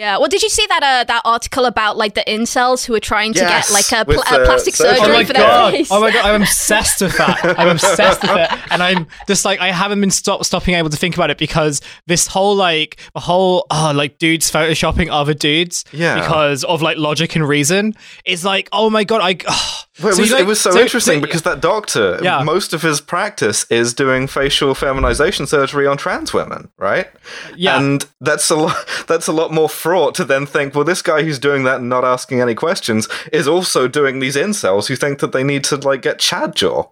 Yeah. 0.00 0.16
Well, 0.16 0.28
did 0.28 0.42
you 0.42 0.48
see 0.48 0.64
that 0.66 0.82
uh, 0.82 1.04
that 1.04 1.20
article 1.26 1.66
about 1.66 1.98
like 1.98 2.14
the 2.14 2.24
incels 2.26 2.86
who 2.86 2.94
are 2.94 3.00
trying 3.00 3.34
to 3.34 3.40
Yes, 3.40 3.68
get 3.68 3.74
like 3.74 3.92
a, 3.92 4.08
with, 4.08 4.16
pl- 4.16 4.34
a 4.38 4.40
uh, 4.42 4.46
plastic 4.46 4.74
surgery. 4.74 4.96
surgery 4.96 5.12
Oh 5.14 5.18
my 5.18 5.24
for 5.26 5.32
their 5.34 5.42
god! 5.42 5.72
face? 5.74 5.88
Oh 5.92 6.00
my 6.00 6.10
god! 6.10 6.24
I'm 6.24 6.40
obsessed 6.40 7.02
with 7.02 7.18
that. 7.18 7.44
I'm 7.58 7.68
obsessed 7.68 8.22
with 8.22 8.30
it, 8.30 8.50
and 8.72 8.82
I'm 8.82 9.06
just 9.28 9.44
like 9.44 9.60
I 9.60 9.70
haven't 9.70 10.00
been 10.00 10.10
stop 10.10 10.42
stopping 10.46 10.74
able 10.74 10.88
to 10.88 10.96
think 10.96 11.16
about 11.16 11.28
it 11.28 11.36
because 11.36 11.82
this 12.06 12.26
whole 12.26 12.56
like 12.56 12.98
the 13.12 13.20
whole 13.20 13.66
oh 13.70 13.92
like 13.94 14.16
dudes 14.16 14.50
photoshopping 14.50 15.10
other 15.12 15.34
dudes 15.34 15.84
Yeah. 15.92 16.18
because 16.18 16.64
of 16.64 16.80
like 16.80 16.96
logic 16.96 17.36
and 17.36 17.46
reason 17.46 17.92
is 18.24 18.42
like 18.42 18.70
oh 18.72 18.88
my 18.88 19.04
god 19.04 19.20
I 19.22 19.36
oh. 19.46 19.82
Well, 20.02 20.12
it, 20.12 20.16
So 20.16 20.22
was, 20.22 20.30
like- 20.32 20.40
it 20.40 20.46
was 20.46 20.60
so, 20.60 20.70
so- 20.72 20.80
interesting 20.80 21.16
so- 21.16 21.20
because 21.26 21.42
that 21.42 21.60
doctor, 21.60 22.18
Yeah. 22.22 22.42
most 22.42 22.72
of 22.72 22.82
his 22.82 23.00
practice 23.00 23.66
is 23.70 23.92
doing 23.94 24.26
facial 24.26 24.74
feminization 24.74 25.46
surgery 25.46 25.86
on 25.86 25.96
trans 25.96 26.32
women, 26.32 26.68
right? 26.78 27.08
yeah 27.56 27.76
And 27.78 28.06
that's 28.20 28.50
a 28.50 28.56
lot. 28.56 28.76
That's 29.06 29.26
a 29.26 29.32
lot 29.32 29.52
more 29.52 29.68
fraught 29.68 30.14
to 30.16 30.24
then 30.24 30.46
think. 30.46 30.74
Well, 30.74 30.84
this 30.84 31.02
guy 31.02 31.22
who's 31.22 31.38
doing 31.38 31.64
that 31.64 31.80
and 31.80 31.88
not 31.88 32.04
asking 32.04 32.40
any 32.40 32.54
questions 32.54 33.08
is 33.32 33.48
also 33.48 33.88
doing 33.88 34.20
these 34.20 34.36
incels 34.36 34.86
who 34.88 34.94
think 34.96 35.18
that 35.18 35.32
they 35.32 35.42
need 35.42 35.64
to 35.64 35.76
like 35.76 36.02
get 36.02 36.18
Chad 36.20 36.54
jaw. 36.54 36.84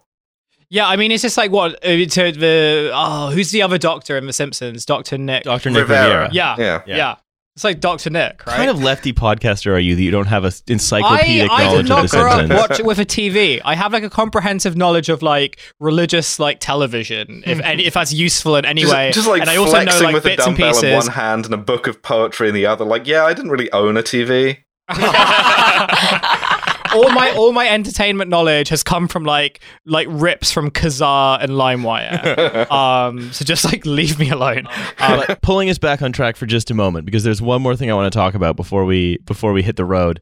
yeah 0.69 0.87
I 0.87 0.95
mean 0.97 1.11
it's 1.11 1.21
just 1.23 1.37
like 1.37 1.51
what 1.51 1.75
uh, 1.83 2.05
to 2.05 2.31
the 2.31 2.91
oh 2.93 3.31
who's 3.31 3.51
the 3.51 3.61
other 3.61 3.77
doctor 3.77 4.17
in 4.17 4.25
The 4.27 4.33
Simpsons 4.33 4.85
Doctor 4.85 5.17
Nick 5.17 5.43
Dr. 5.43 5.69
Nick 5.69 5.81
Rivera. 5.81 6.03
Riviera. 6.03 6.29
yeah, 6.31 6.55
Yeah. 6.59 6.81
yeah 6.85 7.15
it's 7.59 7.65
like 7.65 7.81
Doctor 7.81 8.09
Nick 8.09 8.45
right 8.45 8.53
What 8.53 8.55
kind 8.55 8.69
of 8.69 8.81
lefty 8.81 9.11
podcaster 9.11 9.73
are 9.73 9.79
you 9.79 9.93
that 9.93 10.01
you 10.01 10.11
don't 10.11 10.27
have 10.27 10.45
a 10.45 10.47
s- 10.47 10.63
I, 10.69 10.71
encyclopedic 10.71 11.51
I 11.51 11.63
knowledge 11.65 11.87
did 11.87 11.89
not 11.89 12.05
of 12.05 12.11
the 12.11 12.17
grow 12.17 12.29
up 12.29 12.39
Simpsons? 12.39 12.69
watch 12.69 12.81
with 12.83 12.99
a 12.99 13.05
TV. 13.05 13.59
I 13.65 13.75
have 13.75 13.91
like 13.91 14.03
a 14.03 14.09
comprehensive 14.09 14.77
knowledge 14.77 15.09
of 15.09 15.21
like 15.21 15.59
religious 15.77 16.39
like 16.39 16.61
television, 16.61 17.43
if 17.45 17.57
hmm. 17.57 17.65
any, 17.65 17.85
if 17.85 17.95
that's 17.95 18.13
useful 18.13 18.55
in 18.55 18.63
any 18.63 18.83
Just, 18.83 18.93
way. 18.93 19.11
just 19.11 19.27
like 19.27 19.41
and 19.41 19.49
I 19.49 19.57
also 19.57 19.71
flexing 19.71 19.99
know 19.99 20.05
like 20.05 20.13
with 20.13 20.25
a 20.25 20.29
bits 20.29 20.47
and 20.47 20.55
dumbbell 20.55 20.77
in 20.77 20.83
pieces. 20.83 21.07
one 21.07 21.13
hand 21.15 21.43
and 21.43 21.53
a 21.53 21.57
book 21.57 21.87
of 21.87 22.01
poetry 22.01 22.47
in 22.47 22.55
the 22.55 22.65
other. 22.65 22.85
Like, 22.85 23.05
yeah, 23.05 23.25
I 23.25 23.33
didn't 23.33 23.51
really 23.51 23.69
own 23.73 23.97
a 23.97 24.03
TV. 24.03 24.59
all 26.93 27.09
my 27.11 27.31
all 27.31 27.51
my 27.51 27.67
entertainment 27.67 28.29
knowledge 28.29 28.69
has 28.69 28.83
come 28.83 29.07
from 29.07 29.23
like 29.23 29.59
like 29.85 30.07
rips 30.09 30.51
from 30.51 30.71
Kazaa 30.71 31.41
and 31.41 31.51
LimeWire. 31.51 32.69
um, 32.71 33.31
so 33.31 33.45
just 33.45 33.65
like 33.65 33.85
leave 33.85 34.19
me 34.19 34.29
alone. 34.29 34.67
Um, 34.99 35.23
but 35.27 35.41
pulling 35.41 35.69
us 35.69 35.77
back 35.77 36.01
on 36.01 36.11
track 36.11 36.35
for 36.35 36.45
just 36.45 36.71
a 36.71 36.73
moment 36.73 37.05
because 37.05 37.23
there's 37.23 37.41
one 37.41 37.61
more 37.61 37.75
thing 37.75 37.91
I 37.91 37.93
want 37.93 38.11
to 38.11 38.17
talk 38.17 38.33
about 38.33 38.55
before 38.55 38.85
we 38.85 39.17
before 39.25 39.53
we 39.53 39.61
hit 39.61 39.75
the 39.75 39.85
road. 39.85 40.21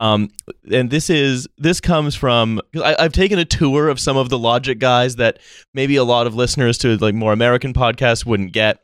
Um, 0.00 0.30
and 0.72 0.90
this 0.90 1.10
is 1.10 1.46
this 1.58 1.80
comes 1.80 2.14
from 2.14 2.60
I, 2.76 2.96
I've 2.98 3.12
taken 3.12 3.38
a 3.38 3.44
tour 3.44 3.88
of 3.88 4.00
some 4.00 4.16
of 4.16 4.30
the 4.30 4.38
logic 4.38 4.78
guys 4.78 5.16
that 5.16 5.38
maybe 5.74 5.96
a 5.96 6.04
lot 6.04 6.26
of 6.26 6.34
listeners 6.34 6.78
to 6.78 6.96
like 6.96 7.14
more 7.14 7.32
American 7.32 7.72
podcasts 7.72 8.24
wouldn't 8.24 8.52
get. 8.52 8.80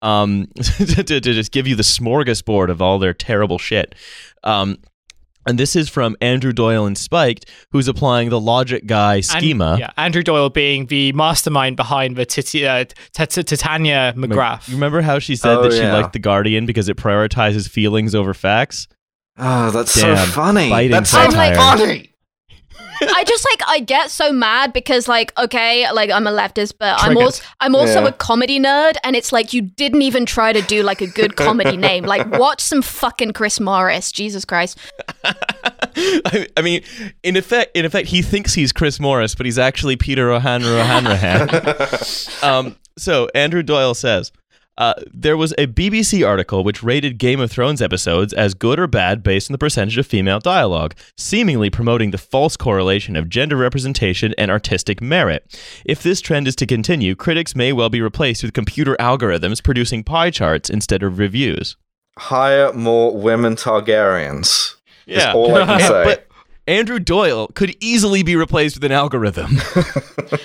Um, 0.00 0.46
to, 0.56 1.04
to 1.04 1.20
just 1.20 1.50
give 1.50 1.66
you 1.66 1.74
the 1.74 1.82
smorgasbord 1.82 2.70
of 2.70 2.80
all 2.80 3.00
their 3.00 3.14
terrible 3.14 3.58
shit. 3.58 3.96
Um, 4.44 4.78
and 5.48 5.58
this 5.58 5.74
is 5.74 5.88
from 5.88 6.16
Andrew 6.20 6.52
Doyle 6.52 6.86
and 6.86 6.96
Spiked, 6.96 7.46
who's 7.72 7.88
applying 7.88 8.28
the 8.28 8.38
logic 8.40 8.86
guy 8.86 9.16
and- 9.16 9.24
schema. 9.24 9.76
yeah, 9.80 9.90
Andrew 9.96 10.22
Doyle 10.22 10.50
being 10.50 10.86
the 10.86 11.12
mastermind 11.12 11.76
behind 11.76 12.16
the 12.16 12.24
Titi- 12.26 12.66
uh, 12.66 12.84
T- 13.14 13.26
T- 13.26 13.42
Titania 13.42 14.12
McGrath. 14.16 14.68
You 14.68 14.74
remember 14.74 15.00
how 15.02 15.18
she 15.18 15.34
said 15.34 15.56
Oh, 15.58 15.62
that 15.62 15.72
she 15.72 15.78
yeah. 15.78 15.94
liked 15.96 16.12
The 16.12 16.18
Guardian 16.18 16.66
because 16.66 16.88
it 16.88 16.96
prioritizes 16.96 17.68
feelings 17.68 18.14
over 18.14 18.34
facts? 18.34 18.86
Oh, 19.38 19.70
that's 19.70 19.94
Damn, 20.00 20.16
so 20.16 20.32
funny. 20.32 20.68
biting 20.70 20.90
That's 20.90 21.10
so 21.10 21.30
satire. 21.30 21.54
funny. 21.54 22.12
I 23.00 23.24
just 23.24 23.46
like 23.52 23.68
I 23.68 23.80
get 23.80 24.10
so 24.10 24.32
mad 24.32 24.72
because 24.72 25.08
like 25.08 25.36
okay, 25.38 25.90
like 25.92 26.10
I'm 26.10 26.26
a 26.26 26.30
leftist, 26.32 26.74
but 26.78 26.96
I'm 26.98 27.16
also 27.16 27.42
I'm 27.60 27.74
also 27.74 28.02
Yeah. 28.02 28.08
a 28.08 28.12
comedy 28.12 28.58
nerd, 28.58 28.94
and 29.04 29.14
it's 29.16 29.32
like 29.32 29.52
you 29.52 29.62
didn't 29.62 30.02
even 30.02 30.26
try 30.26 30.52
to 30.52 30.62
do 30.62 30.82
like 30.82 31.00
a 31.00 31.06
good 31.06 31.36
comedy 31.36 31.76
name. 31.88 32.04
Like 32.04 32.26
watch 32.38 32.60
some 32.60 32.82
fucking 32.82 33.32
Chris 33.32 33.60
Morris, 33.60 34.10
Jesus 34.12 34.44
Christ. 34.44 34.78
I, 35.24 36.46
I 36.56 36.62
mean, 36.62 36.82
in 37.22 37.36
effect, 37.36 37.76
in 37.76 37.84
effect, 37.84 38.08
he 38.08 38.22
thinks 38.22 38.54
he's 38.54 38.72
Chris 38.72 39.00
Morris, 39.00 39.34
but 39.34 39.46
he's 39.46 39.58
actually 39.58 39.96
Peter 39.96 40.30
O'Hanra 40.30 40.80
O'Hanrahan. 40.80 41.48
um, 42.42 42.76
so 42.96 43.28
Andrew 43.34 43.62
Doyle 43.62 43.94
says. 43.94 44.32
Uh, 44.78 44.94
there 45.12 45.36
was 45.36 45.52
a 45.58 45.66
BBC 45.66 46.26
article 46.26 46.62
which 46.62 46.84
rated 46.84 47.18
Game 47.18 47.40
of 47.40 47.50
Thrones 47.50 47.82
episodes 47.82 48.32
as 48.32 48.54
good 48.54 48.78
or 48.78 48.86
bad 48.86 49.22
based 49.24 49.50
on 49.50 49.52
the 49.52 49.58
percentage 49.58 49.98
of 49.98 50.06
female 50.06 50.38
dialogue, 50.38 50.94
seemingly 51.16 51.68
promoting 51.68 52.12
the 52.12 52.16
false 52.18 52.56
correlation 52.56 53.16
of 53.16 53.28
gender 53.28 53.56
representation 53.56 54.34
and 54.38 54.50
artistic 54.52 55.00
merit. 55.02 55.60
If 55.84 56.02
this 56.04 56.20
trend 56.20 56.46
is 56.46 56.54
to 56.56 56.66
continue, 56.66 57.16
critics 57.16 57.56
may 57.56 57.72
well 57.72 57.90
be 57.90 58.00
replaced 58.00 58.44
with 58.44 58.52
computer 58.54 58.96
algorithms 59.00 59.62
producing 59.64 60.04
pie 60.04 60.30
charts 60.30 60.70
instead 60.70 61.02
of 61.02 61.18
reviews. 61.18 61.76
Hire 62.16 62.72
more 62.72 63.16
women 63.16 63.56
Targaryens. 63.56 64.74
Is 65.08 65.22
Yeah. 65.24 65.32
all 65.32 65.54
I 65.56 65.64
can 65.66 65.80
say. 65.88 66.04
But 66.04 66.27
Andrew 66.68 66.98
Doyle 66.98 67.48
could 67.54 67.74
easily 67.80 68.22
be 68.22 68.36
replaced 68.36 68.76
with 68.76 68.84
an 68.84 68.92
algorithm. 68.92 69.56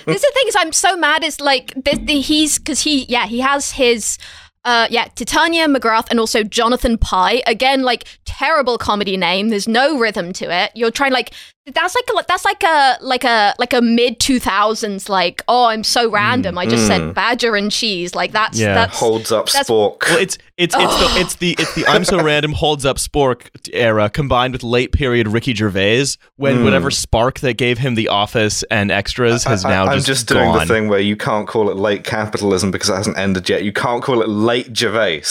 This 0.06 0.16
is 0.16 0.22
the 0.22 0.32
thing 0.34 0.48
is 0.48 0.56
I'm 0.56 0.72
so 0.72 0.96
mad 0.96 1.22
is 1.22 1.40
like 1.40 1.74
this, 1.76 1.98
the, 1.98 2.20
he's 2.20 2.58
because 2.58 2.80
he 2.80 3.04
yeah 3.04 3.26
he 3.26 3.40
has 3.40 3.72
his 3.72 4.16
uh 4.64 4.86
yeah 4.90 5.08
Titania 5.14 5.66
McGrath 5.66 6.06
and 6.10 6.18
also 6.18 6.42
Jonathan 6.42 6.96
Pie. 6.96 7.42
Again 7.46 7.82
like 7.82 8.04
terrible 8.24 8.78
comedy 8.78 9.18
name. 9.18 9.50
There's 9.50 9.68
no 9.68 9.98
rhythm 9.98 10.32
to 10.34 10.50
it. 10.50 10.72
You're 10.74 10.90
trying 10.90 11.12
like 11.12 11.34
that's 11.72 11.94
like 11.94 12.04
a, 12.10 12.24
that's 12.28 12.44
like 12.44 12.62
a 12.62 12.98
like 13.00 13.24
a 13.24 13.54
like 13.58 13.72
a 13.72 13.80
mid 13.80 14.18
2000s 14.18 15.08
like 15.08 15.42
oh 15.48 15.64
I'm 15.64 15.82
so 15.82 16.10
random 16.10 16.56
mm, 16.56 16.58
I 16.58 16.66
just 16.66 16.86
said 16.86 17.00
mm. 17.00 17.14
badger 17.14 17.56
and 17.56 17.72
cheese 17.72 18.14
like 18.14 18.32
that's 18.32 18.58
Yeah. 18.58 18.74
that's 18.74 18.98
Holds 18.98 19.32
up 19.32 19.46
that's- 19.46 19.68
Spork. 19.70 20.02
well, 20.02 20.18
it's 20.18 20.36
it's 20.58 20.74
it's 20.76 20.96
the 20.98 21.20
it's 21.20 21.34
the 21.36 21.56
it's 21.58 21.74
the 21.74 21.86
I'm 21.86 22.04
so 22.04 22.22
random 22.22 22.52
holds 22.52 22.84
up 22.84 22.98
Spork 22.98 23.48
era 23.72 24.10
combined 24.10 24.52
with 24.52 24.62
late 24.62 24.92
period 24.92 25.28
Ricky 25.28 25.54
Gervais 25.54 26.04
when 26.36 26.58
mm. 26.58 26.64
whatever 26.64 26.90
spark 26.90 27.40
that 27.40 27.54
gave 27.54 27.78
him 27.78 27.94
The 27.94 28.08
Office 28.08 28.62
and 28.64 28.90
extras 28.90 29.44
has 29.44 29.64
I- 29.64 29.70
now 29.70 29.86
I'm 29.86 29.96
just, 29.96 30.06
just 30.06 30.28
doing 30.28 30.44
gone. 30.44 30.58
the 30.58 30.66
thing 30.66 30.88
where 30.88 31.00
you 31.00 31.16
can't 31.16 31.48
call 31.48 31.70
it 31.70 31.76
late 31.78 32.04
capitalism 32.04 32.72
because 32.72 32.90
it 32.90 32.94
hasn't 32.94 33.16
ended 33.16 33.48
yet. 33.48 33.64
You 33.64 33.72
can't 33.72 34.02
call 34.02 34.20
it 34.20 34.28
late 34.28 34.76
Gervais. 34.76 35.22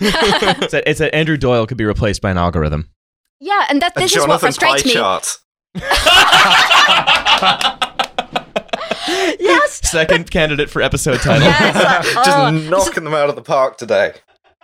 It's 0.00 0.72
that, 0.72 0.82
it's 0.86 0.98
that 0.98 1.14
Andrew 1.14 1.36
Doyle 1.36 1.66
could 1.66 1.78
be 1.78 1.84
replaced 1.84 2.20
by 2.22 2.30
an 2.32 2.38
algorithm. 2.38 2.90
yeah 3.40 3.66
and 3.70 3.80
that 3.82 3.92
A 3.96 4.00
this 4.00 4.16
is 4.16 4.26
what 4.26 4.40
frustrates 4.40 4.84
me 4.84 4.92
chart. 4.94 5.38
Yes 9.40 9.80
Second 9.88 10.30
candidate 10.30 10.70
for 10.70 10.82
episode 10.82 11.20
title. 11.20 11.46
yes 11.46 11.74
like, 12.14 12.24
Just 12.24 12.38
oh, 12.38 12.50
knocking 12.50 13.04
them 13.04 13.14
out 13.14 13.28
of 13.28 13.36
the 13.36 13.42
park 13.42 13.76
today. 13.78 14.14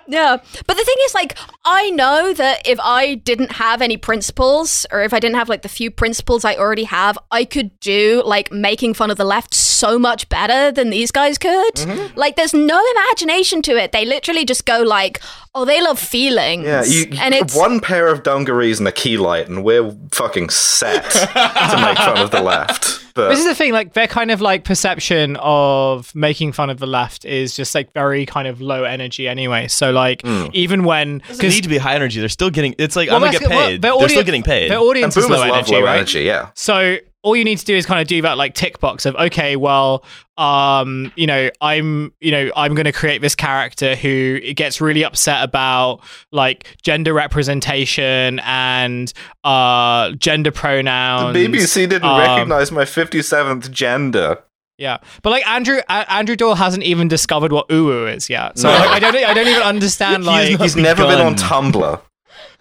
Yeah. 0.08 0.36
But 0.66 0.76
the 0.76 0.84
thing 0.84 0.96
is, 1.04 1.14
like, 1.14 1.36
I 1.64 1.90
know 1.90 2.32
that 2.32 2.66
if 2.66 2.78
I 2.80 3.14
didn't 3.14 3.52
have 3.52 3.82
any 3.82 3.96
principles, 3.96 4.86
or 4.90 5.02
if 5.02 5.12
I 5.12 5.20
didn't 5.20 5.36
have, 5.36 5.48
like, 5.48 5.62
the 5.62 5.68
few 5.68 5.90
principles 5.90 6.44
I 6.44 6.54
already 6.56 6.84
have, 6.84 7.18
I 7.30 7.44
could 7.44 7.78
do, 7.80 8.22
like, 8.24 8.52
making 8.52 8.94
fun 8.94 9.10
of 9.10 9.16
the 9.16 9.24
left 9.24 9.54
so 9.54 9.98
much 9.98 10.28
better 10.28 10.70
than 10.70 10.90
these 10.90 11.10
guys 11.10 11.38
could. 11.38 11.74
Mm-hmm. 11.74 12.18
Like, 12.18 12.36
there's 12.36 12.54
no 12.54 12.82
imagination 12.92 13.62
to 13.62 13.76
it. 13.76 13.92
They 13.92 14.04
literally 14.04 14.44
just 14.44 14.64
go, 14.64 14.82
like, 14.82 15.20
oh, 15.54 15.64
they 15.64 15.80
love 15.80 15.98
feelings. 15.98 16.64
Yeah, 16.64 16.84
you, 16.84 17.06
and 17.18 17.34
it's. 17.34 17.56
one 17.56 17.80
pair 17.80 18.08
of 18.08 18.22
dungarees 18.22 18.78
and 18.78 18.88
a 18.88 18.92
key 18.92 19.16
light, 19.16 19.48
and 19.48 19.64
we're 19.64 19.90
fucking 20.12 20.50
set 20.50 21.10
to 21.10 21.78
make 21.80 21.98
fun 21.98 22.18
of 22.18 22.30
the 22.30 22.42
left. 22.42 23.05
But 23.16 23.30
This 23.30 23.40
is 23.40 23.46
the 23.46 23.54
thing, 23.54 23.72
like 23.72 23.94
their 23.94 24.06
kind 24.06 24.30
of 24.30 24.40
like 24.40 24.62
perception 24.64 25.36
of 25.40 26.14
making 26.14 26.52
fun 26.52 26.70
of 26.70 26.78
the 26.78 26.86
left 26.86 27.24
is 27.24 27.56
just 27.56 27.74
like 27.74 27.92
very 27.94 28.26
kind 28.26 28.46
of 28.46 28.60
low 28.60 28.84
energy 28.84 29.26
anyway. 29.26 29.66
So 29.68 29.90
like 29.90 30.22
Hmm. 30.22 30.46
even 30.52 30.84
when 30.84 31.18
Doesn't 31.26 31.48
need 31.48 31.62
to 31.64 31.68
be 31.68 31.78
high 31.78 31.94
energy. 31.94 32.20
They're 32.20 32.28
still 32.28 32.50
getting. 32.50 32.74
It's 32.78 32.94
like 32.94 33.08
Well, 33.08 33.16
I'm 33.16 33.22
gonna 33.22 33.32
that's- 33.32 33.48
get 33.48 33.56
well, 33.56 33.68
paid. 33.68 33.82
They're 33.82 34.08
still 34.10 34.22
getting 34.22 34.42
paid. 34.44 34.70
Their 34.70 34.78
and 34.78 34.86
audience 34.86 35.16
is 35.16 35.24
boomers 35.24 35.40
low 35.40 35.46
love 35.48 35.56
energy, 35.56 35.74
low 35.74 35.82
right? 35.82 35.96
energy, 35.96 36.20
yeah. 36.20 36.50
So 36.54 36.98
all 37.26 37.34
you 37.34 37.42
need 37.42 37.58
to 37.58 37.64
do 37.64 37.74
is 37.74 37.84
kind 37.86 38.00
of 38.00 38.06
do 38.06 38.22
that 38.22 38.38
like 38.38 38.54
tick 38.54 38.78
box 38.78 39.04
of 39.04 39.16
okay, 39.16 39.56
well, 39.56 40.04
um, 40.38 41.10
you 41.16 41.26
know, 41.26 41.50
I'm, 41.60 42.12
you 42.20 42.30
know, 42.30 42.52
I'm 42.54 42.76
going 42.76 42.84
to 42.84 42.92
create 42.92 43.20
this 43.20 43.34
character 43.34 43.96
who 43.96 44.38
gets 44.54 44.80
really 44.80 45.04
upset 45.04 45.42
about 45.42 46.02
like 46.30 46.76
gender 46.82 47.12
representation 47.12 48.38
and 48.44 49.12
uh 49.42 50.12
gender 50.12 50.52
pronouns. 50.52 51.34
The. 51.34 51.46
BBC 51.48 51.88
didn't 51.88 52.04
um, 52.04 52.20
recognize 52.20 52.70
my 52.70 52.84
57th 52.84 53.72
gender. 53.72 54.38
Yeah, 54.78 54.98
but 55.22 55.30
like 55.30 55.44
Andrew 55.48 55.80
uh, 55.88 56.04
Andrew 56.08 56.36
Doyle 56.36 56.54
hasn't 56.54 56.84
even 56.84 57.08
discovered 57.08 57.50
what 57.50 57.68
uwu 57.70 58.14
is 58.14 58.30
yet. 58.30 58.56
So 58.56 58.68
No. 58.70 58.78
like, 58.78 58.90
I 58.90 59.00
don't 59.00 59.16
I 59.16 59.34
don't 59.34 59.48
even 59.48 59.62
understand 59.62 60.18
He's 60.22 60.26
like 60.28 60.50
not- 60.52 60.60
He's 60.60 60.76
never 60.76 61.02
been 61.08 61.20
on. 61.20 61.34
Tumblr. 61.34 62.00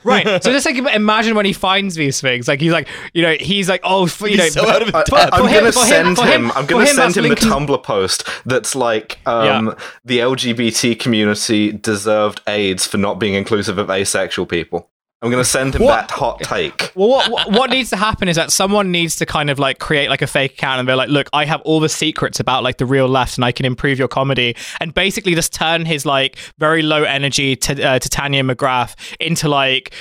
Right. 0.06 0.42
So 0.44 0.52
just 0.52 0.66
like 0.66 0.78
imagine 0.94 1.36
when 1.36 1.46
he 1.46 1.54
finds 1.54 1.96
these 1.96 2.22
things, 2.22 2.48
like 2.48 2.62
he's 2.62 2.72
like 2.72 2.88
you 3.14 3.22
know 3.22 3.34
he's 3.34 3.68
like 3.68 3.82
oh 3.84 4.06
f- 4.06 4.22
you 4.22 4.38
know 4.38 4.48
so 4.48 4.68
out 4.70 4.82
of 4.82 4.88
his 4.88 4.96
I, 4.96 5.24
am 5.24 5.32
for 5.32 5.48
him- 5.50 5.60
gonna 5.60 5.72
send 5.74 6.18
him. 6.18 6.26
him- 6.28 6.52
I'm 6.52 6.66
gonna 6.66 6.86
send 6.88 6.98
that's 7.00 7.18
him 7.18 7.24
Lincoln- 7.24 7.50
the 7.50 7.56
Tumblr 7.56 7.84
post 7.84 8.28
that's 8.46 8.76
like 8.76 9.20
um, 9.28 9.76
the 10.06 10.20
LGBT 10.20 10.98
community 11.00 11.72
deserved 11.72 12.42
AIDS 12.48 12.86
for 12.88 12.98
not 12.98 13.20
being 13.20 13.34
inclusive 13.34 13.78
of 13.78 13.90
asexual 13.90 14.46
people. 14.46 14.90
I'm 15.22 15.32
gonna 15.32 15.44
send 15.44 15.74
him 15.76 15.82
What? 15.82 16.08
that 16.08 16.12
hot 16.12 16.42
take. 16.42 16.92
Well, 16.94 17.08
what, 17.08 17.32
what 17.32 17.52
what 17.52 17.70
needs 17.72 17.90
to 17.92 17.96
happen 17.96 18.28
is 18.28 18.36
that 18.36 18.52
someone 18.52 18.92
needs 18.92 19.16
to 19.16 19.26
kind 19.26 19.50
of 19.50 19.58
like 19.58 19.80
create 19.80 20.10
like 20.10 20.22
a 20.22 20.28
fake 20.28 20.54
account 20.54 20.80
and 20.80 20.88
they're 20.88 20.96
like, 20.96 21.10
look, 21.10 21.30
I 21.34 21.46
have 21.46 21.62
all 21.62 21.80
the 21.80 21.90
secrets 21.90 22.40
about 22.40 22.62
like 22.64 22.78
the 22.78 22.86
real 22.86 23.08
left 23.08 23.38
and 23.38 23.46
I 23.46 23.52
can 23.52 23.66
improve 23.66 23.98
your 23.98 24.08
comedy 24.10 24.56
and 24.80 24.94
basically 24.94 25.34
just 25.34 25.52
turn 25.54 25.86
his 25.86 26.06
like 26.06 26.38
very 26.60 26.84
low 26.84 27.04
energy 27.04 27.56
t- 27.56 27.82
uh, 27.82 27.98
Titania 27.98 28.44
McGrath 28.44 28.96
into 29.20 29.48
like 29.50 29.94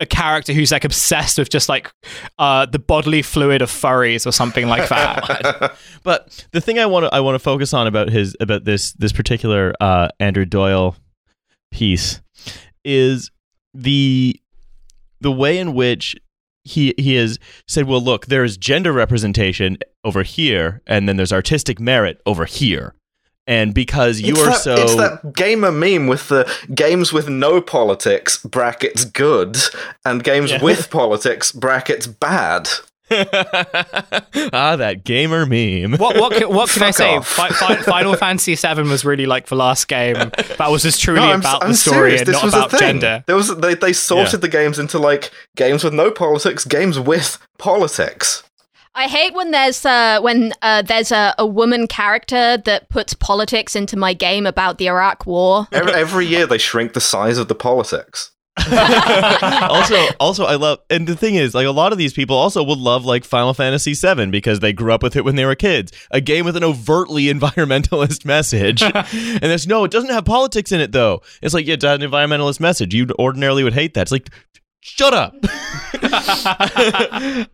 a 0.00 0.06
character 0.06 0.52
who's 0.52 0.72
like 0.72 0.84
obsessed 0.84 1.38
with 1.38 1.50
just 1.50 1.68
like 1.68 1.92
uh, 2.40 2.66
the 2.66 2.78
bodily 2.80 3.22
fluid 3.22 3.62
of 3.62 3.70
furries 3.70 4.26
or 4.26 4.32
something 4.32 4.66
like 4.66 4.88
that. 4.88 5.76
But 6.02 6.44
the 6.50 6.60
thing 6.60 6.80
I 6.80 6.86
want 6.86 7.04
to 7.04 7.14
I 7.14 7.20
want 7.20 7.36
to 7.36 7.38
focus 7.38 7.72
on 7.72 7.86
about 7.86 8.10
his 8.10 8.34
about 8.40 8.64
this 8.64 8.92
this 8.94 9.12
particular 9.12 9.72
uh, 9.80 10.08
Andrew 10.18 10.44
Doyle 10.44 10.96
piece 11.70 12.20
is 12.84 13.30
the 13.74 14.40
the 15.22 15.32
way 15.32 15.58
in 15.58 15.72
which 15.74 16.16
he 16.64 16.94
he 16.98 17.14
has 17.14 17.38
said, 17.66 17.86
well, 17.86 18.00
look, 18.00 18.26
there's 18.26 18.56
gender 18.56 18.92
representation 18.92 19.78
over 20.04 20.22
here, 20.22 20.82
and 20.86 21.08
then 21.08 21.16
there's 21.16 21.32
artistic 21.32 21.80
merit 21.80 22.20
over 22.26 22.44
here, 22.44 22.94
and 23.46 23.74
because 23.74 24.20
you 24.20 24.32
it's 24.34 24.40
are 24.42 24.46
that, 24.46 24.60
so 24.60 24.74
It's 24.74 24.94
that 24.96 25.34
gamer 25.34 25.72
meme 25.72 26.06
with 26.06 26.28
the 26.28 26.48
games 26.74 27.12
with 27.12 27.28
no 27.28 27.60
politics 27.60 28.38
brackets 28.38 29.04
good 29.04 29.56
and 30.04 30.22
games 30.22 30.50
Yeah. 30.52 30.62
with 30.62 30.90
politics 30.90 31.50
brackets 31.52 32.06
bad. 32.06 32.68
ah 34.52 34.76
that 34.76 35.02
gamer 35.04 35.46
meme. 35.46 35.98
What 35.98 36.16
what 36.16 36.32
can, 36.32 36.48
what 36.52 36.70
can 36.70 36.82
I 36.82 36.90
say? 36.90 37.16
off. 37.16 37.28
Fi- 37.28 37.48
Fi- 37.50 37.76
Final 37.82 38.14
Fantasy 38.24 38.54
VII 38.54 38.82
was 38.82 39.04
really 39.04 39.26
like 39.26 39.46
the 39.46 39.56
last 39.56 39.88
game 39.88 40.14
that 40.14 40.68
was 40.70 40.82
just 40.82 41.00
truly 41.00 41.20
No, 41.20 41.32
I'm, 41.32 41.40
about 41.40 41.62
I'm 41.64 41.70
the 41.70 41.76
story 41.76 41.96
serious. 42.16 42.20
and 42.22 42.28
This 42.28 42.34
not 42.36 42.44
was 42.44 42.54
about 42.54 42.66
a 42.72 42.76
thing. 42.76 42.78
gender. 43.00 43.24
There 43.26 43.36
was 43.36 43.56
they 43.56 43.74
they 43.74 43.92
sorted 43.92 44.40
the 44.40 44.48
games 44.48 44.78
into 44.78 44.98
like 44.98 45.30
games 45.56 45.84
with 45.84 45.94
no 45.94 46.10
politics, 46.10 46.64
games 46.64 46.98
with 46.98 47.38
politics. 47.58 48.42
I 48.94 49.08
hate 49.08 49.32
when 49.32 49.52
there's 49.52 49.86
uh, 49.86 50.20
when 50.20 50.52
uh, 50.60 50.82
there's 50.82 51.12
a, 51.12 51.34
a 51.38 51.46
woman 51.46 51.86
character 51.86 52.58
that 52.58 52.90
puts 52.90 53.14
politics 53.14 53.74
into 53.74 53.96
my 53.96 54.12
game 54.12 54.46
about 54.46 54.76
the 54.76 54.86
Iraq 54.88 55.24
War. 55.26 55.66
Every, 55.72 55.92
every 55.94 56.26
year 56.26 56.46
they 56.46 56.58
shrink 56.58 56.92
the 56.92 57.00
size 57.00 57.38
of 57.38 57.48
the 57.48 57.54
politics. 57.54 58.32
also, 58.70 59.96
also, 60.20 60.44
I 60.44 60.56
love, 60.56 60.80
and 60.90 61.06
the 61.06 61.16
thing 61.16 61.36
is, 61.36 61.54
like, 61.54 61.66
a 61.66 61.70
lot 61.70 61.92
of 61.92 61.98
these 61.98 62.12
people 62.12 62.36
also 62.36 62.62
would 62.62 62.78
love 62.78 63.04
like 63.04 63.24
Final 63.24 63.54
Fantasy 63.54 63.94
VII 63.94 64.26
because 64.26 64.60
they 64.60 64.72
grew 64.72 64.92
up 64.92 65.02
with 65.02 65.16
it 65.16 65.24
when 65.24 65.36
they 65.36 65.46
were 65.46 65.54
kids. 65.54 65.90
A 66.10 66.20
game 66.20 66.44
with 66.44 66.56
an 66.56 66.64
overtly 66.64 67.24
environmentalist 67.32 68.24
message, 68.24 68.82
and 68.82 68.94
it's 69.42 69.66
no, 69.66 69.84
it 69.84 69.90
doesn't 69.90 70.10
have 70.10 70.24
politics 70.24 70.70
in 70.70 70.80
it 70.80 70.92
though. 70.92 71.22
It's 71.40 71.54
like, 71.54 71.66
yeah, 71.66 71.74
it's 71.74 71.84
an 71.84 72.00
environmentalist 72.00 72.60
message. 72.60 72.94
You 72.94 73.06
ordinarily 73.18 73.64
would 73.64 73.74
hate 73.74 73.94
that. 73.94 74.02
It's 74.02 74.12
like, 74.12 74.28
shut 74.80 75.14
up. 75.14 75.34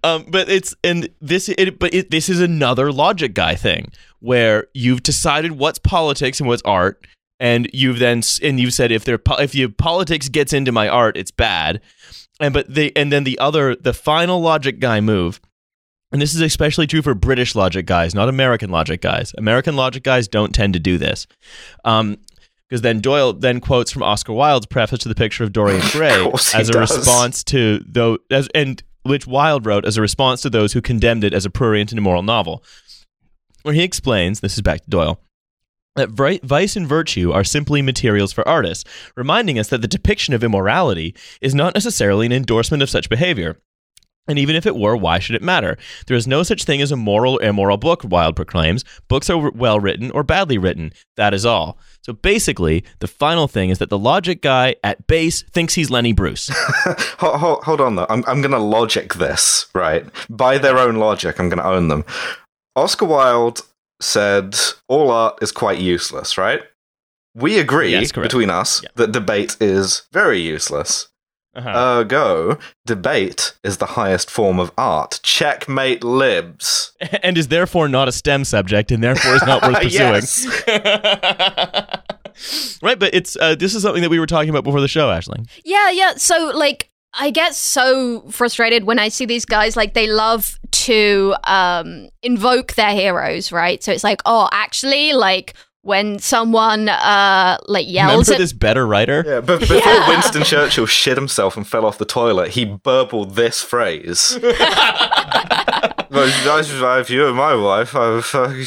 um, 0.03 0.25
but 0.29 0.49
it's 0.49 0.75
and 0.83 1.09
this, 1.21 1.49
it, 1.49 1.79
but 1.79 1.95
it, 1.95 2.11
this 2.11 2.29
is 2.29 2.41
another 2.41 2.91
logic 2.91 3.35
guy 3.35 3.55
thing 3.55 3.93
where 4.19 4.67
you've 4.75 5.05
decided 5.05 5.53
what's 5.53 5.79
politics 5.79 6.41
and 6.41 6.49
what's 6.49 6.63
art 6.65 7.07
and 7.41 7.69
you've 7.73 7.99
then 7.99 8.23
and 8.43 8.59
you've 8.59 8.75
said 8.75 8.91
if 8.91 9.05
there 9.05 9.21
if 9.39 9.55
you 9.55 9.69
politics 9.69 10.29
gets 10.29 10.53
into 10.53 10.73
my 10.73 10.89
art 10.89 11.17
it's 11.17 11.31
bad. 11.31 11.81
And 12.41 12.55
but 12.55 12.73
they 12.73 12.93
and 12.95 13.13
then 13.13 13.25
the 13.25 13.39
other 13.39 13.77
the 13.77 13.93
final 13.93 14.41
logic 14.41 14.79
guy 14.79 15.01
move 15.01 15.41
and 16.13 16.23
this 16.23 16.35
is 16.35 16.41
especially 16.41 16.87
true 16.87 17.03
for 17.03 17.15
british 17.15 17.55
logic 17.55 17.85
guys 17.85 18.15
not 18.15 18.29
american 18.29 18.71
logic 18.71 19.01
guys. 19.01 19.33
American 19.37 19.77
logic 19.77 20.03
guys 20.03 20.29
don't 20.29 20.55
tend 20.55 20.73
to 20.75 20.81
do 20.81 20.99
this. 20.99 21.27
Um 21.85 22.19
because 22.69 22.83
then 22.83 23.01
Doyle 23.01 23.33
then 23.33 23.61
quotes 23.61 23.91
from 23.91 24.03
Oscar 24.03 24.35
Wilde's 24.35 24.67
preface 24.67 24.99
to 24.99 25.09
the 25.09 25.15
picture 25.15 25.43
of 25.43 25.55
Dorian 25.55 25.81
Gray 25.91 26.31
as 26.55 26.69
a 26.69 26.73
does. 26.73 26.99
response 26.99 27.43
to 27.45 27.83
though 27.87 28.19
as 28.31 28.49
and 28.55 28.83
which 29.05 29.27
Wilde 29.27 29.65
wrote 29.65 29.87
as 29.87 29.97
a 29.97 30.03
response 30.03 30.43
to 30.43 30.51
those 30.51 30.75
who 30.75 30.83
condemned 30.83 31.25
it 31.25 31.33
as 31.33 31.47
a 31.47 31.51
prurient 31.51 31.93
and 31.93 31.99
immoral 31.99 32.23
novel, 32.23 32.63
where 33.63 33.75
he 33.75 33.83
explains 33.83 34.41
this 34.41 34.55
is 34.55 34.61
back 34.61 34.83
to 34.83 34.91
Doyle 34.91 35.19
that 35.99 36.41
vice 36.43 36.77
and 36.77 36.87
virtue 36.87 37.33
are 37.33 37.45
simply 37.45 37.83
materials 37.83 38.33
for 38.33 38.47
artists, 38.47 38.85
reminding 39.17 39.59
us 39.59 39.69
that 39.69 39.83
the 39.83 39.89
depiction 39.89 40.35
of 40.35 40.43
immorality 40.43 41.15
is 41.41 41.55
not 41.55 41.75
necessarily 41.75 42.27
an 42.27 42.33
endorsement 42.33 42.83
of 42.83 42.91
such 42.91 43.09
behavior. 43.09 43.57
And 44.29 44.39
even 44.39 44.55
if 44.55 44.67
it 44.67 44.77
were, 44.77 44.95
why 44.95 45.19
should 45.19 45.35
it 45.35 45.43
matter? 45.43 45.79
There 46.07 46.17
is 46.17 46.27
no 46.27 46.43
such 46.43 46.65
thing 46.65 46.83
as 46.83 46.93
a 46.93 46.97
moral 46.97 47.37
or 47.37 47.43
immoral 47.43 47.79
book, 47.79 48.05
Wilde 48.05 48.37
proclaims. 48.37 48.85
Books 49.09 49.31
are 49.31 49.51
well 49.51 49.81
written 49.81 50.11
or 50.11 50.23
badly 50.23 50.59
written. 50.59 50.93
That 51.17 51.33
is 51.33 51.47
all. 51.47 51.79
So 52.03 52.13
basically, 52.13 52.85
the 52.99 53.07
final 53.07 53.49
thing 53.49 53.71
is 53.71 53.79
that 53.79 53.89
the 53.89 53.99
logic 53.99 54.43
guy 54.43 54.77
at 54.85 55.07
base 55.07 55.43
thinks 55.43 55.75
he's 55.75 55.91
Lenny 55.91 56.13
Bruce. 56.13 56.51
hold, 57.19 57.41
hold, 57.41 57.65
hold 57.65 57.81
on 57.81 57.97
though. 57.97 58.07
I'm 58.11 58.23
I'm 58.27 58.43
gonna 58.43 58.59
logic 58.59 59.15
this 59.15 59.67
right 59.75 60.05
by 60.29 60.59
their 60.59 60.79
own 60.79 60.97
logic. 60.97 61.41
I'm 61.41 61.49
gonna 61.49 61.65
own 61.65 61.89
them. 61.89 62.05
Oscar 62.77 63.07
Wilde 63.07 63.63
said 64.01 64.57
all 64.89 65.11
art 65.11 65.39
is 65.43 65.53
quite 65.53 65.79
useless. 65.79 66.37
Right? 66.39 66.63
We 67.35 67.59
agree 67.59 67.93
Yes, 67.93 68.11
between 68.13 68.51
us 68.51 68.83
Yeah. 68.83 68.89
that 68.97 69.13
debate 69.13 69.57
is 69.61 70.03
very 70.13 70.41
useless. 70.41 71.09
Uh-huh. 71.55 71.71
Ergo, 72.01 72.59
debate 72.87 73.55
is 73.65 73.79
the 73.79 73.87
highest 73.87 74.31
form 74.31 74.61
of 74.61 74.71
art. 74.79 75.19
Checkmate 75.23 76.05
libs. 76.05 76.93
and 77.23 77.37
is 77.39 77.49
therefore 77.49 77.89
not 77.89 78.07
a 78.07 78.13
STEM 78.13 78.45
subject, 78.45 78.93
and 78.93 79.03
therefore 79.03 79.35
is 79.35 79.43
not 79.47 79.63
worth 79.63 79.81
pursuing. 79.83 80.23
Right, 82.83 82.99
but 82.99 83.13
it's 83.15 83.37
uh, 83.41 83.57
this 83.57 83.75
is 83.75 83.83
something 83.83 84.03
that 84.03 84.11
we 84.11 84.21
were 84.21 84.27
talking 84.27 84.51
about 84.51 84.63
before 84.63 84.81
the 84.81 84.87
show, 84.87 85.09
Aisling. 85.09 85.49
Yeah, 85.65 85.91
yeah. 85.91 86.15
So 86.17 86.53
like 86.55 86.89
I 87.15 87.31
get 87.31 87.55
so 87.55 88.21
frustrated 88.31 88.85
when 88.85 88.99
I 88.99 89.09
see 89.09 89.25
these 89.25 89.45
guys 89.45 89.77
like 89.77 89.95
they 89.95 90.07
love 90.07 90.59
to 90.71 91.35
um 91.45 92.09
invoke 92.23 92.75
their 92.75 92.93
heroes, 92.93 93.51
right? 93.53 93.83
So 93.83 93.93
it's 93.93 94.05
like, 94.05 94.21
oh, 94.27 94.49
actually 94.53 95.13
like 95.15 95.55
when 95.83 96.19
someone 96.19 96.89
uh 96.89 97.57
like 97.67 97.87
yells 97.89 98.11
Remember 98.29 98.33
at 98.35 98.39
this 98.39 98.53
better 98.53 98.87
writer? 98.87 99.25
Yeah, 99.27 99.41
but 99.41 99.61
before 99.61 99.77
Yeah. 99.77 100.09
Winston 100.09 100.43
Churchill 100.45 100.87
shit 100.87 101.17
himself 101.17 101.57
and 101.57 101.67
fell 101.67 101.87
off 101.87 101.99
the 101.99 102.05
toilet, 102.05 102.51
he 102.51 102.65
burbled 102.65 103.37
this 103.37 103.63
phrase. 103.63 104.39
Well, 106.11 106.27
that's 106.43 106.73
why 106.81 107.01
if 107.01 107.11
you 107.11 107.21
were 107.21 107.35
my 107.35 107.55
wife, 107.55 107.95
I 108.05 108.09
would 108.09 108.25
fuck 108.25 108.55
you. 108.57 108.65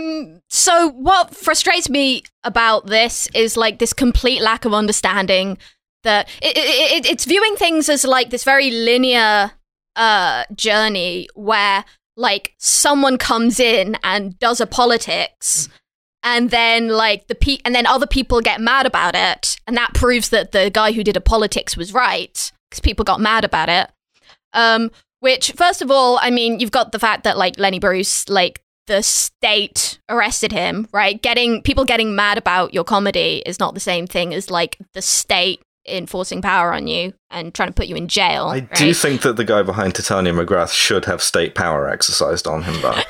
Um. 0.00 0.42
So 0.48 0.90
what 0.90 1.34
frustrates 1.34 1.88
me 1.88 2.22
about 2.44 2.86
this 2.86 3.28
is 3.34 3.56
like 3.56 3.78
this 3.78 3.92
complete 3.92 4.42
lack 4.42 4.64
of 4.64 4.74
understanding 4.74 5.58
that 6.04 6.28
it, 6.40 6.56
it, 6.56 7.04
it, 7.04 7.10
it's 7.10 7.24
viewing 7.24 7.56
things 7.56 7.88
as 7.88 8.04
like 8.04 8.30
this 8.30 8.44
very 8.44 8.70
linear 8.70 9.52
uh 9.96 10.44
journey 10.54 11.28
where 11.34 11.84
like 12.16 12.54
someone 12.58 13.18
comes 13.18 13.58
in 13.58 13.96
and 14.02 14.38
does 14.38 14.60
a 14.60 14.66
politics 14.66 15.68
and 16.22 16.50
then 16.50 16.88
like 16.88 17.26
the 17.26 17.34
pe- 17.34 17.58
and 17.64 17.74
then 17.74 17.86
other 17.86 18.06
people 18.06 18.40
get 18.40 18.60
mad 18.60 18.86
about 18.86 19.14
it 19.16 19.56
and 19.66 19.76
that 19.76 19.92
proves 19.94 20.28
that 20.28 20.52
the 20.52 20.70
guy 20.70 20.92
who 20.92 21.02
did 21.02 21.16
a 21.16 21.20
politics 21.20 21.76
was 21.76 21.92
right 21.92 22.52
because 22.70 22.80
people 22.80 23.04
got 23.04 23.20
mad 23.20 23.44
about 23.44 23.68
it 23.68 23.90
um 24.52 24.90
which 25.18 25.52
first 25.52 25.82
of 25.82 25.90
all 25.90 26.18
i 26.22 26.30
mean 26.30 26.60
you've 26.60 26.70
got 26.70 26.92
the 26.92 26.98
fact 26.98 27.24
that 27.24 27.36
like 27.36 27.58
lenny 27.58 27.80
bruce 27.80 28.28
like 28.28 28.62
the 28.90 29.02
state 29.04 30.00
arrested 30.08 30.50
him 30.50 30.88
right 30.92 31.22
getting 31.22 31.62
people 31.62 31.84
getting 31.84 32.16
mad 32.16 32.36
about 32.36 32.74
your 32.74 32.82
comedy 32.82 33.40
is 33.46 33.60
not 33.60 33.72
the 33.72 33.78
same 33.80 34.04
thing 34.04 34.34
as 34.34 34.50
like 34.50 34.76
the 34.94 35.00
state 35.00 35.62
enforcing 35.86 36.42
power 36.42 36.74
on 36.74 36.88
you 36.88 37.14
and 37.30 37.54
trying 37.54 37.68
to 37.68 37.72
put 37.72 37.86
you 37.86 37.94
in 37.94 38.08
jail 38.08 38.46
I 38.46 38.58
right? 38.58 38.74
do 38.74 38.92
think 38.92 39.22
that 39.22 39.36
the 39.36 39.44
guy 39.44 39.62
behind 39.62 39.94
Titania 39.94 40.32
McGrath 40.32 40.72
should 40.72 41.04
have 41.04 41.22
state 41.22 41.54
power 41.54 41.88
exercised 41.88 42.46
on 42.48 42.64
him, 42.64 42.74
though. 42.82 43.00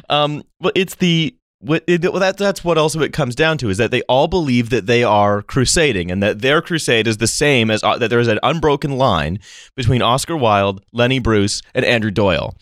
um, 0.10 0.42
well, 0.60 0.72
it's 0.74 0.96
the 0.96 1.34
what 1.60 1.84
it, 1.86 2.02
well, 2.02 2.20
that 2.20 2.38
that's 2.38 2.64
what 2.64 2.78
also 2.78 3.00
it 3.02 3.12
comes 3.12 3.34
down 3.34 3.58
to 3.58 3.68
is 3.68 3.76
that 3.76 3.90
they 3.90 4.00
all 4.02 4.28
believe 4.28 4.70
that 4.70 4.86
they 4.86 5.04
are 5.04 5.42
crusading 5.42 6.10
and 6.10 6.22
that 6.22 6.40
their 6.40 6.62
crusade 6.62 7.06
is 7.06 7.18
the 7.18 7.26
same 7.26 7.70
as 7.70 7.84
uh, 7.84 7.98
that 7.98 8.08
there 8.08 8.18
is 8.18 8.28
an 8.28 8.38
unbroken 8.42 8.96
line 8.96 9.38
between 9.76 10.00
Oscar 10.00 10.36
Wilde, 10.36 10.82
Lenny 10.92 11.18
Bruce, 11.18 11.60
and 11.74 11.84
Andrew 11.84 12.10
Doyle, 12.10 12.56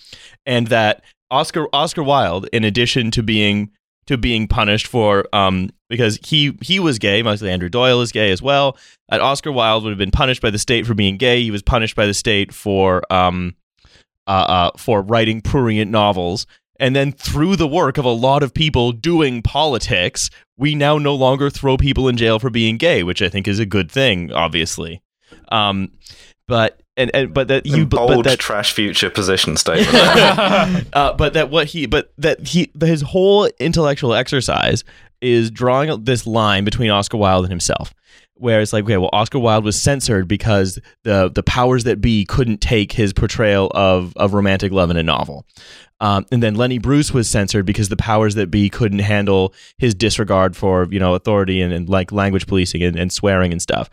and 0.45 0.67
that 0.67 1.03
Oscar 1.31 1.69
Oscar 1.73 2.03
Wilde, 2.03 2.49
in 2.53 2.65
addition 2.65 3.13
to 3.13 3.23
being 3.23 3.71
to 4.09 4.19
being 4.19 4.49
punished 4.49 4.89
for 4.89 5.27
um 5.33 5.71
because 5.89 6.19
he 6.27 6.59
he 6.61 6.81
was 6.81 6.99
gay, 6.99 7.23
mostly 7.23 7.51
Andrew 7.51 7.69
Doyle 7.69 8.01
is 8.01 8.11
gay 8.11 8.33
as 8.33 8.43
well. 8.43 8.77
That 9.11 9.21
Oscar 9.21 9.53
Wilde 9.53 9.85
would 9.85 9.91
have 9.91 9.99
been 9.99 10.11
punished 10.11 10.43
by 10.43 10.51
the 10.51 10.59
state 10.59 10.87
for 10.87 10.95
being 10.95 11.19
gay. 11.19 11.43
He 11.43 11.53
was 11.53 11.63
punished 11.63 11.95
by 11.95 12.07
the 12.07 12.15
state 12.15 12.53
for 12.53 13.03
um 13.13 13.55
uh, 14.27 14.31
uh 14.31 14.71
for 14.77 15.03
writing 15.03 15.41
prurient 15.41 15.91
novels 15.91 16.47
and 16.79 16.95
then 16.95 17.13
through 17.13 17.57
the 17.57 17.67
work 17.67 17.99
of 17.99 18.05
a 18.05 18.11
lot 18.11 18.43
of 18.43 18.55
people 18.55 18.93
doing 18.93 19.43
politics, 19.43 20.31
we 20.57 20.75
now 20.75 20.99
no 20.99 21.15
longer 21.15 21.51
throw 21.51 21.77
people 21.77 22.09
in 22.09 22.17
jail 22.17 22.39
for 22.39 22.51
being 22.51 22.77
gay, 22.77 23.03
which 23.03 23.23
I 23.23 23.29
think 23.29 23.49
is 23.49 23.59
a 23.59 23.67
good 23.67 23.91
thing, 23.91 24.33
obviously. 24.33 25.03
Um, 25.51 25.93
but 26.47 26.81
and, 26.97 27.11
and 27.15 27.33
but 27.33 27.49
that 27.49 27.67
you 27.67 27.87
bold 27.87 28.09
but 28.09 28.25
that 28.25 28.39
trash 28.39 28.73
future 28.73 29.11
position 29.11 29.57
statement. 29.57 29.95
uh, 30.93 31.13
but 31.13 31.35
that 31.35 31.51
what 31.51 31.69
he 31.69 31.87
but 31.87 32.13
that 32.19 32.47
he 32.47 32.71
his 32.81 33.03
whole 33.03 33.49
intellectual 33.61 34.15
exercise 34.15 34.85
is 35.21 35.51
drawing 35.51 36.05
this 36.05 36.27
line 36.27 36.65
between 36.65 36.91
Oscar 36.91 37.17
Wilde 37.17 37.45
and 37.45 37.53
himself. 37.53 37.95
Where 38.39 38.61
it's 38.61 38.73
like, 38.73 38.85
okay, 38.85 38.97
well, 38.97 39.11
Oscar 39.13 39.39
Wilde 39.39 39.65
was 39.65 39.81
censored 39.81 40.29
because 40.29 40.79
the 41.05 41.31
the 41.31 41.43
powers 41.43 41.85
that 41.85 42.01
be 42.01 42.25
couldn't 42.25 42.61
take 42.61 42.93
his 42.93 43.13
portrayal 43.13 43.71
of 43.75 44.13
of 44.17 44.35
romantic 44.35 44.73
love 44.73 44.91
in 44.91 44.97
a 44.97 45.03
novel. 45.03 45.47
Um, 46.01 46.27
and 46.31 46.43
then 46.43 46.55
Lenny 46.55 46.79
Bruce 46.79 47.13
was 47.13 47.29
censored 47.29 47.67
because 47.67 47.89
the 47.89 47.97
powers 47.97 48.37
that 48.37 48.51
be 48.51 48.71
couldn't 48.71 49.01
handle 49.01 49.53
his 49.79 49.95
disregard 49.95 50.57
for 50.57 50.87
you 50.91 51.01
know 51.01 51.15
authority 51.15 51.61
and, 51.61 51.73
and 51.73 51.89
like 51.89 52.13
language 52.13 52.47
policing 52.47 52.83
and, 52.83 52.97
and 52.97 53.13
swearing 53.13 53.53
and 53.53 53.61
stuff. 53.61 53.91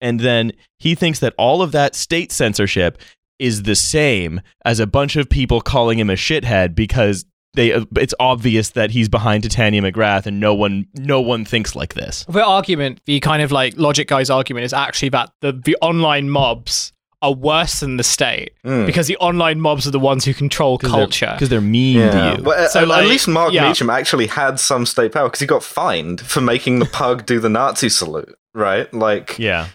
And 0.00 0.20
then 0.20 0.52
he 0.78 0.94
thinks 0.94 1.20
that 1.20 1.34
all 1.38 1.62
of 1.62 1.72
that 1.72 1.94
state 1.94 2.32
censorship 2.32 2.98
is 3.38 3.62
the 3.62 3.76
same 3.76 4.40
as 4.64 4.80
a 4.80 4.86
bunch 4.86 5.16
of 5.16 5.28
people 5.28 5.60
calling 5.60 5.98
him 5.98 6.10
a 6.10 6.14
shithead 6.14 6.74
because 6.74 7.24
they 7.58 7.72
it's 7.96 8.14
obvious 8.20 8.70
that 8.70 8.90
he's 8.92 9.08
behind 9.08 9.42
Titania 9.42 9.82
McGrath 9.82 10.24
and 10.26 10.38
no 10.40 10.54
one 10.54 10.86
no 10.94 11.20
one 11.20 11.44
thinks 11.44 11.74
like 11.76 11.92
this. 11.94 12.24
The 12.28 12.44
argument, 12.44 13.00
the 13.04 13.18
kind 13.20 13.42
of 13.42 13.50
like 13.52 13.74
logic 13.76 14.06
guy's 14.08 14.30
argument 14.30 14.64
is 14.64 14.72
actually 14.72 15.10
that 15.10 15.30
the 15.40 15.52
the 15.52 15.76
online 15.82 16.30
mobs 16.30 16.92
are 17.20 17.34
worse 17.34 17.80
than 17.80 17.96
the 17.96 18.04
state 18.04 18.52
Mm. 18.64 18.86
because 18.86 19.08
the 19.08 19.16
online 19.16 19.60
mobs 19.60 19.88
are 19.88 19.90
the 19.90 19.98
ones 19.98 20.24
who 20.24 20.32
control 20.32 20.78
culture. 20.78 21.32
because 21.34 21.48
they're 21.48 21.60
mean 21.60 21.96
Yeah. 21.96 22.10
to 22.12 22.36
you. 22.38 22.44
Well, 22.44 22.68
So, 22.68 22.82
at, 22.82 22.88
like, 22.88 23.02
at 23.02 23.08
least 23.08 23.26
Mark 23.26 23.52
yeah. 23.52 23.64
Meechan 23.68 23.92
actually 23.92 24.28
had 24.28 24.60
some 24.60 24.86
state 24.86 25.10
power 25.12 25.26
because 25.28 25.40
he 25.40 25.46
got 25.46 25.64
fined 25.64 26.20
for 26.20 26.40
making 26.40 26.78
the 26.78 26.86
pug 26.86 27.26
do 27.26 27.40
the 27.40 27.48
Nazi 27.48 27.88
salute, 27.88 28.38
right? 28.54 28.86
Like, 28.94 29.36
yeah. 29.36 29.66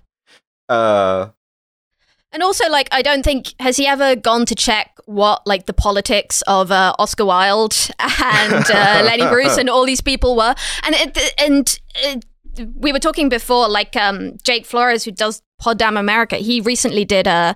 uh, 0.70 1.28
And 2.34 2.42
also, 2.42 2.68
like, 2.68 2.90
I 2.92 3.04
don't 3.04 3.24
think 3.24 3.54
has 3.60 3.78
he 3.78 3.86
ever 3.86 4.16
gone 4.16 4.48
to 4.48 4.56
check 4.56 4.98
what 5.06 5.46
like 5.46 5.68
the 5.68 5.74
politics 5.74 6.42
of 6.48 6.72
uh, 6.72 6.96
Oscar 6.98 7.26
Wilde 7.26 7.76
and 8.00 8.66
uh, 8.72 9.04
Lenny 9.06 9.28
Bruce 9.28 9.58
and 9.58 9.70
all 9.70 9.86
these 9.86 10.02
people 10.02 10.36
were, 10.36 10.56
and 10.84 10.96
it, 10.96 11.34
and 11.40 11.80
it, 11.96 12.26
we 12.76 12.92
were 12.92 13.00
talking 13.00 13.30
before, 13.30 13.70
like 13.70 13.96
um, 13.96 14.38
Jake 14.42 14.66
Flores, 14.66 15.04
who 15.04 15.12
does 15.12 15.44
Pod 15.60 15.78
Damn 15.78 15.96
America, 15.96 16.38
he 16.38 16.60
recently 16.60 17.06
did 17.06 17.28
a 17.28 17.56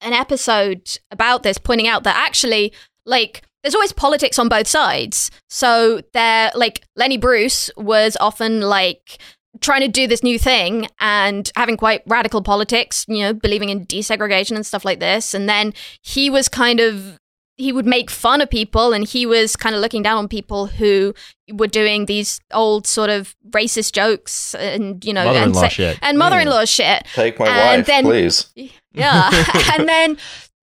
an 0.00 0.14
episode 0.14 0.98
about 1.10 1.42
this, 1.42 1.58
pointing 1.58 1.86
out 1.86 2.02
that 2.04 2.16
actually, 2.16 2.72
like. 3.04 3.42
There's 3.62 3.74
always 3.74 3.94
politics 3.94 4.38
on 4.38 4.50
both 4.50 4.66
sides. 4.66 5.30
So 5.48 6.02
there, 6.12 6.52
like 6.54 6.86
Lenny 6.96 7.16
Bruce 7.16 7.70
was 7.78 8.14
often 8.20 8.60
like 8.60 9.18
trying 9.60 9.80
to 9.82 9.88
do 9.88 10.06
this 10.06 10.22
new 10.22 10.38
thing 10.38 10.88
and 11.00 11.50
having 11.56 11.76
quite 11.76 12.02
radical 12.06 12.42
politics, 12.42 13.04
you 13.08 13.20
know, 13.20 13.32
believing 13.32 13.68
in 13.68 13.86
desegregation 13.86 14.56
and 14.56 14.66
stuff 14.66 14.84
like 14.84 15.00
this. 15.00 15.34
And 15.34 15.48
then 15.48 15.72
he 16.02 16.30
was 16.30 16.48
kind 16.48 16.80
of 16.80 17.18
he 17.56 17.70
would 17.72 17.86
make 17.86 18.10
fun 18.10 18.40
of 18.40 18.50
people 18.50 18.92
and 18.92 19.06
he 19.06 19.24
was 19.26 19.54
kind 19.54 19.76
of 19.76 19.80
looking 19.80 20.02
down 20.02 20.18
on 20.18 20.26
people 20.28 20.66
who 20.66 21.14
were 21.52 21.68
doing 21.68 22.06
these 22.06 22.40
old 22.52 22.84
sort 22.84 23.10
of 23.10 23.36
racist 23.50 23.92
jokes 23.92 24.56
and 24.56 25.04
you 25.04 25.12
know 25.12 25.20
and, 25.20 25.28
Mother-in-law 25.52 25.60
say- 25.62 25.68
shit. 25.68 25.98
and 26.02 26.18
mother-in-law 26.18 26.62
mm. 26.62 26.68
shit 26.68 27.06
take 27.14 27.38
my 27.38 27.46
And 27.46 27.80
wife, 27.80 27.86
then- 27.86 28.04
please. 28.04 28.52
yeah. 28.92 29.30
and 29.78 29.88
then 29.88 30.16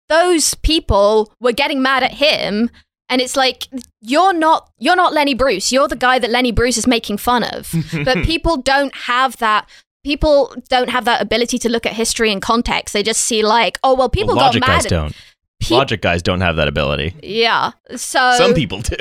those 0.09 0.53
people 0.55 1.31
were 1.39 1.53
getting 1.53 1.81
mad 1.81 2.03
at 2.03 2.15
him 2.15 2.69
and 3.09 3.21
it's 3.21 3.35
like 3.35 3.67
you're 4.01 4.33
not 4.33 4.69
you're 4.79 4.95
not 4.95 5.13
Lenny 5.13 5.33
Bruce. 5.33 5.71
You're 5.71 5.87
the 5.87 5.95
guy 5.95 6.19
that 6.19 6.29
Lenny 6.29 6.51
Bruce 6.51 6.77
is 6.77 6.87
making 6.87 7.17
fun 7.17 7.43
of. 7.43 7.73
but 8.05 8.23
people 8.23 8.57
don't 8.57 8.93
have 8.95 9.37
that 9.37 9.67
people 10.03 10.55
don't 10.69 10.89
have 10.89 11.05
that 11.05 11.21
ability 11.21 11.57
to 11.59 11.69
look 11.69 11.85
at 11.85 11.93
history 11.93 12.31
and 12.31 12.41
context. 12.41 12.93
They 12.93 13.03
just 13.03 13.21
see 13.21 13.43
like, 13.43 13.79
oh 13.83 13.95
well 13.95 14.09
people 14.09 14.35
Well, 14.35 14.45
logic 14.45 14.61
got 14.61 14.67
mad 14.69 14.81
guys 14.83 14.89
don't. 14.89 15.15
peop- 15.59 15.71
Logic 15.71 16.01
guys 16.01 16.21
don't 16.21 16.41
have 16.41 16.55
that 16.57 16.67
ability. 16.67 17.15
Yeah. 17.23 17.71
So 17.95 18.33
Some 18.37 18.53
people 18.53 18.81
do. 18.81 18.97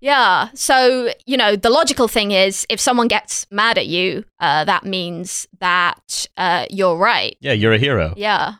Yeah. 0.00 0.50
So, 0.54 1.10
you 1.26 1.36
know, 1.36 1.56
the 1.56 1.70
logical 1.70 2.06
thing 2.06 2.30
is 2.30 2.64
if 2.70 2.78
someone 2.78 3.08
gets 3.08 3.46
mad 3.50 3.78
at 3.78 3.88
you, 3.88 4.24
uh, 4.38 4.64
that 4.64 4.84
means 4.84 5.48
that 5.58 6.26
uh, 6.36 6.66
you're 6.70 6.96
right. 6.96 7.36
Yeah, 7.40 7.52
you're 7.52 7.72
a 7.72 7.78
hero. 7.78 8.14
Yeah. 8.16 8.54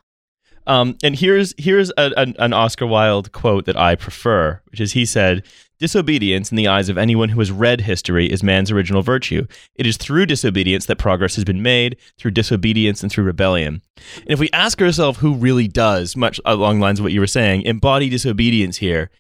Um, 0.69 0.99
and 1.03 1.17
here's 1.17 1.55
here's 1.57 1.91
a, 1.97 2.13
an, 2.19 2.37
an 2.39 2.53
Oscar 2.53 2.87
Wilde 2.87 3.33
quote 3.33 3.65
that 3.65 3.77
I 3.77 3.97
prefer, 3.97 4.61
which 4.71 4.81
is 4.81 4.93
he 4.93 5.07
said, 5.07 5.43
"Disobedience 5.79 6.51
in 6.51 6.57
the 6.57 6.69
eyes 6.69 6.91
of 6.91 6.99
anyone 6.99 7.31
who 7.31 7.41
has 7.41 7.51
read 7.51 7.81
history 7.81 8.31
is 8.31 8.43
man's 8.43 8.71
original 8.71 9.01
virtue. 9.01 9.47
It 9.77 9.87
is 9.87 9.97
through 9.97 10.27
disobedience 10.27 10.85
that 10.85 10.99
progress 10.99 11.37
has 11.37 11.45
been 11.45 11.63
made, 11.63 11.97
through 12.19 12.33
disobedience 12.33 13.03
and 13.03 13.11
through 13.11 13.25
rebellion." 13.25 13.81
And 14.17 14.29
if 14.29 14.39
we 14.39 14.51
ask 14.53 14.81
ourselves 14.83 15.21
who 15.21 15.35
really 15.35 15.69
does, 15.69 16.15
much 16.17 16.39
along 16.45 16.79
the 16.79 16.83
lines 16.83 17.01
of 17.01 17.05
what 17.05 17.15
you 17.15 17.21
were 17.21 17.27
saying, 17.27 17.63
embody 17.63 18.11
disobedience 18.11 18.77
here, 18.77 19.11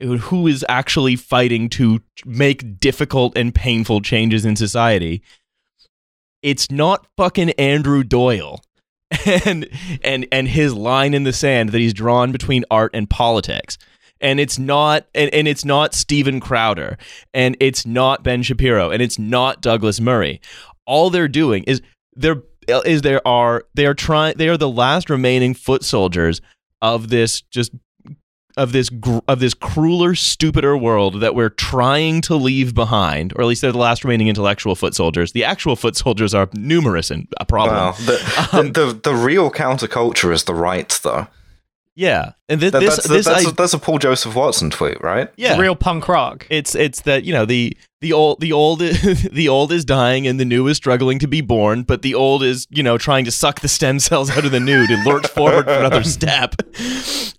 who 0.00 0.46
is 0.46 0.64
actually 0.70 1.16
fighting 1.16 1.68
to 1.68 2.00
make 2.24 2.80
difficult 2.80 3.36
and 3.36 3.54
painful 3.54 4.00
changes 4.00 4.46
in 4.46 4.56
society? 4.56 5.22
It's 6.42 6.70
not 6.70 7.06
fucking 7.18 7.50
Andrew 7.52 8.02
Doyle 8.02 8.62
and 9.46 9.68
and 10.02 10.26
and 10.32 10.48
his 10.48 10.74
line 10.74 11.14
in 11.14 11.24
the 11.24 11.32
sand 11.32 11.70
that 11.70 11.78
he's 11.78 11.94
drawn 11.94 12.32
between 12.32 12.64
art 12.70 12.90
and 12.94 13.08
politics. 13.08 13.78
And 14.20 14.38
it's 14.38 14.58
not 14.58 15.06
and, 15.14 15.32
and 15.34 15.48
it's 15.48 15.64
not 15.64 15.94
Steven 15.94 16.40
Crowder 16.40 16.96
and 17.34 17.56
it's 17.60 17.84
not 17.84 18.22
Ben 18.22 18.42
Shapiro 18.42 18.90
and 18.90 19.02
it's 19.02 19.18
not 19.18 19.60
Douglas 19.60 20.00
Murray. 20.00 20.40
All 20.86 21.10
they're 21.10 21.28
doing 21.28 21.64
is 21.64 21.82
they're 22.14 22.42
is 22.68 23.02
there 23.02 23.26
are 23.26 23.64
they 23.74 23.86
are 23.86 23.94
trying 23.94 24.34
they 24.36 24.48
are 24.48 24.56
the 24.56 24.68
last 24.68 25.10
remaining 25.10 25.54
foot 25.54 25.82
soldiers 25.82 26.40
of 26.80 27.08
this 27.08 27.40
just 27.42 27.72
of 28.56 28.72
this 28.72 28.88
gr- 28.88 29.18
of 29.28 29.40
this 29.40 29.54
crueler, 29.54 30.14
stupider 30.14 30.76
world 30.76 31.20
that 31.20 31.34
we're 31.34 31.48
trying 31.50 32.20
to 32.22 32.34
leave 32.36 32.74
behind, 32.74 33.32
or 33.36 33.42
at 33.42 33.46
least 33.46 33.62
they're 33.62 33.72
the 33.72 33.78
last 33.78 34.04
remaining 34.04 34.28
intellectual 34.28 34.74
foot 34.74 34.94
soldiers. 34.94 35.32
The 35.32 35.44
actual 35.44 35.76
foot 35.76 35.96
soldiers 35.96 36.34
are 36.34 36.48
numerous 36.54 37.10
and 37.10 37.26
a 37.40 37.44
problem. 37.44 37.76
Wow. 37.76 37.92
The, 37.92 38.48
Um, 38.52 38.72
the, 38.72 38.86
the, 38.86 39.00
the 39.10 39.14
real 39.14 39.50
counterculture 39.50 40.32
is 40.32 40.44
the 40.44 40.54
right, 40.54 40.88
though. 41.02 41.26
Yeah, 41.94 42.32
and 42.48 42.58
th- 42.60 42.72
That, 42.72 42.80
this 42.80 42.96
that's, 42.96 43.08
this 43.08 43.26
that's, 43.26 43.46
I- 43.46 43.50
that's 43.50 43.74
a 43.74 43.78
Paul 43.78 43.98
Joseph 43.98 44.34
Watson 44.34 44.70
tweet, 44.70 45.02
right? 45.02 45.28
yeah, 45.36 45.58
Real 45.58 45.76
punk 45.76 46.08
rock. 46.08 46.46
it's 46.48 46.74
it's 46.74 47.02
that 47.02 47.24
you 47.24 47.32
know 47.34 47.44
the 47.44 47.76
the 48.02 48.12
old 48.12 48.40
the 48.40 48.52
old 48.52 48.80
the 49.32 49.48
old 49.48 49.72
is 49.72 49.84
dying 49.84 50.26
and 50.26 50.38
the 50.38 50.44
new 50.44 50.66
is 50.66 50.76
struggling 50.76 51.18
to 51.20 51.28
be 51.28 51.40
born, 51.40 51.84
but 51.84 52.02
the 52.02 52.14
old 52.14 52.42
is 52.42 52.66
you 52.68 52.82
know 52.82 52.98
trying 52.98 53.24
to 53.24 53.30
suck 53.30 53.60
the 53.60 53.68
stem 53.68 54.00
cells 54.00 54.28
out 54.30 54.44
of 54.44 54.50
the 54.50 54.60
new 54.60 54.86
to 54.86 54.96
lurch 55.04 55.26
forward 55.28 55.64
for 55.64 55.72
another 55.72 56.02
step. 56.18 56.56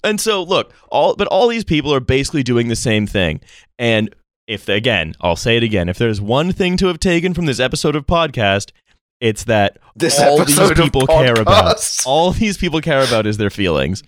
And 0.03 0.19
so 0.19 0.41
look, 0.41 0.73
all 0.89 1.15
but 1.15 1.27
all 1.27 1.47
these 1.47 1.65
people 1.65 1.93
are 1.93 1.99
basically 1.99 2.43
doing 2.43 2.69
the 2.69 2.75
same 2.75 3.05
thing. 3.05 3.41
And 3.77 4.15
if 4.47 4.69
again, 4.69 5.13
I'll 5.21 5.35
say 5.35 5.57
it 5.57 5.63
again, 5.63 5.89
if 5.89 5.97
there's 5.97 6.21
one 6.21 6.53
thing 6.53 6.77
to 6.77 6.87
have 6.87 6.99
taken 6.99 7.33
from 7.33 7.45
this 7.45 7.59
episode 7.59 7.95
of 7.95 8.07
podcast, 8.07 8.71
it's 9.19 9.43
that 9.43 9.77
This 9.95 10.17
all 10.19 10.43
these 10.45 10.71
people 10.71 11.05
care 11.05 11.39
about 11.39 12.03
all 12.05 12.31
these 12.31 12.57
people 12.57 12.79
care 12.79 13.03
about 13.03 13.27
is 13.27 13.37
their 13.37 13.49
feelings, 13.49 14.01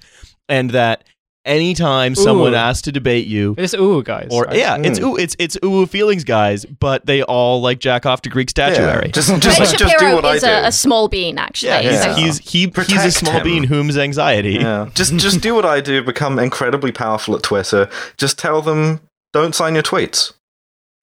and 0.48 0.72
that 0.72 1.03
anytime 1.46 2.16
someone 2.16 2.54
asks 2.56 2.82
to 2.84 2.92
debate 2.92 3.28
you 3.28 3.56
It's 3.58 3.74
ooh 3.74 4.04
guys. 4.04 4.28
or 4.32 4.44
right? 4.44 4.58
yeah, 4.58 4.78
it's 4.78 5.00
Mm. 5.00 5.04
ooh, 5.04 5.16
it's 5.18 5.36
it's 5.40 5.58
ooh 5.64 5.86
feelings, 5.86 6.24
guys. 6.24 6.66
But 6.66 7.06
they 7.06 7.22
all 7.24 7.62
like 7.62 7.80
jack 7.80 8.06
off 8.06 8.22
to 8.24 8.30
Greek 8.30 8.50
statuary. 8.50 9.06
Yeah. 9.08 9.12
Just, 9.12 9.30
Ben 9.30 9.40
just, 9.40 9.58
just 9.60 9.78
do 9.78 9.88
Shapiro 9.88 10.16
what 10.16 10.26
I 10.26 10.34
is 10.36 10.42
do. 10.44 10.50
a, 10.50 10.68
a 10.68 10.72
small 10.72 11.08
bean, 11.08 11.38
actually. 11.38 11.70
yeah, 11.70 11.82
he's, 11.82 11.92
Yeah. 12.06 12.16
he's 12.16 12.38
he, 12.40 12.72
he's 12.88 13.06
a 13.06 13.12
small 13.12 13.36
him. 13.38 13.44
bean 13.44 13.64
whom's 13.64 13.98
anxiety. 13.98 14.54
yeah. 14.54 14.90
Just 14.94 15.16
just 15.18 15.42
do 15.42 15.54
what 15.56 15.66
I 15.66 15.82
do. 15.82 16.04
Become 16.04 16.40
incredibly 16.40 16.92
powerful 16.92 17.36
at 17.36 17.44
Twitter. 17.44 17.90
Just 18.18 18.38
tell 18.40 18.62
them 18.62 19.02
don't 19.34 19.54
sign 19.56 19.74
your 19.76 19.84
tweets. 19.84 20.34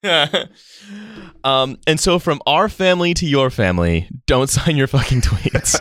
um, 1.44 1.76
and 1.86 2.00
so 2.00 2.18
from 2.18 2.40
our 2.46 2.68
family 2.68 3.14
to 3.14 3.26
your 3.26 3.50
family, 3.50 4.08
don't 4.26 4.48
sign 4.50 4.76
your 4.76 4.86
fucking 4.86 5.20
tweets. 5.20 5.78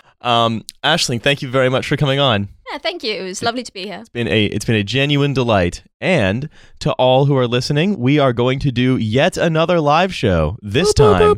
Um, 0.22 0.62
Aisling, 0.84 1.22
thank 1.22 1.42
you 1.42 1.48
very 1.48 1.68
much 1.68 1.86
for 1.86 1.96
coming 1.96 2.18
on. 2.20 2.48
Yeah, 2.70 2.78
thank 2.78 3.02
you. 3.02 3.14
It 3.14 3.22
was 3.22 3.42
lovely 3.42 3.62
to 3.62 3.72
be 3.72 3.84
here. 3.86 3.98
It's 4.00 4.08
been 4.08 4.28
a 4.28 4.44
it's 4.46 4.64
been 4.64 4.76
a 4.76 4.84
genuine 4.84 5.32
delight. 5.34 5.82
And 6.00 6.48
to 6.80 6.92
all 6.92 7.24
who 7.26 7.36
are 7.36 7.48
listening, 7.48 7.98
we 7.98 8.18
are 8.18 8.32
going 8.32 8.58
to 8.60 8.70
do 8.70 8.96
yet 8.96 9.36
another 9.36 9.80
live 9.80 10.14
show. 10.14 10.56
This 10.62 10.92
time 10.94 11.36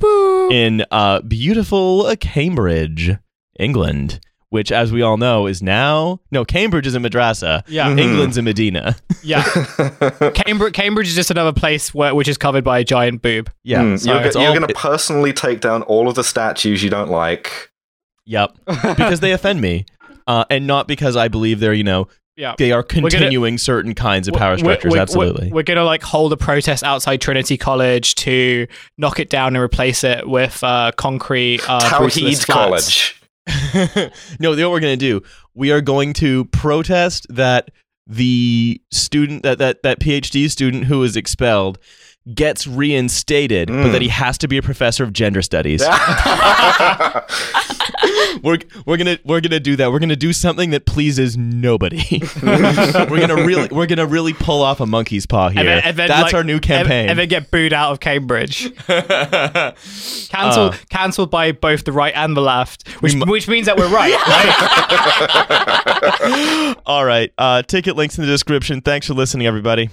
in 0.51 0.85
uh, 0.91 1.21
beautiful 1.23 2.15
Cambridge, 2.21 3.13
England, 3.59 4.21
which, 4.51 4.71
as 4.71 4.93
we 4.93 5.01
all 5.01 5.17
know, 5.17 5.47
is 5.47 5.63
now 5.63 6.21
no 6.31 6.45
Cambridge 6.45 6.87
is 6.87 6.95
a 6.95 6.99
madrasa. 6.99 7.63
Yeah. 7.67 7.89
Mhm. 7.89 8.01
England's 8.01 8.37
a 8.37 8.43
Medina. 8.43 8.97
Yeah. 9.25 9.45
Cambridge 10.35 10.75
Cambridge 10.75 11.07
is 11.09 11.15
just 11.15 11.31
another 11.31 11.53
place 11.53 11.95
where 11.95 12.13
which 12.15 12.27
is 12.29 12.37
covered 12.37 12.65
by 12.65 12.81
a 12.81 12.85
giant 12.85 13.23
boob. 13.23 13.51
Yeah, 13.63 13.83
Hmm, 13.83 13.97
so 13.97 14.13
you're 14.13 14.23
it's 14.25 14.35
go- 14.37 14.43
you're 14.43 14.55
going 14.55 14.67
to 14.67 14.75
personally 14.75 15.33
take 15.33 15.61
down 15.61 15.83
all 15.83 16.09
of 16.09 16.17
the 16.17 16.25
statues 16.25 16.83
you 16.83 16.91
don't 16.91 17.09
like. 17.11 17.71
Yep, 18.27 18.57
because 18.67 19.21
they 19.21 19.33
offend 19.33 19.61
me, 19.61 19.85
uh, 20.27 20.45
and 20.51 20.67
not 20.67 20.87
because 20.89 21.17
I 21.17 21.29
believe 21.29 21.59
they're 21.61 21.73
you 21.75 21.85
know 21.85 22.09
Yeah. 22.37 22.55
they 22.57 22.71
are 22.73 22.83
gonna- 22.83 23.11
continuing 23.11 23.59
certain 23.59 23.95
kinds 23.95 24.29
of 24.29 24.35
power 24.35 24.51
We're- 24.53 24.59
structures. 24.59 24.91
we're- 24.91 25.01
absolutely. 25.03 25.49
We're, 25.49 25.57
we're 25.57 25.63
gonna 25.65 25.85
like 25.85 26.03
hold 26.03 26.33
a 26.33 26.37
protest 26.37 26.85
outside 26.85 27.21
Trinity 27.21 27.57
College 27.57 28.15
to 28.17 28.67
knock 28.97 29.19
it 29.21 29.29
down 29.29 29.57
and 29.57 29.63
replace 29.63 30.05
it 30.05 30.29
with 30.29 30.63
uh, 30.63 30.93
concrete. 30.97 31.61
Uh, 31.69 31.81
brutalist 31.81 32.47
Tawheed. 32.47 32.47
College. 32.47 33.19
no, 34.39 34.53
you 34.53 34.59
know 34.59 34.69
what 34.69 34.75
we're 34.75 34.81
going 34.81 34.97
to 34.99 35.05
do? 35.21 35.21
We 35.55 35.73
are 35.73 35.81
going 35.81 36.13
to 36.15 36.45
protest 36.47 37.27
that 37.29 37.71
the 38.07 38.81
student 38.93 39.43
that 39.43 39.59
that 39.59 39.83
that 39.83 39.99
PhD 40.01 40.49
student 40.51 40.85
who 40.85 41.01
was 41.01 41.17
expelled 41.17 41.79
gets 42.35 42.67
reinstated, 42.67 43.69
but 43.69 43.75
Mm. 43.77 43.93
that 43.93 44.03
he 44.03 44.09
has 44.09 44.39
to 44.39 44.49
be 44.49 44.57
a 44.59 44.63
professor 44.63 45.03
of 45.05 45.13
gender 45.13 45.43
studies. 45.43 45.81
we're 48.43 48.59
we're 48.87 48.97
gonna 48.97 49.19
we're 49.25 49.41
gonna 49.41 49.59
do 49.61 49.75
that. 49.77 49.91
We're 49.93 49.99
gonna 49.99 50.15
do 50.17 50.33
something 50.33 50.71
that 50.71 50.87
pleases 50.87 51.37
nobody. 51.37 52.23
we're 52.43 53.21
gonna 53.27 53.35
really 53.45 53.69
we're 53.73 53.87
gonna 53.87 54.07
really 54.07 54.33
pull 54.35 54.63
off 54.63 54.81
a 54.81 54.87
monkey's 54.87 55.27
paw 55.27 55.49
here. 55.49 55.61
And 55.61 55.69
then- 55.69 55.83
and 55.85 55.97
then, 55.97 56.09
That's 56.09 56.23
like, 56.27 56.35
our 56.35 56.45
new 56.45 56.61
campaign. 56.61 57.09
and 57.09 57.19
then 57.19 57.29
get 57.29 57.51
booed 57.51 57.73
out 57.73 57.91
of 57.93 57.99
Cambridge. 58.01 58.73
Cancelled, 58.87 60.75
Uh. 60.75 60.77
cancelled 60.91 61.31
by 61.31 61.53
both 61.53 61.85
the 61.85 61.93
right 61.93 62.13
and 62.15 62.37
the 62.37 62.41
left, 62.41 62.89
which 63.03 63.15
mu- 63.17 63.27
which 63.27 63.49
means 63.49 63.67
that 63.67 63.77
we're 63.77 63.89
right. 63.89 64.13
right? 66.13 66.77
All 66.87 67.05
right. 67.05 67.33
Uh, 67.37 67.63
ticket 67.63 67.97
links 67.97 68.17
in 68.19 68.25
the 68.25 68.31
description. 68.31 68.81
Thanks 68.81 69.07
for 69.09 69.15
listening, 69.15 69.47
everybody. 69.47 69.91